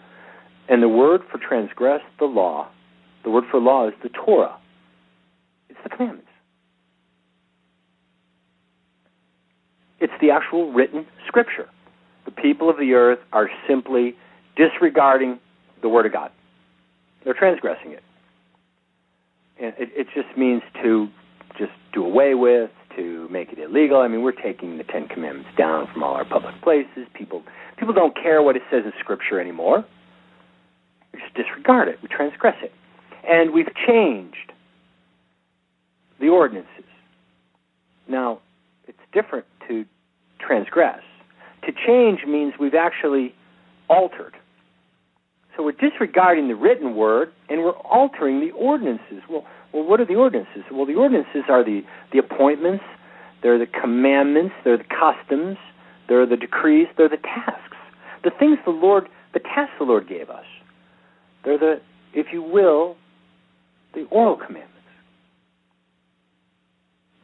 And 0.70 0.82
the 0.82 0.90
word 0.90 1.22
for 1.30 1.38
transgress 1.38 2.02
the 2.20 2.26
law, 2.26 2.70
the 3.24 3.30
word 3.30 3.44
for 3.50 3.60
law 3.60 3.88
is 3.88 3.94
the 4.04 4.10
Torah. 4.10 4.58
It's 5.70 5.80
the 5.84 5.90
commandments. 5.90 6.28
It's 10.00 10.14
the 10.20 10.32
actual 10.32 10.72
written 10.72 11.06
scripture. 11.28 11.70
The 12.26 12.32
people 12.32 12.70
of 12.70 12.78
the 12.78 12.94
earth 12.94 13.20
are 13.34 13.50
simply 13.68 14.16
disregarding 14.56 15.40
the 15.82 15.90
word 15.90 16.06
of 16.06 16.14
God. 16.14 16.32
They're 17.24 17.34
transgressing 17.34 17.92
it. 17.92 18.04
And 19.62 19.74
it, 19.78 19.90
it 19.96 20.08
just 20.16 20.36
means 20.38 20.64
to 20.82 21.08
just 21.58 21.72
do 21.94 22.04
away 22.04 22.34
with, 22.34 22.72
to 22.96 23.28
make 23.30 23.52
it 23.52 23.60
illegal. 23.60 24.02
I 24.02 24.08
mean, 24.08 24.22
we're 24.22 24.32
taking 24.32 24.78
the 24.78 24.84
Ten 24.84 25.08
Commandments 25.08 25.50
down 25.58 25.88
from 25.94 26.04
all 26.04 26.14
our 26.14 26.26
public 26.26 26.60
places. 26.62 27.08
People 27.14 27.44
people 27.78 27.94
don't 27.94 28.16
care 28.16 28.42
what 28.42 28.56
it 28.56 28.64
says 28.72 28.84
in 28.86 28.94
Scripture 29.00 29.40
anymore. 29.40 29.86
We 31.14 31.20
just 31.20 31.34
disregard 31.36 31.88
it. 31.88 32.00
We 32.02 32.08
transgress 32.08 32.56
it, 32.62 32.72
and 33.28 33.54
we've 33.54 33.74
changed 33.88 34.52
the 36.20 36.30
ordinances. 36.30 36.86
Now, 38.08 38.40
it's 38.88 38.98
different 39.14 39.46
to 39.68 39.86
transgress. 40.40 41.02
To 41.66 41.72
change 41.72 42.20
means 42.28 42.54
we've 42.60 42.76
actually 42.76 43.34
altered. 43.90 44.36
So 45.56 45.64
we're 45.64 45.74
disregarding 45.74 46.48
the 46.48 46.56
written 46.56 46.96
word 46.96 47.32
and 47.50 47.62
we're 47.62 47.72
altering 47.72 48.40
the 48.40 48.52
ordinances. 48.52 49.22
Well, 49.30 49.46
well, 49.74 49.84
what 49.84 50.00
are 50.00 50.06
the 50.06 50.16
ordinances? 50.16 50.64
Well, 50.72 50.86
the 50.86 50.96
ordinances 50.96 51.44
are 51.50 51.64
the, 51.64 51.82
the 52.12 52.20
appointments, 52.20 52.84
they're 53.42 53.60
the 53.60 53.68
commandments, 53.68 54.54
they're 54.64 54.78
the 54.78 54.84
customs, 54.84 55.58
they're 56.08 56.26
the 56.26 56.38
decrees, 56.38 56.88
they're 56.98 57.10
the 57.10 57.18
tasks. 57.18 57.78
The 58.24 58.32
things 58.38 58.58
the 58.66 58.72
Lord, 58.72 59.08
the 59.34 59.40
tasks 59.40 59.74
the 59.80 59.86
Lord 59.86 60.08
gave 60.08 60.30
us. 60.30 60.46
They're 61.44 61.58
the, 61.58 61.82
if 62.14 62.28
you 62.32 62.42
will, 62.42 62.96
the 63.94 64.06
oral 64.12 64.36
commandments. 64.36 64.70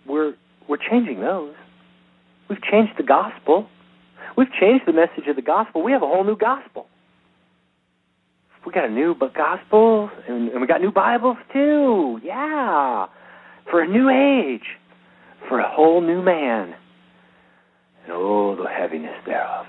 We're, 0.08 0.34
we're 0.68 0.78
changing 0.78 1.22
those. 1.22 1.54
We've 2.50 2.62
changed 2.62 2.94
the 2.98 3.04
gospel. 3.04 3.68
We've 4.36 4.52
changed 4.60 4.86
the 4.86 4.94
message 4.94 5.28
of 5.28 5.36
the 5.36 5.42
gospel. 5.42 5.84
We 5.84 5.92
have 5.92 6.02
a 6.02 6.08
whole 6.08 6.24
new 6.24 6.38
gospel 6.38 6.88
we 8.68 8.74
got 8.74 8.84
a 8.84 8.90
new 8.92 9.16
gospel 9.16 10.10
and, 10.28 10.50
and 10.50 10.60
we 10.60 10.68
got 10.68 10.82
new 10.82 10.92
Bibles 10.92 11.38
too. 11.54 12.20
Yeah, 12.22 13.06
for 13.72 13.82
a 13.82 13.88
new 13.88 14.10
age, 14.10 14.68
for 15.48 15.60
a 15.60 15.70
whole 15.70 16.02
new 16.02 16.22
man, 16.22 16.76
and 18.04 18.12
oh, 18.12 18.58
the 18.62 18.68
heaviness 18.70 19.16
thereof. 19.26 19.66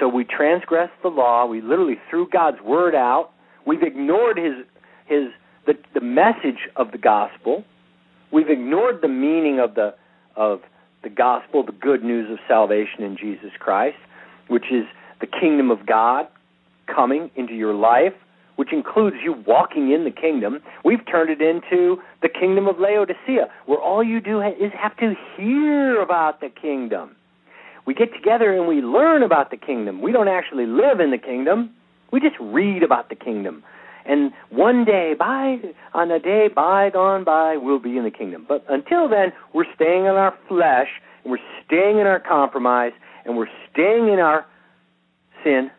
So 0.00 0.08
we 0.08 0.24
transgressed 0.24 0.94
the 1.02 1.08
law. 1.08 1.46
We 1.46 1.60
literally 1.60 1.98
threw 2.08 2.28
God's 2.28 2.60
word 2.62 2.94
out. 2.94 3.30
We've 3.66 3.82
ignored 3.82 4.38
his 4.38 4.64
his 5.06 5.28
the 5.66 5.74
the 5.94 6.00
message 6.00 6.68
of 6.76 6.92
the 6.92 6.98
gospel. 6.98 7.64
We've 8.32 8.48
ignored 8.48 9.00
the 9.02 9.08
meaning 9.08 9.60
of 9.60 9.74
the 9.74 9.94
of 10.34 10.60
the 11.02 11.10
gospel, 11.10 11.64
the 11.64 11.72
good 11.72 12.02
news 12.02 12.30
of 12.30 12.38
salvation 12.48 13.02
in 13.02 13.16
Jesus 13.16 13.50
Christ, 13.58 13.98
which 14.48 14.66
is 14.72 14.84
the 15.20 15.26
kingdom 15.26 15.70
of 15.70 15.86
God, 15.86 16.26
coming 16.86 17.30
into 17.36 17.54
your 17.54 17.74
life, 17.74 18.14
which 18.56 18.72
includes 18.72 19.16
you 19.22 19.34
walking 19.46 19.92
in 19.92 20.04
the 20.04 20.10
kingdom, 20.10 20.60
we've 20.84 21.04
turned 21.10 21.30
it 21.30 21.40
into 21.40 21.96
the 22.22 22.28
kingdom 22.28 22.68
of 22.68 22.78
Laodicea, 22.78 23.48
where 23.66 23.78
all 23.78 24.04
you 24.04 24.20
do 24.20 24.40
is 24.40 24.72
have 24.78 24.96
to 24.98 25.14
hear 25.36 26.00
about 26.00 26.40
the 26.40 26.48
kingdom. 26.50 27.16
We 27.86 27.94
get 27.94 28.12
together 28.12 28.52
and 28.56 28.66
we 28.68 28.80
learn 28.80 29.22
about 29.22 29.50
the 29.50 29.56
kingdom. 29.56 30.02
We 30.02 30.12
don't 30.12 30.28
actually 30.28 30.66
live 30.66 31.00
in 31.00 31.10
the 31.10 31.18
kingdom. 31.18 31.70
We 32.12 32.20
just 32.20 32.36
read 32.40 32.82
about 32.82 33.08
the 33.08 33.14
kingdom. 33.14 33.62
And 34.06 34.32
one 34.50 34.84
day, 34.84 35.14
by 35.18 35.58
on 35.92 36.10
a 36.10 36.18
day 36.18 36.48
bygone 36.54 37.24
by, 37.24 37.56
we'll 37.56 37.78
be 37.78 37.96
in 37.96 38.04
the 38.04 38.10
kingdom. 38.10 38.46
But 38.48 38.64
until 38.68 39.08
then, 39.08 39.32
we're 39.52 39.72
staying 39.74 40.06
in 40.06 40.12
our 40.12 40.36
flesh, 40.48 40.88
and 41.22 41.30
we're 41.30 41.38
staying 41.66 41.98
in 41.98 42.06
our 42.06 42.18
compromise, 42.18 42.92
and 43.24 43.36
we're 43.36 43.50
staying 43.70 44.08
in 44.08 44.18
our 44.18 44.46
sin, 45.44 45.70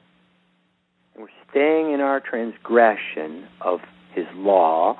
and 1.16 1.24
we're 1.24 1.50
staying 1.50 1.92
in 1.94 2.00
our 2.00 2.20
transgression 2.20 3.48
of 3.62 3.80
his 4.14 4.26
law 4.36 4.98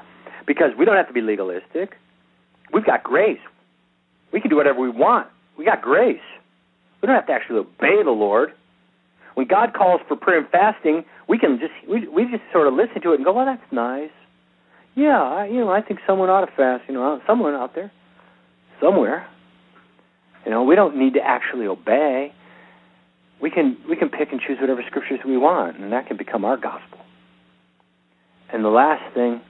because 0.48 0.72
we 0.78 0.86
don't 0.86 0.98
have 0.98 1.08
to 1.08 1.14
be 1.14 1.22
legalistic. 1.22 1.96
We've 2.74 2.86
got 2.86 3.04
grace. 3.04 3.40
We 4.34 4.42
can 4.42 4.50
do 4.50 4.56
whatever 4.56 4.80
we 4.80 4.90
want. 4.90 5.28
We 5.58 5.66
got 5.66 5.82
grace. 5.82 6.20
We 7.02 7.08
don't 7.08 7.16
have 7.16 7.28
to 7.28 7.34
actually 7.34 7.60
obey 7.60 8.04
the 8.04 8.12
Lord. 8.12 8.54
When 9.36 9.48
God 9.48 9.74
calls 9.74 10.02
for 10.08 10.16
prayer 10.16 10.40
and 10.40 10.50
fasting, 10.50 11.06
we 11.28 11.40
can 11.40 11.60
just 11.60 11.74
we 11.90 12.08
we 12.08 12.24
just 12.26 12.44
sort 12.52 12.68
of 12.68 12.74
listen 12.74 13.02
to 13.02 13.14
it 13.14 13.16
and 13.16 13.26
go, 13.26 13.34
"Well, 13.34 13.46
that's 13.46 13.72
nice." 13.72 14.12
Yeah, 14.94 15.22
I, 15.22 15.46
you 15.46 15.62
know, 15.62 15.70
I 15.70 15.82
think 15.82 16.02
someone 16.06 16.30
ought 16.30 16.46
to 16.46 16.52
fast. 16.56 16.84
You 16.88 16.96
know, 16.96 17.16
uh, 17.16 17.20
someone 17.26 17.54
out 17.54 17.74
there, 17.76 17.92
somewhere. 18.82 19.26
You 20.46 20.52
know, 20.52 20.64
we 20.64 20.76
don't 20.76 20.98
need 20.98 21.14
to 21.14 21.22
actually 21.22 21.68
obey 21.68 22.34
we 23.42 23.50
can 23.50 23.78
we 23.90 23.96
can 23.96 24.10
pick 24.10 24.32
and 24.32 24.40
choose 24.40 24.58
whatever 24.62 24.84
scriptures 24.88 25.20
we 25.26 25.38
want, 25.38 25.78
and 25.80 25.92
that 25.92 26.08
can 26.08 26.16
become 26.16 26.46
our 26.46 26.58
gospel. 26.58 27.00
And 28.54 28.64
the 28.64 28.70
last 28.70 29.14
thing, 29.14 29.42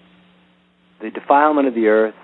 the 1.02 1.10
defilement 1.10 1.68
of 1.68 1.76
the 1.76 1.88
earth 1.88 2.16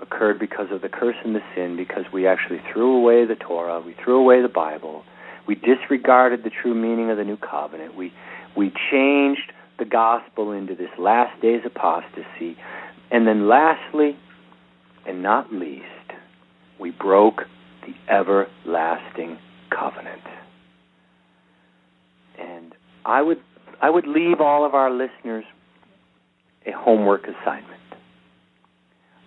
occurred 0.00 0.38
because 0.38 0.68
of 0.70 0.82
the 0.82 0.88
curse 0.88 1.16
and 1.24 1.34
the 1.34 1.42
sin, 1.54 1.76
because 1.76 2.04
we 2.12 2.26
actually 2.26 2.60
threw 2.72 2.96
away 2.96 3.24
the 3.26 3.34
Torah, 3.34 3.80
we 3.80 3.94
threw 4.02 4.18
away 4.18 4.42
the 4.42 4.48
Bible, 4.48 5.04
we 5.46 5.54
disregarded 5.54 6.44
the 6.44 6.50
true 6.50 6.74
meaning 6.74 7.10
of 7.10 7.16
the 7.16 7.24
new 7.24 7.36
covenant, 7.36 7.96
we 7.96 8.12
we 8.56 8.72
changed 8.90 9.52
the 9.78 9.84
gospel 9.84 10.52
into 10.52 10.74
this 10.74 10.90
last 10.98 11.40
days 11.40 11.62
apostasy, 11.64 12.56
and 13.10 13.26
then 13.26 13.48
lastly, 13.48 14.16
and 15.06 15.22
not 15.22 15.52
least, 15.52 15.84
we 16.78 16.90
broke 16.90 17.42
the 17.86 17.94
everlasting 18.12 19.38
covenant. 19.70 20.22
And 22.38 22.74
I 23.04 23.22
would 23.22 23.40
I 23.80 23.90
would 23.90 24.06
leave 24.06 24.40
all 24.40 24.64
of 24.66 24.74
our 24.74 24.90
listeners 24.90 25.44
a 26.66 26.72
homework 26.72 27.24
assignment. 27.24 27.79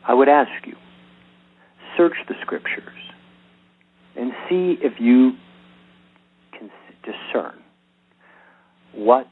I 0.05 0.13
would 0.13 0.29
ask 0.29 0.65
you, 0.65 0.75
search 1.97 2.13
the 2.27 2.35
scriptures 2.41 2.97
and 4.15 4.31
see 4.49 4.77
if 4.81 4.99
you 4.99 5.33
can 6.57 6.69
discern 7.03 7.59
what 8.93 9.27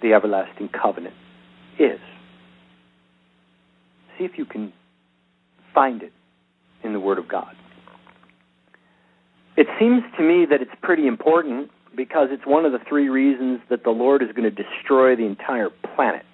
the 0.00 0.14
everlasting 0.14 0.68
covenant 0.68 1.14
is. 1.78 2.00
See 4.18 4.24
if 4.24 4.32
you 4.36 4.44
can 4.44 4.72
find 5.74 6.02
it 6.02 6.12
in 6.82 6.92
the 6.92 7.00
Word 7.00 7.18
of 7.18 7.28
God. 7.28 7.54
It 9.56 9.66
seems 9.78 10.02
to 10.16 10.22
me 10.22 10.46
that 10.50 10.62
it's 10.62 10.72
pretty 10.82 11.06
important 11.06 11.70
because 11.94 12.28
it's 12.30 12.46
one 12.46 12.64
of 12.64 12.72
the 12.72 12.80
three 12.88 13.08
reasons 13.08 13.60
that 13.68 13.84
the 13.84 13.90
Lord 13.90 14.22
is 14.22 14.28
going 14.34 14.50
to 14.50 14.62
destroy 14.62 15.14
the 15.14 15.24
entire 15.24 15.68
planet. 15.94 16.24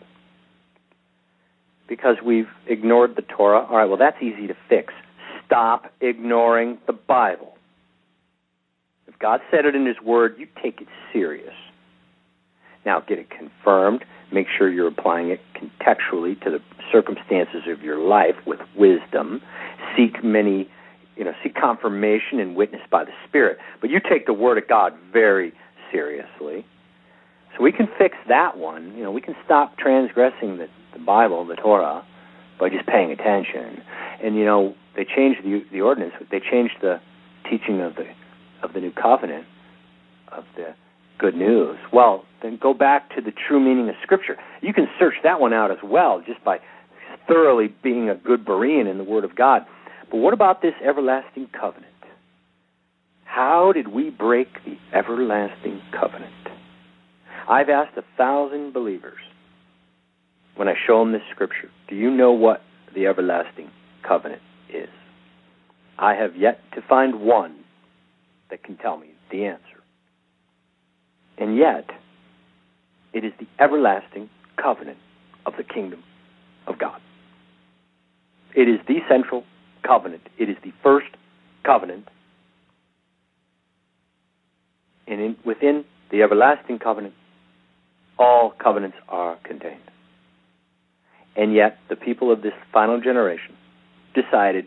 Because 1.89 2.17
we've 2.25 2.49
ignored 2.67 3.17
the 3.17 3.23
Torah. 3.23 3.67
All 3.67 3.77
right, 3.77 3.87
well, 3.87 3.97
that's 3.97 4.23
easy 4.23 4.47
to 4.47 4.55
fix. 4.69 4.93
Stop 5.47 5.93
ignoring 6.01 6.79
the 6.87 6.93
Bible. 6.93 7.55
If 9.07 9.19
God 9.19 9.41
said 9.51 9.65
it 9.65 9.75
in 9.75 9.87
His 9.87 10.01
Word, 10.05 10.37
you 10.39 10.47
take 10.63 10.81
it 10.81 10.89
serious. 11.13 11.55
Now, 12.85 13.01
get 13.01 13.19
it 13.19 13.29
confirmed. 13.31 14.05
Make 14.31 14.47
sure 14.57 14.71
you're 14.71 14.89
applying 14.89 15.31
it 15.31 15.41
contextually 15.55 16.39
to 16.45 16.51
the 16.51 16.61
circumstances 16.93 17.63
of 17.67 17.83
your 17.83 17.99
life 17.99 18.37
with 18.47 18.61
wisdom. 18.77 19.41
Seek 19.97 20.23
many 20.23 20.69
you 21.19 21.25
know, 21.25 21.33
seek 21.43 21.57
confirmation 21.57 22.39
and 22.39 22.55
witness 22.55 22.81
by 22.91 23.05
the 23.05 23.11
Spirit. 23.29 23.59
But 23.81 23.91
you 23.91 23.99
take 24.01 24.27
the 24.27 24.33
Word 24.33 24.57
of 24.57 24.69
God 24.69 24.95
very 25.13 25.53
seriously. 25.91 26.65
So 27.57 27.65
we 27.65 27.73
can 27.73 27.89
fix 27.99 28.17
that 28.29 28.57
one. 28.57 28.97
You 28.97 29.03
know, 29.03 29.11
we 29.11 29.21
can 29.21 29.35
stop 29.45 29.77
transgressing 29.77 30.59
the, 30.59 30.69
the 30.99 31.05
Bible, 31.05 31.47
the 31.47 31.57
Torah, 31.57 32.05
by 32.59 32.69
just 32.69 32.87
paying 32.87 33.11
attention. 33.11 33.83
And 34.23 34.37
you 34.37 34.45
know, 34.45 34.75
they 34.97 35.05
changed 35.05 35.43
the 35.45 35.63
the 35.73 35.81
ordinance. 35.81 36.15
They 36.31 36.41
changed 36.41 36.75
the 36.81 37.01
teaching 37.49 37.81
of 37.81 37.95
the 37.95 38.07
of 38.63 38.73
the 38.73 38.81
new 38.81 38.93
covenant, 38.93 39.47
of 40.33 40.45
the 40.57 40.75
good 41.19 41.35
news. 41.35 41.79
Well, 41.93 42.25
then 42.43 42.59
go 42.61 42.75
back 42.75 43.15
to 43.17 43.21
the 43.21 43.33
true 43.33 43.61
meaning 43.61 43.89
of 43.89 43.95
Scripture. 44.03 44.37
You 44.61 44.73
can 44.73 44.89
search 44.99 45.15
that 45.25 45.41
one 45.41 45.53
out 45.53 45.71
as 45.71 45.79
well, 45.83 46.23
just 46.27 46.43
by 46.45 46.59
thoroughly 47.27 47.75
being 47.83 48.09
a 48.09 48.15
good 48.15 48.45
Berean 48.45 48.91
in 48.91 48.99
the 48.99 49.05
Word 49.05 49.25
of 49.25 49.37
God. 49.37 49.63
But 50.11 50.19
what 50.19 50.33
about 50.33 50.63
this 50.63 50.75
everlasting 50.85 51.49
covenant? 51.59 51.93
How 53.25 53.73
did 53.73 53.89
we 53.89 54.11
break 54.11 54.49
the 54.65 54.77
everlasting 54.97 55.81
covenant? 55.93 56.33
I've 57.49 57.69
asked 57.69 57.97
a 57.97 58.05
thousand 58.17 58.73
believers 58.73 59.21
when 60.59 60.67
I 60.67 60.75
show 60.87 60.99
them 60.99 61.13
this 61.13 61.23
scripture, 61.31 61.71
do 61.89 61.95
you 61.95 62.11
know 62.11 62.33
what 62.33 62.63
the 62.93 63.07
everlasting 63.07 63.71
covenant 64.03 64.43
is? 64.69 64.89
I 65.99 66.15
have 66.15 66.35
yet 66.37 66.59
to 66.75 66.83
find 66.83 67.21
one 67.21 67.55
that 68.51 68.65
can 68.65 68.77
tell 68.77 68.97
me 68.97 69.07
the 69.31 69.45
answer. 69.45 69.63
And 71.39 71.57
yet, 71.57 71.89
it 73.13 73.25
is 73.25 73.33
the 73.39 73.47
everlasting 73.63 74.29
covenant 74.61 74.99
of 75.47 75.53
the 75.57 75.63
kingdom 75.63 76.03
of 76.67 76.77
God. 76.77 77.01
It 78.57 78.69
is 78.69 78.81
the 78.89 78.97
central 79.09 79.45
covenant. 79.87 80.23
It 80.39 80.49
is 80.49 80.57
the 80.65 80.73
first 80.83 81.07
covenant. 81.63 82.09
And 85.07 85.21
in, 85.21 85.37
within 85.45 85.85
the 86.11 86.23
everlasting 86.23 86.81
covenant, 86.81 87.15
all 88.19 88.53
covenants 88.59 88.97
are 89.09 89.37
contained. 89.45 89.83
And 91.39 91.55
yet, 91.55 91.79
the 91.89 91.97
people 91.97 92.31
of 92.31 92.43
this 92.43 92.53
final 92.73 93.01
generation 93.01 93.57
decided 94.15 94.67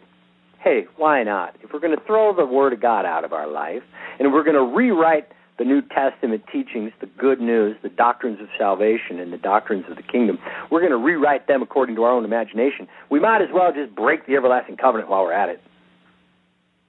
hey, 0.64 0.86
why 0.96 1.24
not? 1.24 1.56
If 1.62 1.74
we're 1.74 1.80
going 1.80 1.98
to 1.98 2.06
throw 2.06 2.36
the 2.36 2.46
Word 2.46 2.74
of 2.74 2.82
God 2.82 3.06
out 3.06 3.24
of 3.24 3.34
our 3.34 3.48
life 3.48 3.84
and 4.20 4.32
we're 4.32 4.44
going 4.44 4.56
to 4.56 4.76
rewrite 4.76 5.28
the 5.58 5.66
New 5.66 5.82
Testament 5.82 6.44
teachings, 6.52 6.92
the 7.02 7.08
good 7.18 7.40
news, 7.40 7.78
the 7.84 7.90
doctrines 7.90 8.40
of 8.40 8.48
salvation, 8.58 9.20
and 9.20 9.34
the 9.34 9.38
doctrines 9.38 9.86
of 9.90 9.96
the 9.96 10.04
kingdom, 10.04 10.40
we're 10.72 10.80
going 10.80 10.92
to 10.92 10.98
rewrite 10.98 11.48
them 11.48 11.62
according 11.62 11.96
to 11.96 12.04
our 12.04 12.12
own 12.12 12.26
imagination. 12.26 12.88
We 13.10 13.20
might 13.20 13.42
as 13.42 13.50
well 13.54 13.72
just 13.74 13.96
break 13.96 14.26
the 14.26 14.36
everlasting 14.36 14.78
covenant 14.78 15.10
while 15.10 15.24
we're 15.24 15.34
at 15.34 15.50
it. 15.50 15.62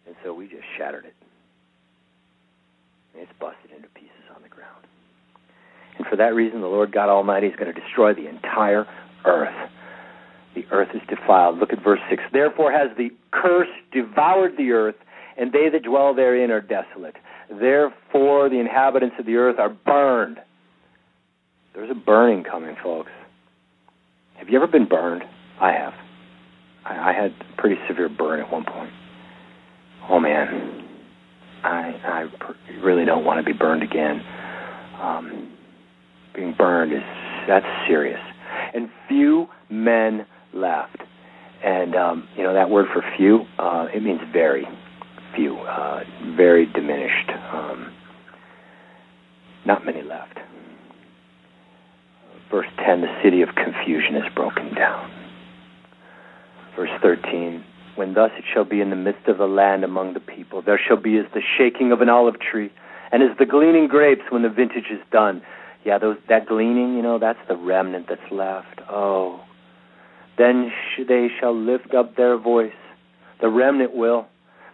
And 0.07 0.15
so 0.25 0.33
we 0.33 0.49
just 0.49 0.65
shattered 0.77 1.05
it. 1.05 1.15
And 3.15 3.23
it's 3.23 3.33
busted 3.41 3.71
into 3.77 3.89
pieces 3.89 4.11
on 4.35 4.43
the 4.43 4.49
ground. 4.49 4.87
And 5.99 6.07
for 6.07 6.17
that 6.17 6.35
reason, 6.35 6.61
the 6.61 6.67
Lord 6.67 6.93
God 6.93 7.09
Almighty 7.09 7.49
is 7.49 7.57
going 7.57 7.73
to 7.73 7.79
destroy 7.79 8.15
the 8.15 8.29
entire 8.29 8.87
earth. 9.25 9.71
The 10.55 10.65
earth 10.71 10.89
is 10.95 11.01
defiled. 11.09 11.59
Look 11.59 11.73
at 11.73 11.83
verse 11.83 12.01
6. 12.11 12.23
Therefore 12.33 12.73
has 12.73 12.91
the 12.97 13.11
curse 13.31 13.69
devoured 13.93 14.57
the 14.57 14.73
earth, 14.73 14.97
and 15.37 15.53
they 15.53 15.69
that 15.71 15.83
dwell 15.83 16.15
therein 16.15 16.51
are 16.51 16.61
desolate. 16.61 17.17
Therefore, 17.49 18.49
the 18.49 18.61
inhabitants 18.61 19.17
of 19.19 19.27
the 19.27 19.37
earth 19.37 19.59
are 19.59 19.71
burned. 19.71 20.39
There's 21.75 21.91
a 21.91 21.95
burning 21.95 22.45
coming, 22.45 22.77
folks. 22.83 23.11
Have 24.37 24.49
you 24.49 24.57
ever 24.57 24.67
been 24.67 24.87
burned? 24.87 25.23
I 25.61 25.73
have. 25.73 25.95
I, 26.85 27.13
had 27.13 27.31
a 27.31 27.61
pretty 27.61 27.77
severe 27.89 28.09
burn 28.09 28.41
at 28.41 28.51
one 28.51 28.65
point. 28.65 28.91
Oh 30.11 30.19
man, 30.19 30.85
I 31.63 31.95
I 32.05 32.75
really 32.83 33.05
don't 33.05 33.25
want 33.25 33.39
to 33.39 33.45
be 33.45 33.57
burned 33.57 33.85
again. 33.85 34.21
Um, 35.01 35.53
being 36.35 36.55
burned 36.59 36.93
is 36.93 37.03
that's 37.47 37.67
serious, 37.87 38.21
and 38.75 38.89
few 39.09 39.49
men 39.71 40.27
left. 40.53 40.99
And 41.65 41.95
um, 41.95 42.29
you 42.37 42.43
know 42.43 42.55
that 42.55 42.71
word 42.71 42.87
for 42.93 43.03
few, 43.17 43.47
uh, 43.59 43.87
it 43.95 44.03
means 44.03 44.21
very 44.33 44.67
few, 45.35 45.57
uh, 45.59 46.03
very 46.37 46.67
diminished. 46.67 47.31
Um, 47.53 47.93
not 49.65 49.85
many 49.85 50.03
left. 50.03 50.39
Verse 52.51 52.67
10 52.85 53.01
the 53.01 53.21
city 53.23 53.43
of 53.43 53.49
confusion 53.55 54.17
is 54.17 54.25
broken 54.35 54.75
down. 54.75 55.11
Verse 56.77 56.91
13 57.01 57.65
When 57.95 58.15
thus 58.15 58.31
it 58.37 58.45
shall 58.53 58.65
be 58.65 58.81
in 58.81 58.91
the 58.91 58.97
midst 58.97 59.29
of 59.29 59.39
the 59.39 59.47
land 59.47 59.85
among 59.85 60.15
the 60.15 60.21
people, 60.21 60.63
there 60.63 60.81
shall 60.87 61.01
be 61.01 61.17
as 61.17 61.27
the 61.33 61.41
shaking 61.57 61.93
of 61.93 62.01
an 62.01 62.09
olive 62.09 62.41
tree, 62.41 62.71
and 63.11 63.23
as 63.23 63.31
the 63.39 63.47
gleaning 63.47 63.89
grapes 63.89 64.23
when 64.31 64.43
the 64.43 64.49
vintage 64.49 64.91
is 64.91 65.01
done. 65.11 65.43
Yeah, 65.85 65.99
those, 65.99 66.17
that 66.29 66.47
gleaning, 66.47 66.95
you 66.95 67.03
know, 67.03 67.19
that's 67.19 67.39
the 67.49 67.57
remnant 67.57 68.07
that's 68.09 68.31
left. 68.31 68.81
Oh, 68.89 69.41
then 70.39 70.71
sh- 70.71 71.03
they 71.09 71.29
shall 71.41 71.57
lift 71.57 71.95
up 71.95 72.17
their 72.17 72.39
voice. 72.39 72.73
The 73.41 73.49
remnant 73.49 73.95
will. 73.95 74.27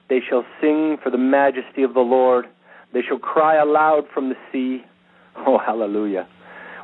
They 0.08 0.20
shall 0.28 0.44
sing 0.60 0.98
for 1.02 1.10
the 1.10 1.18
majesty 1.18 1.82
of 1.82 1.94
the 1.94 2.00
Lord. 2.00 2.46
They 2.92 3.02
shall 3.02 3.18
cry 3.18 3.56
aloud 3.56 4.04
from 4.12 4.28
the 4.28 4.36
sea. 4.52 4.84
Oh, 5.46 5.56
hallelujah. 5.56 6.26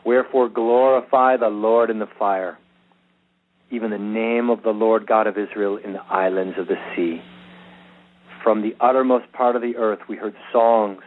Wherefore 0.06 0.48
glorify 0.48 1.36
the 1.36 1.48
Lord 1.48 1.90
in 1.90 1.98
the 1.98 2.06
fire, 2.16 2.56
even 3.72 3.90
the 3.90 3.98
name 3.98 4.48
of 4.48 4.62
the 4.62 4.70
Lord 4.70 5.08
God 5.08 5.26
of 5.26 5.36
Israel 5.36 5.76
in 5.76 5.92
the 5.92 6.02
islands 6.08 6.56
of 6.56 6.68
the 6.68 6.76
sea. 6.94 7.20
From 8.44 8.62
the 8.62 8.76
uttermost 8.80 9.32
part 9.32 9.56
of 9.56 9.62
the 9.62 9.76
earth 9.76 9.98
we 10.08 10.14
heard 10.14 10.36
songs, 10.52 11.02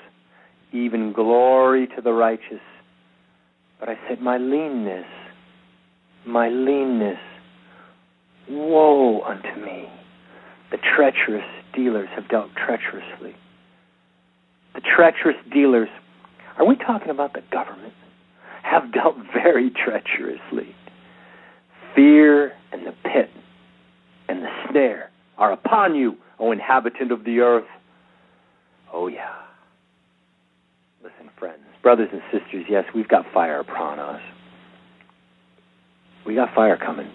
even 0.73 1.13
glory 1.13 1.87
to 1.95 2.01
the 2.01 2.11
righteous. 2.11 2.59
But 3.79 3.89
I 3.89 3.97
said, 4.07 4.21
My 4.21 4.37
leanness, 4.37 5.05
my 6.25 6.49
leanness 6.49 7.19
Woe 8.49 9.21
unto 9.23 9.59
me! 9.59 9.89
The 10.71 10.77
treacherous 10.77 11.45
dealers 11.73 12.07
have 12.15 12.29
dealt 12.29 12.49
treacherously. 12.55 13.35
The 14.73 14.81
treacherous 14.81 15.35
dealers, 15.53 15.89
are 16.57 16.65
we 16.65 16.77
talking 16.77 17.09
about 17.09 17.33
the 17.33 17.43
government? 17.51 17.93
Have 18.63 18.93
dealt 18.93 19.15
very 19.33 19.69
treacherously. 19.69 20.75
Fear 21.95 22.53
and 22.71 22.85
the 22.85 22.93
pit 23.03 23.29
and 24.29 24.43
the 24.43 24.49
snare 24.69 25.09
are 25.37 25.51
upon 25.51 25.95
you, 25.95 26.15
O 26.39 26.51
inhabitant 26.51 27.11
of 27.11 27.23
the 27.25 27.39
earth. 27.39 27.67
Oh, 28.93 29.07
yeah. 29.07 29.33
Listen, 31.03 31.29
friends, 31.37 31.66
brothers 31.81 32.09
and 32.11 32.21
sisters, 32.31 32.65
yes, 32.69 32.85
we've 32.93 33.07
got 33.07 33.25
fire 33.33 33.59
upon 33.59 33.99
us. 33.99 34.21
We 36.25 36.35
got 36.35 36.53
fire 36.53 36.77
coming. 36.77 37.09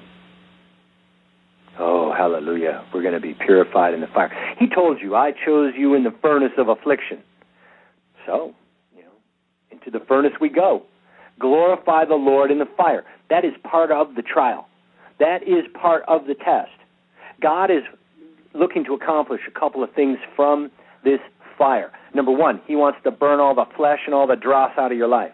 Oh, 1.78 2.12
hallelujah. 2.12 2.84
We're 2.93 3.02
going 3.02 3.14
to 3.14 3.20
be 3.20 3.34
purified 3.34 3.94
in 3.94 4.01
the 4.01 4.06
fire. 4.06 4.30
He 4.59 4.66
told 4.68 5.01
you, 5.01 5.14
I 5.14 5.32
chose 5.32 5.72
you 5.76 5.94
in 5.94 6.05
the 6.05 6.14
furnace 6.22 6.52
of 6.59 6.68
affliction. 6.68 7.22
So, 8.26 8.55
you 8.94 9.02
know, 9.02 9.10
into 9.70 9.90
the 9.90 10.05
furnace 10.06 10.32
we 10.40 10.48
go. 10.48 10.82
Glorify 11.39 12.05
the 12.05 12.14
Lord 12.14 12.51
in 12.51 12.59
the 12.59 12.68
fire. 12.76 13.05
That 13.30 13.44
is 13.44 13.52
part 13.64 13.90
of 13.90 14.14
the 14.14 14.22
trial. 14.22 14.68
That 15.18 15.43
is 15.43 15.64
part 15.74 16.05
of 16.09 16.26
the 16.26 16.34
test. 16.34 16.70
God 17.40 17.70
is 17.70 17.82
looking 18.55 18.84
to 18.84 18.94
accomplish 18.94 19.40
a 19.48 19.59
couple 19.59 19.82
of 19.82 19.93
things 19.94 20.18
from 20.36 20.70
this 21.05 21.20
fire. 21.56 21.90
Number 22.14 22.32
one, 22.32 22.60
He 22.66 22.76
wants 22.76 22.98
to 23.05 23.10
burn 23.10 23.40
all 23.40 23.55
the 23.55 23.66
flesh 23.76 24.01
and 24.06 24.14
all 24.14 24.26
the 24.26 24.36
dross 24.36 24.72
out 24.78 24.93
of 24.93 24.98
your 24.98 25.09
life. 25.09 25.32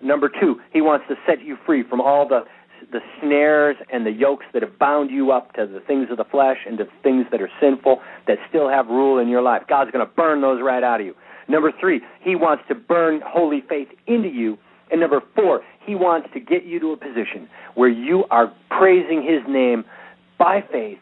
Number 0.00 0.28
two, 0.28 0.60
He 0.72 0.80
wants 0.80 1.06
to 1.08 1.16
set 1.26 1.42
you 1.44 1.56
free 1.66 1.82
from 1.82 2.00
all 2.00 2.26
the 2.26 2.44
the 2.92 3.00
snares 3.20 3.76
and 3.92 4.06
the 4.06 4.10
yokes 4.10 4.46
that 4.52 4.62
have 4.62 4.78
bound 4.78 5.10
you 5.10 5.32
up 5.32 5.52
to 5.54 5.66
the 5.66 5.80
things 5.80 6.08
of 6.10 6.16
the 6.16 6.24
flesh 6.24 6.58
and 6.66 6.78
to 6.78 6.84
things 7.02 7.26
that 7.30 7.42
are 7.42 7.50
sinful 7.60 8.00
that 8.26 8.38
still 8.48 8.68
have 8.68 8.86
rule 8.86 9.18
in 9.18 9.28
your 9.28 9.42
life. 9.42 9.62
God's 9.68 9.90
going 9.90 10.06
to 10.06 10.12
burn 10.14 10.40
those 10.40 10.62
right 10.62 10.82
out 10.82 11.00
of 11.00 11.06
you. 11.06 11.14
Number 11.48 11.72
three, 11.80 12.00
He 12.22 12.36
wants 12.36 12.62
to 12.68 12.74
burn 12.74 13.20
holy 13.26 13.62
faith 13.68 13.88
into 14.06 14.28
you. 14.28 14.58
And 14.90 15.00
number 15.00 15.20
four, 15.34 15.62
He 15.84 15.94
wants 15.94 16.28
to 16.34 16.40
get 16.40 16.64
you 16.64 16.80
to 16.80 16.92
a 16.92 16.96
position 16.96 17.48
where 17.74 17.88
you 17.88 18.24
are 18.30 18.52
praising 18.70 19.22
His 19.22 19.42
name 19.48 19.84
by 20.38 20.62
faith 20.70 20.98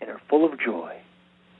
and 0.00 0.08
are 0.08 0.20
full 0.30 0.50
of 0.50 0.58
joy, 0.58 0.96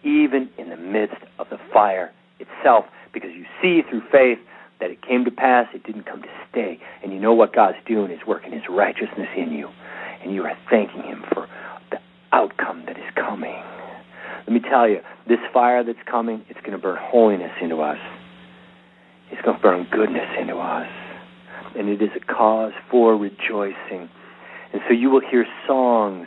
even 0.02 0.48
in 0.56 0.70
the 0.70 0.76
midst 0.76 1.22
of 1.38 1.48
the 1.50 1.58
fire 1.72 2.12
itself, 2.40 2.86
because 3.12 3.30
you 3.34 3.44
see 3.60 3.82
through 3.88 4.02
faith 4.10 4.38
that 4.80 4.90
it 4.90 5.02
came 5.02 5.24
to 5.24 5.30
pass, 5.30 5.66
it 5.74 5.84
didn't 5.84 6.06
come 6.06 6.22
to 6.22 6.28
stay. 6.50 6.80
And 7.02 7.12
you 7.12 7.20
know 7.20 7.34
what 7.34 7.54
God's 7.54 7.78
doing 7.86 8.10
is 8.10 8.20
working 8.26 8.52
His 8.52 8.62
righteousness 8.68 9.28
in 9.36 9.52
you. 9.52 9.68
And 10.22 10.34
you 10.34 10.42
are 10.44 10.56
thanking 10.70 11.02
Him 11.02 11.22
for 11.32 11.46
the 11.90 11.98
outcome 12.32 12.84
that 12.86 12.96
is 12.96 13.04
coming. 13.14 13.62
Let 14.46 14.52
me 14.52 14.60
tell 14.60 14.88
you, 14.88 15.00
this 15.28 15.38
fire 15.52 15.84
that's 15.84 15.98
coming, 16.10 16.44
it's 16.48 16.60
going 16.60 16.72
to 16.72 16.78
burn 16.78 16.98
holiness 17.00 17.52
into 17.60 17.80
us. 17.80 17.98
It's 19.30 19.42
going 19.42 19.56
to 19.56 19.62
burn 19.62 19.86
goodness 19.90 20.28
into 20.40 20.56
us. 20.56 20.88
And 21.76 21.88
it 21.88 22.02
is 22.02 22.10
a 22.16 22.32
cause 22.32 22.72
for 22.90 23.16
rejoicing. 23.16 24.08
And 24.72 24.82
so 24.88 24.94
you 24.94 25.10
will 25.10 25.20
hear 25.20 25.46
songs, 25.66 26.26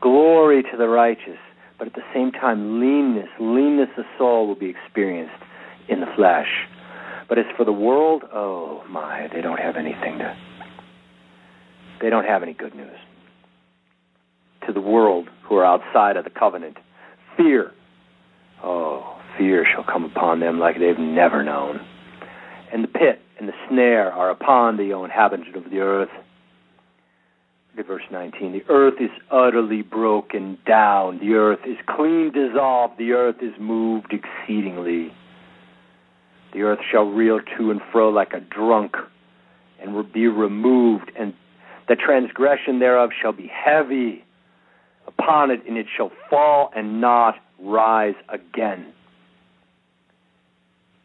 glory 0.00 0.62
to 0.62 0.76
the 0.78 0.88
righteous, 0.88 1.38
but 1.78 1.86
at 1.86 1.94
the 1.94 2.04
same 2.14 2.32
time, 2.32 2.80
leanness, 2.80 3.28
leanness 3.38 3.90
of 3.96 4.04
soul 4.18 4.46
will 4.46 4.54
be 4.54 4.70
experienced 4.70 5.42
in 5.88 6.00
the 6.00 6.06
flesh. 6.16 6.48
But 7.28 7.38
as 7.38 7.44
for 7.56 7.64
the 7.64 7.72
world, 7.72 8.22
oh 8.32 8.84
my, 8.88 9.28
they 9.32 9.40
don't 9.40 9.58
have 9.58 9.76
anything 9.76 10.18
to. 10.18 10.36
They 12.00 12.10
don't 12.10 12.24
have 12.24 12.42
any 12.42 12.52
good 12.52 12.74
news. 12.74 12.96
To 14.66 14.72
the 14.72 14.80
world 14.80 15.28
who 15.42 15.56
are 15.56 15.64
outside 15.64 16.16
of 16.16 16.24
the 16.24 16.30
covenant, 16.30 16.76
fear. 17.36 17.72
Oh, 18.62 19.18
fear 19.38 19.66
shall 19.70 19.84
come 19.84 20.04
upon 20.04 20.40
them 20.40 20.58
like 20.58 20.78
they've 20.78 20.98
never 20.98 21.42
known. 21.42 21.80
And 22.72 22.82
the 22.82 22.88
pit 22.88 23.20
and 23.38 23.48
the 23.48 23.52
snare 23.68 24.12
are 24.12 24.30
upon 24.30 24.76
the 24.76 24.98
inhabitant 24.98 25.54
of 25.56 25.70
the 25.70 25.78
earth. 25.80 26.10
Look 28.16 28.24
at 28.24 28.32
verse 28.32 28.40
19. 28.40 28.52
The 28.52 28.72
earth 28.72 28.94
is 29.00 29.10
utterly 29.30 29.82
broken 29.82 30.58
down. 30.66 31.18
The 31.18 31.34
earth 31.34 31.60
is 31.66 31.76
clean 31.86 32.32
dissolved. 32.32 32.98
The 32.98 33.12
earth 33.12 33.36
is 33.40 33.52
moved 33.58 34.12
exceedingly. 34.12 35.12
The 36.52 36.62
earth 36.62 36.80
shall 36.90 37.04
reel 37.04 37.40
to 37.58 37.70
and 37.70 37.80
fro 37.92 38.08
like 38.10 38.32
a 38.32 38.40
drunk, 38.40 38.96
and 39.80 39.94
will 39.94 40.04
be 40.04 40.26
removed, 40.26 41.12
and 41.18 41.34
the 41.88 41.96
transgression 41.96 42.78
thereof 42.78 43.10
shall 43.20 43.32
be 43.32 43.50
heavy 43.52 44.24
upon 45.06 45.50
it, 45.50 45.60
and 45.68 45.76
it 45.76 45.86
shall 45.94 46.10
fall 46.30 46.70
and 46.74 47.00
not 47.00 47.36
rise 47.60 48.14
again. 48.28 48.92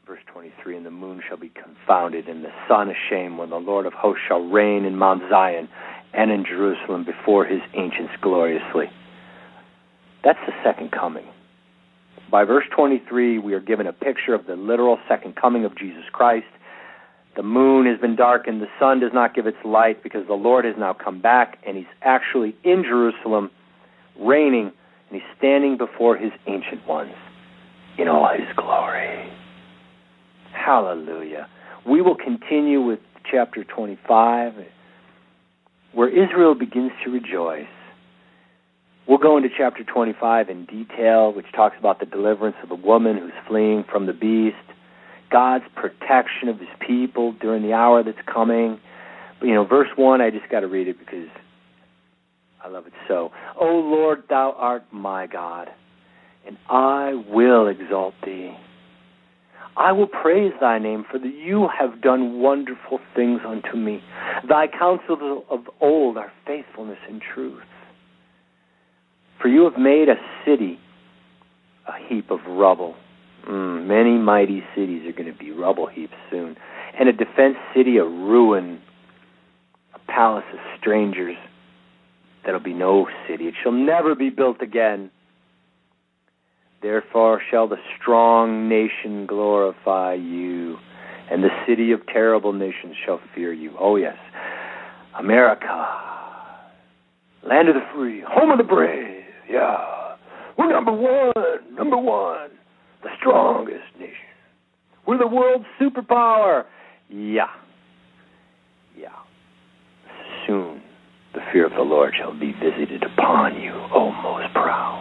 verse 0.07 0.21
23 0.27 0.77
And 0.77 0.85
the 0.85 0.91
moon 0.91 1.21
shall 1.27 1.37
be 1.37 1.49
confounded, 1.49 2.27
and 2.27 2.43
the 2.45 2.51
sun 2.67 2.89
ashamed, 2.89 3.37
when 3.37 3.49
the 3.49 3.57
Lord 3.57 3.85
of 3.85 3.93
hosts 3.93 4.23
shall 4.27 4.41
reign 4.41 4.85
in 4.85 4.95
Mount 4.95 5.23
Zion 5.29 5.67
and 6.13 6.31
in 6.31 6.45
Jerusalem 6.45 7.05
before 7.05 7.45
his 7.45 7.61
ancients 7.73 8.13
gloriously. 8.21 8.87
That's 10.23 10.39
the 10.45 10.53
second 10.63 10.91
coming. 10.91 11.25
By 12.29 12.45
verse 12.45 12.65
23, 12.75 13.39
we 13.39 13.53
are 13.53 13.59
given 13.59 13.87
a 13.87 13.93
picture 13.93 14.33
of 14.33 14.45
the 14.45 14.55
literal 14.55 14.97
second 15.07 15.35
coming 15.35 15.65
of 15.65 15.77
Jesus 15.77 16.03
Christ. 16.11 16.45
The 17.35 17.43
moon 17.43 17.85
has 17.85 17.99
been 17.99 18.15
darkened, 18.15 18.61
the 18.61 18.67
sun 18.79 18.99
does 18.99 19.11
not 19.13 19.33
give 19.33 19.47
its 19.47 19.57
light 19.63 20.03
because 20.03 20.27
the 20.27 20.33
Lord 20.33 20.65
has 20.65 20.75
now 20.77 20.93
come 20.93 21.21
back, 21.21 21.57
and 21.65 21.77
he's 21.77 21.85
actually 22.01 22.55
in 22.63 22.83
Jerusalem, 22.83 23.49
reigning, 24.19 24.71
and 25.09 25.21
he's 25.21 25.37
standing 25.37 25.77
before 25.77 26.17
his 26.17 26.31
ancient 26.47 26.85
ones 26.87 27.13
in 27.97 28.07
all 28.07 28.29
his 28.33 28.47
glory. 28.55 29.29
Hallelujah. 30.53 31.47
We 31.85 32.01
will 32.01 32.15
continue 32.15 32.81
with 32.81 32.99
chapter 33.29 33.63
25, 33.63 34.53
where 35.93 36.09
Israel 36.09 36.55
begins 36.55 36.91
to 37.03 37.11
rejoice. 37.11 37.67
We'll 39.07 39.17
go 39.17 39.37
into 39.37 39.49
chapter 39.55 39.83
25 39.83 40.49
in 40.49 40.65
detail, 40.65 41.33
which 41.33 41.47
talks 41.53 41.75
about 41.77 41.99
the 41.99 42.05
deliverance 42.05 42.55
of 42.63 42.69
the 42.69 42.75
woman 42.75 43.17
who's 43.17 43.33
fleeing 43.47 43.83
from 43.83 44.05
the 44.05 44.13
beast, 44.13 44.55
God's 45.29 45.65
protection 45.75 46.49
of 46.49 46.59
his 46.59 46.69
people 46.79 47.33
during 47.33 47.63
the 47.63 47.73
hour 47.73 48.03
that's 48.03 48.21
coming. 48.31 48.79
But, 49.39 49.47
you 49.47 49.53
know, 49.53 49.65
verse 49.65 49.89
1, 49.95 50.21
I 50.21 50.29
just 50.29 50.49
got 50.49 50.61
to 50.61 50.67
read 50.67 50.87
it 50.87 50.99
because 50.99 51.29
I 52.63 52.67
love 52.67 52.85
it 52.85 52.93
so. 53.07 53.31
O 53.59 53.65
Lord, 53.65 54.23
thou 54.29 54.55
art 54.57 54.83
my 54.91 55.27
God, 55.27 55.69
and 56.45 56.57
I 56.69 57.13
will 57.27 57.67
exalt 57.67 58.13
thee. 58.23 58.55
I 59.77 59.91
will 59.91 60.07
praise 60.07 60.53
thy 60.59 60.79
name, 60.79 61.05
for 61.09 61.17
you 61.17 61.67
have 61.79 62.01
done 62.01 62.41
wonderful 62.41 62.99
things 63.15 63.41
unto 63.47 63.77
me. 63.77 64.01
Thy 64.47 64.67
counsels 64.67 65.43
of 65.49 65.61
old 65.79 66.17
are 66.17 66.31
faithfulness 66.45 66.99
and 67.09 67.21
truth. 67.21 67.63
For 69.41 69.47
you 69.47 69.63
have 69.63 69.79
made 69.79 70.07
a 70.09 70.15
city 70.45 70.79
a 71.87 72.07
heap 72.07 72.29
of 72.31 72.39
rubble. 72.47 72.95
Mm, 73.47 73.87
many 73.87 74.17
mighty 74.17 74.63
cities 74.75 75.03
are 75.07 75.11
going 75.11 75.31
to 75.31 75.37
be 75.37 75.51
rubble 75.51 75.87
heaps 75.87 76.13
soon. 76.29 76.55
And 76.99 77.09
a 77.09 77.13
defense 77.13 77.55
city 77.75 77.97
a 77.97 78.03
ruin, 78.03 78.81
a 79.95 80.11
palace 80.11 80.45
of 80.53 80.59
strangers. 80.79 81.35
That'll 82.45 82.59
be 82.59 82.73
no 82.73 83.07
city. 83.27 83.45
It 83.45 83.55
shall 83.61 83.71
never 83.71 84.15
be 84.15 84.29
built 84.29 84.61
again. 84.61 85.11
Therefore 86.81 87.41
shall 87.51 87.67
the 87.67 87.77
strong 87.99 88.67
nation 88.67 89.27
glorify 89.27 90.13
you, 90.15 90.77
and 91.29 91.43
the 91.43 91.49
city 91.67 91.91
of 91.91 92.05
terrible 92.07 92.53
nations 92.53 92.95
shall 93.05 93.19
fear 93.35 93.53
you. 93.53 93.71
Oh, 93.79 93.95
yes. 93.97 94.17
America, 95.17 95.87
land 97.47 97.69
of 97.69 97.75
the 97.75 97.81
free, 97.93 98.23
home 98.27 98.49
of 98.49 98.57
the 98.57 98.63
brave. 98.63 99.23
Yeah. 99.49 100.15
We're 100.57 100.71
number 100.71 100.91
one, 100.91 101.75
number 101.75 101.97
one, 101.97 102.49
the 103.03 103.09
strongest 103.19 103.83
nation. 103.99 104.15
We're 105.07 105.17
the 105.17 105.27
world's 105.27 105.65
superpower. 105.79 106.65
Yeah. 107.09 107.47
Yeah. 108.97 109.09
Soon 110.47 110.81
the 111.33 111.41
fear 111.51 111.65
of 111.65 111.71
the 111.73 111.81
Lord 111.81 112.13
shall 112.17 112.37
be 112.37 112.53
visited 112.53 113.03
upon 113.03 113.59
you, 113.61 113.71
O 113.93 114.11
most 114.11 114.53
proud. 114.53 115.00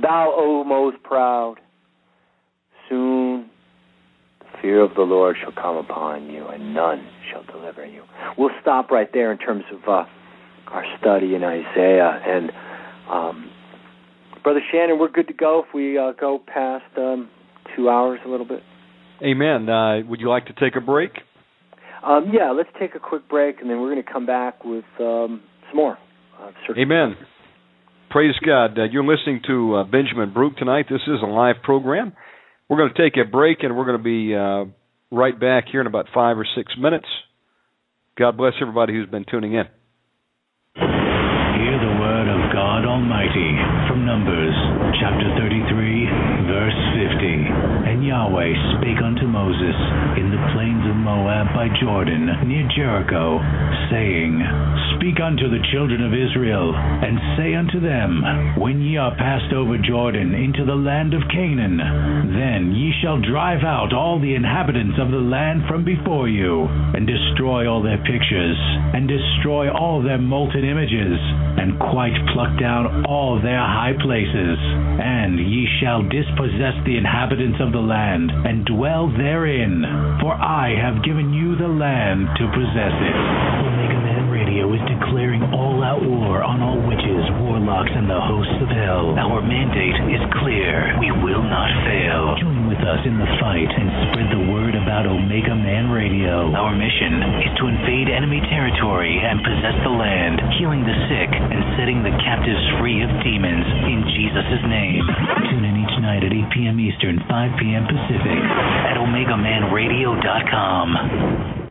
Thou, 0.00 0.34
O 0.36 0.64
most 0.64 1.02
proud. 1.02 1.56
Soon 2.88 3.50
the 4.40 4.46
fear 4.60 4.80
of 4.80 4.94
the 4.94 5.02
Lord 5.02 5.36
shall 5.42 5.52
come 5.52 5.76
upon 5.76 6.30
you, 6.30 6.46
and 6.46 6.74
none 6.74 7.06
shall 7.30 7.44
deliver 7.44 7.86
you. 7.86 8.02
We'll 8.36 8.50
stop 8.60 8.90
right 8.90 9.08
there 9.12 9.32
in 9.32 9.38
terms 9.38 9.64
of 9.72 9.80
uh, 9.88 10.04
our 10.68 10.84
study 10.98 11.34
in 11.34 11.44
Isaiah. 11.44 12.20
And 12.26 12.50
um, 13.10 13.50
Brother 14.42 14.60
Shannon, 14.70 14.98
we're 14.98 15.10
good 15.10 15.28
to 15.28 15.34
go 15.34 15.64
if 15.66 15.74
we 15.74 15.98
uh, 15.98 16.12
go 16.12 16.40
past 16.44 16.84
um, 16.96 17.30
two 17.76 17.88
hours 17.88 18.20
a 18.26 18.28
little 18.28 18.46
bit. 18.46 18.62
Amen. 19.22 19.68
Uh, 19.68 20.00
would 20.08 20.20
you 20.20 20.28
like 20.28 20.46
to 20.46 20.52
take 20.52 20.74
a 20.76 20.80
break? 20.80 21.12
Um, 22.04 22.32
yeah, 22.32 22.50
let's 22.50 22.70
take 22.80 22.96
a 22.96 22.98
quick 22.98 23.28
break, 23.28 23.60
and 23.60 23.70
then 23.70 23.80
we're 23.80 23.92
going 23.92 24.02
to 24.04 24.12
come 24.12 24.26
back 24.26 24.64
with 24.64 24.84
um, 24.98 25.40
some 25.68 25.76
more. 25.76 25.98
Uh, 26.40 26.50
Amen. 26.76 27.16
Praise 28.12 28.34
God. 28.44 28.78
Uh, 28.78 28.84
you're 28.92 29.06
listening 29.08 29.40
to 29.46 29.76
uh, 29.76 29.84
Benjamin 29.84 30.34
Baruch 30.34 30.58
tonight. 30.58 30.84
This 30.84 31.00
is 31.06 31.22
a 31.22 31.26
live 31.26 31.62
program. 31.62 32.12
We're 32.68 32.76
going 32.76 32.92
to 32.92 33.02
take 33.02 33.16
a 33.16 33.24
break, 33.24 33.62
and 33.62 33.74
we're 33.74 33.86
going 33.86 33.96
to 33.96 34.04
be 34.04 34.36
uh, 34.36 34.68
right 35.10 35.32
back 35.32 35.64
here 35.72 35.80
in 35.80 35.86
about 35.86 36.08
five 36.12 36.36
or 36.36 36.44
six 36.54 36.74
minutes. 36.76 37.06
God 38.18 38.36
bless 38.36 38.52
everybody 38.60 38.92
who's 38.92 39.08
been 39.08 39.24
tuning 39.24 39.54
in. 39.54 39.64
Hear 40.76 41.76
the 41.80 41.94
word 42.04 42.28
of 42.28 42.52
God 42.52 42.84
Almighty 42.84 43.56
from 43.88 44.04
Numbers 44.04 44.52
chapter 45.00 45.32
33, 45.40 46.31
verse 46.52 46.76
50. 47.00 47.88
And 47.88 48.04
Yahweh 48.04 48.52
spake 48.76 49.00
unto 49.00 49.24
Moses 49.24 49.76
in 50.20 50.28
the 50.28 50.42
plains 50.52 50.84
of 50.84 51.00
Moab 51.00 51.48
by 51.56 51.72
Jordan, 51.80 52.28
near 52.44 52.68
Jericho, 52.76 53.40
saying, 53.88 54.36
Speak 55.00 55.16
unto 55.16 55.48
the 55.48 55.64
children 55.72 56.04
of 56.04 56.12
Israel, 56.12 56.76
and 56.76 57.16
say 57.40 57.56
unto 57.56 57.80
them, 57.80 58.20
When 58.60 58.84
ye 58.84 59.00
are 59.00 59.16
passed 59.16 59.52
over 59.56 59.80
Jordan 59.80 60.36
into 60.36 60.68
the 60.68 60.76
land 60.76 61.16
of 61.16 61.24
Canaan, 61.32 61.80
then 62.36 62.76
ye 62.76 62.92
shall 63.00 63.16
drive 63.16 63.64
out 63.64 63.96
all 63.96 64.20
the 64.20 64.36
inhabitants 64.36 65.00
of 65.00 65.10
the 65.10 65.24
land 65.24 65.64
from 65.66 65.84
before 65.88 66.28
you, 66.28 66.68
and 66.92 67.08
destroy 67.08 67.64
all 67.64 67.82
their 67.82 68.00
pictures, 68.04 68.60
and 68.92 69.08
destroy 69.08 69.72
all 69.72 70.04
their 70.04 70.20
molten 70.20 70.68
images, 70.68 71.16
and 71.56 71.80
quite 71.80 72.14
pluck 72.36 72.60
down 72.60 73.06
all 73.08 73.40
their 73.40 73.64
high 73.64 73.96
places. 74.04 74.60
And 75.00 75.40
ye 75.40 75.66
shall 75.80 76.02
dispossess 76.42 76.74
the 76.84 76.96
inhabitants 76.96 77.58
of 77.60 77.72
the 77.72 77.78
land, 77.78 78.30
and 78.30 78.64
dwell 78.64 79.08
therein. 79.16 79.82
For 80.20 80.34
I 80.34 80.74
have 80.74 81.04
given 81.04 81.32
you 81.32 81.56
the 81.56 81.68
land 81.68 82.26
to 82.36 82.46
possess 82.50 82.94
it. 82.98 84.11
Radio 84.52 84.68
is 84.76 84.84
declaring 84.84 85.40
all 85.56 85.80
out 85.80 86.04
war 86.04 86.44
on 86.44 86.60
all 86.60 86.76
witches, 86.84 87.24
warlocks, 87.40 87.88
and 87.88 88.04
the 88.04 88.20
hosts 88.20 88.60
of 88.60 88.68
hell. 88.68 89.16
Our 89.16 89.40
mandate 89.40 89.96
is 90.12 90.20
clear. 90.44 90.92
We 91.00 91.08
will 91.08 91.40
not 91.40 91.72
fail. 91.88 92.36
Join 92.36 92.68
with 92.68 92.84
us 92.84 93.00
in 93.08 93.16
the 93.16 93.24
fight 93.40 93.72
and 93.72 94.12
spread 94.12 94.28
the 94.28 94.52
word 94.52 94.76
about 94.76 95.08
Omega 95.08 95.56
Man 95.56 95.88
Radio. 95.88 96.52
Our 96.52 96.76
mission 96.76 97.24
is 97.40 97.48
to 97.64 97.72
invade 97.72 98.12
enemy 98.12 98.44
territory 98.52 99.24
and 99.24 99.40
possess 99.40 99.72
the 99.88 99.94
land, 99.96 100.44
healing 100.60 100.84
the 100.84 101.00
sick 101.08 101.32
and 101.32 101.72
setting 101.80 102.04
the 102.04 102.12
captives 102.20 102.60
free 102.76 103.00
of 103.00 103.08
demons 103.24 103.64
in 103.88 104.04
Jesus' 104.12 104.68
name. 104.68 105.08
Tune 105.48 105.64
in 105.64 105.80
each 105.80 105.96
night 106.04 106.28
at 106.28 106.30
8 106.36 106.52
p.m. 106.52 106.76
Eastern, 106.76 107.24
5 107.24 107.56
p.m. 107.56 107.88
Pacific 107.88 108.36
at 108.84 109.00
OmegaManRadio.com. 109.00 111.61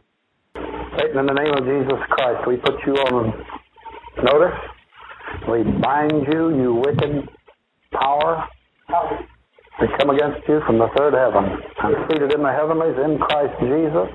Satan, 1.02 1.18
in 1.18 1.26
the 1.26 1.34
name 1.34 1.53
of 1.57 1.65
Jesus 1.65 1.98
Christ, 2.10 2.45
we 2.48 2.57
put 2.57 2.78
you 2.86 2.94
on 3.10 3.34
notice. 4.22 4.53
We 5.49 5.64
bind 5.82 6.28
you, 6.30 6.53
you 6.53 6.76
wicked 6.78 7.26
power. 7.91 8.45
We 9.82 9.88
come 9.98 10.11
against 10.11 10.45
you 10.48 10.61
from 10.68 10.78
the 10.78 10.94
third 10.94 11.18
heaven. 11.18 11.57
I'm 11.82 11.95
seated 12.06 12.34
in 12.34 12.44
the 12.44 12.53
heavenlies 12.53 12.94
in 13.02 13.18
Christ 13.18 13.56
Jesus, 13.65 14.14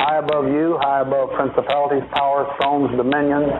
high 0.00 0.24
above 0.24 0.48
you, 0.48 0.78
high 0.80 1.02
above 1.02 1.36
principalities, 1.36 2.08
powers, 2.16 2.48
thrones, 2.56 2.96
dominions, 2.96 3.52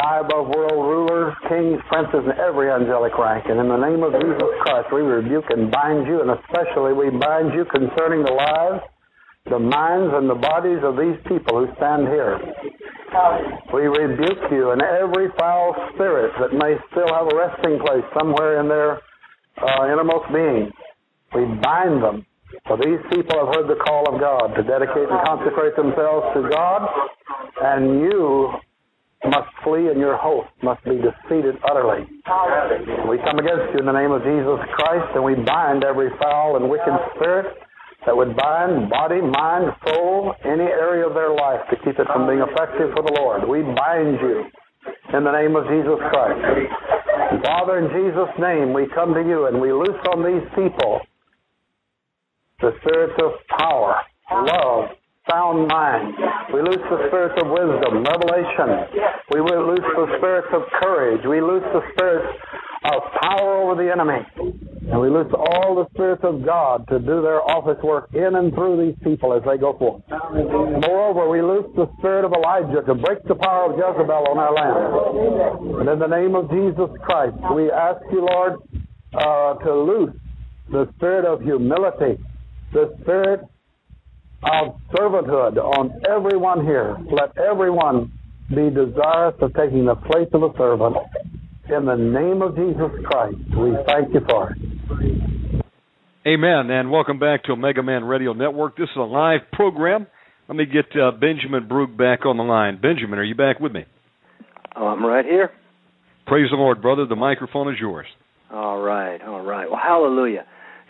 high 0.00 0.24
above 0.24 0.48
world 0.56 0.88
rulers, 0.88 1.34
kings, 1.52 1.82
princes, 1.92 2.24
and 2.24 2.38
every 2.40 2.70
angelic 2.72 3.12
rank. 3.18 3.44
And 3.50 3.60
in 3.60 3.68
the 3.68 3.76
name 3.76 4.00
of 4.00 4.16
Jesus 4.16 4.52
Christ, 4.64 4.88
we 4.88 5.02
rebuke 5.02 5.50
and 5.50 5.68
bind 5.68 6.06
you, 6.06 6.22
and 6.24 6.32
especially 6.32 6.96
we 6.96 7.12
bind 7.12 7.52
you 7.52 7.68
concerning 7.68 8.24
the 8.24 8.32
lives, 8.32 8.80
the 9.50 9.58
minds, 9.58 10.12
and 10.16 10.28
the 10.28 10.34
bodies 10.40 10.80
of 10.82 10.96
these 10.96 11.20
people 11.28 11.60
who 11.60 11.68
stand 11.76 12.08
here. 12.08 12.40
We 13.72 13.86
rebuke 13.86 14.50
you 14.50 14.70
and 14.72 14.80
every 14.80 15.28
foul 15.38 15.76
spirit 15.94 16.32
that 16.40 16.56
may 16.56 16.74
still 16.90 17.12
have 17.12 17.28
a 17.28 17.36
resting 17.36 17.78
place 17.78 18.04
somewhere 18.18 18.60
in 18.60 18.68
their 18.68 18.98
uh, 19.60 19.92
innermost 19.92 20.32
being. 20.32 20.72
We 21.34 21.44
bind 21.60 22.02
them. 22.02 22.26
For 22.66 22.78
these 22.78 22.98
people 23.12 23.36
have 23.44 23.54
heard 23.54 23.68
the 23.68 23.78
call 23.84 24.08
of 24.08 24.18
God 24.18 24.54
to 24.56 24.62
dedicate 24.62 25.10
and 25.10 25.20
consecrate 25.26 25.76
themselves 25.76 26.26
to 26.34 26.48
God, 26.48 26.88
and 27.60 28.00
you 28.00 28.48
must 29.28 29.48
flee 29.62 29.88
and 29.88 30.00
your 30.00 30.16
host 30.16 30.48
must 30.62 30.82
be 30.84 30.96
defeated 30.96 31.56
utterly. 31.68 32.06
We 33.08 33.18
come 33.18 33.38
against 33.38 33.74
you 33.74 33.80
in 33.80 33.86
the 33.86 33.92
name 33.92 34.12
of 34.12 34.22
Jesus 34.22 34.58
Christ, 34.72 35.12
and 35.14 35.24
we 35.24 35.34
bind 35.34 35.84
every 35.84 36.08
foul 36.18 36.56
and 36.56 36.70
wicked 36.70 36.94
spirit 37.14 37.46
that 38.06 38.16
would 38.16 38.36
bind 38.36 38.90
body, 38.90 39.20
mind, 39.20 39.72
soul, 39.86 40.34
any 40.44 40.64
area 40.64 41.06
of 41.06 41.14
their 41.14 41.32
life 41.34 41.60
to 41.70 41.76
keep 41.76 41.98
it 41.98 42.06
from 42.12 42.26
being 42.26 42.40
effective 42.40 42.92
for 42.94 43.02
the 43.02 43.14
Lord. 43.18 43.48
We 43.48 43.62
bind 43.62 44.20
you 44.20 44.44
in 45.16 45.24
the 45.24 45.32
name 45.32 45.56
of 45.56 45.64
Jesus 45.68 45.98
Christ. 46.12 46.40
Father, 47.44 47.78
in 47.80 47.88
Jesus' 47.88 48.34
name, 48.38 48.72
we 48.72 48.86
come 48.94 49.14
to 49.14 49.22
you 49.22 49.46
and 49.46 49.60
we 49.60 49.72
loose 49.72 50.00
on 50.12 50.24
these 50.24 50.44
people 50.54 51.00
the 52.60 52.72
spirits 52.80 53.14
of 53.22 53.32
power, 53.58 53.96
love, 54.32 54.90
sound 55.30 55.68
mind. 55.68 56.14
We 56.52 56.60
loose 56.60 56.84
the 56.90 57.08
spirits 57.08 57.40
of 57.40 57.48
wisdom, 57.48 58.04
revelation. 58.04 58.88
We 59.32 59.40
loose 59.40 59.88
the 59.96 60.06
spirits 60.18 60.48
of 60.52 60.62
courage. 60.80 61.24
We 61.26 61.40
loose 61.40 61.64
the 61.72 61.80
spirits 61.92 62.28
of 62.84 63.02
power 63.22 63.62
over 63.62 63.82
the 63.82 63.90
enemy. 63.90 64.20
And 64.90 65.00
we 65.00 65.08
loose 65.08 65.32
all 65.32 65.74
the 65.74 65.88
spirits 65.94 66.22
of 66.24 66.44
God 66.44 66.86
to 66.88 66.98
do 66.98 67.22
their 67.22 67.40
office 67.40 67.82
work 67.82 68.10
in 68.12 68.34
and 68.36 68.52
through 68.52 68.84
these 68.84 68.96
people 69.02 69.32
as 69.32 69.42
they 69.48 69.56
go 69.56 69.76
forth. 69.78 70.02
Moreover, 70.10 71.28
we 71.30 71.40
loose 71.40 71.66
the 71.74 71.88
spirit 71.98 72.24
of 72.26 72.32
Elijah 72.32 72.82
to 72.86 72.94
break 72.94 73.24
the 73.24 73.34
power 73.34 73.72
of 73.72 73.78
Jezebel 73.78 74.28
on 74.28 74.38
our 74.38 74.52
land. 74.52 75.80
And 75.80 75.88
in 75.88 75.98
the 75.98 76.06
name 76.06 76.34
of 76.34 76.50
Jesus 76.50 76.90
Christ, 77.02 77.36
we 77.54 77.70
ask 77.70 78.02
you, 78.12 78.26
Lord, 78.28 78.60
uh, 79.14 79.54
to 79.64 79.72
loose 79.72 80.14
the 80.70 80.88
spirit 80.96 81.24
of 81.24 81.40
humility, 81.40 82.22
the 82.72 82.94
spirit 83.00 83.40
of 84.42 84.76
servanthood 84.92 85.56
on 85.56 86.02
everyone 86.10 86.66
here. 86.66 86.98
Let 87.10 87.36
everyone 87.38 88.12
be 88.50 88.68
desirous 88.68 89.34
of 89.40 89.54
taking 89.54 89.86
the 89.86 89.94
place 89.94 90.28
of 90.34 90.42
a 90.42 90.52
servant. 90.58 90.96
In 91.66 91.86
the 91.86 91.94
name 91.94 92.42
of 92.42 92.56
Jesus 92.56 92.90
Christ, 93.06 93.38
we 93.56 93.72
thank 93.86 94.12
you 94.12 94.20
for 94.28 94.50
it. 94.50 95.64
Amen. 96.26 96.70
And 96.70 96.90
welcome 96.90 97.18
back 97.18 97.44
to 97.44 97.52
Omega 97.52 97.82
Man 97.82 98.04
Radio 98.04 98.34
Network. 98.34 98.76
This 98.76 98.90
is 98.90 98.96
a 98.96 99.00
live 99.00 99.40
program. 99.50 100.06
Let 100.46 100.56
me 100.56 100.66
get 100.66 100.84
uh, 101.00 101.12
Benjamin 101.12 101.66
Baruch 101.66 101.96
back 101.96 102.26
on 102.26 102.36
the 102.36 102.42
line. 102.42 102.78
Benjamin, 102.82 103.18
are 103.18 103.24
you 103.24 103.34
back 103.34 103.60
with 103.60 103.72
me? 103.72 103.86
I'm 104.76 105.04
right 105.04 105.24
here. 105.24 105.52
Praise 106.26 106.50
the 106.50 106.56
Lord, 106.56 106.82
brother. 106.82 107.06
The 107.06 107.16
microphone 107.16 107.72
is 107.72 107.80
yours. 107.80 108.06
All 108.50 108.82
right, 108.82 109.22
all 109.22 109.40
right. 109.40 109.70
Well, 109.70 109.80
hallelujah. 109.82 110.44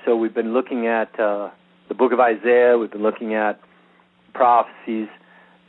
So 0.05 0.17
we've 0.17 0.35
been 0.35 0.53
looking 0.53 0.89
at 0.89 1.09
uh, 1.21 1.51
the 1.89 1.95
book 1.95 2.13
of 2.13 2.19
Isaiah. 2.19 2.77
We've 2.79 2.91
been 2.91 3.03
looking 3.03 3.35
at 3.35 3.61
prophecies, 4.35 5.07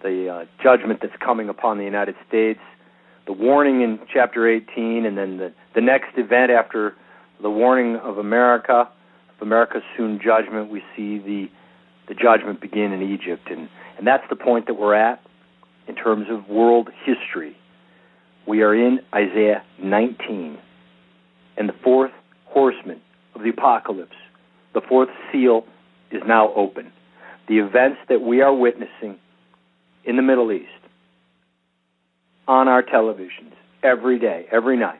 the 0.01 0.29
uh, 0.29 0.63
judgment 0.63 0.99
that's 1.03 1.13
coming 1.23 1.47
upon 1.47 1.77
the 1.77 1.83
United 1.83 2.15
States, 2.27 2.59
the 3.25 3.33
warning 3.33 3.81
in 3.81 3.99
chapter 4.11 4.47
18, 4.47 5.05
and 5.05 5.17
then 5.17 5.37
the, 5.37 5.53
the 5.73 5.81
next 5.81 6.17
event 6.17 6.51
after 6.51 6.95
the 7.41 7.49
warning 7.49 7.97
of 7.97 8.17
America, 8.17 8.89
of 9.35 9.41
America's 9.41 9.83
soon 9.97 10.19
judgment. 10.23 10.69
We 10.69 10.81
see 10.95 11.19
the 11.19 11.49
the 12.07 12.13
judgment 12.13 12.61
begin 12.61 12.93
in 12.93 13.01
Egypt, 13.01 13.49
and 13.49 13.67
and 13.97 14.05
that's 14.05 14.23
the 14.29 14.35
point 14.35 14.67
that 14.67 14.75
we're 14.75 14.93
at 14.93 15.21
in 15.87 15.95
terms 15.95 16.27
of 16.29 16.47
world 16.47 16.89
history. 17.03 17.55
We 18.47 18.61
are 18.61 18.75
in 18.75 18.99
Isaiah 19.13 19.63
19, 19.81 20.57
and 21.57 21.69
the 21.69 21.75
fourth 21.83 22.11
horseman 22.45 23.01
of 23.33 23.41
the 23.41 23.49
apocalypse, 23.49 24.15
the 24.73 24.81
fourth 24.81 25.09
seal 25.31 25.65
is 26.11 26.21
now 26.27 26.53
open. 26.53 26.91
The 27.47 27.57
events 27.57 27.97
that 28.07 28.21
we 28.21 28.41
are 28.41 28.53
witnessing 28.53 29.17
in 30.03 30.15
the 30.15 30.21
Middle 30.21 30.51
East 30.51 30.74
on 32.47 32.67
our 32.67 32.83
televisions 32.83 33.53
every 33.83 34.19
day, 34.19 34.45
every 34.51 34.77
night, 34.77 34.99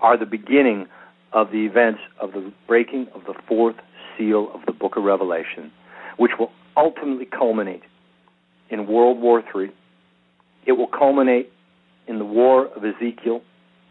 are 0.00 0.16
the 0.16 0.26
beginning 0.26 0.86
of 1.32 1.50
the 1.50 1.66
events 1.66 2.00
of 2.20 2.32
the 2.32 2.52
breaking 2.66 3.06
of 3.14 3.22
the 3.24 3.34
fourth 3.48 3.76
seal 4.16 4.50
of 4.54 4.60
the 4.66 4.72
book 4.72 4.96
of 4.96 5.04
Revelation, 5.04 5.70
which 6.16 6.32
will 6.38 6.50
ultimately 6.76 7.26
culminate 7.26 7.82
in 8.70 8.86
World 8.86 9.20
War 9.20 9.42
III. 9.54 9.70
It 10.66 10.72
will 10.72 10.86
culminate 10.88 11.52
in 12.06 12.18
the 12.18 12.24
War 12.24 12.66
of 12.66 12.84
Ezekiel, 12.84 13.42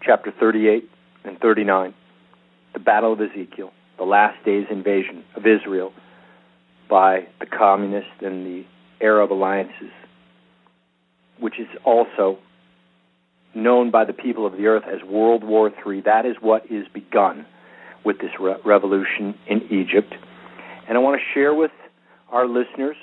chapter 0.01 0.31
38 0.39 0.89
and 1.23 1.39
39, 1.39 1.93
the 2.73 2.79
Battle 2.79 3.13
of 3.13 3.21
Ezekiel, 3.21 3.71
the 3.97 4.03
last 4.03 4.43
days 4.45 4.65
invasion 4.69 5.23
of 5.35 5.45
Israel 5.45 5.91
by 6.89 7.27
the 7.39 7.45
communist 7.45 8.21
and 8.21 8.45
the 8.45 8.65
Arab 9.01 9.31
alliances, 9.31 9.91
which 11.39 11.59
is 11.59 11.67
also 11.83 12.37
known 13.55 13.89
by 13.91 14.05
the 14.05 14.13
people 14.13 14.45
of 14.45 14.53
the 14.53 14.67
earth 14.67 14.83
as 14.85 15.03
World 15.03 15.43
War 15.43 15.71
III. 15.85 16.01
That 16.01 16.25
is 16.25 16.35
what 16.41 16.69
is 16.69 16.87
begun 16.93 17.45
with 18.03 18.19
this 18.19 18.31
re- 18.39 18.55
revolution 18.63 19.35
in 19.47 19.63
Egypt. 19.71 20.13
And 20.87 20.97
I 20.97 21.01
want 21.01 21.19
to 21.19 21.33
share 21.33 21.53
with 21.53 21.71
our 22.31 22.47
listeners 22.47 22.95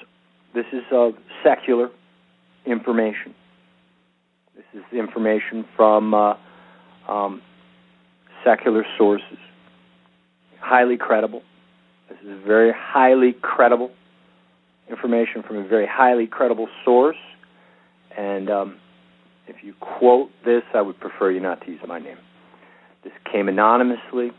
this 0.54 0.66
is 0.72 0.82
uh, 0.92 1.10
secular 1.42 1.90
information. 2.66 3.34
This 4.54 4.64
is 4.74 4.98
information 4.98 5.64
from 5.76 6.14
uh, 6.14 6.34
um, 7.08 7.42
secular 8.44 8.84
sources, 8.98 9.38
highly 10.60 10.96
credible. 10.96 11.42
This 12.08 12.18
is 12.20 12.38
very 12.46 12.72
highly 12.76 13.32
credible 13.32 13.90
information 14.90 15.42
from 15.42 15.56
a 15.56 15.66
very 15.66 15.86
highly 15.86 16.26
credible 16.26 16.68
source. 16.84 17.16
And 18.16 18.50
um, 18.50 18.76
if 19.46 19.56
you 19.62 19.74
quote 19.80 20.30
this, 20.44 20.62
I 20.74 20.80
would 20.80 20.98
prefer 21.00 21.30
you 21.30 21.40
not 21.40 21.60
to 21.62 21.70
use 21.70 21.80
my 21.86 21.98
name. 21.98 22.18
This 23.04 23.12
came 23.30 23.48
anonymously. 23.48 24.30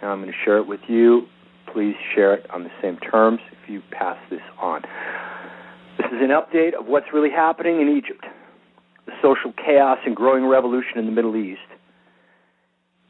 And 0.00 0.10
I'm 0.10 0.20
going 0.20 0.32
to 0.32 0.38
share 0.44 0.58
it 0.58 0.66
with 0.66 0.80
you. 0.88 1.26
Please 1.72 1.94
share 2.14 2.34
it 2.34 2.48
on 2.50 2.64
the 2.64 2.70
same 2.80 2.96
terms 2.98 3.40
if 3.50 3.68
you 3.68 3.82
pass 3.90 4.16
this 4.30 4.40
on. 4.60 4.82
This 5.98 6.06
is 6.06 6.20
an 6.22 6.30
update 6.30 6.78
of 6.78 6.86
what's 6.86 7.06
really 7.12 7.30
happening 7.30 7.80
in 7.80 7.88
Egypt. 7.96 8.24
The 9.06 9.12
social 9.20 9.52
chaos 9.52 9.98
and 10.06 10.14
growing 10.14 10.46
revolution 10.46 10.98
in 10.98 11.06
the 11.06 11.12
Middle 11.12 11.36
East 11.36 11.60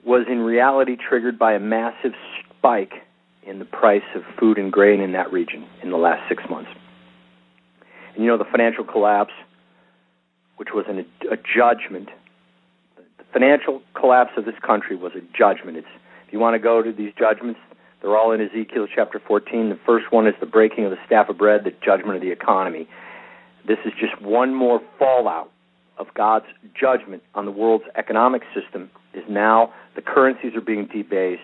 was 0.05 0.27
in 0.31 0.41
reality 0.41 0.97
triggered 0.97 1.39
by 1.39 1.53
a 1.53 1.61
massive 1.61 2.13
spike 2.57 2.95
in 3.47 3.59
the 3.59 3.65
price 3.65 4.03
of 4.15 4.23
food 4.39 4.59
and 4.59 4.73
grain 4.73 5.01
in 5.01 5.13
that 5.13 5.33
region 5.33 5.67
in 5.83 5.91
the 5.91 5.97
last 5.97 6.27
six 6.29 6.43
months. 6.49 6.71
And 8.15 8.25
you 8.25 8.31
know, 8.31 8.39
the 8.39 8.45
financial 8.51 8.85
collapse, 8.85 9.33
which 10.59 10.69
was 10.75 10.85
an, 10.89 11.05
a 11.31 11.37
judgment, 11.37 12.11
the 12.97 13.25
financial 13.33 13.83
collapse 13.95 14.33
of 14.37 14.45
this 14.45 14.59
country 14.65 14.97
was 14.97 15.13
a 15.15 15.23
judgment. 15.37 15.77
It's, 15.79 15.89
if 16.27 16.33
you 16.33 16.39
want 16.39 16.55
to 16.55 16.59
go 16.59 16.83
to 16.83 16.93
these 16.93 17.13
judgments, 17.19 17.61
they're 18.01 18.17
all 18.17 18.33
in 18.33 18.41
Ezekiel 18.41 18.87
chapter 18.93 19.21
14. 19.27 19.71
The 19.71 19.79
first 19.87 20.13
one 20.13 20.27
is 20.27 20.35
the 20.41 20.47
breaking 20.47 20.85
of 20.85 20.91
the 20.91 20.99
staff 21.07 21.29
of 21.29 21.39
bread, 21.39 21.65
the 21.65 21.73
judgment 21.85 22.17
of 22.17 22.23
the 22.23 22.31
economy. 22.31 22.89
This 23.67 23.79
is 23.85 23.93
just 23.99 24.21
one 24.21 24.55
more 24.55 24.81
fallout 24.99 25.51
of 25.99 26.07
God's 26.15 26.47
judgment 26.79 27.23
on 27.35 27.45
the 27.45 27.51
world's 27.51 27.85
economic 27.97 28.43
system 28.55 28.91
is 29.15 29.25
now 29.29 29.73
the 29.97 30.03
currencies 30.03 30.55
are 30.55 30.61
being 30.61 30.87
debased. 30.87 31.43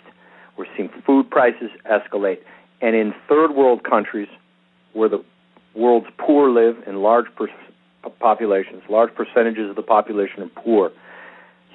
We're 0.57 0.66
seeing 0.77 0.91
food 1.05 1.28
prices 1.31 1.70
escalate. 1.91 2.39
And 2.81 2.95
in 2.95 3.15
third 3.28 3.55
world 3.55 3.82
countries 3.82 4.28
where 4.93 5.09
the 5.09 5.24
world's 5.74 6.07
poor 6.19 6.51
live 6.51 6.77
in 6.86 7.03
large 7.03 7.27
per- 7.36 7.49
populations, 8.10 8.82
large 8.89 9.14
percentages 9.14 9.70
of 9.70 9.76
the 9.76 9.82
population 9.82 10.43
are 10.43 10.62
poor, 10.62 10.90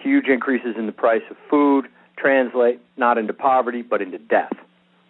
huge 0.02 0.28
increases 0.28 0.76
in 0.78 0.86
the 0.86 0.92
price 0.92 1.22
of 1.30 1.38
food 1.50 1.86
translate 2.18 2.80
not 2.98 3.18
into 3.18 3.34
poverty 3.34 3.82
but 3.82 4.02
into 4.02 4.18
death. 4.18 4.54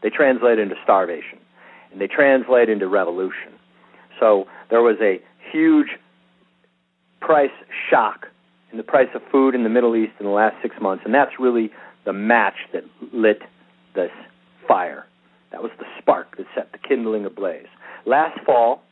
They 0.02 0.10
translate 0.10 0.60
into 0.60 0.76
starvation. 0.84 1.40
And 1.92 2.00
they 2.00 2.08
translate 2.08 2.70
into 2.70 2.88
revolution. 2.88 3.54
So 4.20 4.46
there 4.70 4.82
was 4.82 4.98
a 5.02 5.20
huge 5.52 5.88
price 7.20 7.52
shock 7.90 8.28
in 8.72 8.78
the 8.78 8.84
price 8.84 9.10
of 9.16 9.22
food 9.32 9.56
in 9.56 9.64
the 9.64 9.70
Middle 9.70 9.96
East 9.96 10.14
in 10.20 10.26
the 10.26 10.32
last 10.32 10.56
six 10.62 10.76
months, 10.80 11.04
and 11.06 11.14
that's 11.14 11.40
really 11.40 11.72
the 12.06 12.14
match 12.14 12.56
that 12.74 12.84
lit 13.12 13.42
this 13.96 14.12
fire. 14.68 15.06
That 15.52 15.64
was 15.64 15.72
the 15.80 15.86
spark 15.98 16.38
that 16.38 16.46
set 16.54 16.72
the 16.72 16.78
kindling 16.78 17.26
ablaze. 17.26 17.66
Last 18.06 18.40
fall, 18.46 18.84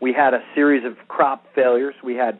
we 0.00 0.12
had 0.12 0.34
a 0.34 0.40
series 0.54 0.84
of 0.84 0.96
crop 1.08 1.44
failures. 1.54 1.94
We 2.04 2.14
had 2.14 2.38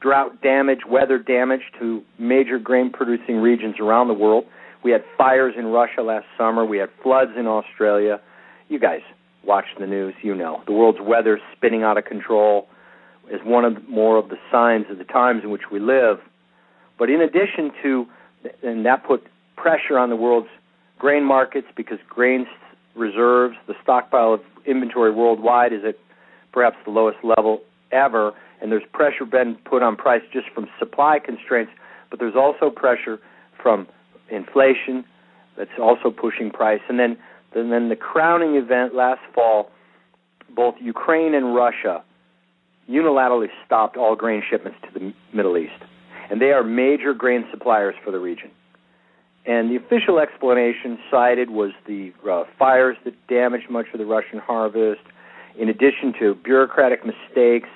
drought 0.00 0.42
damage, 0.42 0.80
weather 0.88 1.18
damage 1.18 1.62
to 1.80 2.02
major 2.18 2.58
grain 2.58 2.90
producing 2.90 3.36
regions 3.36 3.76
around 3.80 4.08
the 4.08 4.14
world. 4.14 4.44
We 4.82 4.90
had 4.90 5.02
fires 5.16 5.54
in 5.56 5.66
Russia 5.66 6.02
last 6.02 6.26
summer. 6.36 6.64
We 6.64 6.78
had 6.78 6.90
floods 7.02 7.32
in 7.38 7.46
Australia. 7.46 8.20
You 8.68 8.78
guys 8.78 9.00
watch 9.44 9.64
the 9.78 9.86
news, 9.86 10.14
you 10.22 10.34
know. 10.34 10.62
The 10.66 10.72
world's 10.72 11.00
weather 11.00 11.40
spinning 11.56 11.82
out 11.82 11.96
of 11.96 12.04
control 12.04 12.68
is 13.30 13.40
one 13.44 13.64
of 13.64 13.88
more 13.88 14.18
of 14.18 14.28
the 14.28 14.36
signs 14.52 14.86
of 14.90 14.98
the 14.98 15.04
times 15.04 15.42
in 15.42 15.50
which 15.50 15.70
we 15.72 15.80
live. 15.80 16.18
But 16.98 17.08
in 17.10 17.20
addition 17.20 17.72
to, 17.82 18.06
and 18.62 18.84
that 18.84 19.04
put 19.04 19.26
pressure 19.56 19.98
on 19.98 20.10
the 20.10 20.16
world's 20.16 20.48
grain 20.98 21.24
markets 21.24 21.66
because 21.74 21.98
grain 22.08 22.46
reserves, 22.94 23.56
the 23.66 23.74
stockpile 23.82 24.34
of 24.34 24.40
inventory 24.66 25.10
worldwide 25.10 25.72
is 25.72 25.80
at 25.86 25.96
perhaps 26.54 26.76
the 26.84 26.90
lowest 26.90 27.18
level 27.24 27.60
ever, 27.90 28.32
and 28.60 28.70
there's 28.70 28.88
pressure 28.92 29.26
being 29.26 29.56
put 29.64 29.82
on 29.82 29.96
price 29.96 30.22
just 30.32 30.48
from 30.54 30.68
supply 30.78 31.18
constraints, 31.18 31.72
but 32.08 32.20
there's 32.20 32.36
also 32.36 32.70
pressure 32.70 33.18
from 33.60 33.88
inflation 34.30 35.04
that's 35.58 35.76
also 35.80 36.10
pushing 36.10 36.50
price. 36.50 36.80
And 36.88 36.98
then, 36.98 37.18
and 37.54 37.72
then 37.72 37.88
the 37.88 37.96
crowning 37.96 38.54
event 38.54 38.94
last 38.94 39.20
fall, 39.34 39.70
both 40.54 40.76
Ukraine 40.80 41.34
and 41.34 41.54
Russia 41.54 42.02
unilaterally 42.88 43.48
stopped 43.66 43.96
all 43.96 44.14
grain 44.14 44.42
shipments 44.48 44.78
to 44.84 44.98
the 44.98 45.12
Middle 45.32 45.56
East. 45.58 45.80
And 46.30 46.40
they 46.40 46.52
are 46.52 46.62
major 46.62 47.14
grain 47.14 47.44
suppliers 47.50 47.96
for 48.04 48.10
the 48.10 48.18
region. 48.18 48.50
and 49.46 49.70
the 49.70 49.76
official 49.76 50.18
explanation 50.18 50.98
cited 51.10 51.50
was 51.50 51.72
the 51.86 52.12
uh, 52.30 52.44
fires 52.58 52.96
that 53.04 53.14
damaged 53.28 53.68
much 53.68 53.86
of 53.92 53.98
the 53.98 54.06
Russian 54.06 54.38
harvest, 54.38 55.02
in 55.58 55.68
addition 55.68 56.12
to 56.18 56.34
bureaucratic 56.36 57.00
mistakes 57.04 57.68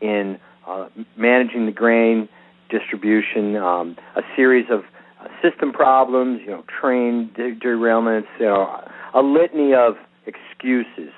in 0.00 0.38
uh, 0.66 0.88
managing 1.16 1.66
the 1.66 1.72
grain 1.72 2.28
distribution, 2.70 3.56
um, 3.56 3.96
a 4.16 4.22
series 4.36 4.66
of 4.70 4.84
uh, 5.20 5.28
system 5.42 5.72
problems, 5.72 6.40
you 6.42 6.50
know, 6.50 6.64
train 6.80 7.30
derailments, 7.36 8.26
you 8.38 8.46
know, 8.46 8.88
a 9.14 9.22
litany 9.22 9.74
of 9.74 9.96
excuses, 10.26 11.12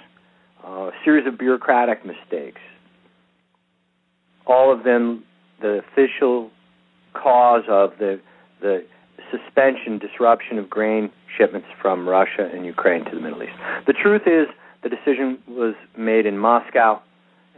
uh, 0.65 0.89
a 0.89 0.93
series 1.05 1.27
of 1.27 1.39
bureaucratic 1.39 2.05
mistakes. 2.07 2.61
All 4.47 4.73
of 4.73 4.85
them 4.85 5.25
the 5.61 5.83
official 5.93 6.51
cause 7.15 7.65
of 7.69 7.93
the 7.99 8.21
the 8.61 8.85
suspension, 9.31 9.99
disruption 9.99 10.59
of 10.59 10.69
grain 10.69 11.11
shipments 11.37 11.69
from 11.81 12.09
Russia 12.09 12.51
and 12.53 12.67
Ukraine 12.67 13.05
to 13.05 13.11
the 13.15 13.21
Middle 13.21 13.43
East. 13.43 13.53
The 13.87 13.93
truth 13.93 14.23
is, 14.27 14.47
the 14.83 14.89
decision 14.89 15.39
was 15.49 15.75
made 15.97 16.27
in 16.27 16.39
Moscow, 16.39 17.01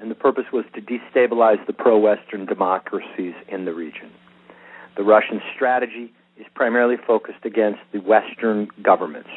and 0.00 0.10
the 0.10 0.14
purpose 0.14 0.44
was 0.52 0.64
to 0.74 0.80
destabilize 0.80 1.64
the 1.66 1.72
pro 1.72 1.98
Western 1.98 2.46
democracies 2.46 3.34
in 3.48 3.64
the 3.64 3.72
region. 3.72 4.10
The 4.96 5.04
Russian 5.04 5.40
strategy 5.54 6.12
is 6.36 6.46
primarily 6.54 6.96
focused 7.06 7.44
against 7.44 7.80
the 7.92 8.00
Western 8.00 8.68
governments, 8.82 9.30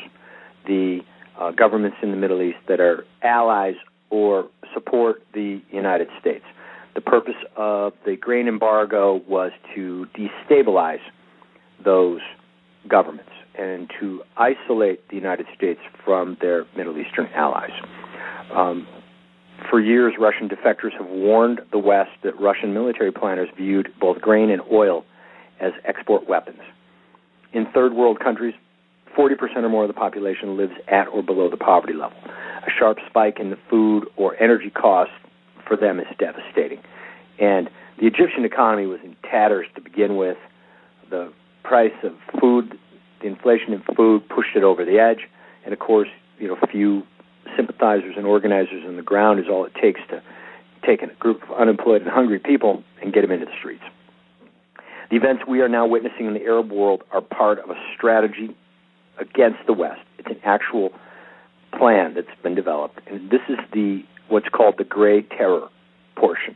the 0.65 1.01
uh, 1.39 1.51
governments 1.51 1.97
in 2.01 2.11
the 2.11 2.17
Middle 2.17 2.41
East 2.41 2.57
that 2.67 2.79
are 2.79 3.05
allies 3.21 3.75
or 4.09 4.47
support 4.73 5.21
the 5.33 5.61
United 5.71 6.07
States. 6.19 6.45
The 6.95 7.01
purpose 7.01 7.35
of 7.57 7.93
the 8.05 8.15
grain 8.15 8.47
embargo 8.47 9.21
was 9.27 9.51
to 9.75 10.07
destabilize 10.17 11.01
those 11.83 12.21
governments 12.87 13.31
and 13.57 13.89
to 13.99 14.21
isolate 14.37 15.07
the 15.09 15.15
United 15.15 15.47
States 15.55 15.79
from 16.03 16.37
their 16.41 16.65
Middle 16.75 16.97
Eastern 16.97 17.27
allies. 17.33 17.71
Um, 18.53 18.87
for 19.69 19.79
years, 19.79 20.15
Russian 20.19 20.49
defectors 20.49 20.91
have 20.97 21.07
warned 21.07 21.61
the 21.71 21.79
West 21.79 22.11
that 22.23 22.39
Russian 22.39 22.73
military 22.73 23.11
planners 23.11 23.49
viewed 23.57 23.91
both 23.99 24.21
grain 24.21 24.49
and 24.49 24.61
oil 24.71 25.05
as 25.59 25.71
export 25.85 26.27
weapons. 26.27 26.59
In 27.53 27.65
third 27.73 27.93
world 27.93 28.19
countries, 28.19 28.53
40% 29.17 29.55
or 29.57 29.69
more 29.69 29.83
of 29.83 29.87
the 29.87 29.93
population 29.93 30.57
lives 30.57 30.73
at 30.87 31.07
or 31.07 31.23
below 31.23 31.49
the 31.49 31.57
poverty 31.57 31.93
level. 31.93 32.17
A 32.25 32.69
sharp 32.77 32.97
spike 33.07 33.39
in 33.39 33.49
the 33.49 33.57
food 33.69 34.07
or 34.17 34.35
energy 34.41 34.69
costs 34.69 35.13
for 35.67 35.77
them 35.77 35.99
is 35.99 36.07
devastating. 36.19 36.79
And 37.39 37.69
the 37.99 38.07
Egyptian 38.07 38.43
economy 38.43 38.85
was 38.87 38.99
in 39.03 39.15
tatters 39.23 39.67
to 39.75 39.81
begin 39.81 40.17
with. 40.17 40.37
The 41.09 41.31
price 41.63 41.93
of 42.03 42.13
food, 42.39 42.77
the 43.25 43.31
inflation 43.31 43.73
in 43.73 43.81
food 43.95 44.29
pushed 44.29 44.55
it 44.55 44.63
over 44.63 44.85
the 44.85 44.99
edge, 44.99 45.27
and 45.63 45.73
of 45.73 45.79
course, 45.79 46.09
you 46.37 46.47
know, 46.47 46.55
few 46.71 47.03
sympathizers 47.57 48.13
and 48.17 48.27
organizers 48.27 48.83
on 48.85 48.97
the 48.97 49.01
ground 49.01 49.39
is 49.39 49.47
all 49.49 49.65
it 49.65 49.73
takes 49.73 49.99
to 50.09 50.21
take 50.85 51.01
a 51.01 51.07
group 51.15 51.41
of 51.41 51.51
unemployed 51.57 52.01
and 52.01 52.11
hungry 52.11 52.37
people 52.37 52.83
and 53.01 53.13
get 53.13 53.21
them 53.21 53.31
into 53.31 53.45
the 53.45 53.51
streets. 53.57 53.83
The 55.09 55.15
events 55.15 55.43
we 55.47 55.61
are 55.61 55.69
now 55.69 55.87
witnessing 55.87 56.27
in 56.27 56.33
the 56.33 56.43
Arab 56.43 56.71
world 56.71 57.03
are 57.11 57.21
part 57.21 57.57
of 57.59 57.71
a 57.71 57.75
strategy 57.95 58.55
against 59.17 59.65
the 59.65 59.73
West. 59.73 60.01
It's 60.19 60.29
an 60.29 60.39
actual 60.43 60.91
plan 61.75 62.13
that's 62.13 62.27
been 62.43 62.53
developed, 62.53 62.99
and 63.07 63.31
this 63.31 63.41
is 63.49 63.57
the 63.73 64.03
what's 64.27 64.49
called 64.49 64.75
the 64.77 64.83
gray 64.83 65.23
terror 65.23 65.67
portion. 66.15 66.55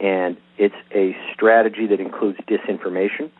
And 0.00 0.38
it's 0.56 0.74
a 0.94 1.14
strategy 1.34 1.86
that 1.88 2.00
includes 2.00 2.38
disinformation, 2.48 3.30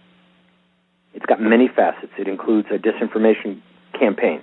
it's 1.15 1.27
got 1.27 1.41
many 1.41 1.69
facets. 1.69 2.13
It 2.19 2.29
includes 2.29 2.69
a 2.71 2.79
disinformation 2.79 3.61
campaign 3.99 4.43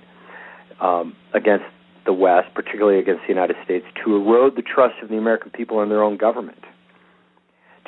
um, 0.80 1.16
against 1.34 1.64
the 2.06 2.12
West, 2.12 2.48
particularly 2.54 2.98
against 2.98 3.22
the 3.22 3.28
United 3.28 3.56
States, 3.64 3.84
to 4.04 4.16
erode 4.16 4.56
the 4.56 4.62
trust 4.62 4.94
of 5.02 5.08
the 5.08 5.16
American 5.16 5.50
people 5.50 5.82
in 5.82 5.88
their 5.88 6.02
own 6.02 6.16
government, 6.16 6.64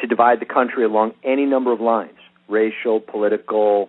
to 0.01 0.07
divide 0.07 0.41
the 0.41 0.47
country 0.47 0.85
along 0.85 1.13
any 1.25 1.47
number 1.47 1.73
of 1.73 1.81
lines 1.81 2.19
racial, 2.49 3.01
political. 3.01 3.89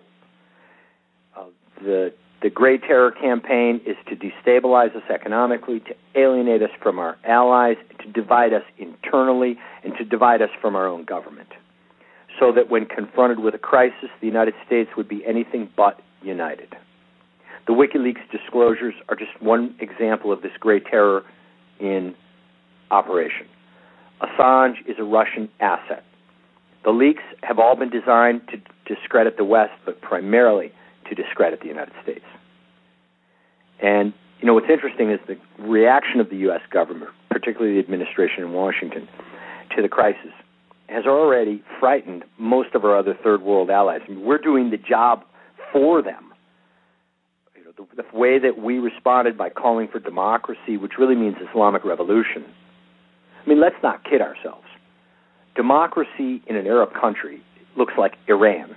Uh, 1.36 1.44
the 1.82 2.14
the 2.40 2.50
Gray 2.50 2.76
Terror 2.76 3.10
campaign 3.10 3.80
is 3.86 3.96
to 4.08 4.16
destabilize 4.16 4.94
us 4.94 5.02
economically, 5.08 5.80
to 5.80 5.94
alienate 6.14 6.62
us 6.62 6.70
from 6.82 6.98
our 6.98 7.16
allies, 7.24 7.76
to 8.00 8.12
divide 8.12 8.52
us 8.52 8.62
internally, 8.76 9.58
and 9.82 9.96
to 9.96 10.04
divide 10.04 10.42
us 10.42 10.50
from 10.60 10.76
our 10.76 10.86
own 10.86 11.04
government 11.04 11.48
so 12.38 12.52
that 12.52 12.70
when 12.70 12.86
confronted 12.86 13.38
with 13.38 13.54
a 13.54 13.58
crisis, 13.58 14.08
the 14.20 14.26
United 14.26 14.54
States 14.66 14.90
would 14.96 15.08
be 15.08 15.24
anything 15.24 15.68
but 15.76 16.00
united. 16.22 16.74
The 17.66 17.72
WikiLeaks 17.72 18.30
disclosures 18.30 18.94
are 19.08 19.16
just 19.16 19.40
one 19.40 19.74
example 19.80 20.32
of 20.32 20.42
this 20.42 20.52
great 20.58 20.84
terror 20.86 21.22
in 21.80 22.14
operation. 22.90 23.46
Assange 24.20 24.76
is 24.86 24.96
a 24.98 25.04
Russian 25.04 25.48
asset. 25.60 26.04
The 26.84 26.90
leaks 26.90 27.22
have 27.42 27.58
all 27.58 27.76
been 27.76 27.90
designed 27.90 28.42
to 28.48 28.60
discredit 28.94 29.36
the 29.36 29.44
West, 29.44 29.72
but 29.86 30.00
primarily 30.02 30.72
to 31.08 31.14
discredit 31.14 31.60
the 31.60 31.68
United 31.68 31.94
States. 32.02 32.24
And 33.80 34.12
you 34.40 34.46
know 34.46 34.54
what's 34.54 34.70
interesting 34.70 35.10
is 35.10 35.18
the 35.26 35.38
reaction 35.58 36.20
of 36.20 36.28
the 36.28 36.36
U.S. 36.36 36.60
government, 36.70 37.10
particularly 37.30 37.74
the 37.74 37.80
administration 37.80 38.44
in 38.44 38.52
Washington, 38.52 39.08
to 39.74 39.82
the 39.82 39.88
crisis 39.88 40.32
has 40.88 41.06
already 41.06 41.62
frightened 41.80 42.24
most 42.38 42.74
of 42.74 42.84
our 42.84 42.96
other 42.96 43.16
third 43.22 43.42
world 43.42 43.70
allies. 43.70 44.00
I 44.06 44.10
mean, 44.10 44.24
we're 44.24 44.38
doing 44.38 44.70
the 44.70 44.76
job 44.76 45.24
for 45.72 46.02
them. 46.02 46.32
You 47.56 47.64
know, 47.64 47.72
the, 47.76 48.02
the 48.02 48.16
way 48.18 48.38
that 48.38 48.58
we 48.58 48.78
responded 48.78 49.38
by 49.38 49.50
calling 49.50 49.88
for 49.90 49.98
democracy, 49.98 50.76
which 50.76 50.92
really 50.98 51.14
means 51.14 51.36
Islamic 51.50 51.84
revolution. 51.84 52.44
I 53.44 53.48
mean, 53.48 53.60
let's 53.60 53.76
not 53.82 54.04
kid 54.04 54.20
ourselves. 54.20 54.66
Democracy 55.56 56.42
in 56.46 56.56
an 56.56 56.66
Arab 56.66 56.90
country 56.98 57.42
looks 57.76 57.94
like 57.98 58.14
Iran. 58.28 58.76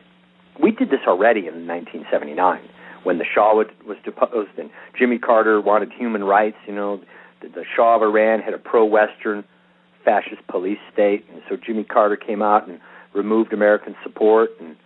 We 0.61 0.71
did 0.71 0.89
this 0.89 1.01
already 1.07 1.41
in 1.41 1.67
1979 1.67 2.61
when 3.03 3.17
the 3.17 3.25
Shah 3.25 3.53
was 3.53 3.97
deposed 4.03 4.57
and 4.57 4.69
Jimmy 4.97 5.17
Carter 5.19 5.61
wanted 5.61 5.91
human 5.91 6.23
rights. 6.23 6.57
You 6.67 6.75
know, 6.75 7.01
the, 7.41 7.49
the 7.49 7.63
Shah 7.75 7.95
of 7.95 8.01
Iran 8.01 8.41
had 8.41 8.53
a 8.53 8.57
pro-Western 8.57 9.43
fascist 10.07 10.47
police 10.47 10.79
state. 10.93 11.25
And 11.33 11.41
so 11.49 11.57
Jimmy 11.57 11.83
Carter 11.83 12.15
came 12.15 12.41
out 12.41 12.65
and 12.67 12.79
removed 13.13 13.51
American 13.51 13.95
support, 14.03 14.51
and 14.61 14.77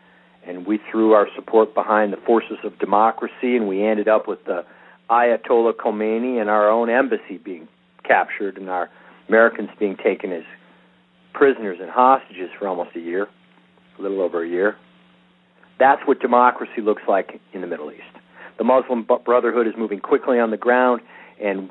and 0.44 0.66
we 0.66 0.80
threw 0.90 1.14
our 1.14 1.28
support 1.36 1.76
behind 1.76 2.12
the 2.12 2.18
forces 2.18 2.58
of 2.64 2.80
democracy, 2.80 3.56
and 3.56 3.68
we 3.68 3.86
ended 3.86 4.08
up 4.08 4.28
with 4.28 4.44
the 4.46 4.66
Ayatollah 5.12 5.74
Khomeini 5.74 6.42
and 6.42 6.50
our 6.50 6.68
own 6.68 6.90
embassy 6.90 7.38
being 7.38 7.68
captured, 8.04 8.58
and 8.58 8.68
our 8.68 8.90
Americans 9.30 9.70
being 9.78 9.96
taken 9.96 10.32
as 10.32 10.44
prisoners 11.34 11.78
and 11.80 11.92
hostages 11.92 12.50
for 12.58 12.68
almost 12.68 12.96
a 12.96 13.00
year, 13.00 13.28
a 14.00 14.02
little 14.02 14.20
over 14.20 14.44
a 14.44 14.50
year. 14.50 14.76
That's 15.78 16.02
what 16.08 16.20
democracy 16.20 16.82
looks 16.82 17.04
like 17.08 17.40
in 17.54 17.62
the 17.62 17.68
Middle 17.68 17.92
East. 17.92 18.02
The 18.58 18.64
Muslim 18.64 19.08
Brotherhood 19.26 19.68
is 19.68 19.74
moving 19.78 20.00
quickly 20.00 20.40
on 20.40 20.50
the 20.50 20.58
ground, 20.58 21.02
and 21.40 21.70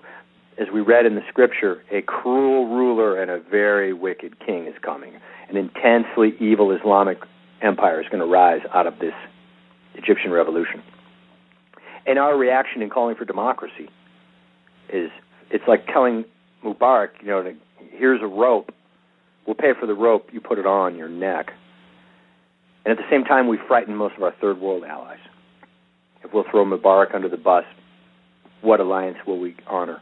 as 0.61 0.69
we 0.73 0.83
read 0.83 1.07
in 1.07 1.15
the 1.15 1.23
scripture, 1.29 1.83
a 1.91 2.03
cruel 2.03 2.69
ruler 2.69 3.21
and 3.21 3.31
a 3.31 3.41
very 3.41 3.95
wicked 3.95 4.39
king 4.45 4.67
is 4.67 4.75
coming. 4.83 5.15
An 5.49 5.57
intensely 5.57 6.35
evil 6.39 6.71
Islamic 6.71 7.19
empire 7.63 8.01
is 8.01 8.07
going 8.09 8.21
to 8.21 8.27
rise 8.27 8.61
out 8.75 8.87
of 8.87 8.99
this 8.99 9.15
Egyptian 9.95 10.31
revolution. 10.31 10.83
And 12.07 12.19
our 12.19 12.37
reaction 12.37 12.83
in 12.83 12.91
calling 12.91 13.17
for 13.17 13.25
democracy 13.25 13.89
is 14.93 15.11
it's 15.51 15.65
like 15.67 15.87
telling 15.87 16.27
Mubarak, 16.63 17.09
you 17.23 17.29
know, 17.29 17.55
here's 17.93 18.21
a 18.23 18.27
rope. 18.27 18.71
We'll 19.47 19.57
pay 19.57 19.73
for 19.79 19.87
the 19.87 19.95
rope. 19.95 20.29
You 20.31 20.41
put 20.41 20.59
it 20.59 20.67
on 20.67 20.95
your 20.97 21.09
neck. 21.09 21.53
And 22.85 22.93
at 22.93 22.99
the 22.99 23.09
same 23.11 23.25
time, 23.25 23.49
we 23.49 23.59
frighten 23.67 23.97
most 23.97 24.17
of 24.17 24.23
our 24.23 24.35
third 24.41 24.59
world 24.59 24.85
allies. 24.85 25.19
If 26.23 26.35
we'll 26.35 26.45
throw 26.51 26.67
Mubarak 26.67 27.15
under 27.15 27.31
the 27.31 27.39
bus, 27.39 27.65
what 28.61 28.79
alliance 28.79 29.17
will 29.27 29.39
we 29.39 29.57
honor? 29.67 30.01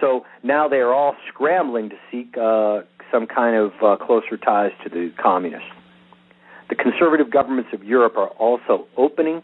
So 0.00 0.24
now 0.42 0.68
they 0.68 0.78
are 0.78 0.92
all 0.92 1.14
scrambling 1.28 1.90
to 1.90 1.96
seek 2.10 2.36
uh, 2.36 2.82
some 3.10 3.26
kind 3.26 3.56
of 3.56 3.72
uh, 3.82 3.96
closer 4.04 4.36
ties 4.36 4.72
to 4.82 4.88
the 4.90 5.12
communists. 5.20 5.68
The 6.68 6.74
conservative 6.74 7.30
governments 7.30 7.70
of 7.72 7.84
Europe 7.84 8.16
are 8.16 8.28
also 8.28 8.86
opening, 8.96 9.42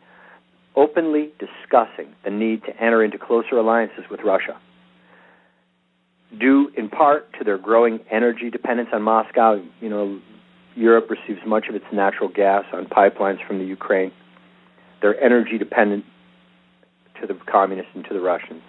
openly 0.75 1.33
discussing 1.39 2.15
the 2.25 2.31
need 2.31 2.65
to 2.65 2.83
enter 2.83 3.05
into 3.05 3.19
closer 3.19 3.57
alliances 3.57 4.05
with 4.11 4.21
Russia. 4.25 4.59
Due 6.39 6.71
in 6.77 6.89
part 6.89 7.33
to 7.39 7.45
their 7.45 7.59
growing 7.59 8.01
energy 8.11 8.51
dependence 8.51 8.89
on 8.93 9.03
Moscow, 9.03 9.63
you 9.81 9.89
know, 9.89 10.21
Europe 10.77 11.11
receives 11.11 11.41
much 11.47 11.67
of 11.69 11.75
its 11.75 11.85
natural 11.93 12.29
gas 12.29 12.65
on 12.73 12.87
pipelines 12.87 13.45
from 13.47 13.59
the 13.59 13.65
Ukraine. 13.65 14.13
They're 15.03 15.21
energy 15.23 15.59
dependent 15.59 16.05
to 17.21 17.27
the 17.27 17.35
communists 17.51 17.91
and 17.95 18.05
to 18.05 18.15
the 18.15 18.21
Russians. 18.21 18.63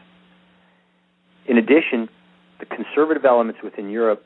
In 1.48 1.58
addition, 1.58 2.10
the 2.60 2.66
conservative 2.66 3.26
elements 3.26 3.62
within 3.64 3.90
Europe 3.90 4.24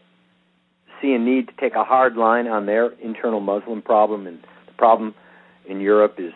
see 1.02 1.14
a 1.14 1.20
need 1.20 1.48
to 1.48 1.54
take 1.60 1.76
a 1.76 1.84
hard 1.84 2.16
line 2.16 2.48
on 2.48 2.66
their 2.66 2.92
internal 3.02 3.40
Muslim 3.40 3.82
problem, 3.82 4.28
and 4.28 4.40
the 4.66 4.74
problem 4.78 5.14
in 5.68 5.80
Europe 5.80 6.16
is 6.20 6.34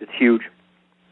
it's 0.00 0.12
huge. 0.18 0.42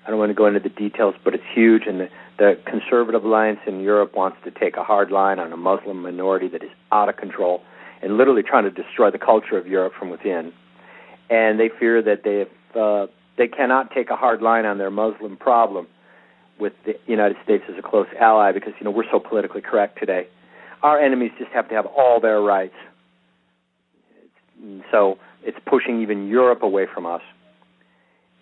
I 0.07 0.11
don't 0.11 0.19
want 0.19 0.31
to 0.31 0.35
go 0.35 0.47
into 0.47 0.61
the 0.61 0.69
details, 0.69 1.15
but 1.25 1.35
it's 1.35 1.45
huge, 1.55 1.85
and 1.87 2.01
the, 2.01 2.09
the 2.39 2.59
conservative 2.67 3.25
alliance 3.25 3.61
in 3.67 3.81
Europe 3.81 4.15
wants 4.15 4.37
to 4.45 4.51
take 4.51 4.77
a 4.77 4.85
hard 4.85 5.11
line 5.11 5.39
on 5.39 5.53
a 5.53 5.57
Muslim 5.57 6.03
minority 6.03 6.49
that 6.49 6.63
is 6.63 6.71
out 6.93 7.09
of 7.09 7.17
control 7.17 7.63
and 8.03 8.19
literally 8.19 8.43
trying 8.43 8.65
to 8.65 8.71
destroy 8.71 9.11
the 9.11 9.19
culture 9.19 9.57
of 9.57 9.67
Europe 9.67 9.95
from 9.99 10.11
within. 10.11 10.53
And 11.31 11.59
they 11.59 11.71
fear 11.71 12.03
that 12.03 12.23
they 12.23 12.45
uh, 12.79 13.07
they 13.39 13.49
cannot 13.49 13.91
take 13.93 14.11
a 14.11 14.17
hard 14.17 14.43
line 14.43 14.67
on 14.67 14.77
their 14.77 14.91
Muslim 14.91 15.37
problem 15.37 15.87
with 16.59 16.73
the 16.85 16.95
United 17.07 17.37
States 17.43 17.65
as 17.69 17.77
a 17.79 17.83
close 17.83 18.07
ally 18.21 18.53
because 18.53 18.73
you 18.79 18.85
know 18.85 18.91
we're 18.91 19.11
so 19.11 19.19
politically 19.19 19.61
correct 19.61 19.99
today. 19.99 20.27
Our 20.83 20.99
enemies 20.99 21.33
just 21.39 21.51
have 21.53 21.69
to 21.69 21.75
have 21.75 21.87
all 21.87 22.21
their 22.21 22.41
rights. 22.41 22.75
So 24.91 25.19
it's 25.43 25.59
pushing 25.67 26.03
even 26.03 26.29
Europe 26.29 26.63
away 26.63 26.87
from 26.93 27.07
us. 27.07 27.23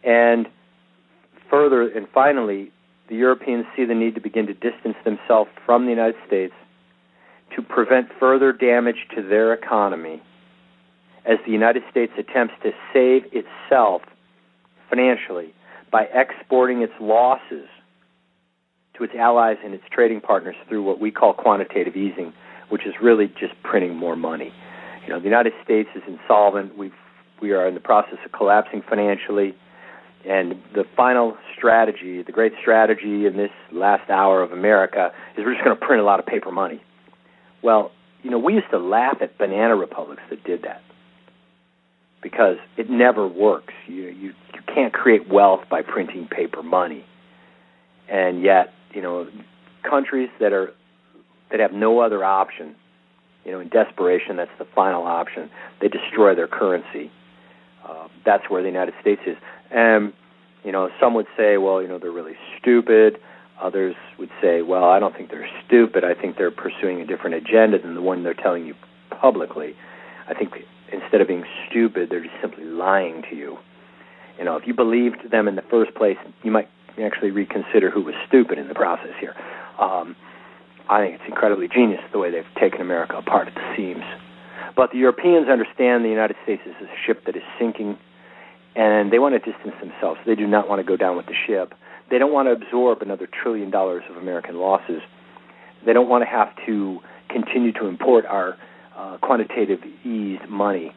And 0.05 0.49
further 1.49 1.89
and 1.89 2.07
finally, 2.13 2.71
the 3.09 3.17
Europeans 3.17 3.67
see 3.77 3.85
the 3.85 3.95
need 3.95 4.15
to 4.15 4.21
begin 4.21 4.47
to 4.47 4.55
distance 4.55 4.97
themselves 5.05 5.51
from 5.65 5.85
the 5.85 5.91
United 5.91 6.17
States 6.27 6.55
to 7.55 7.63
prevent 7.63 8.09
further 8.19 8.53
damage 8.53 9.07
to 9.15 9.23
their 9.23 9.53
economy 9.53 10.23
as 11.25 11.39
the 11.45 11.53
United 11.53 11.83
States 11.91 12.13
attempts 12.19 12.55
to 12.63 12.73
save 12.93 13.25
itself 13.33 14.03
financially 14.89 15.55
by 15.91 16.05
exporting 16.15 16.83
its 16.83 16.93
losses 17.01 17.69
to 18.97 19.05
its 19.05 19.15
allies 19.15 19.57
and 19.65 19.75
its 19.75 19.85
trading 19.91 20.21
partners 20.21 20.57
through 20.69 20.83
what 20.83 21.01
we 21.01 21.11
call 21.11 21.33
quantitative 21.33 21.97
easing, 21.97 22.33
which 22.69 22.87
is 22.87 22.95
really 23.03 23.29
just 23.29 23.55
printing 23.63 23.97
more 23.97 24.17
money. 24.17 24.53
You 25.03 25.09
know, 25.09 25.19
the 25.19 25.25
United 25.25 25.53
States 25.65 25.89
is 25.95 26.03
insolvent. 26.07 26.77
We 26.77 26.93
we 27.41 27.53
are 27.53 27.67
in 27.67 27.75
the 27.75 27.81
process 27.81 28.19
of 28.25 28.31
collapsing 28.31 28.83
financially, 28.89 29.55
and 30.25 30.55
the 30.75 30.85
final 30.97 31.37
strategy, 31.57 32.23
the 32.23 32.31
great 32.31 32.53
strategy 32.61 33.27
in 33.27 33.37
this 33.37 33.51
last 33.73 34.09
hour 34.09 34.43
of 34.43 34.53
America, 34.53 35.11
is 35.37 35.45
we're 35.45 35.55
just 35.55 35.65
going 35.65 35.77
to 35.77 35.85
print 35.85 36.01
a 36.01 36.05
lot 36.05 36.21
of 36.21 36.27
paper 36.27 36.53
money. 36.53 36.81
Well, 37.63 37.91
you 38.23 38.31
know, 38.31 38.39
we 38.39 38.55
used 38.55 38.71
to 38.71 38.79
laugh 38.79 39.17
at 39.21 39.37
banana 39.39 39.75
republics 39.75 40.23
that 40.31 40.45
did 40.45 40.63
that 40.63 40.83
because 42.23 42.57
it 42.77 42.89
never 42.89 43.27
works. 43.27 43.75
You 43.89 44.05
you 44.05 44.33
you 44.55 44.61
can't 44.73 44.93
create 44.93 45.29
wealth 45.29 45.63
by 45.69 45.83
printing 45.83 46.29
paper 46.29 46.63
money, 46.63 47.05
and 48.09 48.43
yet 48.43 48.73
you 48.95 49.03
know 49.03 49.29
countries 49.89 50.31
that 50.41 50.53
are 50.53 50.73
that 51.51 51.61
have 51.61 51.73
no 51.73 52.01
other 52.01 52.25
option 52.25 52.75
you 53.45 53.53
know 53.53 53.61
in 53.61 53.69
desperation 53.69 54.37
that's 54.37 54.51
the 54.59 54.67
final 54.75 55.05
option. 55.05 55.51
They 55.81 55.89
destroy 55.89 56.35
their 56.35 56.49
currency. 56.49 57.11
Uh, 57.87 58.09
that's 58.25 58.49
where 58.49 58.63
the 58.63 58.69
united 58.69 58.95
states 59.01 59.23
is. 59.27 59.37
And 59.71 60.13
you 60.65 60.73
know 60.73 60.91
some 61.01 61.15
would 61.15 61.27
say 61.37 61.57
well 61.57 61.83
you 61.83 61.89
know 61.89 61.99
they're 61.99 62.13
really 62.13 62.37
stupid. 62.59 63.19
Others 63.61 63.95
would 64.19 64.31
say 64.41 64.63
well 64.63 64.85
i 64.85 64.99
don't 64.99 65.17
think 65.17 65.31
they're 65.31 65.49
stupid. 65.67 66.05
I 66.05 66.15
think 66.15 66.37
they're 66.37 66.51
pursuing 66.51 67.01
a 67.01 67.07
different 67.07 67.37
agenda 67.37 67.81
than 67.81 67.95
the 67.95 68.03
one 68.03 68.23
they're 68.23 68.35
telling 68.35 68.67
you 68.67 68.75
publicly. 69.11 69.75
I 70.29 70.35
think 70.35 70.53
instead 70.93 71.21
of 71.21 71.29
being 71.29 71.45
stupid 71.69 72.11
they're 72.11 72.23
just 72.23 72.41
simply 72.41 72.65
lying 72.65 73.23
to 73.31 73.37
you. 73.37 73.59
You 74.39 74.45
know 74.45 74.57
if 74.57 74.67
you 74.67 74.75
believed 74.75 75.31
them 75.31 75.49
in 75.49 75.57
the 75.57 75.63
first 75.63 75.95
place 75.95 76.17
you 76.43 76.51
might 76.51 76.69
actually 76.99 77.31
reconsider 77.31 77.91
who 77.91 78.03
was 78.03 78.15
stupid 78.29 78.59
in 78.59 78.69
the 78.69 78.75
process 78.75 79.15
here. 79.21 79.35
Um, 79.79 80.17
I 80.89 81.01
think 81.01 81.15
it's 81.15 81.29
incredibly 81.29 81.69
genius 81.69 82.01
the 82.13 82.19
way 82.19 82.31
they've 82.31 82.45
taken 82.61 82.81
America 82.81 83.17
apart 83.17 83.49
at 83.49 83.55
the 83.55 83.75
seams. 83.77 84.05
But 84.77 84.91
the 84.93 84.99
Europeans 84.99 85.49
understand 85.49 86.05
the 86.05 86.09
United 86.09 86.37
States 86.43 86.63
is 86.67 86.75
a 86.81 86.89
ship 87.07 87.25
that 87.27 87.37
is 87.37 87.43
sinking, 87.59 87.99
and 88.75 89.13
they 89.13 89.19
want 89.19 89.35
to 89.35 89.39
distance 89.39 89.75
themselves. 89.81 90.21
They 90.27 90.35
do 90.35 90.47
not 90.47 90.69
want 90.69 90.81
to 90.81 90.85
go 90.85 90.97
down 90.97 91.17
with 91.17 91.27
the 91.27 91.35
ship. 91.47 91.75
They 92.11 92.19
don't 92.19 92.33
want 92.33 92.49
to 92.49 92.53
absorb 92.53 93.03
another 93.03 93.27
trillion 93.27 93.71
dollars 93.71 94.03
of 94.11 94.17
American 94.17 94.59
losses. 94.59 95.03
They 95.85 95.93
don't 95.93 96.09
want 96.09 96.23
to 96.23 96.29
have 96.29 96.49
to 96.67 97.01
continue 97.29 97.73
to 97.73 97.87
import 97.87 98.27
our 98.27 98.57
uh, 98.97 99.19
quantitative 99.19 99.81
eased 100.05 100.49
money. 100.49 100.95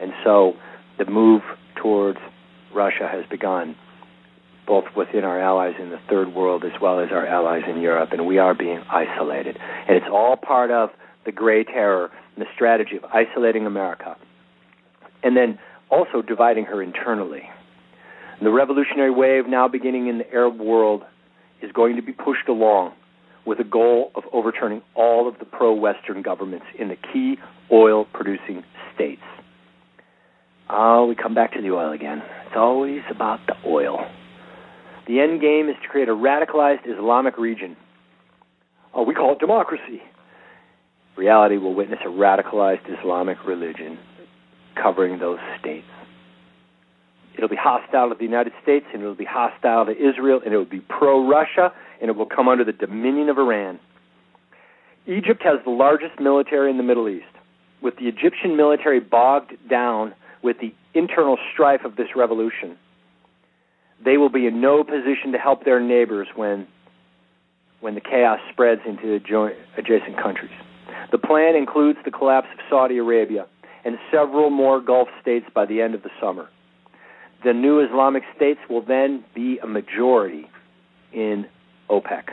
And 0.00 0.12
so 0.24 0.54
the 0.98 1.04
move 1.04 1.42
towards 1.76 2.18
Russia 2.74 3.08
has 3.10 3.24
begun 3.30 3.76
both 4.66 4.84
within 4.96 5.24
our 5.24 5.40
allies 5.40 5.74
in 5.78 5.90
the 5.90 6.00
third 6.08 6.34
world 6.34 6.64
as 6.64 6.80
well 6.80 7.00
as 7.00 7.10
our 7.12 7.26
allies 7.26 7.62
in 7.68 7.80
Europe, 7.80 8.10
and 8.12 8.26
we 8.26 8.38
are 8.38 8.54
being 8.54 8.82
isolated. 8.90 9.56
And 9.88 9.96
it's 9.96 10.06
all 10.10 10.36
part 10.36 10.70
of 10.70 10.90
the 11.24 11.32
gray 11.32 11.64
terror 11.64 12.10
and 12.34 12.44
the 12.44 12.48
strategy 12.54 12.96
of 12.96 13.04
isolating 13.04 13.66
America 13.66 14.16
and 15.26 15.36
then 15.36 15.58
also 15.90 16.22
dividing 16.22 16.64
her 16.64 16.82
internally. 16.82 17.42
And 18.38 18.46
the 18.46 18.52
revolutionary 18.52 19.10
wave 19.10 19.48
now 19.48 19.66
beginning 19.66 20.06
in 20.06 20.18
the 20.18 20.32
Arab 20.32 20.60
world 20.60 21.02
is 21.62 21.72
going 21.72 21.96
to 21.96 22.02
be 22.02 22.12
pushed 22.12 22.48
along 22.48 22.92
with 23.44 23.58
a 23.58 23.64
goal 23.64 24.12
of 24.14 24.22
overturning 24.32 24.82
all 24.94 25.28
of 25.28 25.38
the 25.38 25.44
pro 25.44 25.72
Western 25.72 26.22
governments 26.22 26.66
in 26.78 26.88
the 26.88 26.96
key 27.12 27.38
oil 27.72 28.06
producing 28.12 28.62
states. 28.94 29.22
Oh, 30.68 31.06
we 31.06 31.14
come 31.14 31.34
back 31.34 31.52
to 31.54 31.62
the 31.62 31.70
oil 31.70 31.92
again. 31.92 32.22
It's 32.46 32.56
always 32.56 33.02
about 33.10 33.40
the 33.46 33.54
oil. 33.66 34.04
The 35.06 35.20
end 35.20 35.40
game 35.40 35.68
is 35.68 35.76
to 35.82 35.88
create 35.88 36.08
a 36.08 36.14
radicalized 36.14 36.86
Islamic 36.86 37.38
region. 37.38 37.76
Oh, 38.92 39.02
we 39.02 39.14
call 39.14 39.32
it 39.32 39.38
democracy. 39.38 40.02
Reality 41.16 41.56
will 41.58 41.74
witness 41.74 42.00
a 42.04 42.08
radicalized 42.08 42.82
Islamic 42.98 43.38
religion 43.46 43.98
covering 44.74 45.18
those 45.18 45.38
states. 45.60 45.86
It'll 47.36 47.48
be 47.48 47.56
hostile 47.56 48.08
to 48.08 48.14
the 48.14 48.24
United 48.24 48.52
States, 48.62 48.86
and 48.92 49.02
it'll 49.02 49.14
be 49.14 49.26
hostile 49.26 49.86
to 49.86 49.92
Israel, 49.92 50.40
and 50.44 50.54
it 50.54 50.56
will 50.56 50.64
be 50.64 50.80
pro 50.80 51.28
Russia, 51.28 51.72
and 52.00 52.10
it 52.10 52.16
will 52.16 52.26
come 52.26 52.48
under 52.48 52.64
the 52.64 52.72
dominion 52.72 53.28
of 53.28 53.38
Iran. 53.38 53.78
Egypt 55.06 55.42
has 55.44 55.60
the 55.64 55.70
largest 55.70 56.18
military 56.18 56.70
in 56.70 56.78
the 56.78 56.82
Middle 56.82 57.08
East. 57.08 57.26
With 57.82 57.96
the 57.96 58.08
Egyptian 58.08 58.56
military 58.56 59.00
bogged 59.00 59.52
down 59.68 60.14
with 60.42 60.58
the 60.60 60.74
internal 60.94 61.36
strife 61.52 61.84
of 61.84 61.96
this 61.96 62.08
revolution, 62.16 62.76
they 64.04 64.16
will 64.16 64.28
be 64.28 64.46
in 64.46 64.60
no 64.60 64.84
position 64.84 65.32
to 65.32 65.38
help 65.38 65.64
their 65.64 65.80
neighbors 65.80 66.28
when 66.34 66.66
when 67.80 67.94
the 67.94 68.00
chaos 68.00 68.40
spreads 68.50 68.80
into 68.86 69.14
adjacent 69.14 70.16
countries. 70.16 70.50
The 71.12 71.18
plan 71.18 71.54
includes 71.54 71.98
the 72.04 72.10
collapse 72.10 72.48
of 72.52 72.58
Saudi 72.70 72.96
Arabia 72.96 73.46
and 73.84 73.98
several 74.10 74.50
more 74.50 74.80
Gulf 74.80 75.08
states 75.20 75.46
by 75.54 75.66
the 75.66 75.80
end 75.80 75.94
of 75.94 76.02
the 76.02 76.10
summer. 76.20 76.48
The 77.44 77.52
new 77.52 77.80
Islamic 77.80 78.24
states 78.34 78.60
will 78.68 78.82
then 78.82 79.24
be 79.34 79.58
a 79.58 79.66
majority 79.66 80.48
in 81.12 81.46
OPEC. 81.88 82.30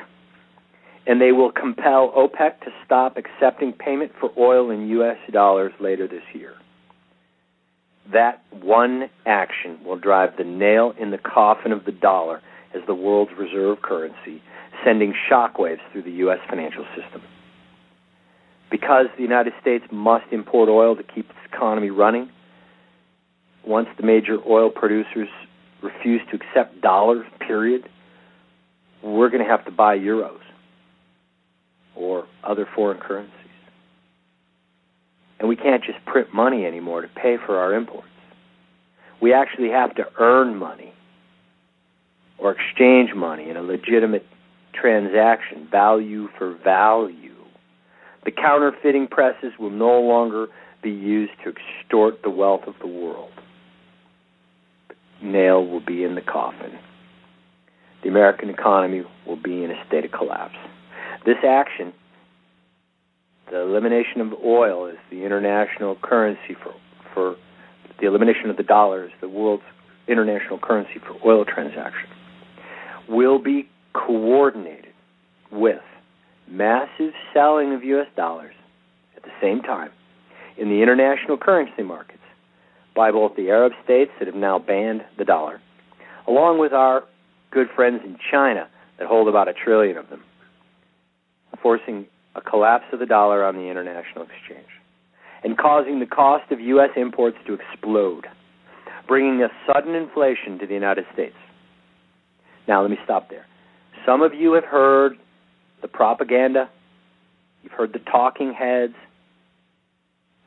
And 1.06 1.22
they 1.22 1.34
will 1.34 1.52
compel 1.52 2.12
OPEC 2.16 2.62
to 2.62 2.72
stop 2.86 3.18
accepting 3.18 3.74
payment 3.74 4.14
for 4.20 4.32
oil 4.38 4.72
in 4.72 4.88
U.S. 4.88 5.18
dollars 5.32 5.74
later 5.80 6.08
this 6.08 6.24
year. 6.34 6.54
That 8.12 8.42
one 8.52 9.10
action 9.26 9.80
will 9.86 9.98
drive 9.98 10.38
the 10.38 10.44
nail 10.44 10.94
in 11.00 11.12
the 11.12 11.18
coffin 11.18 11.72
of 11.72 11.86
the 11.86 11.92
dollar 11.92 12.42
as 12.76 12.82
the 12.88 12.96
world's 12.96 13.32
reserve 13.38 13.82
currency, 13.82 14.42
sending 14.84 15.14
shockwaves 15.30 15.80
through 15.92 16.04
the 16.04 16.12
U.S. 16.12 16.40
financial 16.50 16.86
system. 16.96 17.22
Because 18.70 19.06
the 19.16 19.22
United 19.22 19.54
States 19.62 19.86
must 19.92 20.26
import 20.32 20.68
oil 20.68 20.96
to 20.96 21.04
keep 21.04 21.30
its 21.30 21.40
economy 21.54 21.92
running, 21.92 22.30
once 23.66 23.88
the 23.98 24.04
major 24.06 24.38
oil 24.48 24.70
producers 24.70 25.30
refuse 25.82 26.22
to 26.32 26.36
accept 26.38 26.82
dollars, 26.82 27.26
period, 27.40 27.88
we're 29.04 29.30
going 29.30 29.44
to 29.44 29.50
have 29.50 29.64
to 29.66 29.72
buy 29.72 29.98
euros 29.98 30.40
or 31.96 32.26
other 32.44 32.68
foreign 32.76 33.00
currencies. 33.00 33.43
And 35.44 35.50
we 35.50 35.58
can't 35.58 35.84
just 35.84 35.98
print 36.06 36.34
money 36.34 36.66
anymore 36.66 37.02
to 37.02 37.10
pay 37.10 37.36
for 37.36 37.58
our 37.60 37.74
imports. 37.74 38.08
We 39.22 39.34
actually 39.34 39.72
have 39.72 39.94
to 39.96 40.06
earn 40.18 40.56
money 40.56 40.94
or 42.38 42.52
exchange 42.52 43.14
money 43.14 43.50
in 43.50 43.58
a 43.58 43.62
legitimate 43.62 44.26
transaction, 44.74 45.68
value 45.70 46.30
for 46.38 46.54
value. 46.64 47.36
The 48.24 48.32
counterfeiting 48.32 49.10
presses 49.10 49.52
will 49.60 49.70
no 49.70 50.00
longer 50.00 50.48
be 50.82 50.92
used 50.92 51.34
to 51.44 51.52
extort 51.52 52.22
the 52.24 52.30
wealth 52.30 52.64
of 52.66 52.76
the 52.80 52.88
world. 52.88 53.34
The 54.88 55.26
nail 55.26 55.68
will 55.68 55.82
be 55.82 56.06
in 56.06 56.16
the 56.16 56.22
coffin. 56.22 56.80
The 58.02 58.08
American 58.08 58.50
economy 58.50 59.04
will 59.28 59.36
be 59.36 59.66
in 59.66 59.72
a 59.72 59.86
state 59.88 60.06
of 60.06 60.14
collapse. 60.14 60.56
This 61.26 61.44
action 61.46 61.92
the 63.52 63.62
elimination 63.62 64.22
of 64.22 64.34
oil 64.44 64.88
is 64.88 64.98
the 65.10 65.24
international 65.24 65.96
currency 66.02 66.56
for 66.62 66.74
for 67.14 67.36
the 68.00 68.08
elimination 68.08 68.50
of 68.50 68.58
the 68.58 68.64
dollar 68.64 69.06
is 69.06 69.12
the 69.22 69.30
world's 69.30 69.64
international 70.08 70.58
currency 70.58 71.00
for 71.00 71.16
oil 71.28 71.46
transactions 71.46 72.12
will 73.08 73.40
be 73.40 73.70
coordinated 73.94 74.94
with 75.52 75.82
massive 76.50 77.14
selling 77.34 77.74
of 77.74 77.84
US 77.84 78.08
dollars 78.16 78.56
at 79.16 79.24
the 79.24 79.32
same 79.42 79.62
time 79.62 79.92
in 80.58 80.70
the 80.70 80.82
international 80.82 81.38
currency 81.38 81.84
markets 81.84 82.20
by 82.96 83.12
both 83.12 83.36
the 83.36 83.50
Arab 83.50 83.74
states 83.84 84.12
that 84.20 84.28
have 84.28 84.36
now 84.36 84.60
banned 84.60 85.04
the 85.18 85.26
dollar 85.26 85.62
along 86.28 86.60
with 86.60 86.74
our 86.74 87.04
good 87.52 87.68
friends 87.76 88.02
in 88.04 88.18
China 88.32 88.68
that 88.98 89.08
hold 89.08 89.28
about 89.28 89.48
a 89.48 89.54
trillion 89.54 89.98
of 89.98 90.10
them, 90.10 90.24
forcing 91.62 92.06
a 92.36 92.42
collapse 92.42 92.86
of 92.92 93.00
the 93.00 93.06
dollar 93.06 93.44
on 93.44 93.56
the 93.56 93.70
international 93.70 94.26
exchange 94.26 94.70
and 95.44 95.58
causing 95.58 96.00
the 96.00 96.06
cost 96.06 96.52
of 96.52 96.60
U.S. 96.60 96.90
imports 96.96 97.38
to 97.46 97.54
explode, 97.54 98.28
bringing 99.08 99.42
a 99.42 99.50
sudden 99.68 99.94
inflation 99.94 100.58
to 100.60 100.66
the 100.66 100.74
United 100.74 101.06
States. 101.14 101.36
Now, 102.68 102.82
let 102.82 102.90
me 102.90 102.98
stop 103.04 103.30
there. 103.30 103.46
Some 104.06 104.22
of 104.22 104.34
you 104.34 104.54
have 104.54 104.64
heard 104.64 105.18
the 105.82 105.88
propaganda, 105.88 106.70
you've 107.62 107.74
heard 107.74 107.94
the 107.94 108.00
talking 108.00 108.54
heads. 108.54 108.94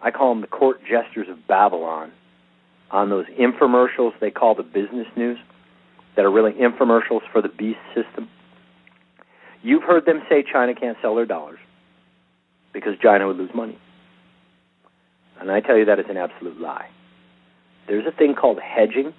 I 0.01 0.11
call 0.11 0.31
them 0.31 0.41
the 0.41 0.47
court 0.47 0.81
jesters 0.83 1.29
of 1.29 1.47
Babylon 1.47 2.13
on 2.91 3.11
those 3.11 3.27
infomercials 3.39 4.13
they 4.21 4.31
call 4.31 4.55
the 4.55 4.63
business 4.63 5.07
news 5.17 5.39
that 6.15 6.25
are 6.25 6.31
really 6.31 6.53
infomercials 6.53 7.21
for 7.33 7.43
the 7.43 7.49
beast 7.49 7.81
system. 7.95 8.29
You've 9.63 9.83
heard 9.83 10.07
them 10.07 10.23
say 10.29 10.45
China 10.51 10.75
can't 10.75 10.97
sell 11.03 11.15
their 11.15 11.27
dollars 11.27 11.59
because 12.77 12.93
China 13.03 13.27
would 13.27 13.39
lose 13.39 13.51
money. 13.55 13.79
And 15.41 15.51
I 15.51 15.61
tell 15.61 15.79
you 15.79 15.87
that 15.87 15.99
is 15.99 16.05
an 16.11 16.19
absolute 16.19 16.61
lie. 16.61 16.91
There's 17.89 18.07
a 18.07 18.13
thing 18.13 18.35
called 18.35 18.59
hedging 18.61 19.15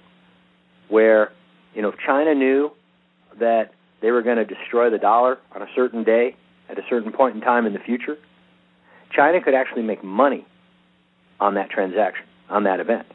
where, 0.88 1.32
you 1.74 1.82
know, 1.82 1.88
if 1.88 1.96
China 1.98 2.36
knew 2.36 2.70
that 3.40 3.72
they 4.00 4.12
were 4.12 4.22
going 4.22 4.36
to 4.36 4.44
destroy 4.44 4.90
the 4.90 4.98
dollar 4.98 5.38
on 5.56 5.62
a 5.62 5.66
certain 5.74 6.04
day 6.04 6.36
at 6.68 6.78
a 6.78 6.82
certain 6.88 7.10
point 7.10 7.34
in 7.34 7.40
time 7.40 7.66
in 7.66 7.72
the 7.72 7.80
future, 7.80 8.16
China 9.10 9.42
could 9.42 9.54
actually 9.54 9.82
make 9.82 10.04
money 10.04 10.46
on 11.40 11.54
that 11.54 11.68
transaction, 11.68 12.26
on 12.48 12.62
that 12.62 12.78
event, 12.78 13.08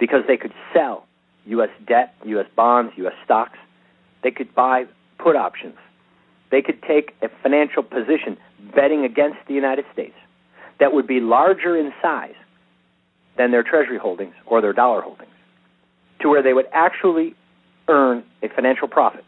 because 0.00 0.22
they 0.26 0.38
could 0.38 0.54
sell 0.72 1.04
U.S. 1.44 1.70
debt, 1.86 2.14
U.S. 2.24 2.46
bonds, 2.56 2.94
U.S. 2.96 3.14
stocks. 3.26 3.58
They 4.22 4.30
could 4.30 4.54
buy 4.54 4.86
put 5.18 5.36
options. 5.36 5.76
They 6.50 6.62
could 6.62 6.82
take 6.82 7.14
a 7.20 7.28
financial 7.42 7.82
position 7.82 8.38
betting 8.74 9.04
against 9.04 9.38
the 9.48 9.54
United 9.54 9.84
States 9.92 10.14
that 10.78 10.92
would 10.92 11.06
be 11.06 11.20
larger 11.20 11.76
in 11.76 11.92
size 12.00 12.34
than 13.36 13.50
their 13.50 13.62
treasury 13.62 13.98
holdings 13.98 14.34
or 14.46 14.60
their 14.60 14.72
dollar 14.72 15.00
holdings, 15.00 15.30
to 16.20 16.28
where 16.28 16.42
they 16.42 16.52
would 16.52 16.66
actually 16.72 17.34
earn 17.88 18.24
a 18.42 18.48
financial 18.48 18.88
profit 18.88 19.24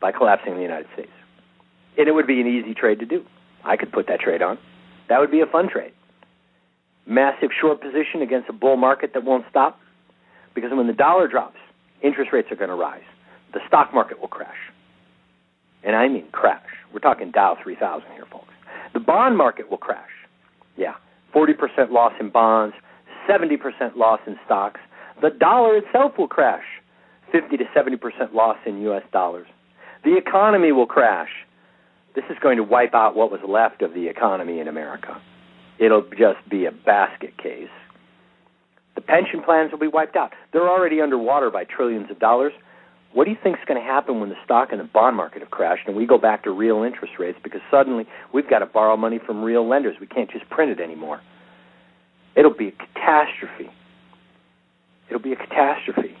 by 0.00 0.12
collapsing 0.12 0.54
the 0.54 0.62
United 0.62 0.86
States. 0.92 1.12
And 1.96 2.08
it 2.08 2.12
would 2.12 2.26
be 2.26 2.40
an 2.40 2.46
easy 2.46 2.74
trade 2.74 2.98
to 3.00 3.06
do. 3.06 3.24
I 3.64 3.76
could 3.76 3.92
put 3.92 4.06
that 4.08 4.20
trade 4.20 4.42
on. 4.42 4.58
That 5.08 5.20
would 5.20 5.30
be 5.30 5.40
a 5.40 5.46
fun 5.46 5.68
trade. 5.68 5.92
Massive 7.06 7.50
short 7.58 7.80
position 7.80 8.22
against 8.22 8.48
a 8.48 8.52
bull 8.52 8.76
market 8.76 9.12
that 9.14 9.24
won't 9.24 9.44
stop. 9.50 9.78
Because 10.54 10.70
when 10.72 10.86
the 10.86 10.92
dollar 10.92 11.28
drops, 11.28 11.58
interest 12.02 12.32
rates 12.32 12.48
are 12.50 12.56
going 12.56 12.70
to 12.70 12.76
rise. 12.76 13.02
The 13.52 13.60
stock 13.66 13.92
market 13.92 14.20
will 14.20 14.28
crash. 14.28 14.56
And 15.84 15.96
I 15.96 16.08
mean 16.08 16.26
crash. 16.32 16.62
We're 16.92 17.00
talking 17.00 17.30
Dow 17.30 17.56
3000 17.62 18.08
here, 18.12 18.26
folks. 18.30 18.52
The 18.92 19.00
bond 19.00 19.36
market 19.36 19.70
will 19.70 19.78
crash. 19.78 20.10
Yeah. 20.76 20.94
40% 21.34 21.90
loss 21.90 22.12
in 22.20 22.30
bonds, 22.30 22.74
70% 23.28 23.96
loss 23.96 24.20
in 24.26 24.36
stocks. 24.44 24.80
The 25.22 25.30
dollar 25.30 25.76
itself 25.76 26.12
will 26.18 26.28
crash. 26.28 26.64
50 27.30 27.56
to 27.56 27.64
70% 27.74 28.34
loss 28.34 28.58
in 28.66 28.82
US 28.82 29.02
dollars. 29.12 29.46
The 30.04 30.16
economy 30.16 30.72
will 30.72 30.86
crash. 30.86 31.30
This 32.14 32.24
is 32.28 32.36
going 32.42 32.58
to 32.58 32.62
wipe 32.62 32.94
out 32.94 33.16
what 33.16 33.30
was 33.30 33.40
left 33.48 33.80
of 33.80 33.94
the 33.94 34.08
economy 34.08 34.60
in 34.60 34.68
America. 34.68 35.20
It'll 35.78 36.02
just 36.02 36.46
be 36.50 36.66
a 36.66 36.70
basket 36.70 37.38
case. 37.38 37.70
The 38.94 39.00
pension 39.00 39.42
plans 39.42 39.72
will 39.72 39.78
be 39.78 39.88
wiped 39.88 40.16
out. 40.16 40.32
They're 40.52 40.68
already 40.68 41.00
underwater 41.00 41.50
by 41.50 41.64
trillions 41.64 42.10
of 42.10 42.18
dollars. 42.18 42.52
What 43.14 43.24
do 43.24 43.30
you 43.30 43.36
think 43.42 43.58
is 43.58 43.64
going 43.66 43.80
to 43.80 43.86
happen 43.86 44.20
when 44.20 44.30
the 44.30 44.36
stock 44.44 44.68
and 44.70 44.80
the 44.80 44.84
bond 44.84 45.16
market 45.16 45.40
have 45.40 45.50
crashed 45.50 45.86
and 45.86 45.96
we 45.96 46.06
go 46.06 46.16
back 46.18 46.44
to 46.44 46.50
real 46.50 46.82
interest 46.82 47.14
rates 47.18 47.38
because 47.42 47.60
suddenly 47.70 48.06
we've 48.32 48.48
got 48.48 48.60
to 48.60 48.66
borrow 48.66 48.96
money 48.96 49.18
from 49.24 49.42
real 49.42 49.68
lenders? 49.68 49.96
We 50.00 50.06
can't 50.06 50.30
just 50.30 50.48
print 50.48 50.70
it 50.70 50.80
anymore. 50.82 51.20
It'll 52.34 52.54
be 52.54 52.68
a 52.68 52.72
catastrophe. 52.72 53.70
It'll 55.08 55.20
be 55.20 55.32
a 55.32 55.36
catastrophe. 55.36 56.16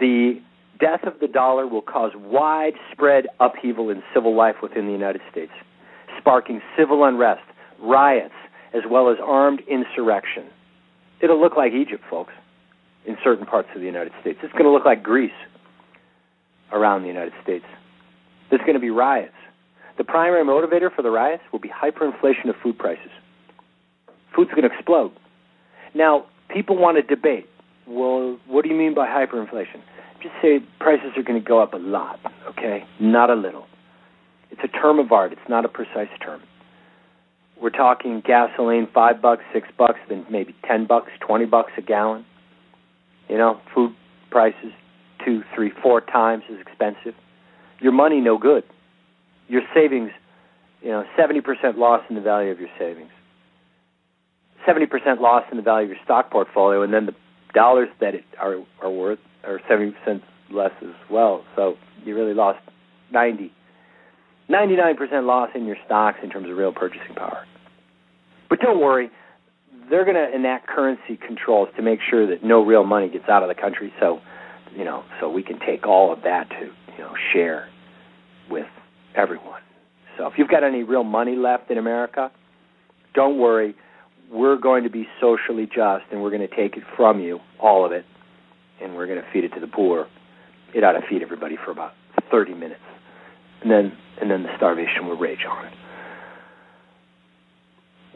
The 0.00 0.40
death 0.80 1.04
of 1.04 1.20
the 1.20 1.28
dollar 1.28 1.66
will 1.66 1.82
cause 1.82 2.12
widespread 2.16 3.26
upheaval 3.38 3.90
in 3.90 4.02
civil 4.14 4.36
life 4.36 4.56
within 4.62 4.86
the 4.86 4.92
United 4.92 5.20
States, 5.30 5.52
sparking 6.18 6.60
civil 6.76 7.04
unrest, 7.04 7.42
riots, 7.80 8.34
as 8.74 8.82
well 8.88 9.10
as 9.10 9.18
armed 9.24 9.60
insurrection. 9.68 10.44
It'll 11.20 11.40
look 11.40 11.56
like 11.56 11.72
Egypt, 11.72 12.02
folks, 12.08 12.32
in 13.08 13.16
certain 13.24 13.46
parts 13.46 13.68
of 13.74 13.80
the 13.80 13.86
United 13.86 14.12
States. 14.20 14.38
It's 14.42 14.52
going 14.52 14.66
to 14.66 14.70
look 14.70 14.84
like 14.84 15.02
Greece 15.02 15.32
around 16.70 17.02
the 17.02 17.08
United 17.08 17.32
States. 17.42 17.64
There's 18.50 18.60
going 18.60 18.74
to 18.74 18.80
be 18.80 18.90
riots. 18.90 19.32
The 19.96 20.04
primary 20.04 20.44
motivator 20.44 20.94
for 20.94 21.02
the 21.02 21.10
riots 21.10 21.42
will 21.50 21.58
be 21.58 21.70
hyperinflation 21.70 22.50
of 22.50 22.54
food 22.62 22.78
prices. 22.78 23.10
Food's 24.36 24.50
going 24.50 24.68
to 24.68 24.74
explode. 24.74 25.12
Now, 25.94 26.26
people 26.50 26.76
want 26.76 26.98
to 26.98 27.02
debate. 27.02 27.48
Well, 27.86 28.38
what 28.46 28.62
do 28.62 28.68
you 28.68 28.76
mean 28.76 28.94
by 28.94 29.06
hyperinflation? 29.06 29.80
Just 30.22 30.34
say 30.42 30.60
prices 30.78 31.12
are 31.16 31.22
going 31.22 31.40
to 31.40 31.46
go 31.46 31.62
up 31.62 31.72
a 31.72 31.78
lot, 31.78 32.20
okay? 32.46 32.84
Not 33.00 33.30
a 33.30 33.34
little. 33.34 33.66
It's 34.50 34.60
a 34.62 34.68
term 34.68 34.98
of 34.98 35.10
art. 35.10 35.32
It's 35.32 35.48
not 35.48 35.64
a 35.64 35.68
precise 35.68 36.08
term. 36.22 36.42
We're 37.60 37.70
talking 37.70 38.22
gasoline 38.24 38.86
five 38.92 39.20
bucks, 39.22 39.42
six 39.52 39.68
bucks, 39.76 39.98
then 40.08 40.26
maybe 40.30 40.54
ten 40.66 40.86
bucks, 40.86 41.10
twenty 41.20 41.46
bucks 41.46 41.72
a 41.76 41.82
gallon. 41.82 42.24
You 43.28 43.36
know, 43.36 43.60
food 43.74 43.94
prices 44.30 44.72
two, 45.24 45.42
three, 45.54 45.72
four 45.82 46.00
times 46.00 46.44
as 46.50 46.60
expensive. 46.60 47.14
Your 47.80 47.92
money 47.92 48.20
no 48.20 48.38
good. 48.38 48.64
Your 49.48 49.62
savings, 49.74 50.10
you 50.82 50.90
know, 50.90 51.04
seventy 51.16 51.40
percent 51.40 51.78
loss 51.78 52.02
in 52.08 52.16
the 52.16 52.22
value 52.22 52.50
of 52.50 52.60
your 52.60 52.70
savings. 52.78 53.10
Seventy 54.66 54.86
percent 54.86 55.20
loss 55.20 55.44
in 55.50 55.56
the 55.56 55.62
value 55.62 55.84
of 55.84 55.90
your 55.90 56.04
stock 56.04 56.30
portfolio, 56.30 56.82
and 56.82 56.92
then 56.92 57.06
the 57.06 57.14
dollars 57.54 57.88
that 58.00 58.14
it 58.14 58.24
are 58.40 58.56
are 58.82 58.90
worth 58.90 59.18
are 59.44 59.60
seventy 59.68 59.92
percent 59.92 60.22
less 60.50 60.72
as 60.82 60.94
well. 61.10 61.44
So 61.56 61.76
you 62.04 62.14
really 62.14 62.34
lost 62.34 62.60
ninety 63.12 63.52
99% 64.50 65.26
loss 65.26 65.50
in 65.54 65.66
your 65.66 65.76
stocks 65.84 66.18
in 66.22 66.30
terms 66.30 66.48
of 66.48 66.56
real 66.56 66.72
purchasing 66.72 67.14
power. 67.14 67.44
But 68.48 68.60
don't 68.60 68.80
worry, 68.80 69.10
they're 69.90 70.04
going 70.04 70.16
to 70.16 70.34
enact 70.34 70.66
currency 70.66 71.16
controls 71.16 71.68
to 71.76 71.82
make 71.82 72.00
sure 72.08 72.26
that 72.26 72.44
no 72.44 72.64
real 72.64 72.84
money 72.84 73.08
gets 73.08 73.28
out 73.28 73.42
of 73.42 73.48
the 73.48 73.60
country. 73.60 73.92
So, 74.00 74.20
you 74.76 74.84
know, 74.84 75.04
so 75.20 75.30
we 75.30 75.42
can 75.42 75.58
take 75.60 75.86
all 75.86 76.12
of 76.12 76.22
that 76.22 76.48
to 76.50 76.66
you 76.92 76.98
know 76.98 77.12
share 77.32 77.68
with 78.50 78.66
everyone. 79.14 79.60
So 80.16 80.26
if 80.26 80.34
you've 80.36 80.48
got 80.48 80.64
any 80.64 80.82
real 80.82 81.04
money 81.04 81.36
left 81.36 81.70
in 81.70 81.78
America, 81.78 82.30
don't 83.14 83.38
worry. 83.38 83.74
We're 84.30 84.56
going 84.56 84.84
to 84.84 84.90
be 84.90 85.06
socially 85.20 85.66
just, 85.66 86.04
and 86.10 86.22
we're 86.22 86.30
going 86.30 86.46
to 86.46 86.54
take 86.54 86.76
it 86.76 86.82
from 86.96 87.20
you, 87.20 87.40
all 87.58 87.86
of 87.86 87.92
it, 87.92 88.04
and 88.82 88.94
we're 88.94 89.06
going 89.06 89.20
to 89.20 89.26
feed 89.32 89.44
it 89.44 89.54
to 89.54 89.60
the 89.60 89.66
poor. 89.66 90.06
It 90.74 90.84
ought 90.84 90.92
to 90.92 91.00
feed 91.08 91.22
everybody 91.22 91.56
for 91.64 91.70
about 91.70 91.92
30 92.30 92.52
minutes 92.52 92.82
and 93.62 93.70
then 93.70 93.92
and 94.20 94.30
then 94.30 94.42
the 94.42 94.50
starvation 94.56 95.06
will 95.06 95.16
rage 95.16 95.44
on. 95.48 95.70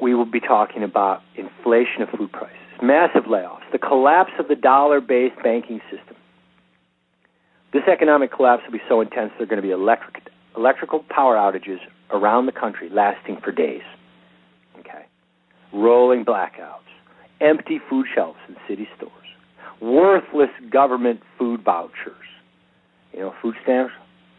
We 0.01 0.15
will 0.15 0.27
be 0.27 0.41
talking 0.41 0.83
about 0.83 1.23
inflation 1.37 2.03
of 2.03 2.09
food 2.11 2.33
prices, 2.33 2.57
massive 2.83 3.25
layoffs, 3.25 3.71
the 3.71 3.79
collapse 3.79 4.33
of 4.39 4.49
the 4.49 4.57
dollar-based 4.57 5.37
banking 5.43 5.81
system. 5.91 6.17
This 7.73 7.83
economic 7.91 8.33
collapse 8.33 8.63
will 8.67 8.73
be 8.73 8.85
so 8.89 9.01
intense 9.01 9.33
there 9.39 9.45
are 9.45 9.47
going 9.47 9.63
to 9.63 9.67
be 9.67 9.71
electric, 9.71 10.29
electrical 10.57 11.05
power 11.09 11.37
outages 11.37 11.79
around 12.11 12.47
the 12.47 12.53
country 12.53 12.89
lasting 12.91 13.39
for 13.43 13.53
days. 13.53 13.83
Okay. 14.79 15.07
Rolling 15.73 16.25
blackouts, 16.25 16.91
empty 17.41 17.81
food 17.89 18.07
shelves 18.15 18.39
in 18.49 18.57
city 18.69 18.89
stores, 18.97 19.13
worthless 19.81 20.51
government 20.71 21.21
food 21.39 21.63
vouchers. 21.65 22.17
You 23.13 23.21
know, 23.21 23.35
food 23.41 23.55
stamps 23.63 23.93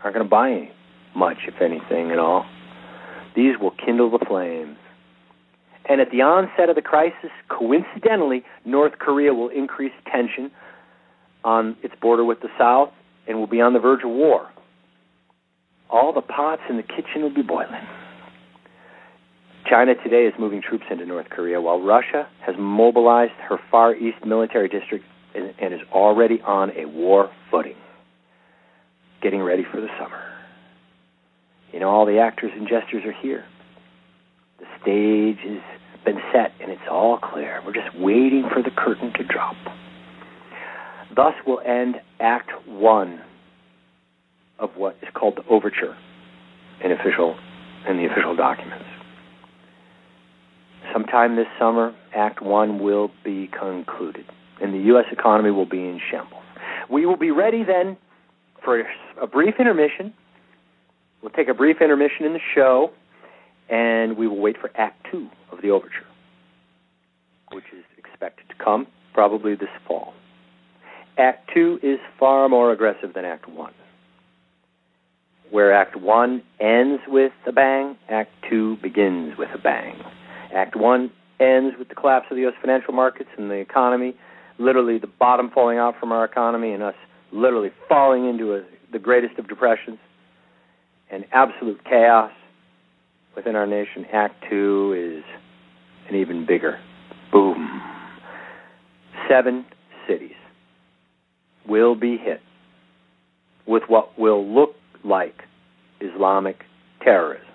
aren't 0.03 0.15
going 0.15 0.25
to 0.25 0.29
buy 0.29 0.51
any 0.51 0.71
much, 1.15 1.37
if 1.47 1.61
anything 1.61 2.11
at 2.11 2.19
all. 2.19 2.45
These 3.35 3.57
will 3.59 3.73
kindle 3.83 4.11
the 4.11 4.23
flames. 4.25 4.77
And 5.89 5.99
at 5.99 6.11
the 6.11 6.21
onset 6.21 6.69
of 6.69 6.75
the 6.75 6.81
crisis, 6.81 7.31
coincidentally, 7.49 8.43
North 8.65 8.99
Korea 8.99 9.33
will 9.33 9.49
increase 9.49 9.91
tension 10.11 10.49
on 11.43 11.75
its 11.83 11.93
border 12.01 12.23
with 12.23 12.39
the 12.41 12.49
South 12.57 12.89
and 13.27 13.37
will 13.37 13.47
be 13.47 13.59
on 13.59 13.73
the 13.73 13.79
verge 13.79 14.03
of 14.03 14.09
war. 14.09 14.49
All 15.89 16.13
the 16.13 16.21
pots 16.21 16.61
in 16.69 16.77
the 16.77 16.83
kitchen 16.83 17.21
will 17.21 17.33
be 17.33 17.41
boiling. 17.41 17.85
China 19.69 19.93
today 19.95 20.25
is 20.25 20.33
moving 20.37 20.61
troops 20.61 20.85
into 20.89 21.05
North 21.05 21.29
Korea, 21.29 21.61
while 21.61 21.81
Russia 21.81 22.27
has 22.45 22.55
mobilized 22.57 23.33
her 23.47 23.57
Far 23.71 23.95
East 23.95 24.25
military 24.25 24.67
district 24.67 25.05
and, 25.35 25.53
and 25.59 25.73
is 25.73 25.79
already 25.91 26.41
on 26.41 26.71
a 26.77 26.85
war 26.85 27.31
footing, 27.49 27.75
getting 29.21 29.41
ready 29.41 29.63
for 29.69 29.79
the 29.79 29.87
summer. 29.99 30.21
You 31.71 31.79
know, 31.79 31.89
all 31.89 32.05
the 32.05 32.19
actors 32.19 32.51
and 32.55 32.67
gestures 32.67 33.03
are 33.05 33.13
here. 33.13 33.45
The 34.63 34.69
stage 34.81 35.39
has 35.43 35.61
been 36.05 36.21
set 36.31 36.53
and 36.61 36.71
it's 36.71 36.87
all 36.89 37.17
clear. 37.17 37.61
We're 37.65 37.73
just 37.73 37.93
waiting 37.97 38.47
for 38.53 38.63
the 38.63 38.71
curtain 38.71 39.11
to 39.17 39.23
drop. 39.25 39.55
Thus 41.13 41.33
will 41.45 41.59
end 41.65 41.95
Act 42.21 42.49
1 42.65 43.21
of 44.59 44.69
what 44.77 44.95
is 45.01 45.09
called 45.13 45.35
the 45.35 45.45
overture 45.49 45.97
in 46.81 46.93
official 46.93 47.35
in 47.89 47.97
the 47.97 48.05
official 48.05 48.37
documents. 48.37 48.85
Sometime 50.93 51.35
this 51.35 51.47
summer, 51.59 51.93
Act 52.15 52.41
1 52.41 52.81
will 52.81 53.11
be 53.25 53.49
concluded, 53.59 54.25
and 54.61 54.73
the 54.73 54.79
U.S. 54.87 55.05
economy 55.11 55.51
will 55.51 55.65
be 55.65 55.79
in 55.79 55.99
shambles. 56.09 56.43
We 56.89 57.05
will 57.05 57.17
be 57.17 57.31
ready 57.31 57.65
then 57.65 57.97
for 58.63 58.81
a 59.21 59.27
brief 59.27 59.55
intermission. 59.59 60.13
We'll 61.21 61.31
take 61.31 61.49
a 61.49 61.53
brief 61.53 61.81
intermission 61.81 62.25
in 62.25 62.31
the 62.31 62.39
show, 62.55 62.91
and 63.69 64.17
we 64.17 64.27
will 64.27 64.39
wait 64.39 64.57
for 64.59 64.71
Act 64.75 65.05
2 65.11 65.27
of 65.51 65.61
the 65.61 65.69
overture, 65.69 66.05
which 67.51 67.65
is 67.73 67.83
expected 67.97 68.47
to 68.49 68.55
come 68.63 68.87
probably 69.13 69.55
this 69.55 69.69
fall. 69.87 70.13
Act 71.17 71.49
2 71.53 71.79
is 71.83 71.99
far 72.19 72.49
more 72.49 72.71
aggressive 72.71 73.13
than 73.13 73.25
Act 73.25 73.47
1. 73.47 73.73
Where 75.51 75.71
Act 75.71 75.95
1 75.95 76.41
ends 76.59 77.03
with 77.07 77.31
a 77.45 77.51
bang, 77.51 77.95
Act 78.09 78.31
2 78.49 78.77
begins 78.81 79.37
with 79.37 79.49
a 79.53 79.59
bang. 79.59 79.95
Act 80.53 80.75
1 80.75 81.11
ends 81.39 81.75
with 81.77 81.89
the 81.89 81.95
collapse 81.95 82.25
of 82.31 82.35
the 82.35 82.41
U.S. 82.41 82.55
financial 82.59 82.93
markets 82.93 83.29
and 83.37 83.51
the 83.51 83.55
economy, 83.55 84.15
literally 84.57 84.97
the 84.97 85.07
bottom 85.07 85.51
falling 85.53 85.77
out 85.77 85.95
from 85.99 86.11
our 86.11 86.25
economy 86.25 86.71
and 86.71 86.81
us 86.81 86.95
literally 87.31 87.71
falling 87.89 88.27
into 88.27 88.55
a, 88.55 88.63
the 88.91 88.99
greatest 88.99 89.37
of 89.37 89.47
depressions 89.47 89.97
and 91.11 91.25
absolute 91.31 91.83
chaos 91.83 92.31
within 93.35 93.55
our 93.55 93.67
nation. 93.67 94.05
Act 94.11 94.43
2 94.49 95.21
is 95.21 95.23
an 96.09 96.15
even 96.15 96.45
bigger 96.45 96.79
boom. 97.31 97.81
Seven 99.29 99.65
cities 100.07 100.35
will 101.67 101.95
be 101.95 102.17
hit 102.17 102.41
with 103.65 103.83
what 103.87 104.17
will 104.19 104.45
look 104.45 104.75
like 105.03 105.43
Islamic 106.01 106.63
terrorism. 107.01 107.47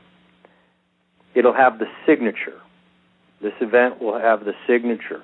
It'll 1.34 1.54
have 1.54 1.78
the 1.78 1.86
signature 2.06 2.60
this 3.40 3.52
event 3.60 4.02
will 4.02 4.18
have 4.18 4.44
the 4.44 4.52
signature 4.66 5.22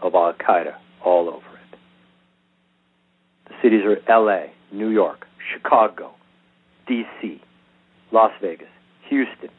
of 0.00 0.14
Al 0.14 0.32
Qaeda 0.32 0.74
all 1.04 1.28
over 1.28 1.36
it. 1.36 1.78
The 3.48 3.54
cities 3.62 3.82
are 3.84 4.20
LA, 4.20 4.46
New 4.72 4.88
York, 4.88 5.26
Chicago, 5.52 6.12
DC, 6.90 7.40
Las 8.10 8.32
Vegas, 8.40 8.68
Houston, 9.08 9.50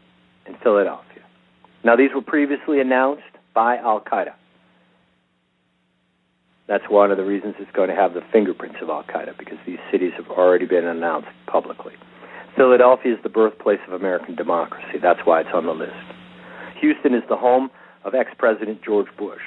and 0.46 0.58
Philadelphia. 0.62 1.24
Now, 1.84 1.96
these 1.96 2.12
were 2.14 2.22
previously 2.22 2.80
announced 2.80 3.24
by 3.54 3.78
Al 3.78 4.02
Qaeda. 4.02 4.34
That's 6.68 6.86
one 6.90 7.12
of 7.12 7.18
the 7.18 7.26
reasons 7.26 7.56
it's 7.60 7.72
going 7.72 7.90
to 7.90 7.96
have 7.96 8.14
the 8.14 8.22
fingerprints 8.32 8.78
of 8.82 8.90
Al 8.90 9.04
Qaeda, 9.04 9.38
because 9.38 9.58
these 9.66 9.80
cities 9.92 10.14
have 10.16 10.30
already 10.30 10.66
been 10.66 10.86
announced 10.86 11.28
publicly. 11.46 11.94
Philadelphia 12.56 13.14
is 13.14 13.20
the 13.24 13.30
birthplace 13.30 13.80
of 13.88 13.94
American 13.94 14.36
democracy. 14.36 14.98
That's 15.02 15.20
why 15.26 15.42
it's 15.42 15.50
on 15.54 15.66
the 15.66 15.74
list. 15.74 15.94
Houston 16.80 17.14
is 17.14 17.24
the 17.28 17.36
home 17.36 17.70
of 18.04 18.16
ex 18.16 18.32
President 18.38 18.82
George 18.84 19.08
Bush. 19.18 19.42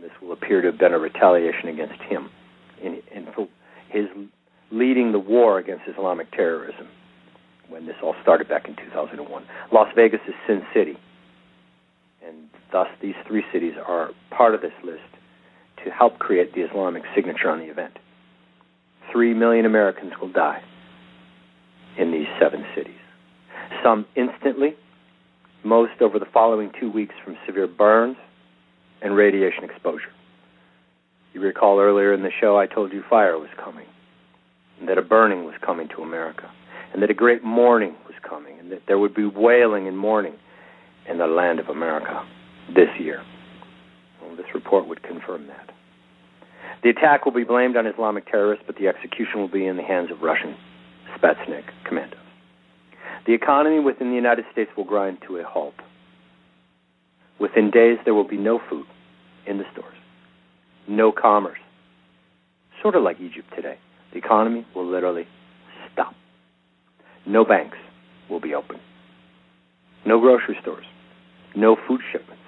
This 0.00 0.10
will 0.20 0.32
appear 0.32 0.62
to 0.62 0.68
have 0.68 0.78
been 0.78 0.94
a 0.94 0.98
retaliation 0.98 1.68
against 1.68 2.00
him 2.02 2.30
in, 2.82 3.02
in 3.14 3.28
his 3.88 4.06
leading 4.70 5.12
the 5.12 5.18
war 5.18 5.58
against 5.58 5.84
Islamic 5.86 6.30
terrorism 6.32 6.88
when 7.70 7.86
this 7.86 7.96
all 8.02 8.14
started 8.22 8.48
back 8.48 8.68
in 8.68 8.76
2001. 8.76 9.44
Las 9.72 9.88
Vegas 9.94 10.20
is 10.28 10.34
Sin 10.46 10.62
City. 10.74 10.98
And 12.26 12.48
thus, 12.72 12.88
these 13.00 13.14
three 13.26 13.44
cities 13.52 13.74
are 13.86 14.10
part 14.30 14.54
of 14.54 14.60
this 14.60 14.72
list 14.84 15.00
to 15.84 15.90
help 15.90 16.18
create 16.18 16.54
the 16.54 16.62
Islamic 16.62 17.04
signature 17.14 17.48
on 17.48 17.60
the 17.60 17.66
event. 17.66 17.98
Three 19.12 19.32
million 19.32 19.64
Americans 19.64 20.12
will 20.20 20.30
die 20.30 20.62
in 21.96 22.12
these 22.12 22.26
seven 22.40 22.64
cities. 22.74 22.94
Some 23.82 24.06
instantly, 24.16 24.74
most 25.64 26.00
over 26.00 26.18
the 26.18 26.26
following 26.26 26.70
two 26.78 26.90
weeks 26.90 27.14
from 27.24 27.36
severe 27.46 27.66
burns 27.66 28.16
and 29.02 29.16
radiation 29.16 29.64
exposure. 29.64 30.12
You 31.32 31.40
recall 31.40 31.78
earlier 31.78 32.12
in 32.12 32.22
the 32.22 32.30
show 32.40 32.58
I 32.58 32.66
told 32.66 32.92
you 32.92 33.02
fire 33.08 33.38
was 33.38 33.50
coming, 33.62 33.86
and 34.78 34.88
that 34.88 34.98
a 34.98 35.02
burning 35.02 35.44
was 35.44 35.54
coming 35.64 35.88
to 35.96 36.02
America, 36.02 36.50
and 36.92 37.02
that 37.02 37.10
a 37.10 37.14
great 37.14 37.44
mourning 37.44 37.94
was 38.06 38.14
coming, 38.28 38.58
and 38.58 38.70
that 38.72 38.82
there 38.86 38.98
would 38.98 39.14
be 39.14 39.24
wailing 39.24 39.86
and 39.86 39.96
mourning 39.96 40.34
in 41.08 41.18
the 41.18 41.26
land 41.26 41.58
of 41.58 41.68
America 41.68 42.24
this 42.74 42.88
year. 42.98 43.22
Well, 44.22 44.36
this 44.36 44.46
report 44.54 44.86
would 44.88 45.02
confirm 45.02 45.46
that. 45.46 45.70
The 46.82 46.90
attack 46.90 47.24
will 47.24 47.32
be 47.32 47.44
blamed 47.44 47.76
on 47.76 47.86
Islamic 47.86 48.26
terrorists, 48.26 48.64
but 48.66 48.76
the 48.76 48.88
execution 48.88 49.40
will 49.40 49.48
be 49.48 49.66
in 49.66 49.76
the 49.76 49.82
hands 49.82 50.10
of 50.10 50.22
Russian 50.22 50.56
Spetsnaz 51.16 51.64
commandos. 51.84 52.18
The 53.26 53.34
economy 53.34 53.80
within 53.80 54.08
the 54.08 54.16
United 54.16 54.46
States 54.52 54.70
will 54.76 54.84
grind 54.84 55.18
to 55.26 55.36
a 55.36 55.44
halt. 55.44 55.74
Within 57.38 57.70
days, 57.70 57.98
there 58.04 58.14
will 58.14 58.26
be 58.26 58.36
no 58.36 58.60
food 58.68 58.86
in 59.46 59.58
the 59.58 59.64
stores, 59.72 59.96
no 60.88 61.12
commerce. 61.12 61.58
Sort 62.82 62.94
of 62.94 63.02
like 63.02 63.20
Egypt 63.20 63.48
today. 63.54 63.78
The 64.12 64.18
economy 64.18 64.66
will 64.74 64.86
literally 64.86 65.26
stop. 65.92 66.14
No 67.26 67.44
banks 67.44 67.78
will 68.28 68.40
be 68.40 68.54
open, 68.54 68.78
no 70.04 70.18
grocery 70.20 70.56
stores, 70.60 70.86
no 71.54 71.76
food 71.86 72.00
shipments. 72.10 72.42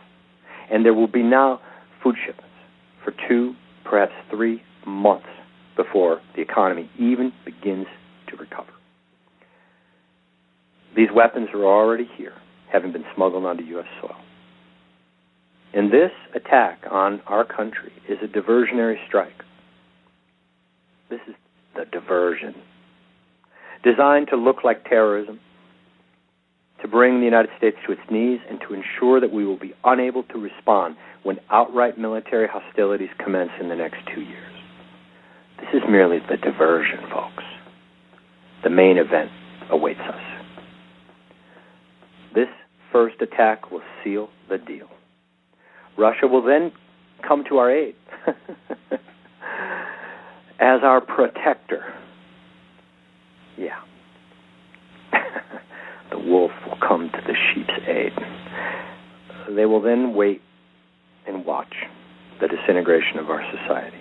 And 0.70 0.84
there 0.84 0.94
will 0.94 1.08
be 1.08 1.22
now 1.22 1.60
food 2.02 2.16
shipments 2.24 2.48
for 3.04 3.12
two, 3.28 3.54
perhaps 3.84 4.12
three 4.30 4.62
months 4.86 5.26
before 5.76 6.20
the 6.34 6.42
economy 6.42 6.90
even 6.98 7.32
begins 7.44 7.86
to 8.28 8.36
recover. 8.36 8.72
These 10.96 11.08
weapons 11.14 11.48
are 11.54 11.64
already 11.64 12.08
here, 12.16 12.34
having 12.70 12.92
been 12.92 13.04
smuggled 13.14 13.44
onto 13.44 13.64
U.S. 13.64 13.86
soil. 14.00 14.16
And 15.74 15.90
this 15.90 16.10
attack 16.34 16.80
on 16.90 17.22
our 17.26 17.44
country 17.44 17.92
is 18.08 18.18
a 18.22 18.26
diversionary 18.26 18.96
strike. 19.06 19.42
This 21.08 21.20
is 21.28 21.34
the 21.74 21.86
diversion. 21.86 22.54
Designed 23.84 24.28
to 24.28 24.36
look 24.36 24.64
like 24.64 24.84
terrorism, 24.88 25.40
to 26.80 26.88
bring 26.88 27.18
the 27.18 27.24
United 27.24 27.50
States 27.58 27.76
to 27.86 27.92
its 27.92 28.02
knees, 28.10 28.40
and 28.48 28.60
to 28.60 28.74
ensure 28.74 29.20
that 29.20 29.32
we 29.32 29.44
will 29.44 29.58
be 29.58 29.74
unable 29.84 30.22
to 30.24 30.38
respond 30.38 30.96
when 31.22 31.38
outright 31.50 31.98
military 31.98 32.48
hostilities 32.48 33.10
commence 33.22 33.50
in 33.60 33.68
the 33.68 33.76
next 33.76 33.98
two 34.14 34.20
years. 34.20 34.52
This 35.58 35.68
is 35.74 35.82
merely 35.88 36.18
the 36.28 36.36
diversion, 36.36 36.98
folks. 37.10 37.44
The 38.64 38.70
main 38.70 38.98
event 38.98 39.30
awaits 39.70 40.00
us. 40.00 40.20
This 42.34 42.48
first 42.90 43.20
attack 43.20 43.70
will 43.70 43.82
seal 44.02 44.28
the 44.48 44.58
deal. 44.58 44.88
Russia 45.96 46.26
will 46.26 46.42
then 46.42 46.72
come 47.26 47.44
to 47.48 47.58
our 47.58 47.70
aid 47.70 47.94
as 50.60 50.80
our 50.82 51.00
protector. 51.00 51.84
Yeah. 53.58 53.80
the 56.10 56.18
wolf 56.18 56.52
will 56.66 56.78
come 56.86 57.10
to 57.10 57.20
the 57.26 57.34
sheep's 57.52 57.86
aid. 57.86 58.12
They 59.54 59.66
will 59.66 59.82
then 59.82 60.14
wait 60.14 60.40
and 61.26 61.44
watch 61.44 61.74
the 62.40 62.48
disintegration 62.48 63.18
of 63.18 63.30
our 63.30 63.42
society 63.50 64.00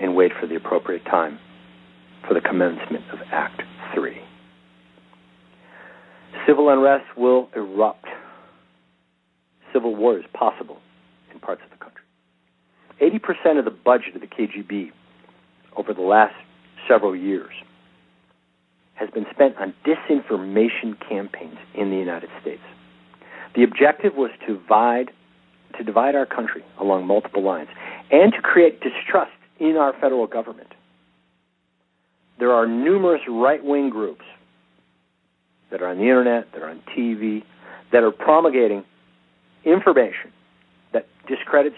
and 0.00 0.14
wait 0.14 0.32
for 0.40 0.46
the 0.46 0.56
appropriate 0.56 1.04
time 1.04 1.38
for 2.26 2.34
the 2.34 2.40
commencement 2.40 3.04
of 3.12 3.20
Act 3.32 3.62
3 3.94 4.20
civil 6.46 6.68
unrest 6.68 7.04
will 7.16 7.48
erupt. 7.54 8.06
Civil 9.72 9.96
war 9.96 10.18
is 10.18 10.24
possible 10.32 10.78
in 11.32 11.40
parts 11.40 11.62
of 11.64 11.70
the 11.70 11.84
country. 11.84 12.02
80% 13.00 13.58
of 13.58 13.64
the 13.64 13.70
budget 13.70 14.14
of 14.14 14.20
the 14.20 14.26
KGB 14.26 14.90
over 15.76 15.92
the 15.92 16.02
last 16.02 16.34
several 16.88 17.14
years 17.14 17.52
has 18.94 19.10
been 19.10 19.26
spent 19.30 19.56
on 19.56 19.74
disinformation 19.84 20.96
campaigns 21.08 21.58
in 21.74 21.90
the 21.90 21.96
United 21.96 22.30
States. 22.40 22.62
The 23.54 23.62
objective 23.62 24.14
was 24.16 24.30
to 24.46 24.58
divide, 24.58 25.10
to 25.78 25.84
divide 25.84 26.14
our 26.14 26.26
country 26.26 26.64
along 26.80 27.06
multiple 27.06 27.42
lines 27.42 27.68
and 28.10 28.32
to 28.32 28.40
create 28.40 28.80
distrust 28.80 29.32
in 29.58 29.76
our 29.76 29.92
federal 30.00 30.26
government. 30.26 30.68
There 32.38 32.52
are 32.52 32.66
numerous 32.66 33.22
right 33.28 33.64
wing 33.64 33.90
groups 33.90 34.24
that 35.70 35.82
are 35.82 35.88
on 35.88 35.98
the 35.98 36.04
internet, 36.04 36.52
that 36.52 36.62
are 36.62 36.70
on 36.70 36.82
TV, 36.96 37.42
that 37.92 38.02
are 38.02 38.10
promulgating 38.10 38.84
information 39.64 40.32
that 40.92 41.06
discredits 41.28 41.76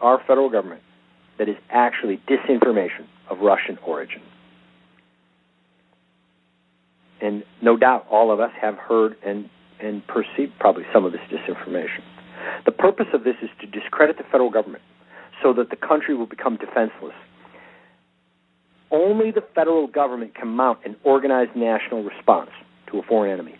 our 0.00 0.20
federal 0.26 0.50
government, 0.50 0.82
that 1.38 1.48
is 1.48 1.56
actually 1.70 2.20
disinformation 2.28 3.06
of 3.30 3.40
Russian 3.40 3.78
origin. 3.86 4.22
And 7.20 7.42
no 7.62 7.76
doubt 7.76 8.06
all 8.10 8.30
of 8.30 8.40
us 8.40 8.52
have 8.60 8.76
heard 8.76 9.16
and, 9.24 9.48
and 9.80 10.06
perceived 10.06 10.52
probably 10.58 10.84
some 10.92 11.04
of 11.04 11.12
this 11.12 11.20
disinformation. 11.30 12.02
The 12.64 12.72
purpose 12.72 13.08
of 13.12 13.24
this 13.24 13.34
is 13.42 13.50
to 13.60 13.66
discredit 13.66 14.18
the 14.18 14.24
federal 14.24 14.50
government 14.50 14.82
so 15.42 15.52
that 15.54 15.70
the 15.70 15.76
country 15.76 16.14
will 16.14 16.26
become 16.26 16.56
defenseless. 16.56 17.14
Only 18.90 19.30
the 19.30 19.44
federal 19.54 19.86
government 19.86 20.34
can 20.34 20.48
mount 20.48 20.78
an 20.84 20.96
organized 21.04 21.54
national 21.54 22.04
response 22.04 22.50
to 22.90 22.98
a 22.98 23.02
foreign 23.02 23.32
enemy. 23.32 23.56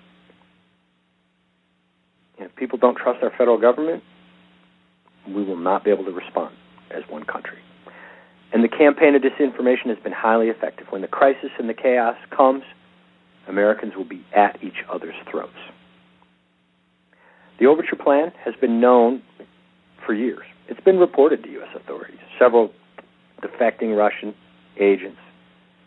And 2.38 2.48
if 2.48 2.56
people 2.56 2.78
don't 2.78 2.96
trust 2.96 3.22
our 3.22 3.30
federal 3.36 3.58
government, 3.58 4.02
we 5.26 5.42
will 5.44 5.56
not 5.56 5.84
be 5.84 5.90
able 5.90 6.04
to 6.04 6.12
respond 6.12 6.54
as 6.90 7.02
one 7.08 7.24
country. 7.24 7.58
And 8.52 8.64
the 8.64 8.68
campaign 8.68 9.14
of 9.14 9.22
disinformation 9.22 9.88
has 9.88 9.98
been 9.98 10.12
highly 10.12 10.48
effective. 10.48 10.86
When 10.90 11.02
the 11.02 11.08
crisis 11.08 11.50
and 11.58 11.68
the 11.68 11.74
chaos 11.74 12.16
comes, 12.34 12.62
Americans 13.48 13.94
will 13.96 14.04
be 14.04 14.24
at 14.34 14.62
each 14.62 14.84
other's 14.92 15.14
throats. 15.30 15.58
The 17.58 17.66
Overture 17.66 17.96
Plan 17.96 18.32
has 18.44 18.54
been 18.60 18.80
known 18.80 19.22
for 20.04 20.14
years. 20.14 20.44
It's 20.68 20.80
been 20.80 20.98
reported 20.98 21.42
to 21.42 21.50
U.S. 21.52 21.68
authorities. 21.74 22.20
Several 22.38 22.70
defecting 23.42 23.96
Russian 23.96 24.34
agents 24.78 25.18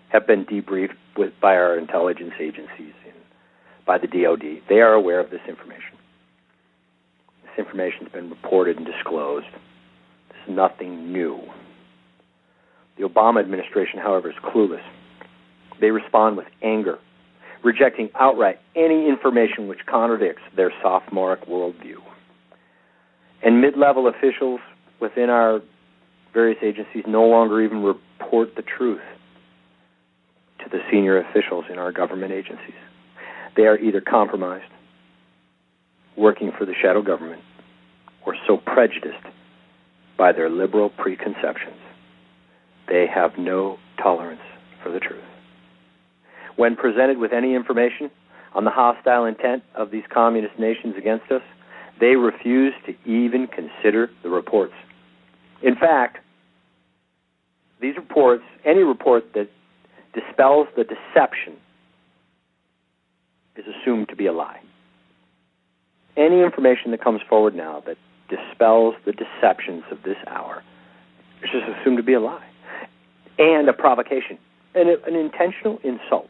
have 0.09 0.27
been 0.27 0.45
debriefed 0.45 0.95
with, 1.17 1.31
by 1.41 1.55
our 1.55 1.77
intelligence 1.77 2.33
agencies 2.39 2.93
and 3.05 3.15
by 3.85 3.97
the 3.97 4.07
DoD. 4.07 4.61
They 4.67 4.81
are 4.81 4.93
aware 4.93 5.19
of 5.19 5.29
this 5.29 5.41
information. 5.47 5.97
This 7.43 7.65
information 7.65 8.03
has 8.03 8.11
been 8.11 8.29
reported 8.29 8.77
and 8.77 8.85
disclosed. 8.85 9.47
This 10.29 10.37
is 10.47 10.55
nothing 10.55 11.13
new. 11.13 11.39
The 12.97 13.07
Obama 13.07 13.39
administration, 13.39 13.99
however, 13.99 14.29
is 14.29 14.35
clueless. 14.43 14.83
They 15.79 15.91
respond 15.91 16.37
with 16.37 16.47
anger, 16.61 16.99
rejecting 17.63 18.09
outright 18.19 18.59
any 18.75 19.07
information 19.07 19.67
which 19.67 19.85
contradicts 19.85 20.41
their 20.55 20.71
sophomoric 20.81 21.45
worldview. 21.47 21.97
And 23.43 23.61
mid 23.61 23.77
level 23.77 24.07
officials 24.07 24.59
within 24.99 25.29
our 25.29 25.61
various 26.33 26.59
agencies 26.63 27.03
no 27.07 27.23
longer 27.23 27.61
even 27.61 27.83
report 27.83 28.55
the 28.55 28.61
truth 28.61 29.01
to 30.59 30.69
the 30.69 30.79
senior 30.91 31.17
officials 31.17 31.65
in 31.69 31.77
our 31.77 31.91
government 31.91 32.31
agencies. 32.31 32.75
They 33.55 33.63
are 33.63 33.77
either 33.77 34.01
compromised, 34.01 34.71
working 36.15 36.51
for 36.57 36.65
the 36.65 36.73
shadow 36.81 37.01
government, 37.01 37.41
or 38.25 38.35
so 38.47 38.57
prejudiced 38.57 39.25
by 40.17 40.31
their 40.31 40.49
liberal 40.49 40.89
preconceptions, 40.89 41.81
they 42.87 43.07
have 43.07 43.37
no 43.37 43.79
tolerance 44.01 44.41
for 44.83 44.91
the 44.91 44.99
truth. 44.99 45.23
When 46.55 46.75
presented 46.75 47.17
with 47.17 47.33
any 47.33 47.55
information 47.55 48.11
on 48.53 48.65
the 48.65 48.71
hostile 48.71 49.25
intent 49.25 49.63
of 49.75 49.91
these 49.91 50.03
communist 50.13 50.59
nations 50.59 50.95
against 50.97 51.31
us, 51.31 51.41
they 51.99 52.15
refuse 52.15 52.73
to 52.85 52.95
even 53.05 53.47
consider 53.47 54.09
the 54.23 54.29
reports. 54.29 54.73
In 55.61 55.75
fact, 55.75 56.17
these 57.79 57.95
reports, 57.95 58.43
any 58.65 58.83
report 58.83 59.33
that 59.33 59.49
dispels 60.13 60.67
the 60.75 60.83
deception, 60.83 61.53
is 63.55 63.65
assumed 63.67 64.09
to 64.09 64.15
be 64.15 64.25
a 64.25 64.33
lie. 64.33 64.59
Any 66.17 66.41
information 66.41 66.91
that 66.91 67.03
comes 67.03 67.21
forward 67.29 67.55
now 67.55 67.83
that 67.85 67.97
dispels 68.29 68.95
the 69.05 69.13
deceptions 69.13 69.83
of 69.91 70.03
this 70.03 70.17
hour 70.27 70.63
is 71.43 71.49
just 71.51 71.65
assumed 71.65 71.97
to 71.97 72.03
be 72.03 72.13
a 72.13 72.19
lie 72.19 72.45
and 73.37 73.67
a 73.67 73.73
provocation, 73.73 74.37
and 74.75 74.89
an 74.89 75.15
intentional 75.15 75.79
insult, 75.83 76.29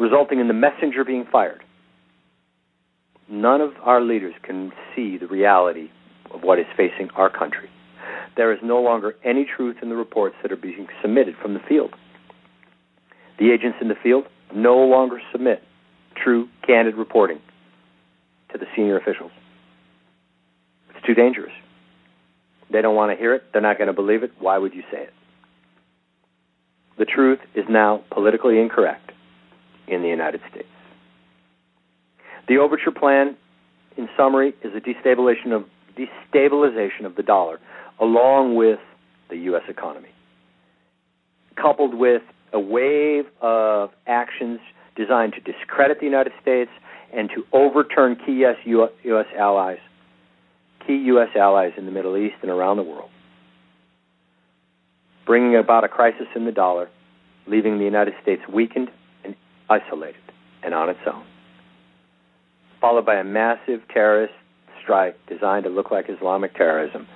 resulting 0.00 0.40
in 0.40 0.48
the 0.48 0.54
messenger 0.54 1.04
being 1.04 1.26
fired. 1.30 1.62
None 3.28 3.60
of 3.60 3.72
our 3.82 4.00
leaders 4.00 4.34
can 4.42 4.72
see 4.96 5.18
the 5.18 5.26
reality 5.26 5.90
of 6.32 6.42
what 6.42 6.58
is 6.58 6.66
facing 6.76 7.10
our 7.14 7.30
country. 7.30 7.68
There 8.36 8.52
is 8.52 8.58
no 8.62 8.80
longer 8.80 9.14
any 9.24 9.44
truth 9.44 9.76
in 9.82 9.90
the 9.90 9.96
reports 9.96 10.36
that 10.42 10.50
are 10.50 10.56
being 10.56 10.88
submitted 11.02 11.34
from 11.40 11.54
the 11.54 11.60
field. 11.68 11.94
The 13.38 13.52
agents 13.52 13.78
in 13.80 13.88
the 13.88 13.94
field 14.02 14.24
no 14.54 14.78
longer 14.78 15.20
submit 15.30 15.62
true, 16.16 16.48
candid 16.66 16.96
reporting 16.96 17.40
to 18.52 18.58
the 18.58 18.66
senior 18.74 18.96
officials. 18.96 19.30
It's 20.90 21.06
too 21.06 21.14
dangerous. 21.14 21.52
They 22.72 22.82
don't 22.82 22.96
want 22.96 23.12
to 23.12 23.16
hear 23.16 23.34
it. 23.34 23.44
They're 23.52 23.62
not 23.62 23.78
going 23.78 23.88
to 23.88 23.92
believe 23.92 24.22
it. 24.22 24.32
Why 24.38 24.58
would 24.58 24.74
you 24.74 24.82
say 24.90 25.02
it? 25.02 25.12
The 26.98 27.04
truth 27.04 27.38
is 27.54 27.64
now 27.68 28.02
politically 28.10 28.60
incorrect 28.60 29.09
in 29.90 30.02
the 30.02 30.08
United 30.08 30.40
States. 30.50 30.68
The 32.48 32.56
overture 32.58 32.92
plan, 32.92 33.36
in 33.96 34.08
summary, 34.16 34.54
is 34.62 34.72
a 34.74 34.80
destabilization 34.80 35.52
of, 35.52 35.64
destabilization 35.96 37.04
of 37.04 37.16
the 37.16 37.22
dollar 37.22 37.60
along 38.00 38.54
with 38.54 38.78
the 39.28 39.36
U.S. 39.36 39.62
economy, 39.68 40.08
coupled 41.56 41.94
with 41.94 42.22
a 42.52 42.58
wave 42.58 43.26
of 43.42 43.90
actions 44.06 44.60
designed 44.96 45.34
to 45.34 45.40
discredit 45.40 45.98
the 46.00 46.06
United 46.06 46.32
States 46.40 46.70
and 47.12 47.28
to 47.30 47.44
overturn 47.52 48.16
key 48.16 48.44
US, 48.44 48.56
U.S. 48.64 49.26
allies, 49.38 49.78
key 50.86 50.96
U.S. 51.06 51.28
allies 51.36 51.72
in 51.76 51.84
the 51.84 51.92
Middle 51.92 52.16
East 52.16 52.36
and 52.42 52.50
around 52.50 52.78
the 52.78 52.82
world, 52.82 53.10
bringing 55.26 55.56
about 55.56 55.84
a 55.84 55.88
crisis 55.88 56.26
in 56.34 56.46
the 56.46 56.52
dollar, 56.52 56.88
leaving 57.46 57.78
the 57.78 57.84
United 57.84 58.14
States 58.22 58.42
weakened 58.52 58.90
isolated 59.70 60.20
and 60.62 60.74
on 60.74 60.90
its 60.90 61.00
own, 61.06 61.24
followed 62.80 63.06
by 63.06 63.14
a 63.14 63.24
massive 63.24 63.80
terrorist 63.92 64.34
strike 64.82 65.16
designed 65.28 65.64
to 65.64 65.70
look 65.70 65.90
like 65.90 66.06
Islamic 66.08 66.54
terrorism 66.54 67.06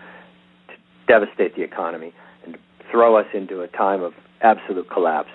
to 0.69 0.75
devastate 1.09 1.57
the 1.57 1.63
economy 1.63 2.13
and 2.47 2.57
throw 2.91 3.17
us 3.17 3.27
into 3.35 3.61
a 3.63 3.69
time 3.69 4.03
of 4.03 4.13
absolute 4.41 4.89
collapse. 4.91 5.31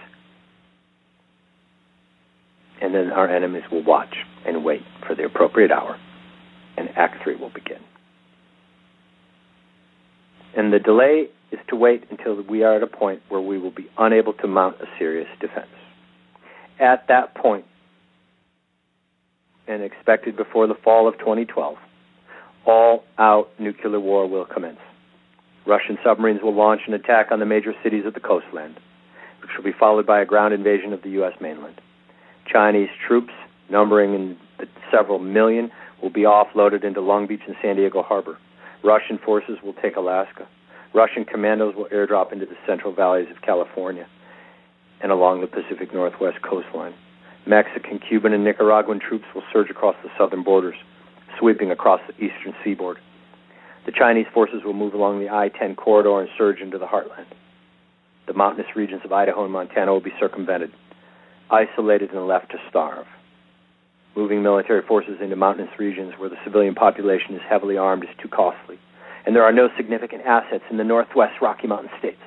And 2.82 2.96
then 2.96 3.12
our 3.12 3.28
enemies 3.28 3.64
will 3.70 3.84
watch 3.84 4.16
and 4.46 4.64
wait 4.64 4.82
for 5.06 5.14
the 5.14 5.26
appropriate 5.26 5.72
hour, 5.72 6.00
and 6.78 6.90
Act 6.96 7.22
3 7.24 7.36
will 7.36 7.50
begin. 7.50 7.82
And 10.56 10.72
the 10.72 10.80
delay 10.80 11.28
is 11.52 11.60
to 11.70 11.76
wait 11.76 12.06
until 12.10 12.42
we 12.44 12.64
are 12.64 12.76
at 12.76 12.84
a 12.84 12.88
point 12.88 13.22
where 13.30 13.42
we 13.42 13.58
will 13.58 13.72
be 13.72 13.88
unable 13.98 14.34
to 14.34 14.48
mount 14.48 14.78
a 14.82 14.86
serious 14.98 15.28
defense. 15.42 15.68
At 16.80 17.08
that 17.08 17.36
point, 17.36 17.66
and 19.68 19.84
expected 19.84 20.36
before 20.38 20.66
the 20.68 20.76
fall 20.76 21.08
of 21.08 21.18
2012, 21.20 21.78
all 22.66 23.04
out 23.18 23.50
nuclear 23.60 24.00
war 24.00 24.28
will 24.28 24.46
commence. 24.46 24.80
Russian 25.66 25.98
submarines 26.04 26.42
will 26.42 26.56
launch 26.56 26.82
an 26.88 26.94
attack 26.94 27.32
on 27.32 27.40
the 27.40 27.46
major 27.46 27.74
cities 27.84 28.06
of 28.06 28.14
the 28.14 28.20
coastland 28.20 28.80
which 29.42 29.58
will 29.58 29.64
be 29.64 29.78
followed 29.78 30.06
by 30.06 30.22
a 30.22 30.26
ground 30.26 30.54
invasion 30.54 30.94
of 30.94 31.02
the 31.02 31.10
U.S. 31.12 31.34
mainland. 31.42 31.82
Chinese 32.46 32.90
troops, 33.08 33.34
numbering 33.70 34.14
in 34.14 34.38
the 34.60 34.68
several 34.92 35.20
million, 35.20 35.72
will 36.02 36.10
be 36.10 36.22
offloaded 36.22 36.84
into 36.84 37.02
Long 37.02 37.28
Beach 37.28 37.42
and 37.48 37.56
San 37.62 37.76
Diego 37.76 38.04
Harbor. 38.04 38.38
Russian 38.84 39.18
forces 39.18 39.58
will 39.64 39.74
take 39.74 39.96
Alaska. 39.96 40.48
Russian 40.94 41.26
commandos 41.26 41.76
will 41.76 41.86
airdrop 41.86 42.32
into 42.32 42.46
the 42.46 42.56
central 42.66 42.94
valleys 42.94 43.28
of 43.36 43.42
California 43.42 44.08
and 45.02 45.12
along 45.12 45.42
the 45.42 45.48
Pacific 45.48 45.94
Northwest 45.94 46.42
coastline. 46.42 46.94
Mexican, 47.46 48.00
Cuban, 48.00 48.34
and 48.34 48.44
Nicaraguan 48.44 49.00
troops 49.00 49.26
will 49.34 49.44
surge 49.52 49.70
across 49.70 49.96
the 50.04 50.10
southern 50.18 50.44
borders, 50.44 50.76
sweeping 51.40 51.72
across 51.72 52.02
the 52.08 52.14
eastern 52.24 52.54
seaboard. 52.64 52.98
The 53.86 53.92
Chinese 53.92 54.28
forces 54.34 54.64
will 54.64 54.74
move 54.74 54.94
along 54.94 55.20
the 55.20 55.30
I 55.30 55.50
10 55.50 55.76
corridor 55.76 56.20
and 56.20 56.30
surge 56.38 56.60
into 56.60 56.78
the 56.78 56.86
heartland 56.86 57.26
the 58.30 58.34
mountainous 58.36 58.76
regions 58.76 59.02
of 59.04 59.12
Idaho 59.12 59.44
and 59.44 59.52
Montana 59.52 59.92
will 59.92 60.02
be 60.02 60.14
circumvented, 60.20 60.72
isolated 61.50 62.12
and 62.12 62.28
left 62.28 62.52
to 62.52 62.58
starve. 62.70 63.08
Moving 64.16 64.44
military 64.44 64.84
forces 64.84 65.18
into 65.20 65.36
mountainous 65.36 65.74
regions 65.80 66.14
where 66.20 66.30
the 66.30 66.38
civilian 66.44 66.76
population 66.76 67.34
is 67.34 67.42
heavily 67.50 67.76
armed 67.76 68.04
is 68.04 68.10
too 68.22 68.28
costly, 68.28 68.78
and 69.26 69.36
there 69.36 69.44
are 69.44 69.52
no 69.52 69.70
significant 69.76 70.22
assets 70.28 70.64
in 70.70 70.78
the 70.78 70.84
northwest 70.84 71.42
Rocky 71.42 71.66
Mountain 71.66 71.90
states. 71.98 72.22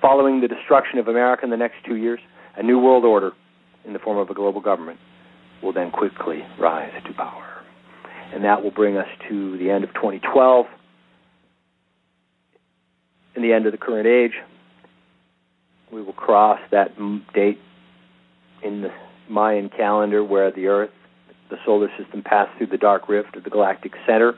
Following 0.00 0.40
the 0.40 0.48
destruction 0.48 0.98
of 0.98 1.08
America 1.08 1.44
in 1.44 1.50
the 1.50 1.56
next 1.56 1.76
two 1.86 1.96
years, 1.96 2.20
a 2.56 2.62
new 2.62 2.78
world 2.78 3.04
order 3.04 3.32
in 3.84 3.92
the 3.92 3.98
form 3.98 4.18
of 4.18 4.30
a 4.30 4.34
global 4.34 4.60
government 4.60 4.98
will 5.62 5.72
then 5.72 5.90
quickly 5.90 6.44
rise 6.58 6.92
to 7.06 7.12
power. 7.14 7.44
And 8.32 8.44
that 8.44 8.62
will 8.62 8.70
bring 8.70 8.96
us 8.96 9.08
to 9.28 9.58
the 9.58 9.70
end 9.70 9.84
of 9.84 9.92
2012 9.94 10.66
and 13.38 13.44
the 13.44 13.52
end 13.52 13.66
of 13.66 13.72
the 13.72 13.78
current 13.78 14.06
age, 14.08 14.32
we 15.92 16.02
will 16.02 16.12
cross 16.12 16.58
that 16.72 16.96
date 17.32 17.60
in 18.64 18.82
the 18.82 18.90
Mayan 19.28 19.68
calendar 19.68 20.24
where 20.24 20.50
the 20.50 20.66
Earth, 20.66 20.90
the 21.48 21.56
solar 21.64 21.88
system, 21.96 22.22
passed 22.22 22.50
through 22.58 22.66
the 22.66 22.76
dark 22.76 23.08
rift 23.08 23.36
of 23.36 23.44
the 23.44 23.50
galactic 23.50 23.92
center. 24.06 24.34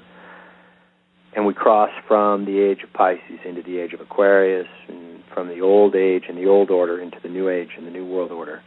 And 1.35 1.47
we 1.47 1.55
cross 1.55 1.91
from 2.09 2.45
the 2.45 2.61
age 2.61 2.83
of 2.83 2.93
Pisces 2.93 3.39
into 3.45 3.63
the 3.63 3.79
age 3.79 3.93
of 3.93 4.01
Aquarius, 4.01 4.67
and 4.89 5.23
from 5.33 5.49
the 5.49 5.61
old 5.61 5.95
age 5.95 6.25
and 6.29 6.37
the 6.37 6.47
old 6.47 6.71
order 6.71 7.01
into 7.01 7.19
the 7.23 7.29
new 7.29 7.49
age 7.49 7.71
and 7.77 7.87
the 7.87 7.91
new 7.91 8.05
world 8.05 8.33
order. 8.33 8.63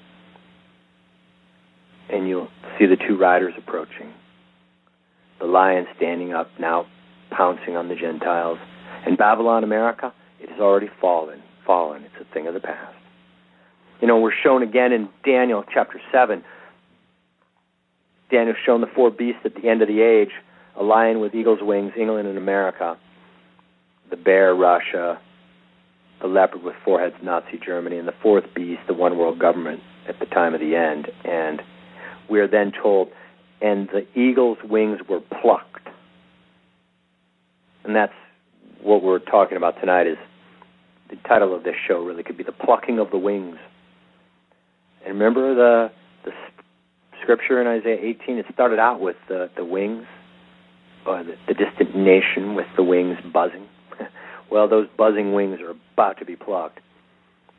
And 2.09 2.27
you'll 2.27 2.49
see 2.79 2.85
the 2.85 2.95
two 2.95 3.17
riders 3.17 3.53
approaching. 3.57 4.13
The 5.39 5.45
lion 5.45 5.85
standing 5.97 6.33
up, 6.33 6.49
now 6.59 6.85
pouncing 7.31 7.75
on 7.75 7.89
the 7.89 7.95
Gentiles, 7.95 8.59
And 9.05 9.17
Babylon, 9.17 9.63
America, 9.63 10.13
it 10.39 10.49
has 10.49 10.59
already 10.59 10.89
fallen. 11.01 11.41
Fallen. 11.65 12.03
It's 12.03 12.15
a 12.29 12.33
thing 12.33 12.47
of 12.47 12.53
the 12.53 12.59
past. 12.59 12.95
You 14.01 14.07
know, 14.07 14.19
we're 14.19 14.33
shown 14.43 14.63
again 14.63 14.91
in 14.91 15.09
Daniel 15.25 15.63
chapter 15.73 15.99
7. 16.11 16.43
Daniel's 18.31 18.57
shown 18.65 18.81
the 18.81 18.87
four 18.87 19.11
beasts 19.11 19.41
at 19.45 19.55
the 19.55 19.69
end 19.69 19.81
of 19.81 19.87
the 19.87 20.01
age 20.01 20.31
a 20.79 20.83
lion 20.83 21.19
with 21.19 21.35
eagle's 21.35 21.59
wings, 21.61 21.93
England 21.97 22.27
and 22.27 22.37
America, 22.37 22.97
the 24.09 24.17
bear, 24.17 24.53
Russia, 24.55 25.19
the 26.21 26.27
leopard 26.27 26.63
with 26.63 26.75
four 26.83 26.99
heads, 26.99 27.15
Nazi 27.21 27.59
Germany, 27.63 27.97
and 27.97 28.07
the 28.07 28.13
fourth 28.21 28.45
beast, 28.55 28.81
the 28.87 28.93
one 28.93 29.17
world 29.17 29.39
government 29.39 29.81
at 30.07 30.19
the 30.19 30.25
time 30.25 30.53
of 30.53 30.59
the 30.59 30.75
end. 30.75 31.09
And 31.25 31.61
we 32.29 32.39
are 32.39 32.47
then 32.47 32.71
told, 32.71 33.09
and 33.61 33.89
the 33.89 34.05
eagle's 34.19 34.57
wings 34.63 34.99
were 35.07 35.19
plucked. 35.19 35.87
And 37.83 37.95
that's 37.95 38.13
what 38.81 39.03
we're 39.03 39.19
talking 39.19 39.57
about 39.57 39.79
tonight 39.79 40.07
is 40.07 40.17
the 41.09 41.17
title 41.27 41.55
of 41.55 41.63
this 41.63 41.75
show 41.87 42.03
really 42.03 42.23
could 42.23 42.37
be 42.37 42.43
the 42.43 42.51
plucking 42.51 42.99
of 42.99 43.11
the 43.11 43.17
wings. 43.17 43.57
And 45.05 45.13
remember 45.13 45.53
the 45.53 45.91
the 46.23 46.31
scripture 47.21 47.61
in 47.61 47.67
Isaiah 47.67 47.99
18. 48.01 48.37
It 48.37 48.45
started 48.53 48.79
out 48.79 49.01
with 49.01 49.17
the 49.27 49.49
the 49.55 49.65
wings, 49.65 50.05
or 51.05 51.23
the, 51.23 51.35
the 51.47 51.53
distant 51.53 51.95
nation 51.95 52.55
with 52.55 52.67
the 52.75 52.83
wings 52.83 53.17
buzzing. 53.33 53.67
well, 54.51 54.67
those 54.67 54.87
buzzing 54.97 55.33
wings 55.33 55.59
are 55.61 55.75
about 55.93 56.17
to 56.19 56.25
be 56.25 56.35
plucked. 56.35 56.79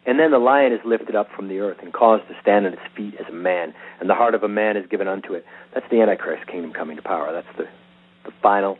And 0.07 0.19
then 0.19 0.33
the 0.33 0.39
lion 0.39 0.73
is 0.73 0.81
lifted 0.85 1.17
up 1.17 1.29
from 1.35 1.49
the 1.49 1.61
earth 1.61 1.79
and 1.83 1.93
caused 1.93 2.29
to 2.29 2.35
stand 2.43 2.67
on 2.67 2.75
its 2.75 2.83
feet 2.95 3.15
as 3.19 3.27
a 3.29 3.33
man, 3.33 3.73
and 4.01 4.11
the 4.11 4.15
heart 4.15 4.35
of 4.35 4.43
a 4.43 4.49
man 4.49 4.77
is 4.77 4.87
given 4.91 5.09
unto 5.09 5.33
it. 5.33 5.47
That's 5.73 5.87
the 5.91 6.03
Antichrist 6.03 6.47
kingdom 6.47 6.73
coming 6.73 6.97
to 6.97 7.03
power. 7.03 7.33
That's 7.33 7.57
the 7.57 7.65
the 8.25 8.33
final 8.43 8.79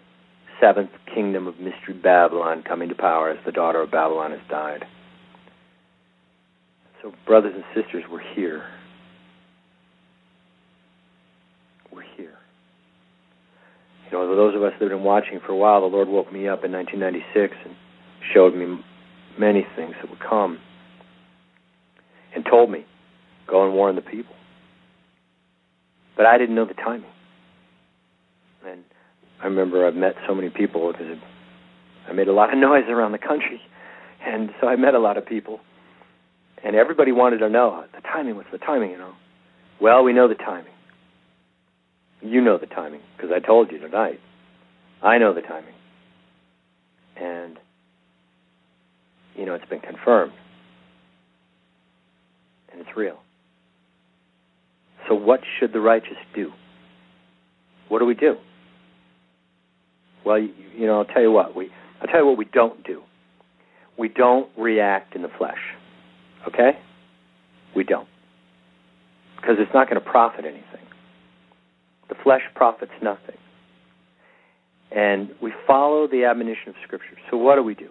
seventh 0.61 0.91
kingdom 1.13 1.47
of 1.47 1.59
mystery 1.59 1.95
Babylon 1.95 2.63
coming 2.63 2.89
to 2.89 2.95
power 2.95 3.31
as 3.31 3.39
the 3.45 3.53
daughter 3.53 3.83
of 3.83 3.91
Babylon 3.91 4.31
has 4.31 4.41
died. 4.49 4.85
So, 7.03 7.13
brothers 7.27 7.55
and 7.55 7.65
sisters, 7.75 8.05
we're 8.11 8.23
here. 8.35 8.65
We're 11.93 12.05
here. 12.17 12.34
You 14.11 14.19
know, 14.19 14.37
those 14.37 14.55
of 14.55 14.63
us 14.63 14.73
that 14.79 14.91
have 14.91 14.91
been 14.91 15.05
watching 15.05 15.41
for 15.41 15.53
a 15.53 15.57
while, 15.57 15.81
the 15.81 15.87
Lord 15.87 16.09
woke 16.09 16.33
me 16.33 16.49
up 16.49 16.65
in 16.65 16.73
1996 16.73 17.55
and 17.65 17.75
showed 18.33 18.55
me 18.55 18.79
many 19.39 19.67
things 19.77 19.95
that 20.01 20.11
would 20.11 20.21
come 20.21 20.59
and 22.35 22.45
told 22.45 22.71
me, 22.71 22.85
go 23.47 23.65
and 23.65 23.75
warn 23.75 23.97
the 23.97 24.03
people. 24.03 24.35
But 26.17 26.27
I 26.27 26.39
didn't 26.39 26.55
know 26.55 26.65
the 26.65 26.75
timing. 26.75 27.11
And 28.67 28.85
I 29.43 29.47
remember 29.47 29.87
I've 29.87 29.95
met 29.95 30.15
so 30.27 30.35
many 30.35 30.49
people 30.49 30.91
because 30.93 31.19
I 32.09 32.13
made 32.13 32.29
a 32.29 32.33
lot 32.33 32.53
of 32.53 32.59
noise 32.71 32.85
around 32.89 33.13
the 33.13 33.19
country, 33.19 33.61
and 34.25 34.51
so 34.61 34.69
I 34.69 34.77
met 34.77 34.95
a 34.95 34.99
lot 34.99 35.17
of 35.17 35.27
people, 35.27 35.61
and 36.63 36.75
everybody 36.77 37.13
wanted 37.13 37.39
to 37.39 37.49
know 37.49 37.85
the 37.95 38.01
timing. 38.01 38.37
What's 38.37 38.51
the 38.51 38.59
timing? 38.59 38.91
You 38.91 38.99
know. 38.99 39.13
Well, 39.81 40.05
we 40.05 40.13
know 40.13 40.29
the 40.29 40.35
timing. 40.35 40.73
You 42.25 42.41
know 42.41 42.59
the 42.59 42.67
timing 42.67 43.01
because 43.17 43.31
I 43.35 43.45
told 43.45 43.71
you 43.71 43.79
tonight. 43.79 44.19
I 45.03 45.19
know 45.19 45.35
the 45.35 45.43
timing, 45.43 45.75
and 47.17 47.59
you 49.37 49.45
know 49.45 49.55
it's 49.55 49.69
been 49.69 49.81
confirmed, 49.81 50.33
and 52.73 52.81
it's 52.81 52.97
real. 52.97 53.19
So, 55.07 55.15
what 55.15 55.41
should 55.59 55.75
the 55.75 55.81
righteous 55.81 56.17
do? 56.35 56.51
What 57.89 57.99
do 57.99 58.07
we 58.07 58.15
do? 58.15 58.37
Well, 60.25 60.39
you, 60.39 60.55
you 60.75 60.87
know, 60.87 60.99
I'll 60.99 61.05
tell 61.05 61.21
you 61.21 61.31
what 61.31 61.55
we 61.55 61.71
I'll 62.01 62.09
tell 62.09 62.21
you 62.21 62.27
what 62.27 62.39
we 62.39 62.47
don't 62.47 62.85
do. 62.85 63.03
We 63.99 64.09
don't 64.09 64.49
react 64.59 65.15
in 65.15 65.23
the 65.23 65.31
flesh. 65.39 65.59
Okay? 66.49 66.73
We 67.75 67.85
don't. 67.85 68.09
Because 69.37 69.57
it's 69.59 69.73
not 69.73 69.89
going 69.89 70.03
to 70.03 70.07
profit 70.07 70.45
anything. 70.45 70.84
Flesh 72.25 72.43
profits 72.55 72.93
nothing. 73.01 73.37
And 74.91 75.31
we 75.41 75.53
follow 75.67 76.09
the 76.09 76.25
admonition 76.25 76.71
of 76.71 76.75
Scripture. 76.85 77.17
So 77.31 77.37
what 77.37 77.55
do 77.57 77.63
we 77.63 77.75
do? 77.75 77.91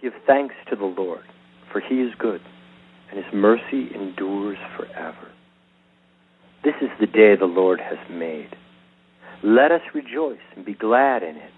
Give 0.00 0.12
thanks 0.26 0.54
to 0.70 0.76
the 0.76 0.84
Lord, 0.84 1.24
for 1.72 1.80
he 1.80 1.96
is 1.96 2.12
good, 2.18 2.40
and 3.10 3.16
his 3.22 3.32
mercy 3.34 3.88
endures 3.94 4.58
forever. 4.76 5.32
This 6.62 6.74
is 6.80 6.90
the 7.00 7.06
day 7.06 7.34
the 7.36 7.46
Lord 7.46 7.80
has 7.80 7.98
made. 8.10 8.54
Let 9.42 9.72
us 9.72 9.80
rejoice 9.94 10.38
and 10.54 10.64
be 10.64 10.74
glad 10.74 11.22
in 11.22 11.36
it. 11.36 11.52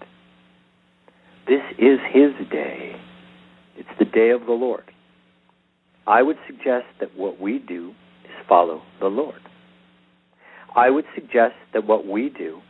This 1.45 1.61
is 1.77 1.99
His 2.13 2.31
day. 2.49 2.95
It's 3.75 3.89
the 3.99 4.05
day 4.05 4.29
of 4.29 4.45
the 4.45 4.53
Lord. 4.53 4.85
I 6.07 6.21
would 6.21 6.37
suggest 6.47 6.85
that 7.01 7.17
what 7.17 7.41
we 7.41 7.59
do 7.59 7.93
is 8.23 8.31
follow 8.47 8.81
the 9.01 9.07
Lord. 9.07 9.41
I 10.75 10.89
would 10.89 11.05
suggest 11.13 11.55
that 11.73 11.85
what 11.85 12.07
we 12.07 12.29
do 12.29 12.61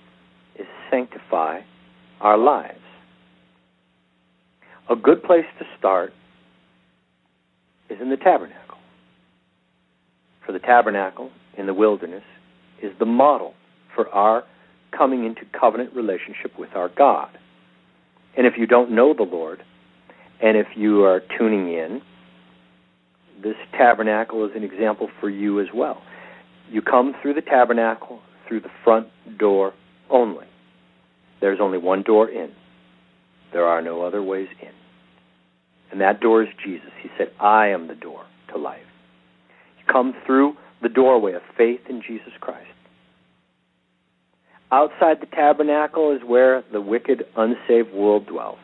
is 0.60 0.66
sanctify 0.92 1.62
our 2.22 2.38
lives. 2.38 2.80
A 4.90 4.96
good 4.96 5.24
place 5.24 5.46
to 5.60 5.66
start 5.78 6.14
is 7.90 8.00
in 8.02 8.10
the 8.10 8.18
tabernacle. 8.18 8.78
For 10.46 10.52
the 10.52 10.60
tabernacle 10.60 11.32
in 11.58 11.68
the 11.68 11.74
wilderness 11.74 12.24
is 12.82 12.92
the 13.00 13.06
model 13.06 13.54
for 13.96 14.10
our 14.10 14.44
coming 14.96 15.26
into 15.26 15.42
covenant 15.58 15.96
relationship 15.96 16.58
with 16.60 16.70
our 16.76 16.90
God. 16.90 17.30
And 18.36 18.46
if 18.46 18.54
you 18.58 18.68
don't 18.68 18.92
know 18.92 19.14
the 19.14 19.24
Lord, 19.24 19.64
and 20.42 20.58
if 20.58 20.68
you 20.76 21.04
are 21.04 21.22
tuning 21.38 21.74
in, 21.74 22.02
this 23.42 23.56
tabernacle 23.72 24.46
is 24.46 24.52
an 24.56 24.64
example 24.64 25.10
for 25.20 25.30
you 25.30 25.60
as 25.60 25.68
well. 25.74 26.02
You 26.72 26.82
come 26.82 27.14
through 27.22 27.36
the 27.36 27.42
tabernacle 27.42 28.20
through 28.48 28.62
the 28.62 28.72
front 28.84 29.08
door 29.38 29.74
only. 30.10 30.46
There's 31.42 31.60
only 31.62 31.78
one 31.78 32.04
door 32.04 32.30
in. 32.30 32.52
There 33.52 33.66
are 33.66 33.82
no 33.82 34.02
other 34.02 34.24
ways 34.24 34.48
in. 34.62 34.70
And 35.92 36.02
that 36.02 36.20
door 36.20 36.42
is 36.42 36.50
Jesus. 36.64 36.90
He 37.02 37.10
said, 37.18 37.32
I 37.40 37.68
am 37.68 37.88
the 37.88 37.96
door 37.96 38.26
to 38.52 38.58
life. 38.58 38.82
You 39.78 39.86
come 39.92 40.16
through 40.26 40.56
the 40.82 40.90
doorway 40.90 41.34
of 41.34 41.42
faith 41.58 41.82
in 41.90 42.02
Jesus 42.02 42.34
Christ. 42.40 42.68
Outside 44.72 45.22
the 45.22 45.28
tabernacle 45.28 46.16
is 46.16 46.22
where 46.26 46.64
the 46.72 46.82
wicked, 46.82 47.26
unsaved 47.38 47.94
world 47.94 48.26
dwells. 48.26 48.58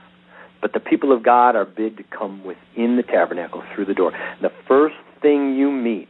But 0.61 0.73
the 0.73 0.79
people 0.79 1.11
of 1.11 1.23
God 1.23 1.55
are 1.55 1.65
bid 1.65 1.97
to 1.97 2.03
come 2.03 2.43
within 2.43 2.97
the 2.97 3.03
tabernacle 3.03 3.63
through 3.73 3.85
the 3.85 3.93
door. 3.93 4.11
The 4.41 4.51
first 4.67 4.95
thing 5.21 5.55
you 5.55 5.71
meet, 5.71 6.09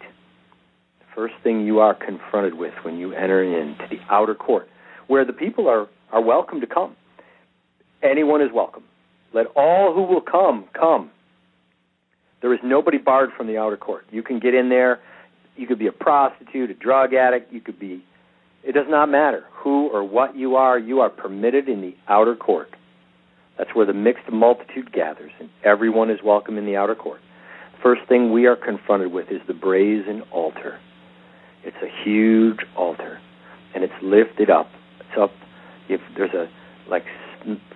first 1.16 1.36
thing 1.44 1.66
you 1.66 1.80
are 1.80 1.94
confronted 1.94 2.56
with 2.56 2.74
when 2.84 2.98
you 2.98 3.14
enter 3.14 3.44
into 3.44 3.88
the 3.90 4.00
outer 4.10 4.36
court, 4.36 4.68
where 5.08 5.26
the 5.26 5.34
people 5.34 5.68
are, 5.68 5.88
are 6.12 6.22
welcome 6.22 6.62
to 6.62 6.68
come. 6.68 6.96
Anyone 8.02 8.42
is 8.42 8.50
welcome. 8.54 8.84
Let 9.34 9.48
all 9.56 9.94
who 9.94 10.04
will 10.04 10.22
come, 10.22 10.66
come. 10.74 11.12
There 12.42 12.54
is 12.54 12.60
nobody 12.64 12.98
barred 12.98 13.32
from 13.36 13.48
the 13.48 13.58
outer 13.58 13.78
court. 13.78 14.06
You 14.12 14.24
can 14.24 14.40
get 14.40 14.54
in 14.54 14.70
there. 14.70 15.00
You 15.58 15.68
could 15.68 15.80
be 15.80 15.88
a 15.88 15.92
prostitute, 15.92 16.72
a 16.72 16.74
drug 16.74 17.14
addict. 17.14 17.52
You 17.52 17.60
could 17.60 17.80
be 17.80 18.04
it 18.64 18.74
does 18.74 18.88
not 18.90 19.10
matter 19.10 19.46
who 19.54 19.88
or 19.88 20.04
what 20.04 20.36
you 20.36 20.56
are, 20.56 20.78
you 20.78 21.00
are 21.00 21.10
permitted 21.10 21.70
in 21.70 21.82
the 21.82 21.96
outer 22.08 22.36
court. 22.36 22.70
That's 23.58 23.74
where 23.74 23.86
the 23.86 23.94
mixed 23.94 24.30
multitude 24.32 24.92
gathers, 24.92 25.32
and 25.40 25.50
everyone 25.64 26.10
is 26.10 26.20
welcome 26.24 26.58
in 26.58 26.66
the 26.66 26.76
outer 26.76 26.96
court. 26.96 27.20
First 27.84 28.02
thing 28.08 28.32
we 28.32 28.46
are 28.46 28.56
confronted 28.56 29.12
with 29.12 29.32
is 29.32 29.42
the 29.48 29.54
brazen 29.54 30.22
altar. 30.32 30.80
It's 31.64 31.78
a 31.82 32.04
huge 32.04 32.60
altar, 32.76 33.20
and 33.76 33.84
it's 33.84 33.94
lifted 34.02 34.50
up. 34.50 34.68
It's 35.00 35.18
up. 35.20 35.32
If 35.88 36.02
there's 36.16 36.34
a 36.34 36.50
like 36.90 37.06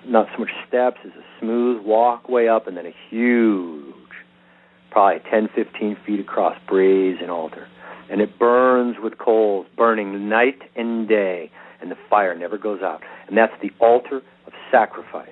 not 0.06 0.28
so 0.34 0.40
much 0.40 0.52
steps, 0.68 0.98
it's 1.04 1.16
a 1.16 1.40
smooth 1.40 1.86
walkway 1.86 2.48
up, 2.48 2.68
and 2.68 2.76
then 2.76 2.86
a 2.86 2.96
huge, 3.10 3.94
probably 4.92 5.22
10, 5.30 5.50
15 5.56 5.98
feet 6.06 6.20
across 6.20 6.58
brazen 6.68 7.30
altar 7.30 7.68
and 8.10 8.22
it 8.22 8.38
burns 8.38 8.98
with 9.02 9.18
coals, 9.18 9.66
burning 9.78 10.30
night 10.30 10.62
and 10.76 11.08
day, 11.08 11.50
and 11.82 11.90
the 11.90 11.98
fire 12.10 12.36
never 12.36 12.58
goes 12.58 12.82
out. 12.82 13.02
And 13.28 13.38
that's 13.38 13.54
the 13.62 13.72
altar 13.80 14.18
of 14.46 14.54
sacrifice. 14.72 15.30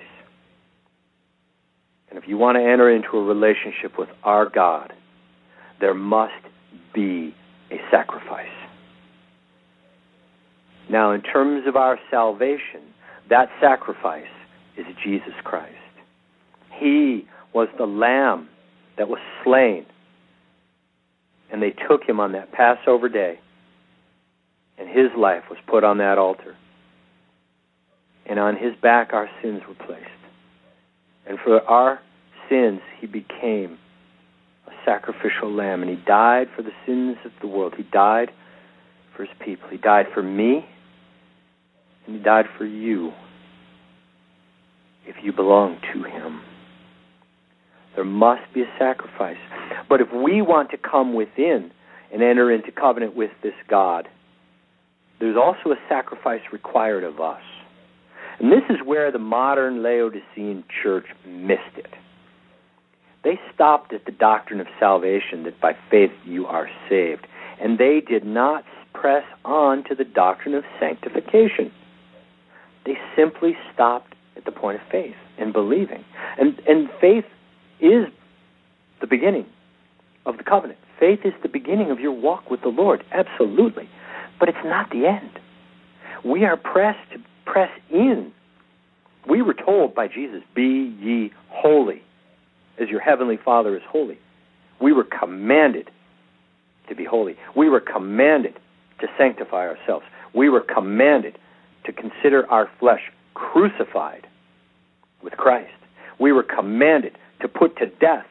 And 2.10 2.18
if 2.18 2.28
you 2.28 2.36
want 2.36 2.56
to 2.56 2.60
enter 2.60 2.90
into 2.90 3.16
a 3.16 3.22
relationship 3.22 3.98
with 3.98 4.08
our 4.22 4.48
God, 4.48 4.92
there 5.80 5.94
must 5.94 6.32
be 6.94 7.34
a 7.72 7.80
sacrifice. 7.90 8.46
Now, 10.90 11.12
in 11.12 11.22
terms 11.22 11.66
of 11.66 11.76
our 11.76 11.98
salvation, 12.10 12.82
that 13.30 13.48
sacrifice 13.60 14.24
is 14.76 14.86
Jesus 15.02 15.34
Christ. 15.42 15.74
He 16.78 17.26
was 17.54 17.68
the 17.78 17.86
lamb 17.86 18.48
that 18.98 19.08
was 19.08 19.20
slain 19.42 19.86
and 21.52 21.62
they 21.62 21.74
took 21.86 22.02
him 22.02 22.18
on 22.18 22.32
that 22.32 22.50
Passover 22.50 23.10
day, 23.10 23.38
and 24.78 24.88
his 24.88 25.10
life 25.16 25.44
was 25.50 25.58
put 25.66 25.84
on 25.84 25.98
that 25.98 26.16
altar. 26.16 26.56
And 28.24 28.38
on 28.38 28.56
his 28.56 28.72
back 28.82 29.12
our 29.12 29.28
sins 29.42 29.60
were 29.68 29.74
placed. 29.74 30.08
And 31.26 31.38
for 31.38 31.60
our 31.68 32.00
sins, 32.48 32.80
he 32.98 33.06
became 33.06 33.78
sacrificial 34.84 35.52
lamb, 35.52 35.82
and 35.82 35.90
he 35.90 36.04
died 36.04 36.48
for 36.54 36.62
the 36.62 36.72
sins 36.86 37.16
of 37.24 37.32
the 37.40 37.46
world. 37.46 37.74
He 37.76 37.84
died 37.84 38.30
for 39.16 39.24
his 39.24 39.34
people. 39.44 39.68
He 39.70 39.76
died 39.76 40.06
for 40.12 40.22
me, 40.22 40.64
and 42.06 42.16
he 42.16 42.22
died 42.22 42.46
for 42.56 42.64
you 42.64 43.12
if 45.06 45.16
you 45.22 45.32
belong 45.32 45.78
to 45.92 46.02
him. 46.04 46.42
There 47.94 48.04
must 48.04 48.42
be 48.54 48.62
a 48.62 48.72
sacrifice. 48.78 49.36
But 49.88 50.00
if 50.00 50.08
we 50.12 50.40
want 50.40 50.70
to 50.70 50.76
come 50.78 51.14
within 51.14 51.70
and 52.12 52.22
enter 52.22 52.50
into 52.50 52.72
covenant 52.72 53.14
with 53.14 53.30
this 53.42 53.54
God, 53.68 54.08
there's 55.20 55.36
also 55.36 55.70
a 55.70 55.76
sacrifice 55.88 56.40
required 56.52 57.04
of 57.04 57.20
us. 57.20 57.42
And 58.40 58.50
this 58.50 58.62
is 58.70 58.76
where 58.84 59.12
the 59.12 59.18
modern 59.18 59.82
Laodicean 59.82 60.64
church 60.82 61.06
missed 61.26 61.76
it. 61.76 61.90
They 63.24 63.38
stopped 63.54 63.92
at 63.92 64.04
the 64.04 64.12
doctrine 64.12 64.60
of 64.60 64.66
salvation, 64.80 65.44
that 65.44 65.60
by 65.60 65.76
faith 65.90 66.10
you 66.24 66.46
are 66.46 66.68
saved. 66.88 67.26
And 67.60 67.78
they 67.78 68.00
did 68.00 68.24
not 68.24 68.64
press 68.92 69.24
on 69.44 69.84
to 69.84 69.94
the 69.94 70.04
doctrine 70.04 70.54
of 70.54 70.64
sanctification. 70.80 71.72
They 72.84 72.98
simply 73.16 73.56
stopped 73.72 74.14
at 74.36 74.44
the 74.44 74.52
point 74.52 74.80
of 74.80 74.86
faith 74.90 75.14
and 75.38 75.52
believing. 75.52 76.04
And, 76.38 76.58
and 76.66 76.88
faith 77.00 77.24
is 77.80 78.06
the 79.00 79.06
beginning 79.06 79.46
of 80.26 80.36
the 80.36 80.44
covenant. 80.44 80.78
Faith 80.98 81.20
is 81.24 81.32
the 81.42 81.48
beginning 81.48 81.90
of 81.90 82.00
your 82.00 82.12
walk 82.12 82.50
with 82.50 82.62
the 82.62 82.68
Lord, 82.68 83.04
absolutely. 83.12 83.88
But 84.38 84.48
it's 84.48 84.64
not 84.64 84.90
the 84.90 85.06
end. 85.06 85.30
We 86.24 86.44
are 86.44 86.56
pressed 86.56 87.10
to 87.12 87.18
press 87.44 87.70
in. 87.90 88.32
We 89.28 89.42
were 89.42 89.54
told 89.54 89.94
by 89.94 90.08
Jesus, 90.08 90.42
Be 90.54 90.94
ye 91.00 91.32
holy, 91.48 92.02
as 92.82 92.88
your 92.88 93.00
heavenly 93.00 93.38
Father 93.42 93.76
is 93.76 93.82
holy. 93.88 94.18
We 94.80 94.92
were 94.92 95.04
commanded 95.04 95.90
to 96.88 96.94
be 96.94 97.04
holy. 97.04 97.36
We 97.56 97.68
were 97.68 97.80
commanded 97.80 98.54
to 99.00 99.06
sanctify 99.16 99.68
ourselves. 99.68 100.04
We 100.34 100.48
were 100.48 100.60
commanded 100.60 101.38
to 101.84 101.92
consider 101.92 102.50
our 102.50 102.68
flesh 102.80 103.00
crucified 103.34 104.26
with 105.22 105.34
Christ. 105.34 105.72
We 106.18 106.32
were 106.32 106.42
commanded 106.42 107.16
to 107.40 107.48
put 107.48 107.76
to 107.78 107.86
death 107.86 108.26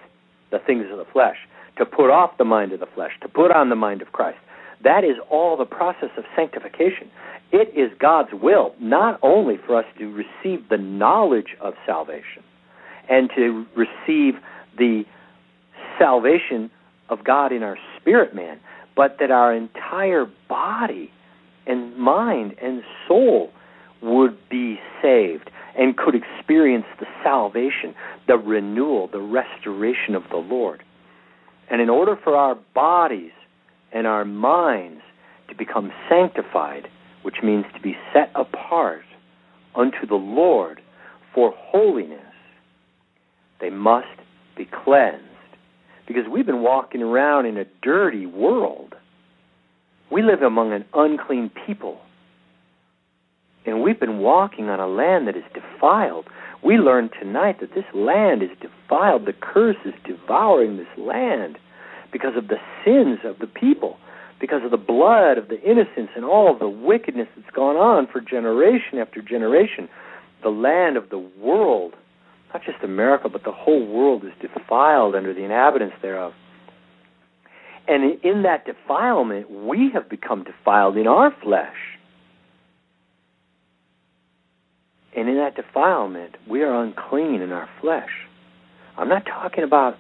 the 0.52 0.60
things 0.60 0.86
of 0.92 0.98
the 0.98 1.06
flesh, 1.12 1.38
to 1.78 1.86
put 1.86 2.10
off 2.10 2.38
the 2.38 2.46
mind 2.46 2.74
of 2.74 2.80
the 2.80 2.86
flesh, 2.94 3.12
to 3.22 3.30
put 3.30 3.52
on 3.52 3.70
the 3.70 3.76
mind 3.76 4.02
of 4.02 4.12
Christ. 4.12 4.40
That 4.84 5.04
is 5.04 5.18
all 5.30 5.58
the 5.58 5.66
process 5.66 6.10
of 6.18 6.24
sanctification. 6.36 7.10
It 7.52 7.70
is 7.76 7.92
God's 8.00 8.30
will 8.34 8.74
not 8.80 9.20
only 9.22 9.58
for 9.66 9.78
us 9.78 9.86
to 10.00 10.12
receive 10.12 10.70
the 10.70 10.78
knowledge 10.78 11.56
of 11.60 11.74
salvation 11.86 12.44
and 13.12 13.30
to 13.36 13.66
receive 13.76 14.36
the 14.78 15.04
salvation 16.00 16.72
of 17.10 17.24
God 17.26 17.52
in 17.52 17.62
our 17.62 17.78
spirit 18.00 18.34
man, 18.34 18.60
but 18.96 19.18
that 19.20 19.30
our 19.30 19.54
entire 19.54 20.26
body 20.48 21.12
and 21.68 21.96
mind 21.98 22.56
and 22.62 22.82
soul 23.08 23.52
would 24.02 24.38
be 24.50 24.80
saved 25.02 25.52
and 25.78 25.98
could 25.98 26.16
experience 26.16 26.86
the 27.00 27.06
salvation, 27.22 27.94
the 28.28 28.38
renewal, 28.38 29.10
the 29.12 29.22
restoration 29.22 30.16
of 30.16 30.24
the 30.32 30.38
Lord. 30.38 30.82
And 31.70 31.82
in 31.82 31.90
order 31.90 32.18
for 32.22 32.36
our 32.36 32.56
bodies 32.74 33.32
and 33.92 34.08
our 34.08 34.26
minds 34.26 35.02
to 35.50 35.56
become 35.56 35.92
sanctified, 36.10 36.88
which 37.24 37.38
means 37.44 37.66
to 37.76 37.82
be 37.82 37.96
set 38.14 38.32
apart 38.36 39.04
unto 39.76 40.08
the 40.08 40.16
Lord 40.16 40.82
for 41.36 41.54
holiness, 41.56 42.31
they 43.62 43.70
must 43.70 44.08
be 44.58 44.66
cleansed. 44.66 45.24
Because 46.08 46.24
we've 46.30 46.46
been 46.46 46.62
walking 46.62 47.02
around 47.02 47.46
in 47.46 47.58
a 47.58 47.66
dirty 47.82 48.26
world. 48.26 48.96
We 50.12 50.22
live 50.22 50.42
among 50.42 50.74
an 50.74 50.84
unclean 50.94 51.52
people. 51.66 52.00
And 53.66 53.82
we've 53.82 54.00
been 54.00 54.20
walking 54.20 54.70
on 54.70 54.80
a 54.80 54.88
land 54.88 55.28
that 55.28 55.38
is 55.38 55.44
defiled. 55.54 56.26
We 56.64 56.78
learned 56.78 57.12
tonight 57.20 57.60
that 57.62 57.74
this 57.76 57.86
land 57.94 58.44
is 58.44 58.50
defiled. 58.60 59.26
The 59.26 59.34
curse 59.40 59.78
is 59.86 59.94
devouring 60.04 60.78
this 60.78 60.88
land 60.98 61.58
because 62.12 62.36
of 62.36 62.48
the 62.48 62.58
sins 62.84 63.20
of 63.24 63.40
the 63.40 63.48
people, 63.48 63.98
because 64.40 64.64
of 64.66 64.72
the 64.72 64.78
blood 64.78 65.38
of 65.38 65.48
the 65.48 65.62
innocents 65.62 66.12
and 66.16 66.26
all 66.26 66.58
the 66.58 66.68
wickedness 66.68 67.28
that's 67.36 67.56
gone 67.56 67.78
on 67.78 68.08
for 68.08 68.20
generation 68.20 68.98
after 68.98 69.22
generation. 69.22 69.88
The 70.44 70.50
land 70.50 70.98
of 70.98 71.10
the 71.10 71.20
world, 71.40 71.94
not 72.54 72.64
just 72.64 72.84
America, 72.84 73.30
but 73.30 73.44
the 73.44 73.52
whole 73.52 73.86
world 73.86 74.24
is 74.24 74.32
defiled 74.42 75.16
under 75.16 75.34
the 75.34 75.44
inhabitants 75.44 75.96
thereof. 76.02 76.34
And 77.88 78.24
in 78.24 78.44
that 78.44 78.66
defilement, 78.66 79.50
we 79.50 79.90
have 79.94 80.10
become 80.10 80.44
defiled 80.44 80.98
in 80.98 81.08
our 81.08 81.36
flesh. 81.44 81.76
And 85.16 85.28
in 85.28 85.36
that 85.36 85.56
defilement, 85.56 86.36
we 86.48 86.62
are 86.62 86.84
unclean 86.84 87.42
in 87.42 87.52
our 87.52 87.70
flesh. 87.82 88.10
I'm 88.98 89.10
not 89.10 89.26
talking 89.26 89.64
about 89.64 89.98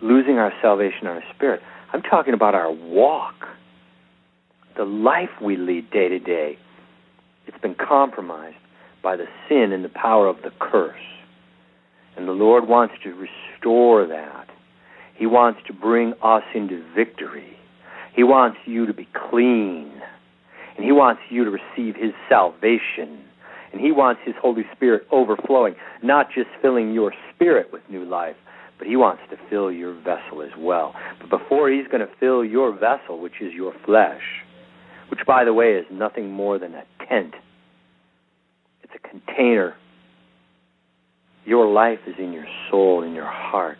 losing 0.00 0.38
our 0.38 0.52
salvation 0.62 1.06
our 1.06 1.22
spirit. 1.34 1.60
I'm 1.92 2.02
talking 2.02 2.34
about 2.34 2.54
our 2.54 2.70
walk, 2.72 3.34
the 4.76 4.84
life 4.84 5.30
we 5.42 5.56
lead 5.56 5.90
day 5.90 6.08
to 6.08 6.18
day. 6.18 6.58
It's 7.46 7.58
been 7.58 7.74
compromised 7.74 8.56
by 9.02 9.16
the 9.16 9.26
sin 9.48 9.72
and 9.72 9.84
the 9.84 9.88
power 9.88 10.26
of 10.26 10.36
the 10.42 10.50
curse. 10.58 10.96
And 12.18 12.26
the 12.26 12.32
Lord 12.32 12.66
wants 12.66 12.94
to 13.04 13.14
restore 13.14 14.04
that. 14.08 14.48
He 15.14 15.24
wants 15.24 15.60
to 15.68 15.72
bring 15.72 16.14
us 16.20 16.42
into 16.52 16.84
victory. 16.92 17.56
He 18.14 18.24
wants 18.24 18.58
you 18.66 18.86
to 18.86 18.92
be 18.92 19.08
clean. 19.30 19.92
And 20.76 20.84
He 20.84 20.90
wants 20.90 21.22
you 21.30 21.44
to 21.44 21.50
receive 21.50 21.94
His 21.94 22.10
salvation. 22.28 23.20
And 23.72 23.80
He 23.80 23.92
wants 23.92 24.20
His 24.24 24.34
Holy 24.42 24.64
Spirit 24.74 25.06
overflowing, 25.12 25.76
not 26.02 26.26
just 26.34 26.48
filling 26.60 26.92
your 26.92 27.12
spirit 27.32 27.72
with 27.72 27.82
new 27.88 28.04
life, 28.04 28.36
but 28.78 28.88
He 28.88 28.96
wants 28.96 29.22
to 29.30 29.36
fill 29.48 29.70
your 29.70 29.94
vessel 29.94 30.42
as 30.42 30.50
well. 30.58 30.94
But 31.20 31.30
before 31.30 31.70
He's 31.70 31.86
going 31.86 32.04
to 32.04 32.12
fill 32.18 32.44
your 32.44 32.72
vessel, 32.72 33.20
which 33.20 33.40
is 33.40 33.52
your 33.54 33.74
flesh, 33.86 34.22
which, 35.08 35.20
by 35.24 35.44
the 35.44 35.54
way, 35.54 35.74
is 35.74 35.86
nothing 35.92 36.32
more 36.32 36.58
than 36.58 36.74
a 36.74 36.82
tent, 37.08 37.34
it's 38.82 38.92
a 38.92 39.08
container. 39.08 39.76
Your 41.48 41.66
life 41.66 42.00
is 42.06 42.14
in 42.18 42.34
your 42.34 42.44
soul, 42.70 43.02
in 43.02 43.14
your 43.14 43.24
heart. 43.24 43.78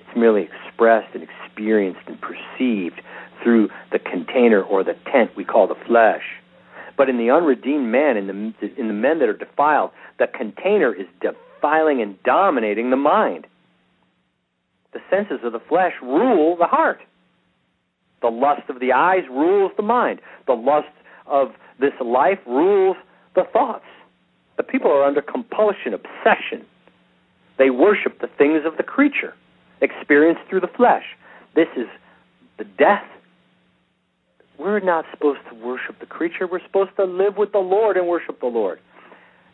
It's 0.00 0.16
merely 0.16 0.48
expressed 0.48 1.14
and 1.14 1.22
experienced 1.22 2.00
and 2.06 2.18
perceived 2.18 3.02
through 3.42 3.68
the 3.92 3.98
container 3.98 4.62
or 4.62 4.82
the 4.82 4.96
tent 5.12 5.30
we 5.36 5.44
call 5.44 5.66
the 5.66 5.74
flesh. 5.86 6.22
But 6.96 7.10
in 7.10 7.18
the 7.18 7.28
unredeemed 7.28 7.92
man, 7.92 8.16
in 8.16 8.28
the 8.28 8.80
in 8.80 8.88
the 8.88 8.94
men 8.94 9.18
that 9.18 9.28
are 9.28 9.36
defiled, 9.36 9.90
the 10.18 10.26
container 10.26 10.90
is 10.94 11.06
defiling 11.20 12.00
and 12.00 12.16
dominating 12.22 12.88
the 12.88 12.96
mind. 12.96 13.46
The 14.94 15.00
senses 15.10 15.40
of 15.44 15.52
the 15.52 15.60
flesh 15.68 15.92
rule 16.00 16.56
the 16.56 16.66
heart. 16.66 17.00
The 18.22 18.28
lust 18.28 18.70
of 18.70 18.80
the 18.80 18.92
eyes 18.92 19.24
rules 19.28 19.72
the 19.76 19.82
mind. 19.82 20.22
The 20.46 20.54
lust 20.54 20.88
of 21.26 21.48
this 21.78 21.92
life 22.00 22.38
rules 22.46 22.96
the 23.34 23.44
thoughts. 23.52 23.84
The 24.56 24.62
people 24.62 24.90
are 24.90 25.04
under 25.04 25.20
compulsion, 25.20 25.92
obsession. 25.92 26.64
They 27.62 27.70
worship 27.70 28.20
the 28.20 28.26
things 28.26 28.62
of 28.66 28.76
the 28.76 28.82
creature, 28.82 29.34
experienced 29.80 30.40
through 30.50 30.62
the 30.62 30.72
flesh. 30.76 31.04
This 31.54 31.68
is 31.76 31.86
the 32.58 32.64
death 32.64 33.04
we're 34.58 34.80
not 34.80 35.04
supposed 35.12 35.38
to 35.48 35.54
worship 35.54 36.00
the 36.00 36.06
creature. 36.06 36.48
We're 36.50 36.64
supposed 36.66 36.90
to 36.96 37.04
live 37.04 37.36
with 37.36 37.52
the 37.52 37.60
Lord 37.60 37.96
and 37.96 38.08
worship 38.08 38.40
the 38.40 38.48
Lord. 38.48 38.80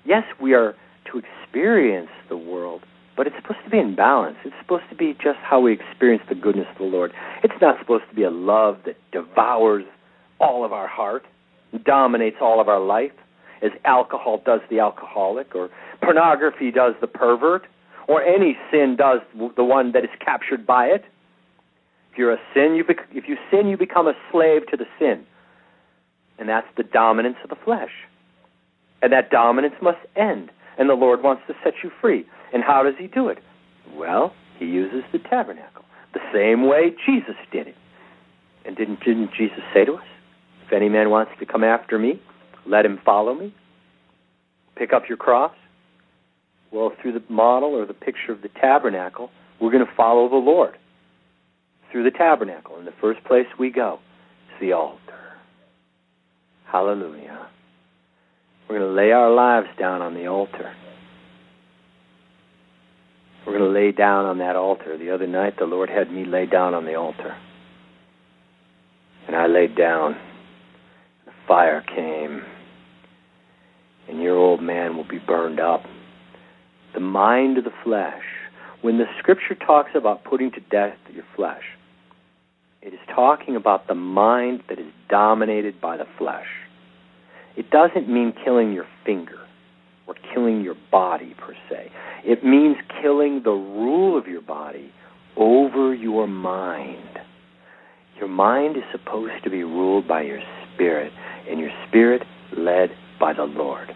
Yes, 0.06 0.22
we 0.40 0.54
are 0.54 0.74
to 1.12 1.20
experience 1.20 2.08
the 2.30 2.36
world, 2.38 2.80
but 3.14 3.26
it's 3.26 3.36
supposed 3.36 3.60
to 3.64 3.70
be 3.70 3.78
in 3.78 3.94
balance. 3.94 4.36
It's 4.42 4.56
supposed 4.62 4.84
to 4.88 4.96
be 4.96 5.12
just 5.12 5.38
how 5.42 5.60
we 5.60 5.74
experience 5.74 6.22
the 6.30 6.34
goodness 6.34 6.66
of 6.72 6.78
the 6.78 6.84
Lord. 6.84 7.12
It's 7.44 7.60
not 7.60 7.78
supposed 7.78 8.04
to 8.08 8.16
be 8.16 8.22
a 8.22 8.30
love 8.30 8.78
that 8.86 8.96
devours 9.12 9.84
all 10.40 10.64
of 10.64 10.72
our 10.72 10.88
heart, 10.88 11.24
dominates 11.84 12.36
all 12.40 12.58
of 12.58 12.68
our 12.68 12.80
life, 12.80 13.12
as 13.60 13.72
alcohol 13.84 14.40
does 14.46 14.60
the 14.70 14.80
alcoholic, 14.80 15.54
or 15.54 15.68
pornography 16.00 16.70
does 16.70 16.94
the 17.02 17.06
pervert, 17.06 17.66
or 18.08 18.22
any 18.22 18.58
sin 18.72 18.96
does 18.96 19.20
the 19.56 19.62
one 19.62 19.92
that 19.92 20.02
is 20.02 20.10
captured 20.18 20.66
by 20.66 20.86
it 20.86 21.04
If 22.10 22.18
you're 22.18 22.32
a 22.32 22.40
sin, 22.54 22.74
you 22.74 22.82
bec- 22.82 23.08
if 23.12 23.28
you 23.28 23.36
sin, 23.50 23.68
you 23.68 23.76
become 23.76 24.08
a 24.08 24.14
slave 24.32 24.66
to 24.70 24.76
the 24.76 24.86
sin. 24.98 25.24
And 26.38 26.48
that's 26.48 26.66
the 26.76 26.82
dominance 26.82 27.36
of 27.44 27.50
the 27.50 27.56
flesh. 27.56 27.92
And 29.02 29.12
that 29.12 29.30
dominance 29.30 29.74
must 29.80 29.98
end. 30.16 30.50
And 30.78 30.88
the 30.88 30.94
Lord 30.94 31.22
wants 31.22 31.42
to 31.48 31.54
set 31.62 31.74
you 31.84 31.90
free. 32.00 32.24
And 32.52 32.64
how 32.64 32.82
does 32.82 32.94
He 32.98 33.06
do 33.06 33.28
it? 33.28 33.38
Well, 33.94 34.32
He 34.58 34.64
uses 34.64 35.04
the 35.12 35.18
tabernacle, 35.18 35.84
the 36.14 36.20
same 36.32 36.66
way 36.66 36.94
Jesus 37.06 37.36
did 37.52 37.68
it. 37.68 37.76
And 38.64 38.76
didn't, 38.76 39.00
didn't 39.04 39.30
Jesus 39.36 39.60
say 39.74 39.84
to 39.84 39.94
us, 39.94 40.06
If 40.66 40.72
any 40.72 40.88
man 40.88 41.10
wants 41.10 41.32
to 41.38 41.46
come 41.46 41.64
after 41.64 41.98
me, 41.98 42.20
let 42.66 42.84
him 42.84 42.98
follow 43.04 43.34
me? 43.34 43.54
Pick 44.76 44.92
up 44.92 45.08
your 45.08 45.18
cross. 45.18 45.52
Well, 46.72 46.92
through 47.00 47.12
the 47.12 47.22
model 47.28 47.70
or 47.70 47.86
the 47.86 47.94
picture 47.94 48.32
of 48.32 48.42
the 48.42 48.50
tabernacle, 48.60 49.30
we're 49.60 49.70
going 49.70 49.86
to 49.86 49.92
follow 49.97 50.28
the 50.28 50.36
Lord 50.36 50.76
through 51.90 52.05
the 52.05 52.10
tabernacle. 52.10 52.76
And 52.76 52.86
the 52.86 52.94
first 53.00 53.24
place 53.24 53.47
we 53.58 53.70
go 53.70 54.00
is 54.52 54.60
the 54.60 54.72
altar. 54.72 55.00
Hallelujah. 56.66 57.48
We're 58.68 58.78
going 58.78 58.90
to 58.90 58.94
lay 58.94 59.12
our 59.12 59.30
lives 59.30 59.68
down 59.78 60.02
on 60.02 60.14
the 60.14 60.26
altar. 60.26 60.74
We're 63.47 63.56
going 63.56 63.72
to 63.72 63.80
lay 63.80 63.92
down 63.92 64.26
on 64.26 64.38
that 64.38 64.56
altar. 64.56 64.98
The 64.98 65.10
other 65.10 65.26
night, 65.26 65.55
the 65.58 65.64
Lord 65.64 65.88
had 65.88 66.12
me 66.12 66.26
lay 66.26 66.44
down 66.44 66.74
on 66.74 66.84
the 66.84 66.94
altar. 66.97 67.34
And 69.26 69.34
I 69.34 69.47
laid 69.47 69.74
down. 69.74 70.16
The 71.24 71.32
fire 71.47 71.82
came. 71.82 72.42
And 74.06 74.20
your 74.20 74.36
old 74.36 74.62
man 74.62 74.97
will 74.97 75.08
be 75.08 75.18
burned 75.18 75.60
up. 75.60 75.84
The 76.94 77.00
mind 77.00 77.58
of 77.58 77.65
the 77.65 77.73
flesh. 77.84 78.23
When 78.81 78.99
the 78.99 79.07
scripture 79.18 79.55
talks 79.55 79.91
about 79.94 80.25
putting 80.25 80.50
to 80.52 80.60
death 80.70 80.97
your 81.12 81.25
flesh, 81.36 81.62
it 82.81 82.94
is 82.94 83.00
talking 83.15 83.57
about 83.57 83.89
the 83.89 83.94
mind 83.94 84.62
that 84.68 84.78
is 84.78 84.92
dominated 85.08 85.81
by 85.81 85.97
the 85.97 86.07
flesh. 86.17 86.47
It 87.57 87.70
doesn't 87.70 88.08
mean 88.08 88.33
killing 88.44 88.73
your 88.73 88.86
finger 89.05 89.41
or 90.07 90.15
killing 90.33 90.62
your 90.62 90.76
body 90.91 91.34
per 91.39 91.55
se. 91.68 91.91
It 92.25 92.44
means 92.44 92.76
killing 93.02 93.42
the 93.44 93.50
rule 93.50 94.17
of 94.17 94.26
your 94.26 94.42
body 94.42 94.92
over 95.36 95.92
your 95.94 96.26
mind. 96.26 97.18
Your 98.18 98.28
mind 98.28 98.76
is 98.76 98.83
supposed 98.91 99.44
to 99.44 99.50
be 99.50 99.62
ruled 99.62 100.08
by 100.08 100.23
your 100.23 100.41
spirit, 100.75 101.12
and 101.49 101.60
your 101.60 101.70
spirit 101.89 102.23
led 102.57 102.91
by 103.20 103.33
the 103.33 103.44
Lord. 103.44 103.91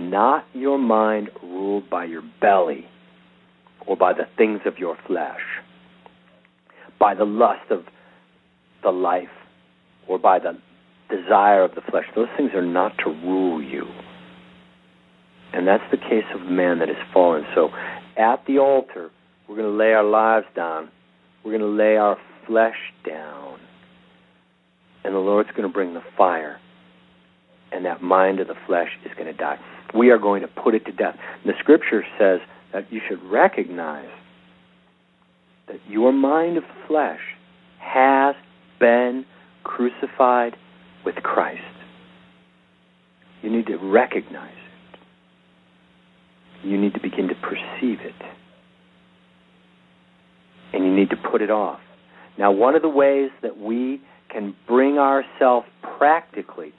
Not 0.00 0.44
your 0.52 0.78
mind 0.78 1.30
ruled 1.42 1.88
by 1.88 2.04
your 2.04 2.22
belly 2.40 2.86
or 3.86 3.96
by 3.96 4.12
the 4.12 4.26
things 4.36 4.60
of 4.66 4.78
your 4.78 4.96
flesh, 5.06 5.40
by 6.98 7.14
the 7.14 7.24
lust 7.24 7.70
of 7.70 7.84
the 8.82 8.90
life 8.90 9.28
or 10.08 10.18
by 10.18 10.38
the 10.38 10.58
desire 11.08 11.62
of 11.62 11.74
the 11.74 11.80
flesh. 11.90 12.04
Those 12.14 12.28
things 12.36 12.50
are 12.54 12.64
not 12.64 12.92
to 13.04 13.10
rule 13.10 13.62
you. 13.62 13.86
And 15.52 15.68
that's 15.68 15.84
the 15.90 15.96
case 15.96 16.24
of 16.34 16.40
man 16.42 16.80
that 16.80 16.88
has 16.88 16.96
fallen. 17.12 17.44
So 17.54 17.70
at 18.16 18.44
the 18.46 18.58
altar, 18.58 19.10
we're 19.48 19.56
going 19.56 19.70
to 19.70 19.76
lay 19.76 19.92
our 19.92 20.04
lives 20.04 20.46
down. 20.56 20.90
We're 21.44 21.56
going 21.56 21.60
to 21.60 21.76
lay 21.76 21.96
our 21.96 22.16
flesh 22.46 22.76
down. 23.06 23.60
And 25.04 25.14
the 25.14 25.18
Lord's 25.18 25.50
going 25.50 25.62
to 25.62 25.72
bring 25.72 25.94
the 25.94 26.02
fire. 26.16 26.58
And 27.70 27.84
that 27.84 28.02
mind 28.02 28.40
of 28.40 28.48
the 28.48 28.54
flesh 28.66 28.88
is 29.04 29.12
going 29.16 29.26
to 29.26 29.32
die. 29.32 29.58
We 29.94 30.10
are 30.10 30.18
going 30.18 30.42
to 30.42 30.48
put 30.48 30.74
it 30.74 30.84
to 30.86 30.92
death. 30.92 31.16
And 31.44 31.52
the 31.52 31.58
scripture 31.60 32.04
says 32.18 32.40
that 32.72 32.92
you 32.92 33.00
should 33.08 33.22
recognize 33.22 34.08
that 35.68 35.78
your 35.88 36.12
mind 36.12 36.56
of 36.56 36.64
flesh 36.86 37.20
has 37.78 38.34
been 38.80 39.24
crucified 39.62 40.56
with 41.04 41.16
Christ. 41.16 41.62
You 43.42 43.50
need 43.50 43.66
to 43.66 43.76
recognize 43.76 44.54
it. 46.62 46.68
you 46.68 46.78
need 46.80 46.94
to 46.94 47.00
begin 47.00 47.28
to 47.28 47.34
perceive 47.34 48.00
it. 48.00 48.14
And 50.72 50.84
you 50.84 50.94
need 50.94 51.10
to 51.10 51.16
put 51.16 51.42
it 51.42 51.50
off. 51.50 51.80
Now, 52.38 52.50
one 52.50 52.74
of 52.74 52.82
the 52.82 52.88
ways 52.88 53.30
that 53.42 53.58
we 53.58 54.00
can 54.30 54.56
bring 54.66 54.98
ourselves 54.98 55.66
practically 55.98 56.72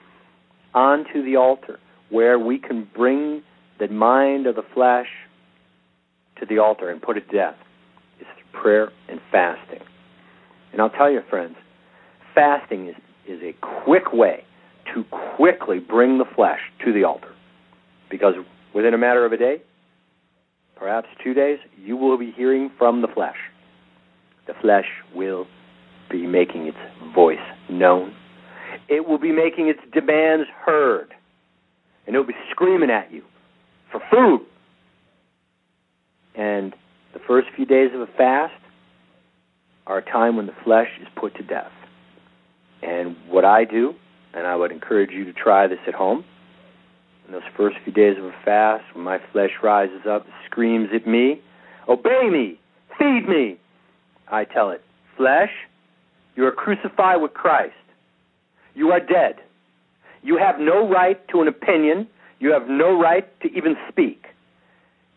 onto 0.73 1.23
the 1.23 1.37
altar, 1.37 1.79
where 2.09 2.37
we 2.39 2.57
can 2.57 2.87
bring 2.95 3.41
the 3.79 3.87
mind 3.87 4.47
of 4.47 4.55
the 4.55 4.63
flesh 4.73 5.07
to 6.39 6.45
the 6.45 6.59
altar 6.59 6.89
and 6.89 7.01
put 7.01 7.17
it 7.17 7.29
to 7.29 7.37
death, 7.37 7.55
is 8.19 8.27
through 8.37 8.61
prayer 8.61 8.91
and 9.09 9.19
fasting. 9.31 9.81
And 10.71 10.81
I'll 10.81 10.89
tell 10.89 11.11
you, 11.11 11.21
friends, 11.29 11.55
fasting 12.33 12.89
is, 12.89 12.95
is 13.27 13.41
a 13.41 13.55
quick 13.83 14.11
way 14.13 14.43
to 14.93 15.03
quickly 15.35 15.79
bring 15.79 16.17
the 16.17 16.25
flesh 16.35 16.59
to 16.83 16.93
the 16.93 17.03
altar. 17.03 17.33
Because 18.09 18.35
within 18.73 18.93
a 18.93 18.97
matter 18.97 19.25
of 19.25 19.31
a 19.31 19.37
day, 19.37 19.61
perhaps 20.75 21.07
two 21.23 21.33
days, 21.33 21.59
you 21.77 21.97
will 21.97 22.17
be 22.17 22.31
hearing 22.35 22.69
from 22.77 23.01
the 23.01 23.07
flesh. 23.07 23.37
The 24.47 24.53
flesh 24.61 24.85
will 25.15 25.47
be 26.09 26.27
making 26.27 26.67
its 26.67 26.77
voice 27.15 27.37
known. 27.69 28.13
It 28.89 29.07
will 29.07 29.17
be 29.17 29.31
making 29.31 29.69
its 29.69 29.79
demands 29.93 30.47
heard. 30.65 31.13
And 32.05 32.15
it 32.15 32.19
will 32.19 32.27
be 32.27 32.33
screaming 32.51 32.89
at 32.89 33.11
you 33.11 33.23
for 33.91 34.01
food. 34.11 34.45
And 36.35 36.73
the 37.13 37.19
first 37.27 37.47
few 37.55 37.65
days 37.65 37.91
of 37.93 38.01
a 38.01 38.07
fast 38.17 38.53
are 39.87 39.99
a 39.99 40.01
time 40.01 40.35
when 40.35 40.47
the 40.47 40.55
flesh 40.63 40.89
is 41.01 41.07
put 41.15 41.35
to 41.35 41.43
death. 41.43 41.71
And 42.81 43.15
what 43.27 43.45
I 43.45 43.65
do, 43.65 43.93
and 44.33 44.45
I 44.45 44.55
would 44.55 44.71
encourage 44.71 45.11
you 45.11 45.23
to 45.25 45.33
try 45.33 45.67
this 45.67 45.79
at 45.87 45.93
home, 45.93 46.25
in 47.25 47.33
those 47.33 47.43
first 47.57 47.77
few 47.83 47.93
days 47.93 48.17
of 48.17 48.25
a 48.25 48.33
fast, 48.43 48.83
when 48.93 49.03
my 49.03 49.19
flesh 49.31 49.51
rises 49.63 50.01
up, 50.07 50.25
screams 50.45 50.89
at 50.93 51.07
me, 51.07 51.41
Obey 51.87 52.29
me! 52.29 52.59
Feed 52.99 53.27
me! 53.27 53.57
I 54.27 54.45
tell 54.45 54.71
it, 54.71 54.81
Flesh, 55.17 55.51
you 56.35 56.45
are 56.45 56.51
crucified 56.51 57.21
with 57.21 57.33
Christ. 57.33 57.73
You 58.73 58.91
are 58.91 58.99
dead. 58.99 59.35
You 60.25 60.37
have 60.37 60.59
no 60.59 60.89
right 60.89 61.25
to 61.27 61.41
an 61.41 61.47
opinion. 61.47 62.07
You 62.39 62.51
have 62.51 62.67
no 62.67 62.99
right 62.99 63.27
to 63.41 63.47
even 63.55 63.75
speak. 63.87 64.25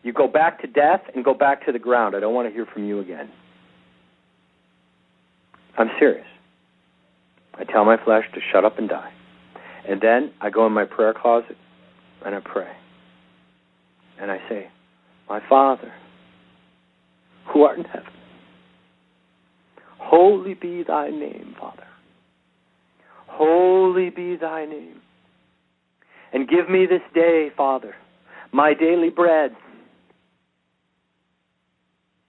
You 0.03 0.13
go 0.13 0.27
back 0.27 0.61
to 0.61 0.67
death 0.67 1.01
and 1.15 1.25
go 1.25 1.33
back 1.33 1.65
to 1.65 1.71
the 1.71 1.79
ground. 1.79 2.15
I 2.15 2.19
don't 2.19 2.35
want 2.35 2.47
to 2.47 2.53
hear 2.53 2.67
from 2.67 2.85
you 2.85 2.99
again. 2.99 3.27
I'm 5.79 5.89
serious. 5.97 6.27
I 7.55 7.63
tell 7.63 7.85
my 7.85 7.97
flesh 7.97 8.25
to 8.35 8.39
shut 8.51 8.63
up 8.63 8.77
and 8.77 8.87
die. 8.87 9.11
And 9.87 9.99
then 9.99 10.31
I 10.41 10.51
go 10.51 10.67
in 10.67 10.73
my 10.73 10.85
prayer 10.85 11.15
closet 11.19 11.57
and 12.23 12.35
I 12.35 12.39
pray. 12.39 12.71
And 14.21 14.29
I 14.29 14.37
say, 14.47 14.69
My 15.27 15.41
Father, 15.49 15.91
who 17.47 17.63
art 17.63 17.79
in 17.79 17.85
heaven, 17.85 18.13
holy 19.97 20.53
be 20.53 20.83
thy 20.83 21.09
name, 21.09 21.55
Father. 21.59 21.88
Holy 23.39 24.11
be 24.11 24.35
thy 24.35 24.65
name. 24.65 25.01
And 26.31 26.47
give 26.47 26.69
me 26.69 26.85
this 26.85 27.01
day, 27.15 27.49
Father, 27.57 27.95
my 28.51 28.75
daily 28.75 29.09
bread. 29.09 29.55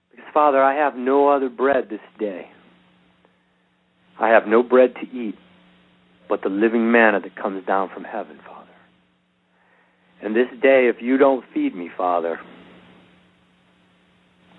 Because, 0.09 0.25
Father, 0.33 0.63
I 0.63 0.73
have 0.73 0.95
no 0.95 1.29
other 1.29 1.49
bread 1.49 1.89
this 1.89 1.99
day. 2.17 2.47
I 4.19 4.29
have 4.29 4.47
no 4.47 4.63
bread 4.63 4.95
to 4.95 5.01
eat 5.15 5.35
but 6.31 6.43
the 6.43 6.49
living 6.49 6.89
manna 6.89 7.19
that 7.19 7.35
comes 7.35 7.65
down 7.65 7.89
from 7.93 8.05
heaven, 8.05 8.39
Father. 8.47 8.71
And 10.23 10.33
this 10.33 10.47
day, 10.61 10.87
if 10.87 11.01
you 11.01 11.17
don't 11.17 11.43
feed 11.53 11.75
me, 11.75 11.89
Father, 11.97 12.39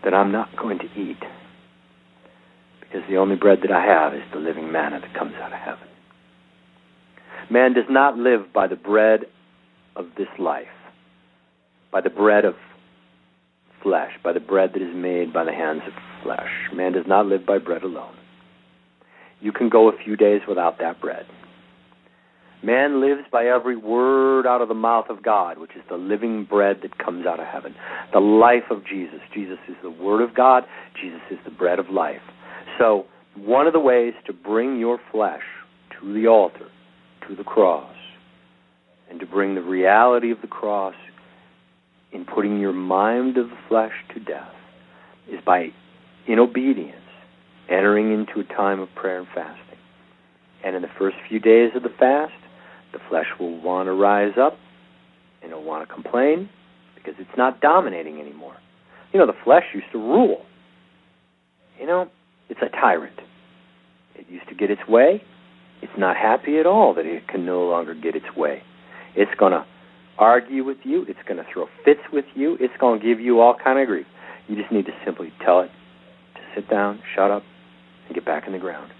then 0.04 0.12
I'm 0.12 0.30
not 0.30 0.54
going 0.54 0.78
to 0.80 0.84
eat. 0.84 1.16
Because 2.80 3.00
the 3.08 3.16
only 3.16 3.36
bread 3.36 3.60
that 3.62 3.72
I 3.72 3.82
have 3.86 4.12
is 4.12 4.20
the 4.34 4.38
living 4.38 4.70
manna 4.70 5.00
that 5.00 5.14
comes 5.14 5.32
out 5.36 5.54
of 5.54 5.58
heaven. 5.58 5.88
Man 7.52 7.74
does 7.74 7.84
not 7.90 8.16
live 8.16 8.50
by 8.54 8.66
the 8.66 8.76
bread 8.76 9.26
of 9.94 10.06
this 10.16 10.28
life, 10.38 10.72
by 11.92 12.00
the 12.00 12.08
bread 12.08 12.46
of 12.46 12.54
flesh, 13.82 14.12
by 14.24 14.32
the 14.32 14.40
bread 14.40 14.70
that 14.72 14.80
is 14.80 14.94
made 14.94 15.34
by 15.34 15.44
the 15.44 15.52
hands 15.52 15.82
of 15.86 15.92
flesh. 16.22 16.48
Man 16.74 16.92
does 16.92 17.04
not 17.06 17.26
live 17.26 17.44
by 17.44 17.58
bread 17.58 17.82
alone. 17.82 18.14
You 19.42 19.52
can 19.52 19.68
go 19.68 19.90
a 19.90 20.02
few 20.02 20.16
days 20.16 20.40
without 20.48 20.78
that 20.78 20.98
bread. 20.98 21.26
Man 22.62 23.02
lives 23.02 23.28
by 23.30 23.44
every 23.44 23.76
word 23.76 24.46
out 24.46 24.62
of 24.62 24.68
the 24.68 24.74
mouth 24.74 25.10
of 25.10 25.22
God, 25.22 25.58
which 25.58 25.72
is 25.76 25.82
the 25.90 25.96
living 25.96 26.46
bread 26.48 26.78
that 26.80 26.96
comes 26.96 27.26
out 27.26 27.38
of 27.38 27.46
heaven. 27.46 27.74
The 28.14 28.20
life 28.20 28.70
of 28.70 28.86
Jesus. 28.86 29.20
Jesus 29.34 29.58
is 29.68 29.76
the 29.82 29.90
Word 29.90 30.22
of 30.22 30.34
God. 30.34 30.62
Jesus 30.98 31.20
is 31.30 31.38
the 31.44 31.50
bread 31.50 31.78
of 31.78 31.90
life. 31.90 32.22
So, 32.78 33.04
one 33.36 33.66
of 33.66 33.74
the 33.74 33.80
ways 33.80 34.14
to 34.26 34.32
bring 34.32 34.78
your 34.78 34.98
flesh 35.10 35.42
to 36.00 36.14
the 36.14 36.28
altar, 36.28 36.68
to 37.28 37.34
the 37.36 37.44
cross, 37.44 37.94
and 39.10 39.20
to 39.20 39.26
bring 39.26 39.54
the 39.54 39.62
reality 39.62 40.30
of 40.30 40.40
the 40.40 40.46
cross 40.46 40.94
in 42.12 42.24
putting 42.24 42.58
your 42.60 42.72
mind 42.72 43.36
of 43.36 43.48
the 43.48 43.58
flesh 43.68 43.92
to 44.14 44.20
death 44.20 44.54
is 45.30 45.40
by, 45.44 45.68
in 46.26 46.38
obedience, 46.38 46.96
entering 47.68 48.12
into 48.12 48.40
a 48.40 48.54
time 48.54 48.80
of 48.80 48.88
prayer 48.94 49.18
and 49.18 49.28
fasting. 49.34 49.78
And 50.64 50.76
in 50.76 50.82
the 50.82 50.90
first 50.98 51.16
few 51.28 51.40
days 51.40 51.72
of 51.74 51.82
the 51.82 51.88
fast, 51.98 52.32
the 52.92 52.98
flesh 53.08 53.26
will 53.40 53.60
want 53.60 53.86
to 53.86 53.92
rise 53.92 54.34
up 54.38 54.58
and 55.42 55.50
it'll 55.50 55.64
want 55.64 55.86
to 55.86 55.92
complain 55.92 56.48
because 56.94 57.14
it's 57.18 57.36
not 57.36 57.60
dominating 57.60 58.20
anymore. 58.20 58.56
You 59.12 59.18
know, 59.18 59.26
the 59.26 59.36
flesh 59.44 59.64
used 59.74 59.90
to 59.92 59.98
rule. 59.98 60.42
You 61.80 61.86
know, 61.86 62.08
it's 62.48 62.60
a 62.62 62.68
tyrant. 62.68 63.18
It 64.14 64.26
used 64.28 64.48
to 64.48 64.54
get 64.54 64.70
its 64.70 64.86
way. 64.88 65.22
It's 65.82 65.92
not 65.98 66.16
happy 66.16 66.58
at 66.58 66.66
all 66.66 66.94
that 66.94 67.06
it 67.06 67.28
can 67.28 67.44
no 67.44 67.64
longer 67.64 67.94
get 67.94 68.14
its 68.14 68.36
way. 68.36 68.62
It's 69.14 69.34
going 69.38 69.52
to 69.52 69.66
argue 70.18 70.64
with 70.64 70.78
you. 70.84 71.04
It's 71.08 71.18
going 71.26 71.38
to 71.38 71.46
throw 71.52 71.66
fits 71.84 72.00
with 72.12 72.24
you. 72.34 72.56
It's 72.60 72.74
going 72.80 73.00
to 73.00 73.06
give 73.06 73.20
you 73.20 73.40
all 73.40 73.56
kind 73.62 73.78
of 73.78 73.86
grief. 73.86 74.06
You 74.48 74.56
just 74.56 74.72
need 74.72 74.86
to 74.86 74.92
simply 75.04 75.32
tell 75.44 75.60
it 75.60 75.70
to 76.34 76.40
sit 76.54 76.70
down, 76.70 77.00
shut 77.14 77.30
up, 77.30 77.42
and 78.06 78.14
get 78.14 78.24
back 78.24 78.46
in 78.46 78.52
the 78.52 78.58
ground. 78.58 78.92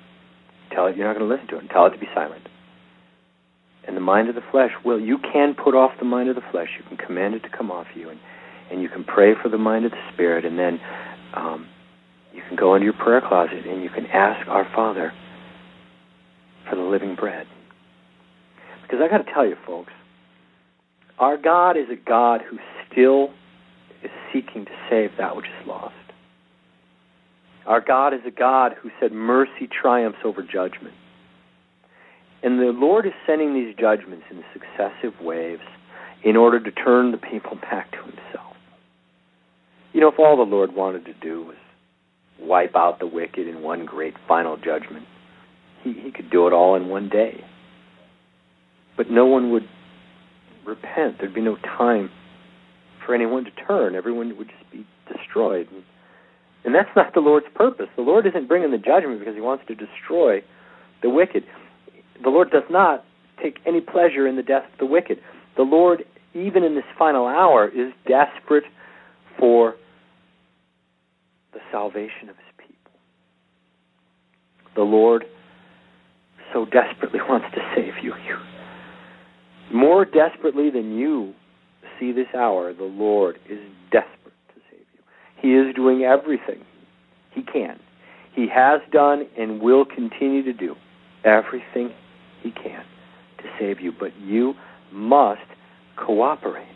Tell 0.75 0.87
it 0.87 0.97
you're 0.97 1.07
not 1.07 1.19
going 1.19 1.29
to 1.29 1.35
listen 1.35 1.49
to 1.49 1.57
it, 1.57 1.61
and 1.61 1.71
tell 1.71 1.87
it 1.87 1.91
to 1.91 1.99
be 1.99 2.09
silent. 2.15 2.49
And 3.87 3.97
the 3.97 4.01
mind 4.01 4.29
of 4.29 4.35
the 4.35 4.43
flesh 4.51 4.71
will. 4.85 5.01
You 5.01 5.19
can 5.19 5.55
put 5.55 5.75
off 5.75 5.93
the 5.99 6.05
mind 6.05 6.29
of 6.29 6.37
the 6.37 6.43
flesh. 6.51 6.69
You 6.79 6.85
can 6.89 6.97
command 6.97 7.35
it 7.35 7.43
to 7.43 7.49
come 7.49 7.71
off 7.71 7.87
you, 7.95 8.11
and 8.11 8.19
and 8.71 8.81
you 8.81 8.89
can 8.89 9.05
pray 9.05 9.35
for 9.41 9.49
the 9.49 9.59
mind 9.59 9.85
of 9.85 9.91
the 9.91 10.01
spirit, 10.13 10.45
and 10.45 10.59
then 10.59 10.81
um, 11.35 11.69
you 12.33 12.43
can 12.49 12.57
go 12.57 12.75
into 12.75 12.85
your 12.85 12.95
prayer 12.95 13.21
closet 13.21 13.67
and 13.67 13.83
you 13.83 13.91
can 13.91 14.07
ask 14.07 14.49
our 14.49 14.67
Father 14.75 15.13
for 16.73 16.77
the 16.77 16.83
living 16.83 17.15
bread. 17.15 17.47
Because 18.81 19.01
I 19.05 19.09
got 19.09 19.27
to 19.27 19.31
tell 19.31 19.47
you, 19.47 19.57
folks, 19.67 19.93
our 21.19 21.37
God 21.37 21.77
is 21.77 21.91
a 21.93 21.97
God 21.97 22.41
who 22.41 22.57
still 22.91 23.29
is 24.03 24.11
seeking 24.33 24.65
to 24.65 24.71
save 24.89 25.11
that 25.19 25.37
which 25.37 25.45
is 25.45 25.67
lost. 25.67 25.93
Our 27.67 27.83
God 27.83 28.15
is 28.15 28.21
a 28.27 28.31
God 28.31 28.73
who 28.81 28.91
said 28.99 29.13
mercy 29.13 29.69
triumphs 29.71 30.21
over 30.25 30.43
judgment. 30.43 30.95
And 32.43 32.59
the 32.59 32.73
Lord 32.73 33.05
is 33.05 33.13
sending 33.27 33.53
these 33.53 33.75
judgments 33.79 34.25
in 34.31 34.43
successive 34.55 35.21
waves 35.21 35.63
in 36.25 36.37
order 36.37 36.59
to 36.59 36.71
turn 36.71 37.11
the 37.13 37.19
people 37.19 37.57
back 37.61 37.93
to 37.93 37.99
Himself. 37.99 38.57
You 39.93 40.01
know, 40.01 40.09
if 40.09 40.19
all 40.19 40.39
the 40.39 40.51
Lord 40.51 40.75
wanted 40.75 41.05
to 41.05 41.13
do 41.13 41.45
was 41.45 41.57
wipe 42.41 42.75
out 42.75 42.99
the 42.99 43.07
wicked 43.07 43.47
in 43.47 43.61
one 43.61 43.85
great 43.85 44.15
final 44.27 44.57
judgment, 44.57 45.05
He, 45.83 45.93
he 45.93 46.11
could 46.11 46.31
do 46.31 46.47
it 46.47 46.53
all 46.53 46.75
in 46.75 46.89
one 46.89 47.09
day. 47.09 47.45
But 48.97 49.11
no 49.11 49.27
one 49.27 49.51
would 49.53 49.69
repent. 50.67 51.17
There'd 51.19 51.35
be 51.35 51.41
no 51.41 51.57
time 51.57 52.11
for 53.05 53.15
anyone 53.15 53.45
to 53.45 53.51
turn. 53.67 53.95
Everyone 53.95 54.37
would 54.37 54.49
just 54.49 54.71
be 54.71 54.87
destroyed. 55.13 55.69
And, 55.73 55.83
and 56.65 56.75
that's 56.75 56.95
not 56.95 57.15
the 57.15 57.21
Lord's 57.21 57.47
purpose. 57.55 57.87
The 57.97 58.03
Lord 58.03 58.27
isn't 58.27 58.49
bringing 58.49 58.71
the 58.71 58.79
judgment 58.79 59.19
because 59.19 59.35
He 59.35 59.41
wants 59.41 59.65
to 59.69 59.75
destroy 59.75 60.43
the 61.03 61.11
wicked. 61.11 61.45
The 62.23 62.31
Lord 62.31 62.51
does 62.51 62.63
not 62.71 63.05
take 63.43 63.59
any 63.67 63.81
pleasure 63.81 64.27
in 64.27 64.37
the 64.37 64.43
death 64.43 64.65
of 64.73 64.79
the 64.79 64.87
wicked. 64.87 65.19
The 65.57 65.63
Lord, 65.63 66.05
even 66.35 66.63
in 66.63 66.75
this 66.75 66.85
final 66.99 67.27
hour, 67.27 67.69
is 67.69 67.93
desperate 68.07 68.65
for 69.39 69.75
the 71.53 71.61
salvation 71.71 72.29
of 72.29 72.37
His 72.37 72.67
people. 72.67 72.93
The 74.77 74.83
Lord 74.83 75.25
so 76.53 76.65
desperately 76.67 77.21
wants 77.29 77.47
to 77.55 77.61
save 77.75 77.95
you. 78.03 78.15
more 79.73 80.05
desperately 80.05 80.71
than 80.71 80.97
you 80.97 81.35
see 81.99 82.13
this 82.13 82.27
hour, 82.37 82.73
the 82.73 82.85
Lord 82.85 83.37
is 83.49 83.61
desperate 83.91 84.35
to 84.55 84.61
save 84.71 84.87
you. 84.95 85.03
He 85.41 85.55
is 85.55 85.75
doing 85.75 86.03
everything 86.03 86.65
He 87.33 87.43
can. 87.43 87.79
He 88.35 88.49
has 88.53 88.81
done 88.91 89.27
and 89.39 89.61
will 89.61 89.85
continue 89.85 90.43
to 90.45 90.53
do 90.53 90.75
everything 91.25 91.91
He 92.43 92.51
can 92.51 92.85
to 93.39 93.45
save 93.59 93.81
you, 93.81 93.93
but 93.99 94.11
you 94.21 94.55
must 94.93 95.41
cooperate. 95.97 96.67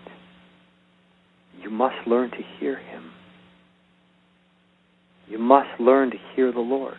You 1.61 1.71
must 1.71 1.97
learn 2.07 2.31
to 2.31 2.43
hear 2.59 2.77
Him. 2.77 3.11
You 5.29 5.39
must 5.39 5.81
learn 5.81 6.11
to 6.11 6.17
hear 6.35 6.53
the 6.53 6.61
Lord. 6.61 6.97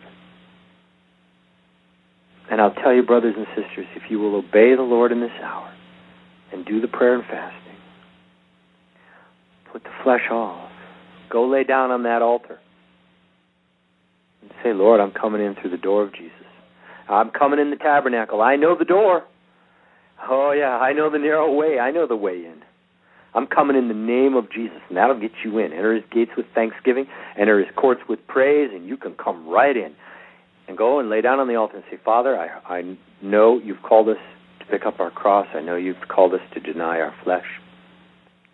And 2.50 2.60
I'll 2.60 2.74
tell 2.74 2.94
you, 2.94 3.02
brothers 3.02 3.34
and 3.36 3.46
sisters, 3.48 3.86
if 3.94 4.10
you 4.10 4.18
will 4.18 4.34
obey 4.36 4.74
the 4.74 4.82
Lord 4.82 5.12
in 5.12 5.20
this 5.20 5.30
hour, 5.42 5.72
and 6.52 6.64
do 6.64 6.80
the 6.80 6.88
prayer 6.88 7.14
and 7.14 7.24
fasting. 7.24 7.76
Put 9.70 9.84
the 9.84 9.90
flesh 10.02 10.30
off. 10.30 10.70
Go 11.30 11.46
lay 11.46 11.64
down 11.64 11.90
on 11.90 12.04
that 12.04 12.22
altar. 12.22 12.58
And 14.40 14.50
say, 14.62 14.72
Lord, 14.72 15.00
I'm 15.00 15.10
coming 15.10 15.44
in 15.44 15.54
through 15.54 15.70
the 15.70 15.76
door 15.76 16.02
of 16.04 16.14
Jesus. 16.14 16.32
I'm 17.08 17.30
coming 17.30 17.58
in 17.58 17.70
the 17.70 17.76
tabernacle. 17.76 18.40
I 18.40 18.56
know 18.56 18.76
the 18.78 18.84
door. 18.84 19.24
Oh, 20.28 20.52
yeah, 20.52 20.78
I 20.78 20.92
know 20.92 21.10
the 21.10 21.18
narrow 21.18 21.52
way. 21.52 21.78
I 21.78 21.90
know 21.90 22.06
the 22.06 22.16
way 22.16 22.36
in. 22.36 22.62
I'm 23.34 23.46
coming 23.46 23.76
in 23.76 23.88
the 23.88 23.94
name 23.94 24.34
of 24.34 24.50
Jesus, 24.50 24.78
and 24.88 24.96
that'll 24.96 25.20
get 25.20 25.32
you 25.44 25.58
in. 25.58 25.72
Enter 25.72 25.94
his 25.94 26.04
gates 26.10 26.32
with 26.36 26.46
thanksgiving, 26.54 27.06
enter 27.38 27.58
his 27.58 27.68
courts 27.76 28.00
with 28.08 28.26
praise, 28.26 28.70
and 28.72 28.86
you 28.86 28.96
can 28.96 29.14
come 29.14 29.46
right 29.46 29.76
in. 29.76 29.94
And 30.68 30.76
go 30.76 31.00
and 31.00 31.08
lay 31.08 31.22
down 31.22 31.40
on 31.40 31.48
the 31.48 31.54
altar 31.54 31.76
and 31.76 31.84
say, 31.90 31.98
Father, 32.04 32.38
I, 32.38 32.78
I 32.78 32.96
know 33.22 33.58
you've 33.58 33.82
called 33.82 34.08
us 34.10 34.18
to 34.60 34.66
pick 34.66 34.84
up 34.84 35.00
our 35.00 35.10
cross. 35.10 35.46
I 35.54 35.60
know 35.60 35.76
you've 35.76 35.96
called 36.08 36.34
us 36.34 36.42
to 36.52 36.60
deny 36.60 37.00
our 37.00 37.14
flesh, 37.24 37.46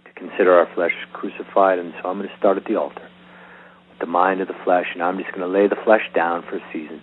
to 0.04 0.12
consider 0.12 0.52
our 0.52 0.72
flesh 0.74 0.92
crucified, 1.12 1.80
and 1.80 1.92
so 2.00 2.08
I'm 2.08 2.18
going 2.18 2.28
to 2.28 2.38
start 2.38 2.56
at 2.56 2.64
the 2.66 2.76
altar 2.76 3.08
with 3.90 3.98
the 3.98 4.06
mind 4.06 4.40
of 4.40 4.48
the 4.48 4.54
flesh, 4.64 4.86
and 4.94 5.02
I'm 5.02 5.18
just 5.18 5.30
going 5.34 5.40
to 5.40 5.48
lay 5.48 5.66
the 5.66 5.76
flesh 5.84 6.02
down 6.14 6.44
for 6.48 6.56
a 6.56 6.62
season. 6.72 7.02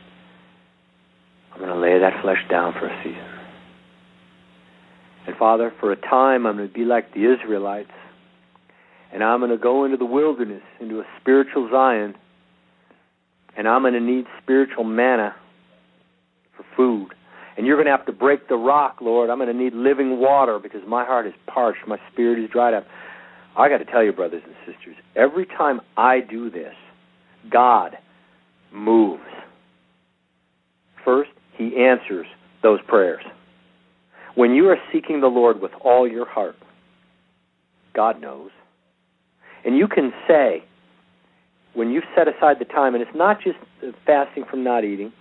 I'm 1.53 1.59
going 1.59 1.73
to 1.73 1.80
lay 1.80 1.99
that 1.99 2.22
flesh 2.22 2.40
down 2.49 2.73
for 2.73 2.88
a 2.88 3.03
season. 3.03 3.27
And 5.27 5.35
Father, 5.35 5.73
for 5.80 5.91
a 5.91 5.98
time, 5.98 6.48
I'm 6.48 6.56
going 6.56 6.69
to 6.69 6.73
be 6.73 6.85
like 6.85 7.14
the 7.14 7.31
Israelites, 7.31 7.91
and 9.14 9.22
I'm 9.23 9.41
going 9.41 9.51
to 9.51 9.57
go 9.57 9.83
into 9.83 9.98
the 9.98 10.06
wilderness, 10.06 10.64
into 10.80 11.01
a 11.01 11.06
spiritual 11.19 11.69
Zion, 11.69 12.15
and 13.57 13.67
I'm 13.67 13.81
going 13.81 13.93
to 13.93 13.99
need 13.99 14.25
spiritual 14.41 14.83
manna 14.83 15.35
for 16.55 16.65
food. 16.75 17.09
And 17.57 17.67
you're 17.67 17.75
going 17.75 17.85
to 17.85 17.91
have 17.91 18.05
to 18.05 18.13
break 18.13 18.47
the 18.47 18.55
rock, 18.55 18.97
Lord. 19.01 19.30
I'm 19.30 19.38
going 19.38 19.55
to 19.55 19.63
need 19.63 19.73
living 19.73 20.19
water 20.19 20.57
because 20.59 20.81
my 20.88 21.03
heart 21.03 21.27
is 21.27 21.33
parched, 21.47 21.88
my 21.88 21.97
spirit 22.11 22.43
is 22.43 22.49
dried 22.49 22.73
up. 22.73 22.85
I 23.57 23.67
got 23.67 23.80
to 23.80 23.85
tell 23.85 24.03
you, 24.03 24.13
brothers 24.13 24.43
and 24.45 24.55
sisters, 24.65 24.95
every 25.15 25.45
time 25.45 25.81
I 25.97 26.21
do 26.21 26.49
this, 26.49 26.73
God 27.49 27.97
moves. 28.71 29.23
First, 31.03 31.31
He 31.57 31.75
answers 31.77 32.27
those 32.63 32.80
prayers. 32.88 33.23
When 34.35 34.53
you 34.55 34.69
are 34.69 34.77
seeking 34.93 35.19
the 35.19 35.27
Lord 35.27 35.61
with 35.61 35.71
all 35.83 36.07
your 36.07 36.25
heart, 36.25 36.55
God 37.93 38.21
knows. 38.21 38.51
And 39.65 39.77
you 39.77 39.88
can 39.88 40.13
say, 40.27 40.63
when 41.74 41.91
you've 41.91 42.03
set 42.16 42.27
aside 42.27 42.58
the 42.59 42.66
time, 42.66 42.93
and 42.95 43.01
it's 43.01 43.16
not 43.16 43.41
just 43.41 43.58
uh, 43.85 43.91
fasting 44.06 44.43
from 44.50 44.64
not 44.64 44.83
eating, 44.83 45.14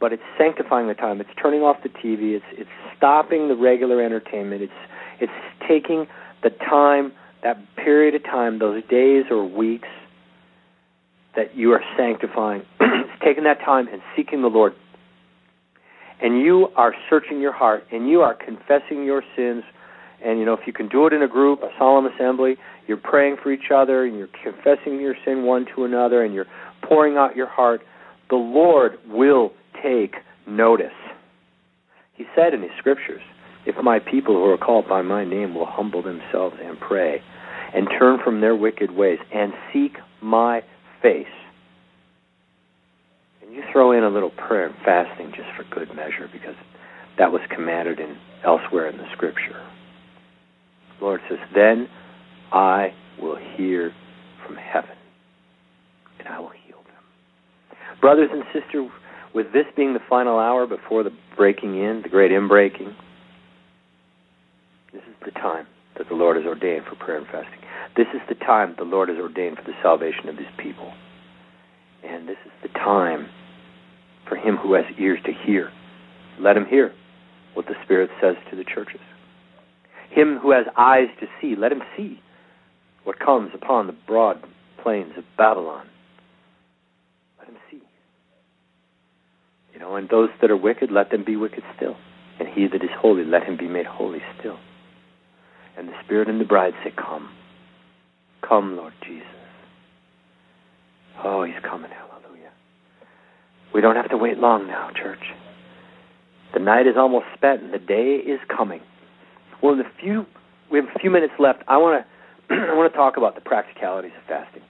but 0.00 0.12
it's 0.12 0.22
sanctifying 0.36 0.88
the 0.88 0.94
time. 0.94 1.20
It's 1.20 1.30
turning 1.40 1.62
off 1.62 1.76
the 1.82 1.88
TV. 1.88 2.36
It's 2.36 2.44
it's 2.52 2.70
stopping 2.96 3.48
the 3.48 3.56
regular 3.56 4.02
entertainment. 4.02 4.62
It's 4.62 4.72
it's 5.20 5.32
taking 5.68 6.06
the 6.42 6.50
time, 6.50 7.12
that 7.42 7.58
period 7.76 8.14
of 8.14 8.22
time, 8.24 8.58
those 8.58 8.82
days 8.88 9.24
or 9.30 9.44
weeks 9.44 9.88
that 11.36 11.56
you 11.56 11.72
are 11.72 11.82
sanctifying. 11.96 12.62
it's 12.80 13.22
taking 13.24 13.44
that 13.44 13.60
time 13.60 13.88
and 13.88 14.02
seeking 14.16 14.42
the 14.42 14.48
Lord. 14.48 14.74
And 16.20 16.40
you 16.40 16.68
are 16.76 16.94
searching 17.08 17.40
your 17.40 17.52
heart 17.52 17.84
and 17.92 18.08
you 18.08 18.22
are 18.22 18.34
confessing 18.34 19.04
your 19.04 19.22
sins. 19.36 19.62
And 20.24 20.38
you 20.38 20.44
know, 20.44 20.54
if 20.54 20.66
you 20.66 20.72
can 20.72 20.88
do 20.88 21.06
it 21.06 21.12
in 21.12 21.22
a 21.22 21.28
group, 21.28 21.62
a 21.62 21.70
solemn 21.78 22.06
assembly, 22.06 22.56
you're 22.86 22.96
praying 22.96 23.36
for 23.42 23.52
each 23.52 23.70
other 23.74 24.04
and 24.04 24.16
you're 24.16 24.28
confessing 24.42 25.00
your 25.00 25.14
sin 25.24 25.44
one 25.44 25.66
to 25.76 25.84
another 25.84 26.22
and 26.22 26.34
you're 26.34 26.46
pouring 26.82 27.16
out 27.16 27.36
your 27.36 27.48
heart, 27.48 27.82
the 28.30 28.36
Lord 28.36 28.98
will 29.08 29.52
take 29.82 30.14
notice. 30.46 30.86
He 32.14 32.24
said 32.34 32.52
in 32.52 32.62
his 32.62 32.72
scriptures, 32.78 33.22
If 33.64 33.76
my 33.82 34.00
people 34.00 34.34
who 34.34 34.44
are 34.50 34.58
called 34.58 34.88
by 34.88 35.02
my 35.02 35.24
name 35.24 35.54
will 35.54 35.66
humble 35.66 36.02
themselves 36.02 36.56
and 36.60 36.78
pray, 36.80 37.22
and 37.74 37.86
turn 37.98 38.18
from 38.24 38.40
their 38.40 38.56
wicked 38.56 38.90
ways, 38.90 39.18
and 39.32 39.52
seek 39.72 39.98
my 40.22 40.62
face. 41.02 41.26
And 43.42 43.54
you 43.54 43.62
throw 43.70 43.92
in 43.92 44.04
a 44.04 44.08
little 44.08 44.30
prayer 44.30 44.66
and 44.66 44.74
fasting 44.84 45.32
just 45.36 45.48
for 45.56 45.64
good 45.74 45.94
measure, 45.94 46.28
because 46.32 46.56
that 47.18 47.30
was 47.30 47.42
commanded 47.54 48.00
in 48.00 48.16
elsewhere 48.44 48.88
in 48.88 48.96
the 48.96 49.06
scripture. 49.12 49.62
Lord 51.00 51.20
says, 51.28 51.38
Then 51.54 51.88
I 52.52 52.92
will 53.20 53.36
hear 53.56 53.92
from 54.46 54.56
heaven, 54.56 54.96
and 56.18 56.28
I 56.28 56.38
will 56.40 56.50
heal 56.66 56.78
them. 56.84 57.98
Brothers 58.00 58.30
and 58.32 58.44
sisters, 58.52 58.90
with 59.34 59.52
this 59.52 59.66
being 59.76 59.94
the 59.94 60.00
final 60.08 60.38
hour 60.38 60.66
before 60.66 61.02
the 61.02 61.12
breaking 61.36 61.76
in, 61.76 62.02
the 62.02 62.08
great 62.08 62.30
inbreaking, 62.30 62.94
this 64.92 65.02
is 65.02 65.14
the 65.24 65.32
time 65.32 65.66
that 65.96 66.08
the 66.08 66.14
Lord 66.14 66.36
has 66.36 66.46
ordained 66.46 66.84
for 66.88 66.96
prayer 66.96 67.18
and 67.18 67.26
fasting. 67.26 67.60
This 67.96 68.06
is 68.14 68.20
the 68.28 68.34
time 68.36 68.74
the 68.78 68.84
Lord 68.84 69.08
has 69.08 69.18
ordained 69.18 69.58
for 69.58 69.64
the 69.64 69.76
salvation 69.82 70.28
of 70.28 70.36
his 70.36 70.46
people. 70.56 70.92
And 72.04 72.28
this 72.28 72.38
is 72.46 72.52
the 72.62 72.68
time 72.68 73.28
for 74.28 74.36
him 74.36 74.56
who 74.56 74.74
has 74.74 74.84
ears 74.98 75.18
to 75.26 75.32
hear. 75.32 75.70
Let 76.40 76.56
him 76.56 76.64
hear 76.66 76.92
what 77.54 77.66
the 77.66 77.74
Spirit 77.84 78.10
says 78.20 78.36
to 78.50 78.56
the 78.56 78.64
churches. 78.64 79.00
Him 80.18 80.40
who 80.42 80.50
has 80.50 80.66
eyes 80.76 81.06
to 81.20 81.28
see, 81.40 81.54
let 81.54 81.70
him 81.70 81.82
see 81.96 82.20
what 83.04 83.20
comes 83.20 83.52
upon 83.54 83.86
the 83.86 83.92
broad 83.92 84.42
plains 84.82 85.12
of 85.16 85.22
Babylon. 85.36 85.86
Let 87.38 87.46
him 87.46 87.56
see. 87.70 87.80
You 89.72 89.78
know, 89.78 89.94
and 89.94 90.08
those 90.08 90.30
that 90.40 90.50
are 90.50 90.56
wicked, 90.56 90.90
let 90.90 91.12
them 91.12 91.22
be 91.24 91.36
wicked 91.36 91.62
still. 91.76 91.94
And 92.40 92.48
he 92.48 92.66
that 92.66 92.82
is 92.82 92.90
holy, 92.98 93.24
let 93.24 93.44
him 93.44 93.56
be 93.56 93.68
made 93.68 93.86
holy 93.86 94.18
still. 94.40 94.58
And 95.76 95.86
the 95.88 95.92
Spirit 96.04 96.28
and 96.28 96.40
the 96.40 96.44
bride 96.44 96.74
say, 96.82 96.92
Come. 96.96 97.30
Come, 98.42 98.76
Lord 98.76 98.94
Jesus. 99.06 99.24
Oh, 101.22 101.44
he's 101.44 101.54
coming. 101.62 101.92
Hallelujah. 101.92 102.50
We 103.72 103.80
don't 103.80 103.94
have 103.94 104.10
to 104.10 104.16
wait 104.16 104.38
long 104.38 104.66
now, 104.66 104.90
church. 105.00 105.22
The 106.54 106.60
night 106.60 106.88
is 106.88 106.96
almost 106.96 107.26
spent 107.36 107.62
and 107.62 107.72
the 107.72 107.78
day 107.78 108.16
is 108.16 108.40
coming. 108.48 108.80
Well, 109.62 109.72
in 109.72 109.78
the 109.78 109.84
few 110.00 110.26
we 110.70 110.78
have 110.78 110.88
a 110.94 110.98
few 110.98 111.10
minutes 111.10 111.34
left. 111.38 111.62
I 111.68 111.76
want 111.78 112.04
to 112.48 112.54
I 112.54 112.74
want 112.74 112.92
to 112.92 112.96
talk 112.96 113.16
about 113.16 113.34
the 113.34 113.40
practicalities 113.40 114.12
of 114.16 114.24
fasting. 114.26 114.62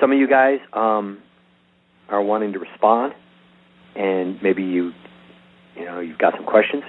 Some 0.00 0.12
of 0.12 0.18
you 0.18 0.28
guys 0.28 0.58
um, 0.72 1.18
are 2.08 2.22
wanting 2.22 2.52
to 2.52 2.58
respond, 2.58 3.14
and 3.94 4.42
maybe 4.42 4.62
you 4.62 4.92
you 5.76 5.84
know 5.84 6.00
you've 6.00 6.18
got 6.18 6.34
some 6.34 6.44
questions. 6.44 6.82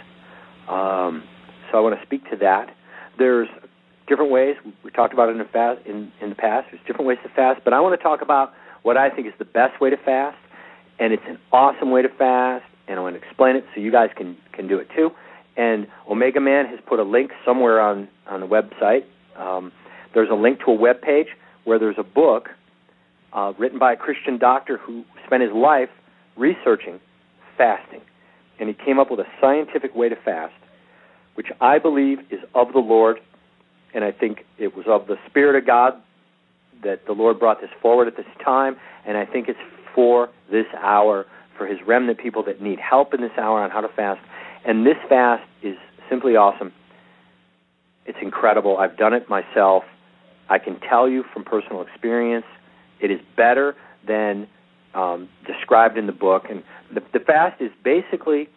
Um, 0.67 1.23
so 1.71 1.77
I 1.77 1.81
want 1.81 1.99
to 1.99 2.05
speak 2.05 2.29
to 2.31 2.37
that. 2.37 2.75
There's 3.17 3.47
different 4.07 4.31
ways 4.31 4.55
we 4.83 4.91
talked 4.91 5.13
about 5.13 5.29
it 5.29 5.33
in 5.33 5.37
the 5.39 5.45
fast 5.45 5.85
in, 5.85 6.11
in 6.21 6.29
the 6.29 6.35
past. 6.35 6.67
There's 6.71 6.83
different 6.85 7.07
ways 7.07 7.19
to 7.23 7.29
fast, 7.29 7.61
but 7.63 7.73
I 7.73 7.81
want 7.81 7.97
to 7.99 8.03
talk 8.03 8.21
about 8.21 8.53
what 8.83 8.97
I 8.97 9.09
think 9.09 9.27
is 9.27 9.33
the 9.39 9.45
best 9.45 9.79
way 9.81 9.89
to 9.89 9.97
fast, 9.97 10.37
and 10.99 11.13
it's 11.13 11.23
an 11.27 11.39
awesome 11.51 11.91
way 11.91 12.01
to 12.01 12.09
fast, 12.09 12.65
and 12.87 12.99
I 12.99 13.01
want 13.01 13.15
to 13.15 13.21
explain 13.21 13.55
it 13.55 13.65
so 13.73 13.81
you 13.81 13.91
guys 13.91 14.09
can 14.15 14.37
can 14.53 14.67
do 14.67 14.79
it 14.79 14.87
too. 14.95 15.11
And 15.57 15.87
Omega 16.09 16.39
Man 16.39 16.65
has 16.65 16.79
put 16.85 16.99
a 16.99 17.03
link 17.03 17.31
somewhere 17.45 17.79
on 17.79 18.07
on 18.27 18.41
the 18.41 18.47
website. 18.47 19.05
Um, 19.37 19.71
there's 20.13 20.29
a 20.29 20.35
link 20.35 20.59
to 20.65 20.71
a 20.71 20.73
web 20.73 21.01
page 21.01 21.27
where 21.63 21.79
there's 21.79 21.97
a 21.97 22.03
book 22.03 22.49
uh, 23.33 23.53
written 23.57 23.79
by 23.79 23.93
a 23.93 23.97
Christian 23.97 24.37
doctor 24.37 24.77
who 24.77 25.03
spent 25.25 25.43
his 25.43 25.51
life 25.51 25.89
researching 26.37 26.99
fasting, 27.57 28.01
and 28.59 28.69
he 28.69 28.75
came 28.75 28.99
up 28.99 29.11
with 29.11 29.19
a 29.19 29.25
scientific 29.41 29.95
way 29.95 30.09
to 30.09 30.15
fast, 30.15 30.53
which 31.35 31.47
I 31.61 31.79
believe 31.79 32.19
is 32.31 32.39
of 32.53 32.73
the 32.73 32.79
Lord, 32.79 33.17
and 33.93 34.03
I 34.03 34.11
think 34.11 34.45
it 34.57 34.75
was 34.75 34.85
of 34.87 35.07
the 35.07 35.17
Spirit 35.29 35.57
of 35.57 35.65
God 35.65 35.93
that 36.83 37.05
the 37.05 37.13
Lord 37.13 37.39
brought 37.39 37.61
this 37.61 37.69
forward 37.81 38.07
at 38.07 38.17
this 38.17 38.25
time, 38.43 38.77
and 39.05 39.17
I 39.17 39.25
think 39.25 39.47
it's 39.47 39.59
for 39.93 40.29
this 40.51 40.65
hour 40.77 41.25
for 41.57 41.65
His 41.65 41.79
remnant 41.85 42.19
people 42.19 42.43
that 42.43 42.61
need 42.61 42.79
help 42.79 43.13
in 43.13 43.21
this 43.21 43.31
hour 43.37 43.61
on 43.61 43.69
how 43.69 43.81
to 43.81 43.89
fast. 43.89 44.19
And 44.65 44.85
this 44.85 44.97
fast 45.07 45.43
is 45.61 45.75
simply 46.09 46.35
awesome. 46.35 46.73
It's 48.05 48.17
incredible. 48.21 48.77
I've 48.77 48.97
done 48.97 49.13
it 49.13 49.29
myself. 49.29 49.83
I 50.49 50.59
can 50.59 50.79
tell 50.79 51.07
you 51.07 51.23
from 51.33 51.43
personal 51.43 51.81
experience, 51.81 52.45
it 52.99 53.11
is 53.11 53.19
better 53.37 53.75
than 54.07 54.47
um, 54.93 55.29
described 55.45 55.97
in 55.97 56.07
the 56.07 56.13
book. 56.13 56.45
And 56.49 56.63
the, 56.93 57.01
the 57.13 57.19
fast 57.19 57.61
is 57.61 57.71
basically 57.83 58.49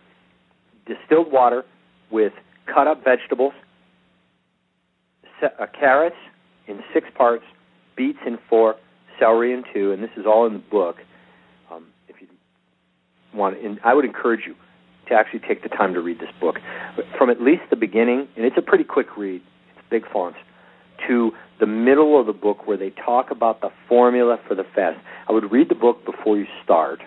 distilled 0.86 1.30
water 1.30 1.64
with 2.10 2.32
cut 2.66 2.86
up 2.86 3.04
vegetables, 3.04 3.52
uh, 5.42 5.66
carrots 5.78 6.16
in 6.66 6.80
six 6.92 7.06
parts, 7.14 7.44
beets 7.96 8.18
in 8.26 8.38
four, 8.48 8.76
celery 9.18 9.52
in 9.52 9.64
two, 9.74 9.92
and 9.92 10.02
this 10.02 10.10
is 10.16 10.24
all 10.26 10.46
in 10.46 10.52
the 10.54 10.58
book. 10.58 10.96
Um, 11.70 11.86
if 12.08 12.16
you 12.20 12.28
want, 13.34 13.58
and 13.58 13.78
I 13.84 13.94
would 13.94 14.04
encourage 14.04 14.42
you 14.46 14.54
to 15.08 15.14
actually 15.14 15.40
take 15.40 15.62
the 15.62 15.68
time 15.68 15.94
to 15.94 16.00
read 16.00 16.18
this 16.18 16.30
book 16.40 16.56
from 17.16 17.30
at 17.30 17.40
least 17.40 17.62
the 17.70 17.76
beginning, 17.76 18.28
and 18.36 18.44
it's 18.44 18.56
a 18.56 18.62
pretty 18.62 18.84
quick 18.84 19.16
read. 19.16 19.42
It's 19.70 19.86
big 19.90 20.10
fonts 20.10 20.38
to 21.06 21.32
the 21.60 21.66
middle 21.66 22.18
of 22.18 22.26
the 22.26 22.32
book 22.32 22.66
where 22.66 22.76
they 22.76 22.90
talk 22.90 23.30
about 23.30 23.60
the 23.60 23.70
formula 23.88 24.38
for 24.46 24.54
the 24.54 24.64
fast. 24.74 24.98
I 25.28 25.32
would 25.32 25.50
read 25.50 25.68
the 25.68 25.74
book 25.74 26.04
before 26.04 26.36
you 26.36 26.46
start, 26.64 27.00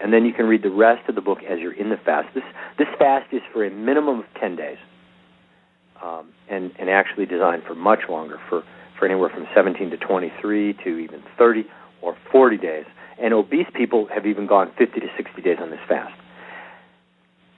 and 0.00 0.12
then 0.12 0.24
you 0.24 0.32
can 0.32 0.46
read 0.46 0.62
the 0.62 0.70
rest 0.70 1.08
of 1.08 1.14
the 1.14 1.20
book 1.20 1.38
as 1.48 1.58
you're 1.58 1.72
in 1.72 1.90
the 1.90 1.96
fast. 1.96 2.28
This 2.34 2.44
this 2.78 2.88
fast 2.98 3.32
is 3.32 3.42
for 3.52 3.64
a 3.64 3.70
minimum 3.70 4.20
of 4.20 4.26
ten 4.40 4.56
days, 4.56 4.78
um, 6.02 6.28
and 6.48 6.72
and 6.78 6.90
actually 6.90 7.26
designed 7.26 7.62
for 7.64 7.74
much 7.74 8.00
longer, 8.08 8.38
for 8.48 8.62
for 8.98 9.04
anywhere 9.06 9.28
from 9.28 9.46
17 9.54 9.90
to 9.90 9.96
23 9.96 10.72
to 10.84 10.98
even 10.98 11.22
30 11.38 11.66
or 12.00 12.16
40 12.32 12.56
days. 12.56 12.84
And 13.20 13.32
obese 13.32 13.66
people 13.74 14.08
have 14.14 14.26
even 14.26 14.46
gone 14.46 14.72
50 14.78 15.00
to 15.00 15.06
60 15.16 15.42
days 15.42 15.58
on 15.60 15.70
this 15.70 15.80
fast. 15.88 16.14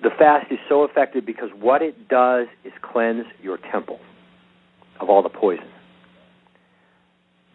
The 0.02 0.10
fast 0.10 0.52
is 0.52 0.58
so 0.68 0.84
effective 0.84 1.26
because 1.26 1.50
what 1.58 1.82
it 1.82 2.08
does 2.08 2.46
is 2.64 2.72
cleanse 2.82 3.26
your 3.42 3.58
temple 3.72 3.98
of 5.00 5.08
all 5.08 5.22
the 5.22 5.28
poison. 5.28 5.66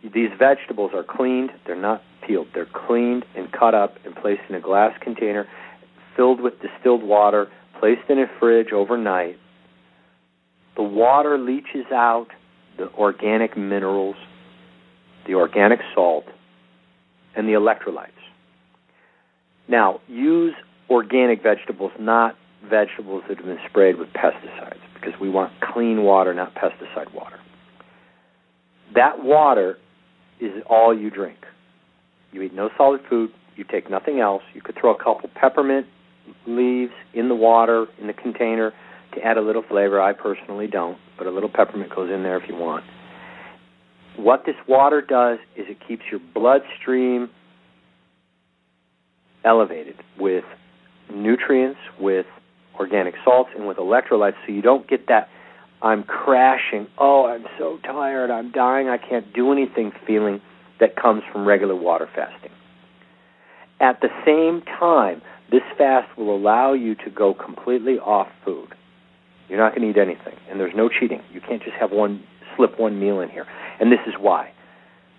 These 0.03 0.31
vegetables 0.37 0.91
are 0.93 1.03
cleaned, 1.03 1.51
they're 1.65 1.75
not 1.79 2.01
peeled. 2.27 2.47
They're 2.53 2.65
cleaned 2.65 3.25
and 3.35 3.51
cut 3.51 3.73
up 3.73 3.95
and 4.05 4.15
placed 4.15 4.41
in 4.49 4.55
a 4.55 4.59
glass 4.59 4.91
container 5.01 5.47
filled 6.15 6.41
with 6.41 6.53
distilled 6.61 7.03
water, 7.03 7.49
placed 7.79 8.09
in 8.09 8.19
a 8.19 8.25
fridge 8.39 8.71
overnight. 8.71 9.37
The 10.75 10.83
water 10.83 11.37
leaches 11.37 11.85
out 11.91 12.27
the 12.77 12.91
organic 12.93 13.57
minerals, 13.57 14.15
the 15.27 15.35
organic 15.35 15.79
salt, 15.93 16.25
and 17.35 17.47
the 17.47 17.53
electrolytes. 17.53 18.09
Now, 19.67 20.01
use 20.07 20.53
organic 20.89 21.41
vegetables, 21.41 21.91
not 21.99 22.35
vegetables 22.69 23.23
that 23.27 23.37
have 23.37 23.45
been 23.45 23.59
sprayed 23.69 23.97
with 23.97 24.09
pesticides, 24.09 24.79
because 24.93 25.19
we 25.19 25.29
want 25.29 25.51
clean 25.61 26.03
water, 26.03 26.33
not 26.33 26.53
pesticide 26.55 27.13
water. 27.13 27.39
That 28.95 29.23
water 29.23 29.77
is 30.39 30.51
all 30.69 30.97
you 30.97 31.09
drink. 31.09 31.39
You 32.31 32.41
eat 32.41 32.53
no 32.53 32.69
solid 32.77 33.01
food, 33.09 33.31
you 33.55 33.63
take 33.63 33.89
nothing 33.89 34.19
else. 34.19 34.43
You 34.53 34.61
could 34.61 34.75
throw 34.79 34.93
a 34.93 34.97
couple 34.97 35.29
peppermint 35.35 35.87
leaves 36.47 36.93
in 37.13 37.27
the 37.29 37.35
water, 37.35 37.87
in 37.99 38.07
the 38.07 38.13
container, 38.13 38.73
to 39.13 39.21
add 39.23 39.37
a 39.37 39.41
little 39.41 39.63
flavor. 39.63 40.01
I 40.01 40.13
personally 40.13 40.67
don't, 40.67 40.97
but 41.17 41.27
a 41.27 41.31
little 41.31 41.49
peppermint 41.49 41.93
goes 41.93 42.11
in 42.11 42.23
there 42.23 42.37
if 42.37 42.49
you 42.49 42.55
want. 42.55 42.83
What 44.15 44.45
this 44.45 44.55
water 44.67 45.01
does 45.01 45.39
is 45.55 45.65
it 45.69 45.77
keeps 45.87 46.03
your 46.09 46.19
bloodstream 46.33 47.29
elevated 49.43 49.95
with 50.19 50.45
nutrients, 51.13 51.79
with 51.99 52.25
organic 52.79 53.15
salts, 53.23 53.49
and 53.55 53.67
with 53.67 53.77
electrolytes 53.77 54.35
so 54.45 54.53
you 54.53 54.61
don't 54.61 54.87
get 54.87 55.07
that 55.07 55.29
I'm 55.83 56.03
crashing, 56.03 56.87
oh, 56.97 57.25
I'm 57.25 57.45
so 57.59 57.77
tired, 57.83 58.31
I'm 58.31 58.51
dying, 58.51 58.87
I 58.87 58.97
can't 58.97 59.33
do 59.33 59.51
anything 59.51 59.91
feeling 60.07 60.41
that 60.79 60.95
comes 60.95 61.23
from 61.29 61.45
regular 61.45 61.75
water 61.75 62.07
fasting. 62.15 62.51
At 63.81 63.99
the 63.99 64.07
same 64.25 64.61
time, 64.79 65.21
this 65.51 65.61
fast 65.77 66.17
will 66.17 66.33
allow 66.33 66.71
you 66.71 66.95
to 66.95 67.09
go 67.09 67.33
completely 67.33 67.99
off 67.99 68.29
food. 68.45 68.69
You're 69.49 69.59
not 69.59 69.75
going 69.75 69.81
to 69.81 69.99
eat 69.99 70.01
anything, 70.01 70.39
and 70.49 70.57
there's 70.57 70.73
no 70.73 70.87
cheating. 70.87 71.21
You 71.33 71.41
can't 71.41 71.61
just 71.61 71.75
have 71.77 71.91
one 71.91 72.23
slip 72.55 72.79
one 72.79 72.97
meal 72.97 73.19
in 73.19 73.29
here. 73.29 73.45
And 73.79 73.91
this 73.91 73.99
is 74.07 74.13
why. 74.17 74.51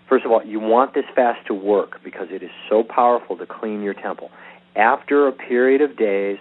First 0.09 0.25
of 0.25 0.33
all, 0.33 0.43
you 0.45 0.61
want 0.61 0.95
this 0.95 1.05
fast 1.15 1.47
to 1.49 1.55
work 1.55 2.03
because 2.03 2.29
it 2.31 2.43
is 2.43 2.51
so 2.71 2.83
powerful 2.83 3.37
to 3.37 3.47
clean 3.47 3.83
your 3.83 3.95
temple. 3.95 4.31
After 4.77 5.29
a 5.29 5.33
period 5.33 5.81
of 5.81 5.97
days, 5.97 6.39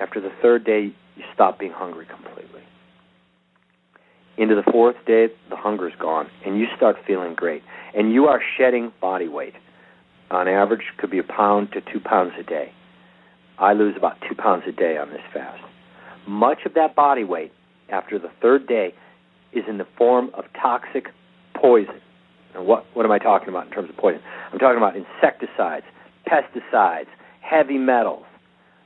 after 0.00 0.20
the 0.20 0.30
third 0.40 0.64
day, 0.64 0.92
you 1.16 1.24
stop 1.34 1.58
being 1.58 1.72
hungry 1.72 2.06
completely. 2.06 2.62
Into 4.38 4.54
the 4.54 4.70
fourth 4.70 4.96
day, 5.06 5.28
the 5.48 5.56
hunger's 5.56 5.94
gone, 5.98 6.28
and 6.44 6.58
you 6.58 6.66
start 6.76 6.96
feeling 7.06 7.34
great. 7.34 7.62
And 7.94 8.12
you 8.12 8.26
are 8.26 8.40
shedding 8.56 8.92
body 9.00 9.28
weight. 9.28 9.54
On 10.30 10.46
average, 10.46 10.82
could 10.98 11.10
be 11.10 11.18
a 11.18 11.22
pound 11.22 11.72
to 11.72 11.80
two 11.80 12.00
pounds 12.00 12.32
a 12.38 12.42
day. 12.42 12.72
I 13.58 13.72
lose 13.72 13.94
about 13.96 14.16
two 14.28 14.34
pounds 14.34 14.64
a 14.68 14.72
day 14.72 14.98
on 14.98 15.08
this 15.08 15.22
fast. 15.32 15.62
Much 16.28 16.58
of 16.66 16.74
that 16.74 16.94
body 16.94 17.24
weight 17.24 17.52
after 17.88 18.18
the 18.18 18.30
third 18.42 18.66
day 18.66 18.92
is 19.52 19.64
in 19.68 19.78
the 19.78 19.86
form 19.96 20.30
of 20.34 20.44
toxic 20.60 21.06
poison. 21.54 22.00
And 22.54 22.66
what, 22.66 22.84
what 22.94 23.06
am 23.06 23.12
I 23.12 23.18
talking 23.18 23.48
about 23.48 23.66
in 23.66 23.72
terms 23.72 23.88
of 23.88 23.96
poison? 23.96 24.20
I'm 24.52 24.58
talking 24.58 24.76
about 24.76 24.94
insecticides, 24.96 25.86
pesticides, 26.28 27.08
heavy 27.48 27.78
metals, 27.78 28.24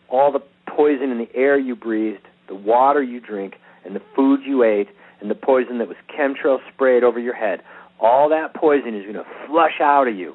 all 0.09 0.33
the 0.33 0.41
poison 0.69 1.11
in 1.11 1.19
the 1.19 1.29
air 1.35 1.59
you 1.59 1.75
breathed, 1.75 2.27
the 2.49 2.55
water 2.55 3.03
you 3.03 3.21
drink, 3.21 3.55
and 3.85 3.95
the 3.95 4.03
food 4.15 4.41
you 4.45 4.63
ate, 4.65 4.89
and 5.21 5.31
the 5.31 5.35
poison 5.35 5.79
that 5.79 5.89
was 5.89 5.97
chemtrail 6.09 6.59
sprayed 6.73 7.05
over 7.05 7.19
your 7.19 7.35
head. 7.35 7.61
All 8.01 8.29
that 8.31 8.55
poison 8.55 8.95
is 8.95 9.03
going 9.03 9.15
to 9.15 9.25
flush 9.47 9.81
out 9.81 10.09
of 10.09 10.17
you. 10.17 10.35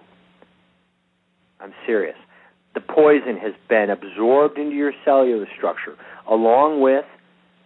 I'm 1.60 1.74
serious. 1.86 2.16
The 2.74 2.82
poison 2.82 3.38
has 3.38 3.54
been 3.70 3.90
absorbed 3.90 4.58
into 4.58 4.76
your 4.76 4.94
cellular 5.04 5.48
structure, 5.58 5.96
along 6.30 6.82
with 6.82 7.06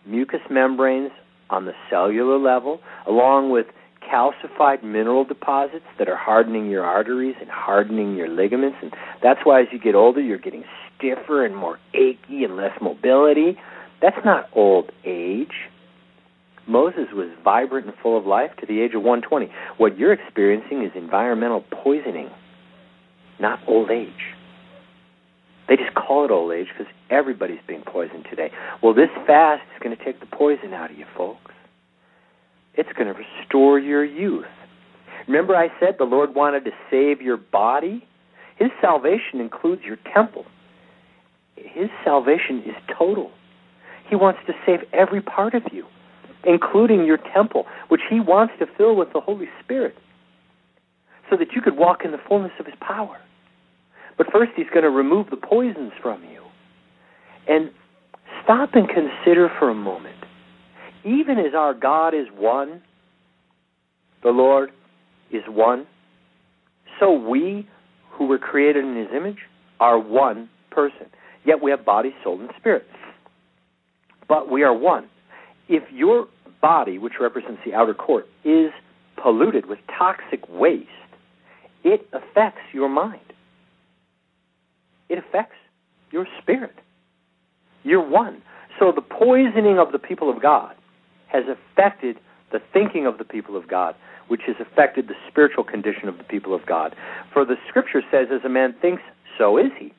mucous 0.05 0.41
membranes 0.49 1.11
on 1.49 1.65
the 1.65 1.73
cellular 1.89 2.38
level, 2.38 2.79
along 3.07 3.51
with 3.51 3.65
calcified 4.11 4.83
mineral 4.83 5.23
deposits 5.25 5.85
that 5.97 6.09
are 6.09 6.17
hardening 6.17 6.69
your 6.69 6.83
arteries 6.83 7.35
and 7.39 7.49
hardening 7.49 8.15
your 8.15 8.27
ligaments. 8.27 8.77
And 8.81 8.91
that's 9.21 9.41
why 9.43 9.61
as 9.61 9.67
you 9.71 9.79
get 9.79 9.95
older, 9.95 10.21
you're 10.21 10.38
getting 10.38 10.63
stiffer 10.97 11.45
and 11.45 11.55
more 11.55 11.79
achy 11.93 12.43
and 12.43 12.55
less 12.55 12.71
mobility. 12.81 13.57
That's 14.01 14.17
not 14.25 14.49
old 14.53 14.91
age. 15.05 15.69
Moses 16.67 17.07
was 17.13 17.29
vibrant 17.43 17.88
and 17.88 17.95
full 18.01 18.17
of 18.17 18.25
life 18.25 18.51
to 18.59 18.65
the 18.65 18.81
age 18.81 18.93
of 18.93 19.01
120. 19.01 19.51
What 19.77 19.97
you're 19.97 20.13
experiencing 20.13 20.83
is 20.83 20.91
environmental 20.95 21.63
poisoning, 21.83 22.29
not 23.39 23.59
old 23.67 23.89
age. 23.89 24.35
They 25.67 25.75
just 25.75 25.93
call 25.95 26.25
it 26.25 26.31
old 26.31 26.51
age 26.51 26.67
because 26.75 26.91
everybody's 27.09 27.59
being 27.67 27.83
poisoned 27.85 28.25
today. 28.29 28.51
Well, 28.81 28.93
this 28.93 29.09
fast 29.25 29.63
is 29.75 29.83
going 29.83 29.95
to 29.95 30.03
take 30.03 30.19
the 30.19 30.25
poison 30.25 30.73
out 30.73 30.91
of 30.91 30.97
you, 30.97 31.05
folks. 31.17 31.51
It's 32.80 32.93
going 32.93 33.14
to 33.14 33.19
restore 33.41 33.77
your 33.77 34.06
youth. 34.06 34.45
Remember, 35.27 35.53
I 35.53 35.67
said 35.82 35.95
the 35.99 36.06
Lord 36.06 36.33
wanted 36.33 36.64
to 36.64 36.72
save 36.90 37.22
your 37.22 37.35
body? 37.35 38.08
His 38.56 38.69
salvation 38.80 39.41
includes 39.41 39.82
your 39.83 39.98
temple. 40.14 40.45
His 41.58 41.90
salvation 42.06 42.64
is 42.66 42.75
total. 42.98 43.32
He 44.09 44.16
wants 44.16 44.40
to 44.48 44.53
save 44.66 44.80
every 44.93 45.22
part 45.22 45.56
of 45.56 45.64
you, 45.74 45.88
including 46.45 47.03
your 47.03 47.19
temple, 47.33 47.66
which 47.90 47.99
He 48.09 48.22
wants 48.22 48.53
to 48.59 48.66
fill 48.77 48.95
with 48.95 49.11
the 49.11 49.19
Holy 49.19 49.49
Spirit 49.61 49.95
so 51.30 51.35
that 51.35 51.51
you 51.53 51.61
could 51.61 51.75
walk 51.75 52.06
in 52.06 52.11
the 52.11 52.22
fullness 52.30 52.53
of 52.61 52.66
His 52.66 52.75
power. 52.80 53.19
But 54.17 54.27
first, 54.32 54.53
He's 54.56 54.69
going 54.74 54.83
to 54.83 54.90
remove 54.90 55.30
the 55.32 55.35
poisons 55.35 55.91
from 56.01 56.24
you. 56.24 56.43
And 57.45 57.72
stop 58.41 58.69
and 58.74 58.88
consider 58.88 59.51
for 59.59 59.69
a 59.69 59.75
moment. 59.75 60.18
Even 61.05 61.39
as 61.39 61.53
our 61.55 61.73
God 61.73 62.13
is 62.13 62.27
one, 62.35 62.81
the 64.23 64.29
Lord 64.29 64.71
is 65.31 65.43
one, 65.47 65.87
so 66.99 67.13
we 67.13 67.67
who 68.11 68.27
were 68.27 68.37
created 68.37 68.83
in 68.83 68.95
His 68.95 69.07
image 69.15 69.37
are 69.79 69.97
one 69.97 70.49
person. 70.71 71.07
Yet 71.45 71.61
we 71.61 71.71
have 71.71 71.85
body, 71.85 72.13
soul, 72.23 72.39
and 72.39 72.49
spirit. 72.57 72.85
But 74.27 74.51
we 74.51 74.63
are 74.63 74.73
one. 74.73 75.09
If 75.69 75.83
your 75.91 76.27
body, 76.61 76.97
which 76.97 77.13
represents 77.19 77.61
the 77.65 77.73
outer 77.73 77.93
court, 77.93 78.27
is 78.43 78.71
polluted 79.21 79.67
with 79.67 79.79
toxic 79.97 80.41
waste, 80.49 80.87
it 81.83 82.07
affects 82.11 82.61
your 82.73 82.89
mind. 82.89 83.21
It 85.07 85.17
affects 85.17 85.55
your 86.11 86.27
spirit. 86.41 86.75
You're 87.83 88.07
one. 88.07 88.41
So 88.79 88.91
the 88.93 89.01
poisoning 89.01 89.79
of 89.79 89.91
the 89.91 89.99
people 89.99 90.29
of 90.29 90.41
God 90.41 90.75
has 91.30 91.45
affected 91.48 92.19
the 92.51 92.59
thinking 92.74 93.06
of 93.06 93.17
the 93.17 93.24
people 93.24 93.56
of 93.56 93.67
God, 93.67 93.95
which 94.27 94.41
has 94.48 94.56
affected 94.59 95.08
the 95.08 95.16
spiritual 95.30 95.64
condition 95.64 96.08
of 96.08 96.17
the 96.17 96.24
people 96.24 96.53
of 96.53 96.66
God. 96.66 96.95
For 97.33 97.45
the 97.45 97.56
scripture 97.67 98.01
says, 98.11 98.27
as 98.33 98.43
a 98.43 98.49
man 98.49 98.75
thinks, 98.82 99.01
so 99.38 99.58
is 99.58 99.72
he. 99.77 99.93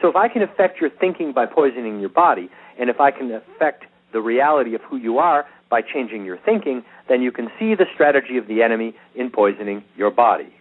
So 0.00 0.08
if 0.08 0.16
I 0.16 0.28
can 0.28 0.42
affect 0.42 0.80
your 0.80 0.90
thinking 0.90 1.32
by 1.32 1.46
poisoning 1.46 2.00
your 2.00 2.08
body, 2.08 2.48
and 2.78 2.88
if 2.88 3.00
I 3.00 3.10
can 3.10 3.30
affect 3.32 3.84
the 4.12 4.20
reality 4.20 4.74
of 4.74 4.80
who 4.82 4.96
you 4.96 5.18
are 5.18 5.46
by 5.70 5.82
changing 5.82 6.24
your 6.24 6.38
thinking, 6.38 6.82
then 7.08 7.22
you 7.22 7.30
can 7.30 7.48
see 7.58 7.74
the 7.74 7.86
strategy 7.94 8.36
of 8.38 8.48
the 8.48 8.62
enemy 8.62 8.94
in 9.14 9.30
poisoning 9.30 9.84
your 9.96 10.10
body. 10.10 10.52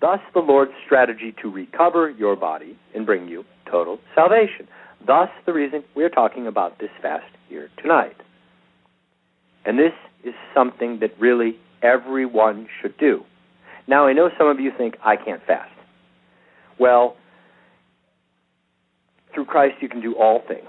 Thus, 0.00 0.20
the 0.32 0.40
Lord's 0.40 0.72
strategy 0.84 1.34
to 1.42 1.50
recover 1.50 2.10
your 2.10 2.36
body 2.36 2.76
and 2.94 3.06
bring 3.06 3.28
you 3.28 3.44
total 3.70 3.98
salvation. 4.14 4.68
Thus, 5.06 5.28
the 5.44 5.52
reason 5.52 5.84
we 5.94 6.04
are 6.04 6.08
talking 6.08 6.46
about 6.46 6.78
this 6.78 6.90
fast 7.02 7.30
here 7.48 7.68
tonight. 7.80 8.16
And 9.64 9.78
this 9.78 9.92
is 10.24 10.34
something 10.54 11.00
that 11.00 11.18
really 11.18 11.58
everyone 11.82 12.68
should 12.80 12.96
do. 12.96 13.24
Now, 13.86 14.06
I 14.06 14.12
know 14.14 14.30
some 14.38 14.48
of 14.48 14.60
you 14.60 14.72
think, 14.76 14.96
I 15.04 15.16
can't 15.16 15.44
fast. 15.46 15.70
Well, 16.78 17.16
through 19.34 19.44
Christ, 19.44 19.76
you 19.80 19.88
can 19.88 20.00
do 20.00 20.14
all 20.14 20.42
things. 20.46 20.68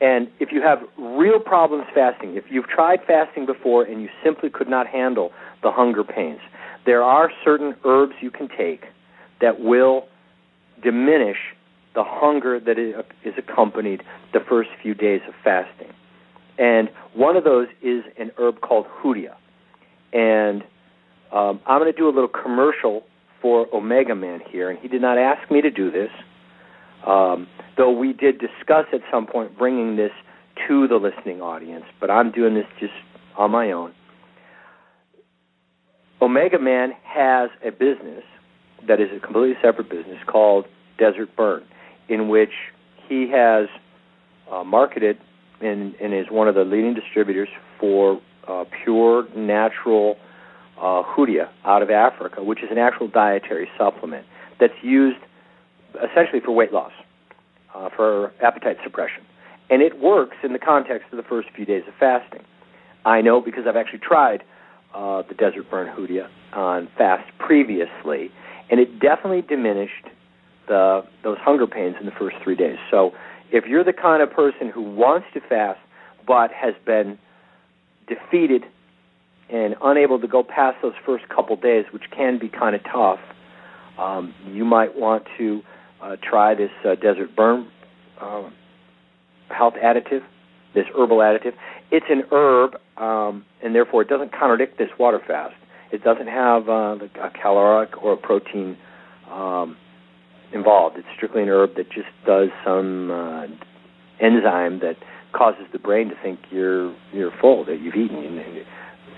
And 0.00 0.28
if 0.40 0.50
you 0.50 0.60
have 0.62 0.80
real 0.98 1.38
problems 1.38 1.84
fasting, 1.94 2.36
if 2.36 2.44
you've 2.50 2.66
tried 2.66 2.98
fasting 3.06 3.46
before 3.46 3.84
and 3.84 4.02
you 4.02 4.08
simply 4.22 4.50
could 4.50 4.68
not 4.68 4.86
handle 4.86 5.30
the 5.62 5.70
hunger 5.70 6.02
pains, 6.02 6.40
there 6.84 7.02
are 7.02 7.30
certain 7.44 7.74
herbs 7.84 8.14
you 8.20 8.30
can 8.30 8.48
take 8.48 8.86
that 9.40 9.60
will 9.60 10.08
diminish 10.82 11.38
the 11.94 12.04
hunger 12.04 12.58
that 12.58 12.78
is 12.78 13.34
accompanied 13.36 14.02
the 14.32 14.40
first 14.40 14.70
few 14.82 14.94
days 14.94 15.20
of 15.28 15.34
fasting. 15.44 15.92
And 16.58 16.90
one 17.14 17.36
of 17.36 17.44
those 17.44 17.68
is 17.82 18.04
an 18.18 18.30
herb 18.38 18.60
called 18.60 18.86
Hoodia. 18.86 19.34
And 20.12 20.62
um, 21.32 21.60
I'm 21.66 21.80
going 21.80 21.92
to 21.92 21.96
do 21.96 22.08
a 22.08 22.14
little 22.14 22.28
commercial 22.28 23.02
for 23.40 23.66
Omega 23.74 24.14
Man 24.14 24.40
here, 24.48 24.70
and 24.70 24.78
he 24.78 24.88
did 24.88 25.02
not 25.02 25.18
ask 25.18 25.50
me 25.50 25.60
to 25.60 25.70
do 25.70 25.90
this. 25.90 26.10
Um, 27.06 27.48
though 27.76 27.90
we 27.90 28.12
did 28.12 28.38
discuss 28.38 28.86
at 28.92 29.00
some 29.10 29.26
point 29.26 29.58
bringing 29.58 29.96
this 29.96 30.12
to 30.68 30.86
the 30.86 30.96
listening 30.96 31.40
audience, 31.40 31.84
but 32.00 32.10
I'm 32.10 32.30
doing 32.30 32.54
this 32.54 32.66
just 32.78 32.92
on 33.36 33.50
my 33.50 33.72
own. 33.72 33.92
Omega 36.20 36.58
Man 36.58 36.92
has 37.02 37.50
a 37.66 37.72
business 37.72 38.22
that 38.86 39.00
is 39.00 39.08
a 39.16 39.18
completely 39.18 39.56
separate 39.60 39.90
business 39.90 40.18
called 40.26 40.66
Desert 40.98 41.34
Burn, 41.36 41.64
in 42.08 42.28
which 42.28 42.52
he 43.08 43.28
has 43.28 43.68
uh, 44.50 44.64
marketed 44.64 45.18
and, 45.60 45.94
and, 45.96 46.12
is 46.12 46.26
one 46.30 46.48
of 46.48 46.54
the 46.54 46.64
leading 46.64 46.94
distributors 46.94 47.48
for 47.78 48.20
uh, 48.48 48.64
pure 48.84 49.26
natural 49.36 50.16
uh, 50.80 51.02
out 51.64 51.82
of 51.82 51.90
Africa, 51.90 52.42
which 52.42 52.62
is 52.62 52.70
an 52.70 52.78
actual 52.78 53.06
dietary 53.06 53.68
supplement 53.78 54.26
that's 54.58 54.74
used 54.82 55.18
essentially 55.96 56.40
for 56.40 56.52
weight 56.52 56.72
loss, 56.72 56.92
uh, 57.74 57.88
for 57.94 58.32
appetite 58.42 58.76
suppression. 58.82 59.22
And 59.70 59.82
it 59.82 60.00
works 60.00 60.36
in 60.42 60.52
the 60.52 60.58
context 60.58 61.08
of 61.12 61.16
the 61.16 61.22
first 61.22 61.48
few 61.54 61.64
days 61.64 61.84
of 61.86 61.94
fasting. 61.98 62.42
I 63.04 63.20
know 63.20 63.40
because 63.40 63.64
I've 63.66 63.76
actually 63.76 64.00
tried 64.00 64.42
uh, 64.94 65.22
the 65.22 65.34
Desert 65.34 65.70
Burn 65.70 65.88
Hoodia 65.94 66.28
on 66.52 66.88
fast 66.98 67.30
previously, 67.38 68.30
and 68.70 68.80
it 68.80 69.00
definitely 69.00 69.42
diminished 69.42 70.06
the 70.68 71.04
those 71.22 71.38
hunger 71.38 71.66
pains 71.66 71.96
in 71.98 72.06
the 72.06 72.12
first 72.12 72.36
three 72.42 72.56
days. 72.56 72.78
So 72.90 73.12
if 73.50 73.66
you're 73.66 73.84
the 73.84 73.92
kind 73.92 74.22
of 74.22 74.30
person 74.30 74.70
who 74.70 74.82
wants 74.82 75.26
to 75.34 75.40
fast 75.40 75.80
but 76.26 76.50
has 76.52 76.74
been 76.86 77.18
defeated 78.06 78.64
and 79.50 79.74
unable 79.82 80.18
to 80.20 80.26
go 80.26 80.42
past 80.42 80.78
those 80.82 80.94
first 81.04 81.28
couple 81.28 81.56
days, 81.56 81.84
which 81.92 82.04
can 82.10 82.38
be 82.38 82.48
kind 82.48 82.74
of 82.74 82.82
tough, 82.84 83.20
um, 83.98 84.34
you 84.46 84.64
might 84.64 84.96
want 84.96 85.24
to 85.36 85.62
uh, 86.00 86.16
try 86.22 86.54
this 86.54 86.70
uh, 86.84 86.94
Desert 86.94 87.36
Burn 87.36 87.68
uh, 88.20 88.48
health 89.50 89.74
additive, 89.74 90.22
this 90.74 90.86
herbal 90.96 91.18
additive. 91.18 91.52
It's 91.90 92.06
an 92.08 92.22
herb, 92.32 92.76
um, 92.96 93.44
and 93.62 93.74
therefore 93.74 94.02
it 94.02 94.08
doesn't 94.08 94.32
contradict 94.32 94.78
this 94.78 94.88
water 94.98 95.20
fast. 95.26 95.54
It 95.92 96.02
doesn't 96.02 96.28
have 96.28 96.68
uh, 96.68 96.96
a 97.20 97.30
caloric 97.30 98.02
or 98.02 98.14
a 98.14 98.16
protein 98.16 98.78
um, 99.30 99.76
involved. 100.54 100.96
It's 100.98 101.08
strictly 101.16 101.42
an 101.42 101.48
herb 101.48 101.76
that 101.76 101.90
just 101.90 102.08
does 102.26 102.48
some 102.64 103.10
uh, 103.10 103.46
enzyme 104.20 104.80
that 104.80 104.96
causes 105.32 105.64
the 105.72 105.78
brain 105.78 106.08
to 106.08 106.14
think 106.22 106.38
you're 106.50 106.94
you're 107.12 107.32
full, 107.40 107.64
that 107.64 107.80
you've 107.80 107.94
eaten, 107.94 108.38
and, 108.38 108.66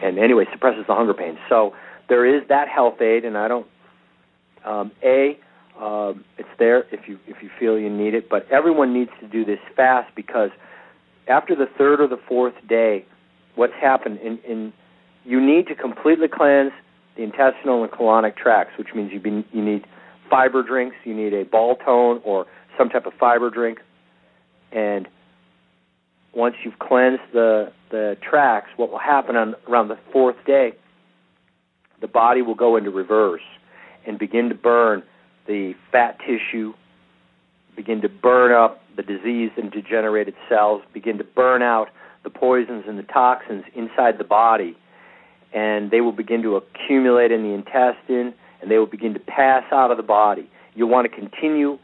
and 0.03 0.19
anyway 0.19 0.45
suppresses 0.53 0.85
the 0.87 0.95
hunger 0.95 1.15
pains. 1.15 1.39
So 1.49 1.75
there 2.09 2.25
is 2.25 2.47
that 2.49 2.69
health 2.69 3.01
aid, 3.01 3.25
and 3.25 3.37
I 3.37 3.49
don't. 3.49 3.67
Um, 4.65 4.93
a 5.03 5.39
um, 5.81 6.25
it's 6.39 6.49
there 6.59 6.85
if 6.93 7.09
you 7.09 7.19
if 7.27 7.43
you 7.43 7.51
feel 7.59 7.79
you 7.79 7.91
need 7.91 8.15
it, 8.15 8.29
but 8.29 8.51
everyone 8.51 8.95
needs 8.95 9.11
to 9.21 9.29
do 9.29 9.45
this 9.45 9.59
fast 9.77 10.15
because 10.15 10.51
after 11.29 11.55
the 11.55 11.67
third 11.79 12.01
or 12.01 12.07
the 12.07 12.21
fourth 12.29 12.55
day, 12.69 13.05
what's 13.57 13.75
happened 13.81 14.19
in, 14.21 14.39
in 14.49 14.73
you 15.25 15.41
need 15.41 15.67
to 15.67 15.75
completely 15.75 16.29
cleanse 16.29 16.73
the 17.17 17.23
intestinal 17.23 17.83
and 17.83 17.93
colonic 17.93 18.37
tracts, 18.37 18.77
which 18.79 18.89
means 18.95 19.13
you 19.13 19.21
be, 19.21 19.45
you 19.53 19.65
need 19.65 19.85
fiber 20.35 20.65
drinks, 20.65 20.97
you 21.05 21.15
need 21.15 21.33
a 21.33 21.45
Ball-Tone 21.45 22.21
or 22.25 22.45
some 22.77 22.89
type 22.89 23.07
of 23.07 23.13
fiber 23.21 23.51
drink, 23.51 23.79
and 24.73 25.07
once 26.35 26.57
you've 26.65 26.81
cleansed 26.81 27.23
the 27.33 27.71
the 27.93 28.17
tracts, 28.29 28.71
what 28.77 28.91
will 28.91 28.99
happen 28.99 29.37
on 29.37 29.55
around 29.69 29.87
the 29.87 29.99
fourth 30.13 30.35
day? 30.45 30.73
The 32.01 32.09
body 32.09 32.43
will 32.43 32.57
go 32.57 32.77
into 32.77 32.91
reverse 32.91 33.47
and 34.05 34.19
begin 34.19 34.49
to 34.49 34.57
burn 34.57 35.05
the 35.47 35.75
fat 35.93 36.19
tissue, 36.19 36.75
begin 37.77 38.01
to 38.01 38.09
burn 38.09 38.51
up 38.51 38.83
the 38.97 39.05
diseased 39.05 39.57
and 39.57 39.71
degenerated 39.71 40.35
cells, 40.49 40.83
begin 40.93 41.19
to 41.19 41.25
burn 41.25 41.63
out 41.63 41.91
the 42.25 42.31
poisons 42.31 42.87
and 42.89 42.99
the 42.99 43.05
toxins 43.05 43.63
inside 43.77 44.19
the 44.19 44.25
body, 44.25 44.77
and 45.53 45.93
they 45.93 46.01
will 46.01 46.13
begin 46.13 46.43
to 46.43 46.57
accumulate 46.57 47.31
in 47.31 47.45
the 47.45 47.51
intestine 47.51 48.35
and 48.61 48.71
they 48.71 48.79
will 48.79 48.87
begin 48.87 49.15
to 49.15 49.21
pass 49.21 49.65
out 49.73 49.91
of 49.91 49.97
the 49.97 50.03
body. 50.03 50.49
You'll 50.75 50.89
want 50.89 51.11
to 51.11 51.17
continue 51.17 51.79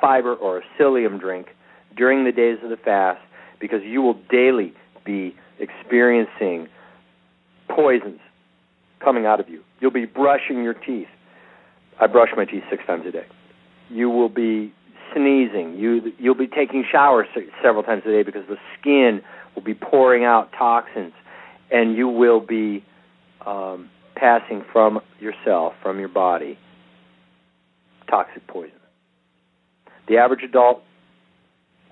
fiber 0.00 0.34
or 0.34 0.58
a 0.58 0.62
psyllium 0.78 1.20
drink 1.20 1.48
during 1.96 2.24
the 2.24 2.32
days 2.32 2.58
of 2.62 2.70
the 2.70 2.76
fast 2.76 3.20
because 3.60 3.82
you 3.82 4.02
will 4.02 4.18
daily 4.30 4.72
be 5.04 5.34
experiencing 5.58 6.68
poisons 7.68 8.20
coming 9.00 9.26
out 9.26 9.40
of 9.40 9.48
you. 9.48 9.62
You'll 9.80 9.90
be 9.90 10.06
brushing 10.06 10.62
your 10.62 10.74
teeth 10.74 11.08
I 12.00 12.06
brush 12.06 12.30
my 12.36 12.44
teeth 12.44 12.64
six 12.70 12.84
times 12.86 13.06
a 13.06 13.12
day. 13.12 13.26
You 13.88 14.10
will 14.10 14.28
be 14.28 14.72
sneezing. 15.14 15.76
You 15.78 16.12
you'll 16.18 16.34
be 16.34 16.48
taking 16.48 16.84
showers 16.90 17.28
several 17.62 17.82
times 17.84 18.02
a 18.06 18.10
day 18.10 18.22
because 18.22 18.42
the 18.48 18.56
skin 18.78 19.22
will 19.54 19.62
be 19.62 19.74
pouring 19.74 20.24
out 20.24 20.50
toxins, 20.52 21.12
and 21.70 21.96
you 21.96 22.08
will 22.08 22.40
be 22.40 22.84
um, 23.46 23.88
passing 24.14 24.64
from 24.72 25.00
yourself, 25.20 25.74
from 25.82 25.98
your 25.98 26.08
body, 26.08 26.58
toxic 28.08 28.46
poison. 28.46 28.72
The 30.08 30.18
average 30.18 30.42
adult 30.42 30.82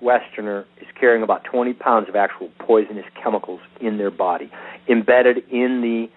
Westerner 0.01 0.65
is 0.81 0.87
carrying 0.99 1.23
about 1.23 1.43
20 1.43 1.73
pounds 1.73 2.09
of 2.09 2.15
actual 2.15 2.49
poisonous 2.59 3.05
chemicals 3.21 3.61
in 3.79 3.97
their 3.97 4.11
body. 4.11 4.51
Embedded 4.89 5.37
in 5.51 5.81
the 5.81 6.09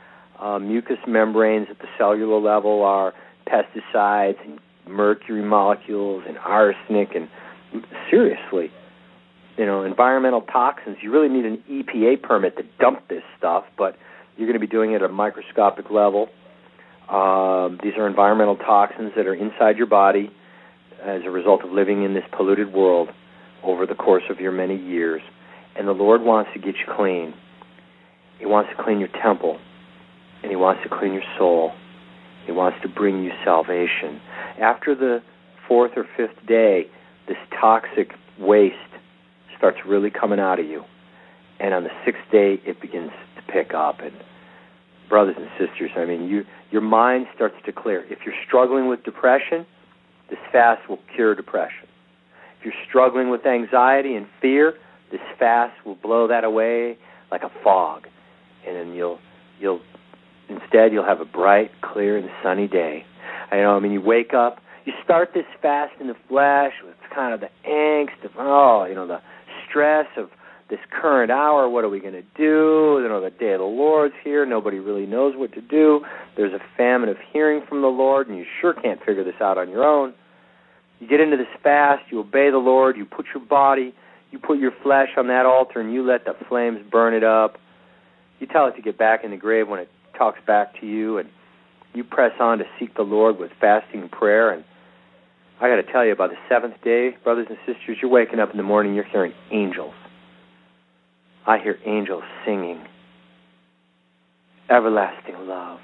uh, 0.42 0.58
mucous 0.58 0.98
membranes 1.06 1.68
at 1.70 1.78
the 1.78 1.86
cellular 1.98 2.40
level 2.40 2.82
are 2.82 3.12
pesticides 3.46 4.40
and 4.44 4.58
mercury 4.88 5.42
molecules 5.42 6.24
and 6.26 6.38
arsenic 6.38 7.14
and 7.14 7.28
seriously, 8.10 8.70
you 9.56 9.66
know, 9.66 9.84
environmental 9.84 10.40
toxins. 10.42 10.96
You 11.02 11.12
really 11.12 11.28
need 11.28 11.44
an 11.44 11.62
EPA 11.70 12.22
permit 12.22 12.56
to 12.56 12.64
dump 12.80 13.08
this 13.08 13.22
stuff, 13.38 13.64
but 13.76 13.96
you're 14.36 14.46
going 14.46 14.60
to 14.60 14.66
be 14.66 14.70
doing 14.70 14.92
it 14.92 15.02
at 15.02 15.10
a 15.10 15.12
microscopic 15.12 15.90
level. 15.90 16.28
Um, 17.08 17.78
these 17.82 17.94
are 17.96 18.06
environmental 18.06 18.56
toxins 18.56 19.12
that 19.16 19.26
are 19.26 19.34
inside 19.34 19.76
your 19.76 19.86
body 19.86 20.30
as 21.02 21.22
a 21.24 21.30
result 21.30 21.62
of 21.62 21.70
living 21.70 22.02
in 22.02 22.14
this 22.14 22.24
polluted 22.36 22.72
world 22.72 23.10
over 23.62 23.86
the 23.86 23.94
course 23.94 24.24
of 24.30 24.40
your 24.40 24.52
many 24.52 24.76
years. 24.76 25.22
And 25.76 25.86
the 25.86 25.92
Lord 25.92 26.22
wants 26.22 26.50
to 26.54 26.58
get 26.58 26.76
you 26.76 26.92
clean. 26.96 27.34
He 28.38 28.46
wants 28.46 28.70
to 28.76 28.82
clean 28.82 28.98
your 28.98 29.10
temple, 29.22 29.58
and 30.42 30.50
He 30.50 30.56
wants 30.56 30.82
to 30.82 30.88
clean 30.88 31.12
your 31.12 31.22
soul. 31.38 31.72
He 32.46 32.52
wants 32.52 32.78
to 32.82 32.88
bring 32.88 33.22
you 33.22 33.30
salvation. 33.44 34.20
After 34.60 34.94
the 34.94 35.22
fourth 35.68 35.92
or 35.96 36.06
fifth 36.16 36.46
day, 36.46 36.86
this 37.26 37.38
toxic 37.58 38.12
waste 38.38 38.74
starts 39.56 39.78
really 39.86 40.10
coming 40.10 40.40
out 40.40 40.58
of 40.58 40.66
you. 40.66 40.84
And 41.60 41.72
on 41.72 41.84
the 41.84 41.90
sixth 42.04 42.22
day, 42.30 42.60
it 42.66 42.80
begins 42.80 43.12
pick 43.48 43.74
up. 43.74 44.00
And 44.00 44.12
brothers 45.08 45.36
and 45.38 45.48
sisters, 45.58 45.90
I 45.96 46.04
mean, 46.04 46.28
you 46.28 46.44
your 46.70 46.82
mind 46.82 47.26
starts 47.34 47.56
to 47.66 47.72
clear. 47.72 48.04
If 48.10 48.20
you're 48.24 48.34
struggling 48.46 48.88
with 48.88 49.04
depression, 49.04 49.66
this 50.30 50.38
fast 50.50 50.88
will 50.88 50.98
cure 51.14 51.34
depression. 51.34 51.86
If 52.58 52.64
you're 52.64 52.74
struggling 52.88 53.30
with 53.30 53.46
anxiety 53.46 54.14
and 54.14 54.26
fear, 54.40 54.74
this 55.10 55.20
fast 55.38 55.74
will 55.84 55.96
blow 55.96 56.26
that 56.28 56.44
away 56.44 56.98
like 57.30 57.42
a 57.42 57.50
fog, 57.62 58.06
and 58.66 58.76
then 58.76 58.94
you'll 58.94 59.18
you'll 59.60 59.80
instead 60.48 60.92
you'll 60.92 61.04
have 61.04 61.20
a 61.20 61.24
bright, 61.24 61.70
clear, 61.82 62.16
and 62.16 62.28
sunny 62.42 62.66
day. 62.66 63.04
I 63.50 63.56
know. 63.56 63.76
I 63.76 63.80
mean, 63.80 63.92
you 63.92 64.00
wake 64.00 64.34
up, 64.34 64.58
you 64.84 64.92
start 65.04 65.30
this 65.34 65.44
fast 65.62 65.92
in 66.00 66.08
the 66.08 66.16
flesh 66.28 66.72
with 66.84 66.94
kind 67.14 67.32
of 67.34 67.40
the 67.40 67.50
angst 67.68 68.24
of 68.24 68.32
oh, 68.38 68.84
you 68.88 68.94
know, 68.94 69.06
the 69.06 69.20
stress 69.68 70.06
of 70.16 70.30
this 70.74 70.84
current 70.90 71.30
hour. 71.30 71.68
What 71.68 71.84
are 71.84 71.88
we 71.88 72.00
going 72.00 72.14
to 72.14 72.24
do? 72.36 72.98
You 73.00 73.08
know, 73.08 73.20
the 73.20 73.30
day 73.30 73.52
of 73.52 73.60
the 73.60 73.64
Lord's 73.64 74.14
here. 74.24 74.44
Nobody 74.44 74.78
really 74.78 75.06
knows 75.06 75.34
what 75.36 75.52
to 75.52 75.60
do. 75.60 76.04
There's 76.36 76.52
a 76.52 76.58
famine 76.76 77.08
of 77.08 77.16
hearing 77.32 77.62
from 77.68 77.80
the 77.80 77.88
Lord, 77.88 78.28
and 78.28 78.36
you 78.36 78.44
sure 78.60 78.74
can't 78.74 78.98
figure 79.04 79.22
this 79.22 79.40
out 79.40 79.56
on 79.56 79.70
your 79.70 79.84
own. 79.84 80.14
You 80.98 81.08
get 81.08 81.20
into 81.20 81.36
this 81.36 81.46
fast, 81.62 82.02
you 82.10 82.20
obey 82.20 82.50
the 82.50 82.58
Lord, 82.58 82.96
you 82.96 83.04
put 83.04 83.26
your 83.34 83.44
body, 83.44 83.94
you 84.32 84.38
put 84.38 84.58
your 84.58 84.72
flesh 84.82 85.10
on 85.16 85.28
that 85.28 85.46
altar, 85.46 85.80
and 85.80 85.92
you 85.92 86.04
let 86.04 86.24
the 86.24 86.34
flames 86.48 86.80
burn 86.90 87.14
it 87.14 87.24
up. 87.24 87.58
You 88.40 88.48
tell 88.48 88.66
it 88.66 88.74
to 88.74 88.82
get 88.82 88.98
back 88.98 89.22
in 89.22 89.30
the 89.30 89.36
grave 89.36 89.68
when 89.68 89.78
it 89.78 89.88
talks 90.18 90.40
back 90.44 90.80
to 90.80 90.86
you, 90.86 91.18
and 91.18 91.28
you 91.94 92.02
press 92.02 92.32
on 92.40 92.58
to 92.58 92.64
seek 92.80 92.96
the 92.96 93.02
Lord 93.02 93.38
with 93.38 93.52
fasting 93.60 94.00
and 94.00 94.10
prayer. 94.10 94.50
And 94.50 94.64
I 95.60 95.68
got 95.68 95.76
to 95.76 95.92
tell 95.92 96.04
you, 96.04 96.16
by 96.16 96.26
the 96.26 96.36
seventh 96.48 96.82
day, 96.82 97.16
brothers 97.22 97.46
and 97.48 97.58
sisters, 97.64 97.98
you're 98.02 98.10
waking 98.10 98.40
up 98.40 98.50
in 98.50 98.56
the 98.56 98.64
morning, 98.64 98.94
you're 98.94 99.04
hearing 99.04 99.34
angels. 99.52 99.94
I 101.46 101.58
hear 101.58 101.78
angels 101.84 102.24
singing. 102.44 102.84
Everlasting 104.70 105.46
love 105.46 105.80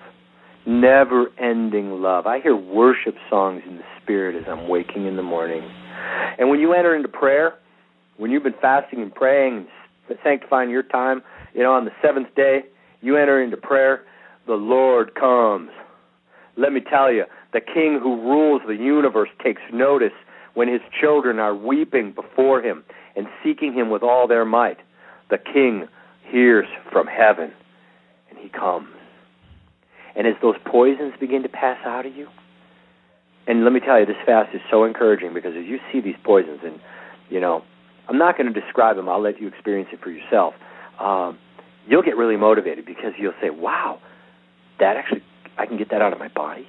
never 0.67 1.29
ending 1.39 2.03
love. 2.03 2.27
I 2.27 2.41
hear 2.41 2.57
worship 2.57 3.15
songs 3.29 3.63
in 3.67 3.77
the 3.77 3.85
spirit 4.03 4.37
as 4.37 4.45
I'm 4.49 4.69
waking 4.69 5.07
in 5.07 5.17
the 5.17 5.23
morning. 5.23 5.63
And 6.39 6.51
when 6.51 6.61
you 6.61 6.75
enter 6.75 6.95
into 6.95 7.09
prayer, 7.09 7.55
when 8.17 8.31
you've 8.31 8.43
been 8.43 8.55
fasting 8.61 9.03
and 9.03 9.15
praying 9.15 9.67
and 10.09 10.19
sanctifying 10.23 10.71
your 10.71 10.83
time, 10.83 11.23
you 11.55 11.63
know, 11.63 11.73
on 11.73 11.85
the 11.85 11.93
seventh 12.03 12.35
day, 12.35 12.61
you 13.01 13.17
enter 13.17 13.43
into 13.43 13.57
prayer, 13.57 14.03
the 14.47 14.55
Lord 14.55 15.15
comes. 15.15 15.71
Let 16.57 16.73
me 16.73 16.81
tell 16.81 17.13
you, 17.13 17.25
the 17.53 17.61
King 17.61 17.99
who 18.03 18.21
rules 18.21 18.63
the 18.67 18.75
universe 18.75 19.31
takes 19.43 19.63
notice 19.73 20.13
when 20.55 20.69
his 20.69 20.81
children 21.01 21.39
are 21.39 21.55
weeping 21.55 22.13
before 22.13 22.61
him 22.61 22.85
and 23.17 23.27
seeking 23.43 23.73
him 23.73 23.89
with 23.89 24.03
all 24.03 24.29
their 24.29 24.45
might. 24.45 24.79
The 25.31 25.39
King 25.39 25.87
hears 26.31 26.67
from 26.93 27.07
heaven 27.07 27.53
and 28.29 28.39
he 28.39 28.49
comes. 28.49 28.89
And 30.17 30.27
as 30.27 30.35
those 30.43 30.57
poisons 30.65 31.15
begin 31.21 31.43
to 31.45 31.49
pass 31.49 31.79
out 31.87 32.05
of 32.05 32.15
you, 32.15 32.29
and 33.47 33.65
let 33.65 33.73
me 33.73 33.81
tell 33.81 33.99
you, 33.99 34.07
this 34.07 34.17
fast 34.27 34.55
is 34.55 34.61
so 34.71 34.85
encouraging 34.85 35.33
because 35.33 35.55
as 35.57 35.65
you 35.65 35.79
see 35.93 36.01
these 36.01 36.17
poisons, 36.25 36.61
and 36.65 36.79
you 37.31 37.41
know, 37.41 37.63
I'm 38.09 38.19
not 38.19 38.37
going 38.37 38.53
to 38.53 38.61
describe 38.61 38.97
them. 38.97 39.09
I'll 39.09 39.23
let 39.23 39.41
you 39.41 39.49
experience 39.49 39.89
it 39.93 40.01
for 40.03 40.11
yourself. 40.11 40.55
Um, 40.99 41.39
you'll 41.87 42.03
get 42.03 42.17
really 42.17 42.37
motivated 42.37 42.85
because 42.85 43.13
you'll 43.19 43.35
say, 43.41 43.51
"Wow, 43.51 44.01
that 44.79 44.97
actually, 44.97 45.23
I 45.59 45.67
can 45.67 45.79
get 45.79 45.91
that 45.91 46.03
out 46.03 46.13
of 46.13 46.19
my 46.19 46.29
body." 46.29 46.67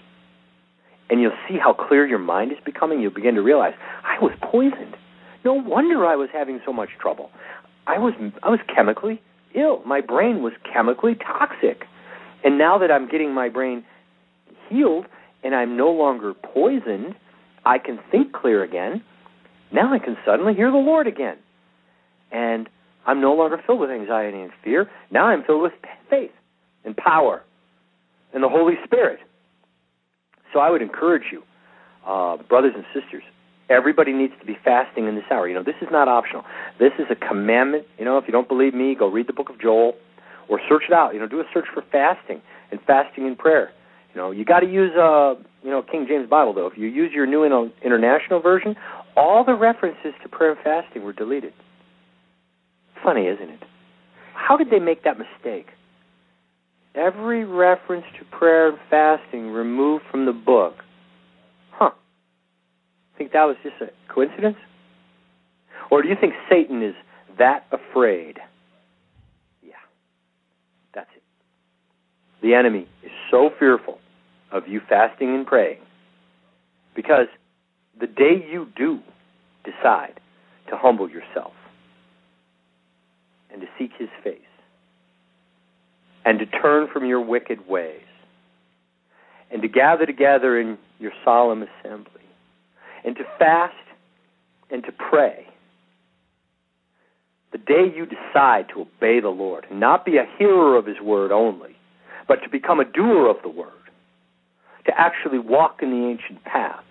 And 1.10 1.20
you'll 1.20 1.38
see 1.50 1.58
how 1.58 1.74
clear 1.74 2.08
your 2.08 2.20
mind 2.20 2.52
is 2.54 2.58
becoming. 2.64 3.02
You'll 3.02 3.14
begin 3.14 3.36
to 3.36 3.42
realize, 3.42 3.74
I 4.06 4.24
was 4.24 4.32
poisoned. 4.42 4.96
No 5.44 5.54
wonder 5.54 6.06
I 6.06 6.16
was 6.16 6.30
having 6.32 6.62
so 6.66 6.72
much 6.72 6.90
trouble. 7.00 7.32
I 7.88 7.98
was 7.98 8.14
I 8.44 8.50
was 8.50 8.60
chemically 8.74 9.22
ill. 9.56 9.82
My 9.86 10.02
brain 10.02 10.42
was 10.44 10.54
chemically 10.72 11.16
toxic. 11.16 11.86
And 12.44 12.58
now 12.58 12.78
that 12.80 12.92
I'm 12.92 13.08
getting 13.08 13.34
my 13.34 13.50
brain 13.50 13.84
healed 14.70 15.06
and 15.44 15.56
I'm 15.56 15.78
no 15.78 15.92
longer 15.92 16.34
poisoned, 16.34 17.16
I 17.66 17.78
can 17.78 18.00
think 18.12 18.34
clear 18.34 18.64
again. 18.64 19.04
Now 19.72 19.94
I 19.94 20.00
can 20.00 20.18
suddenly 20.26 20.54
hear 20.54 20.72
the 20.72 20.78
Lord 20.78 21.08
again. 21.08 21.38
And 22.32 22.70
I'm 23.06 23.22
no 23.22 23.34
longer 23.34 23.62
filled 23.66 23.80
with 23.80 23.90
anxiety 23.90 24.40
and 24.40 24.52
fear. 24.64 24.90
Now 25.10 25.28
I'm 25.28 25.44
filled 25.44 25.62
with 25.62 25.74
faith 26.10 26.32
and 26.86 26.96
power 26.96 27.44
and 28.34 28.44
the 28.44 28.50
Holy 28.50 28.76
Spirit. 28.86 29.20
So 30.54 30.60
I 30.60 30.70
would 30.70 30.82
encourage 30.82 31.24
you, 31.32 31.44
uh, 32.06 32.38
brothers 32.38 32.74
and 32.76 32.86
sisters, 32.94 33.24
everybody 33.72 34.12
needs 34.12 34.34
to 34.40 34.46
be 34.46 34.58
fasting 34.64 35.08
in 35.08 35.16
this 35.16 35.24
hour. 35.32 35.48
You 35.48 35.56
know, 35.56 35.64
this 35.64 35.76
is 35.82 35.88
not 35.92 36.08
optional. 36.08 36.44
This 36.80 36.92
is 37.00 37.06
a 37.10 37.16
commandment. 37.16 37.86
You 37.98 38.06
know, 38.06 38.18
if 38.18 38.26
you 38.28 38.32
don't 38.32 38.48
believe 38.48 38.74
me, 38.74 38.96
go 38.96 39.08
read 39.08 39.28
the 39.28 39.34
book 39.34 39.50
of 39.50 39.60
Joel 39.60 39.94
or 40.50 40.60
search 40.68 40.84
it 40.88 40.94
out. 40.94 41.14
You 41.14 41.20
know, 41.20 41.28
do 41.28 41.40
a 41.40 41.46
search 41.54 41.66
for 41.74 41.84
fasting 41.92 42.42
and 42.72 42.80
fasting 42.86 43.26
in 43.26 43.36
prayer. 43.36 43.72
You 44.14 44.22
know, 44.22 44.32
you 44.32 44.44
got 44.44 44.60
to 44.60 44.68
use 44.68 44.92
a 44.96 45.36
you 45.64 45.70
know, 45.70 45.82
King 45.82 46.06
James 46.08 46.30
Bible 46.30 46.54
though. 46.54 46.68
If 46.68 46.78
you 46.78 46.88
use 46.88 47.12
your 47.14 47.26
New 47.26 47.44
International 47.84 48.42
Version, 48.42 48.76
all 49.16 49.44
the 49.46 49.54
references 49.54 50.14
to 50.24 50.30
prayer 50.30 50.52
and 50.52 50.60
fasting 50.64 51.04
were 51.04 51.14
deleted. 51.14 51.54
Funny, 53.04 53.28
isn't 53.28 53.50
it? 53.50 53.64
How 54.34 54.58
did 54.58 54.70
they 54.70 54.80
make 54.80 55.04
that 55.04 55.18
mistake? 55.18 55.68
Every 56.96 57.46
reference 57.46 58.06
to 58.20 58.26
prayer 58.38 58.70
and 58.70 58.78
fasting 58.90 59.52
removed 59.52 60.04
from 60.12 60.26
the 60.26 60.34
book. 60.34 60.76
Think 63.18 63.34
that 63.34 63.44
was 63.46 63.58
just 63.64 63.76
a 63.82 63.90
coincidence? 64.12 64.58
Or 65.90 66.02
do 66.02 66.08
you 66.10 66.16
think 66.20 66.34
Satan 66.50 66.82
is 66.82 66.96
that 67.38 67.66
afraid 67.72 68.40
Yeah, 69.64 69.74
that's 70.94 71.10
it. 71.16 71.24
the 72.42 72.54
enemy 72.54 72.88
is 73.04 73.12
so 73.30 73.50
fearful 73.58 74.00
of 74.52 74.68
you 74.68 74.82
fasting 74.88 75.34
and 75.36 75.46
praying 75.46 75.80
because 76.96 77.28
the 78.00 78.08
day 78.08 78.46
you 78.52 78.68
do 78.76 79.00
decide 79.64 80.20
to 80.70 80.78
humble 80.78 81.10
yourself 81.10 81.54
and 83.52 83.62
to 83.62 83.68
seek 83.78 83.92
his 83.98 84.10
face 84.24 84.40
and 86.26 86.40
to 86.40 86.46
turn 86.46 86.88
from 86.92 87.06
your 87.06 87.22
wicked 87.22 87.68
ways 87.68 88.02
and 89.52 89.62
to 89.62 89.68
gather 89.68 90.06
together 90.06 90.60
in 90.60 90.78
your 91.00 91.12
solemn 91.24 91.64
assembly 91.64 92.21
and 93.06 93.16
to 93.16 93.24
fast 93.40 93.74
and 94.70 94.84
to 94.84 94.92
pray 94.92 95.48
the 97.52 97.58
day 97.58 97.92
you 97.94 98.06
decide 98.06 98.68
to 98.70 98.82
obey 98.82 99.20
the 99.20 99.30
Lord 99.30 99.66
and 99.70 99.80
not 99.80 100.06
be 100.06 100.18
a 100.18 100.26
hearer 100.38 100.78
of 100.78 100.86
his 100.86 101.02
word 101.02 101.32
only 101.32 101.76
but 102.32 102.42
to 102.44 102.50
become 102.50 102.80
a 102.80 102.86
doer 102.86 103.30
of 103.30 103.36
the 103.44 103.50
word, 103.50 103.68
to 104.86 104.92
actually 104.98 105.38
walk 105.38 105.80
in 105.82 105.92
the 105.92 106.08
ancient 106.08 106.42
path, 106.46 106.84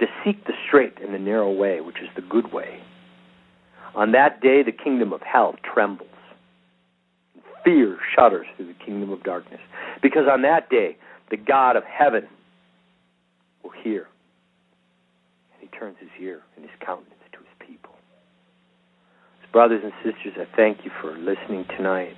to 0.00 0.06
seek 0.24 0.44
the 0.44 0.52
straight 0.66 1.00
and 1.00 1.14
the 1.14 1.20
narrow 1.20 1.52
way, 1.52 1.80
which 1.80 2.00
is 2.02 2.08
the 2.16 2.22
good 2.22 2.52
way. 2.52 2.80
On 3.94 4.10
that 4.10 4.40
day, 4.40 4.64
the 4.64 4.72
kingdom 4.72 5.12
of 5.12 5.20
hell 5.22 5.54
trembles. 5.62 6.08
Fear 7.64 7.98
shudders 8.12 8.46
through 8.56 8.66
the 8.66 8.84
kingdom 8.84 9.12
of 9.12 9.22
darkness. 9.22 9.60
Because 10.02 10.24
on 10.28 10.42
that 10.42 10.68
day, 10.68 10.96
the 11.30 11.36
God 11.36 11.76
of 11.76 11.84
heaven 11.84 12.26
will 13.62 13.70
hear. 13.82 14.08
Turns 15.78 15.96
his 16.00 16.10
ear 16.20 16.40
and 16.56 16.64
his 16.64 16.74
countenance 16.84 17.14
to 17.32 17.38
his 17.38 17.68
people. 17.68 17.94
brothers 19.52 19.82
and 19.82 19.92
sisters, 20.04 20.34
I 20.36 20.56
thank 20.56 20.84
you 20.84 20.90
for 21.00 21.16
listening 21.16 21.64
tonight. 21.76 22.14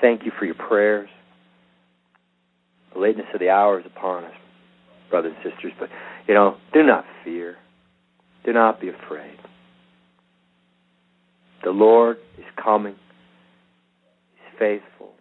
Thank 0.00 0.24
you 0.24 0.32
for 0.38 0.44
your 0.44 0.54
prayers. 0.54 1.08
The 2.94 3.00
lateness 3.00 3.26
of 3.34 3.40
the 3.40 3.50
hour 3.50 3.80
is 3.80 3.86
upon 3.86 4.24
us, 4.24 4.32
brothers 5.10 5.34
and 5.36 5.52
sisters. 5.52 5.72
But, 5.78 5.88
you 6.26 6.34
know, 6.34 6.56
do 6.72 6.82
not 6.82 7.04
fear. 7.24 7.56
Do 8.44 8.52
not 8.52 8.80
be 8.80 8.88
afraid. 8.88 9.38
The 11.64 11.70
Lord 11.70 12.18
is 12.38 12.44
coming. 12.62 12.96
He's 14.34 14.58
faithful. 14.58 15.12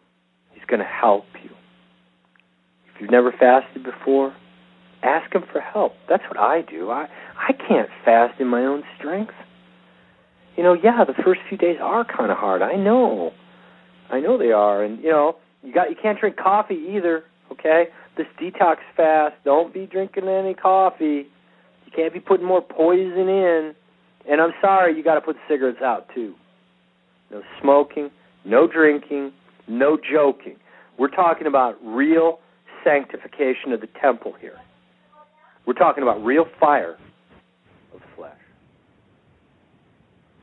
He's 0.53 0.63
going 0.65 0.79
to 0.79 0.85
help 0.85 1.25
you. 1.43 1.51
If 2.93 3.01
you've 3.01 3.11
never 3.11 3.31
fasted 3.31 3.83
before, 3.83 4.35
ask 5.03 5.33
Him 5.33 5.43
for 5.51 5.61
help. 5.61 5.93
That's 6.09 6.23
what 6.27 6.39
I 6.39 6.61
do. 6.61 6.89
I 6.89 7.07
I 7.37 7.53
can't 7.53 7.89
fast 8.05 8.39
in 8.39 8.47
my 8.47 8.61
own 8.61 8.83
strength. 8.97 9.33
You 10.57 10.63
know, 10.63 10.73
yeah, 10.73 11.03
the 11.05 11.21
first 11.23 11.41
few 11.47 11.57
days 11.57 11.77
are 11.81 12.05
kind 12.05 12.31
of 12.31 12.37
hard. 12.37 12.61
I 12.61 12.75
know. 12.75 13.31
I 14.09 14.19
know 14.19 14.37
they 14.37 14.51
are, 14.51 14.83
and 14.83 15.01
you 15.01 15.09
know, 15.09 15.37
you 15.63 15.73
got 15.73 15.89
you 15.89 15.95
can't 16.01 16.19
drink 16.19 16.37
coffee 16.37 16.87
either. 16.95 17.23
Okay, 17.51 17.85
this 18.17 18.27
detox 18.41 18.77
fast. 18.95 19.35
Don't 19.43 19.73
be 19.73 19.85
drinking 19.85 20.27
any 20.27 20.53
coffee. 20.53 21.27
You 21.85 21.91
can't 21.95 22.13
be 22.13 22.19
putting 22.19 22.45
more 22.45 22.61
poison 22.61 23.27
in. 23.27 23.75
And 24.29 24.39
I'm 24.39 24.53
sorry, 24.61 24.95
you 24.95 25.03
got 25.03 25.15
to 25.15 25.21
put 25.21 25.35
cigarettes 25.49 25.81
out 25.83 26.07
too. 26.13 26.35
No 27.31 27.41
smoking, 27.61 28.11
no 28.45 28.67
drinking, 28.67 29.31
no 29.67 29.97
joking. 29.97 30.57
We're 30.97 31.09
talking 31.09 31.47
about 31.47 31.75
real 31.83 32.39
sanctification 32.83 33.71
of 33.73 33.81
the 33.81 33.87
temple 34.01 34.33
here. 34.39 34.57
We're 35.65 35.73
talking 35.73 36.03
about 36.03 36.23
real 36.23 36.45
fire 36.59 36.97
of 37.93 38.01
flesh. 38.15 38.33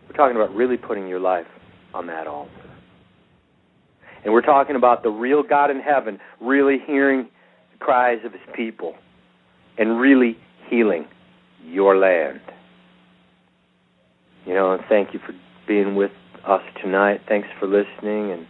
We're 0.08 0.16
talking 0.16 0.36
about 0.36 0.54
really 0.54 0.76
putting 0.76 1.08
your 1.08 1.20
life 1.20 1.46
on 1.94 2.06
that 2.06 2.26
altar. 2.26 2.52
And 4.24 4.32
we're 4.32 4.42
talking 4.42 4.76
about 4.76 5.02
the 5.02 5.10
real 5.10 5.42
God 5.42 5.70
in 5.70 5.80
heaven 5.80 6.18
really 6.40 6.78
hearing 6.86 7.28
the 7.72 7.84
cries 7.84 8.18
of 8.24 8.32
his 8.32 8.42
people 8.54 8.94
and 9.78 10.00
really 10.00 10.36
healing 10.68 11.06
your 11.64 11.96
land. 11.96 12.40
You 14.44 14.54
know, 14.54 14.72
and 14.72 14.82
thank 14.88 15.12
you 15.12 15.20
for 15.20 15.34
being 15.66 15.94
with 15.94 16.10
us 16.46 16.62
tonight. 16.82 17.20
Thanks 17.28 17.48
for 17.60 17.66
listening, 17.66 18.32
and 18.32 18.46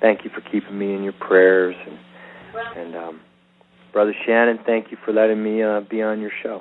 thank 0.00 0.24
you 0.24 0.30
for 0.30 0.40
keeping 0.40 0.78
me 0.78 0.94
in 0.94 1.02
your 1.02 1.14
prayers. 1.14 1.74
And, 1.86 1.98
and 2.76 2.96
um, 2.96 3.20
Brother 3.96 4.14
Shannon, 4.26 4.58
thank 4.66 4.90
you 4.90 4.98
for 5.06 5.12
letting 5.14 5.42
me 5.42 5.62
uh, 5.62 5.80
be 5.80 6.02
on 6.02 6.20
your 6.20 6.30
show. 6.42 6.60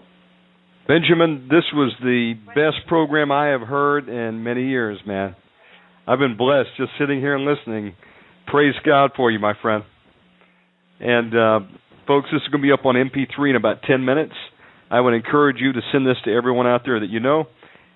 Benjamin, 0.88 1.49
this 1.49 1.65
was 1.73 1.91
the 1.99 2.35
best 2.55 2.88
program 2.88 3.30
I 3.30 3.47
have 3.47 3.59
heard 3.59 4.07
in 4.07 4.41
many 4.41 4.69
years, 4.69 4.99
man. 5.05 5.35
I've 6.07 6.19
been 6.19 6.38
blessed 6.38 6.69
just 6.77 6.91
sitting 6.97 7.19
here 7.19 7.35
and 7.35 7.43
listening. 7.43 7.93
Praise 8.47 8.75
God 8.85 9.11
for 9.17 9.31
you, 9.31 9.39
my 9.39 9.51
friend. 9.61 9.83
And 11.01 11.35
uh, 11.35 11.59
folks, 12.07 12.30
this 12.31 12.41
is 12.41 12.47
going 12.47 12.61
to 12.61 12.67
be 12.67 12.72
up 12.72 12.85
on 12.85 12.95
MP3 12.95 13.49
in 13.49 13.57
about 13.57 13.81
10 13.85 14.05
minutes. 14.05 14.31
I 14.89 15.01
would 15.01 15.14
encourage 15.14 15.57
you 15.59 15.73
to 15.73 15.81
send 15.91 16.07
this 16.07 16.15
to 16.23 16.33
everyone 16.33 16.67
out 16.67 16.83
there 16.85 17.01
that 17.01 17.09
you 17.09 17.19
know. 17.19 17.47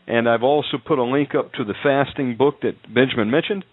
And 0.06 0.28
I've 0.28 0.44
also 0.44 0.76
put 0.86 1.00
a 1.00 1.04
link 1.06 1.30
up 1.34 1.54
to 1.54 1.64
the 1.64 1.76
fasting 1.82 2.36
book 2.36 2.56
that 2.64 2.74
Benjamin 2.94 3.32
mentioned 3.32 3.64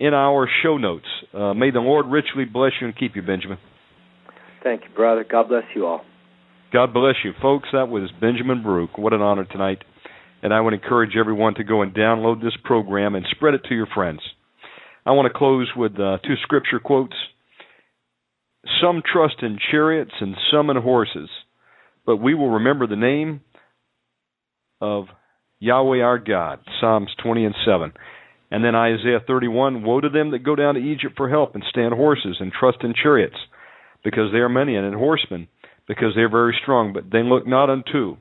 in 0.00 0.14
our 0.14 0.48
show 0.64 0.78
notes. 0.78 1.06
Uh, 1.32 1.54
may 1.54 1.70
the 1.70 1.78
Lord 1.78 2.06
richly 2.06 2.44
bless 2.44 2.72
you 2.80 2.88
and 2.88 2.98
keep 2.98 3.14
you, 3.14 3.22
Benjamin. 3.22 3.58
Thank 4.62 4.82
you, 4.82 4.94
brother. 4.94 5.24
God 5.28 5.48
bless 5.48 5.64
you 5.74 5.86
all. 5.86 6.02
God 6.72 6.92
bless 6.92 7.14
you. 7.24 7.32
Folks, 7.40 7.68
that 7.72 7.88
was 7.88 8.10
Benjamin 8.20 8.62
Baruch. 8.62 8.98
What 8.98 9.12
an 9.12 9.22
honor 9.22 9.44
tonight. 9.44 9.78
And 10.42 10.52
I 10.52 10.60
would 10.60 10.74
encourage 10.74 11.16
everyone 11.18 11.54
to 11.54 11.64
go 11.64 11.82
and 11.82 11.94
download 11.94 12.42
this 12.42 12.56
program 12.64 13.14
and 13.14 13.24
spread 13.30 13.54
it 13.54 13.62
to 13.68 13.74
your 13.74 13.86
friends. 13.94 14.20
I 15.04 15.12
want 15.12 15.32
to 15.32 15.38
close 15.38 15.70
with 15.76 15.92
uh, 15.92 16.18
two 16.26 16.34
scripture 16.42 16.80
quotes. 16.80 17.14
Some 18.82 19.02
trust 19.10 19.36
in 19.42 19.58
chariots 19.70 20.10
and 20.20 20.34
some 20.52 20.68
in 20.70 20.76
horses, 20.76 21.28
but 22.04 22.16
we 22.16 22.34
will 22.34 22.50
remember 22.50 22.86
the 22.86 22.96
name 22.96 23.40
of 24.80 25.04
Yahweh 25.60 26.00
our 26.00 26.18
God, 26.18 26.58
Psalms 26.80 27.10
20 27.22 27.44
and 27.44 27.54
7. 27.64 27.92
And 28.50 28.64
then 28.64 28.74
Isaiah 28.74 29.20
31, 29.26 29.82
Woe 29.84 30.00
to 30.00 30.08
them 30.08 30.32
that 30.32 30.44
go 30.44 30.54
down 30.54 30.74
to 30.74 30.80
Egypt 30.80 31.14
for 31.16 31.28
help 31.28 31.54
and 31.54 31.64
stand 31.70 31.94
horses 31.94 32.36
and 32.40 32.52
trust 32.52 32.78
in 32.82 32.94
chariots, 33.00 33.36
because 34.06 34.30
they 34.30 34.38
are 34.38 34.48
many, 34.48 34.76
and 34.76 34.86
in 34.86 34.92
horsemen, 34.92 35.48
because 35.88 36.14
they 36.14 36.20
are 36.20 36.28
very 36.28 36.56
strong, 36.62 36.92
but 36.92 37.10
they 37.10 37.24
look 37.24 37.44
not 37.44 37.68
unto 37.68 38.16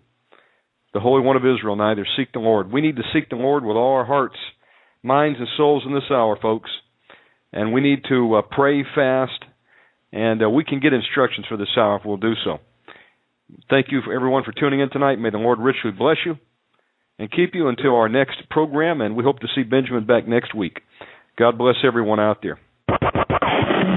the 0.95 0.99
Holy 0.99 1.21
One 1.21 1.35
of 1.35 1.43
Israel, 1.45 1.75
neither 1.75 2.07
seek 2.17 2.33
the 2.33 2.39
Lord. 2.39 2.71
We 2.71 2.81
need 2.81 2.95
to 2.95 3.03
seek 3.13 3.29
the 3.29 3.35
Lord 3.35 3.63
with 3.63 3.77
all 3.77 3.93
our 3.93 4.05
hearts, 4.05 4.37
minds, 5.03 5.37
and 5.37 5.47
souls 5.55 5.83
in 5.85 5.93
this 5.93 6.09
hour, 6.09 6.39
folks. 6.41 6.71
And 7.53 7.71
we 7.71 7.81
need 7.81 7.99
to 8.09 8.33
uh, 8.33 8.41
pray 8.49 8.83
fast, 8.95 9.45
and 10.11 10.41
uh, 10.41 10.49
we 10.49 10.63
can 10.63 10.79
get 10.79 10.91
instructions 10.91 11.45
for 11.47 11.55
this 11.55 11.77
hour 11.77 11.97
if 11.97 12.01
we'll 12.03 12.17
do 12.17 12.33
so. 12.43 12.57
Thank 13.69 13.91
you, 13.91 14.01
for 14.03 14.11
everyone, 14.11 14.43
for 14.43 14.53
tuning 14.53 14.79
in 14.79 14.89
tonight. 14.89 15.19
May 15.19 15.29
the 15.29 15.37
Lord 15.37 15.59
richly 15.59 15.91
bless 15.91 16.17
you 16.25 16.37
and 17.19 17.31
keep 17.31 17.53
you 17.53 17.67
until 17.67 17.95
our 17.95 18.09
next 18.09 18.37
program, 18.49 19.01
and 19.01 19.15
we 19.15 19.23
hope 19.23 19.37
to 19.41 19.47
see 19.53 19.61
Benjamin 19.61 20.07
back 20.07 20.27
next 20.27 20.55
week. 20.55 20.79
God 21.37 21.59
bless 21.59 21.75
everyone 21.85 22.19
out 22.19 22.39
there. 22.41 22.57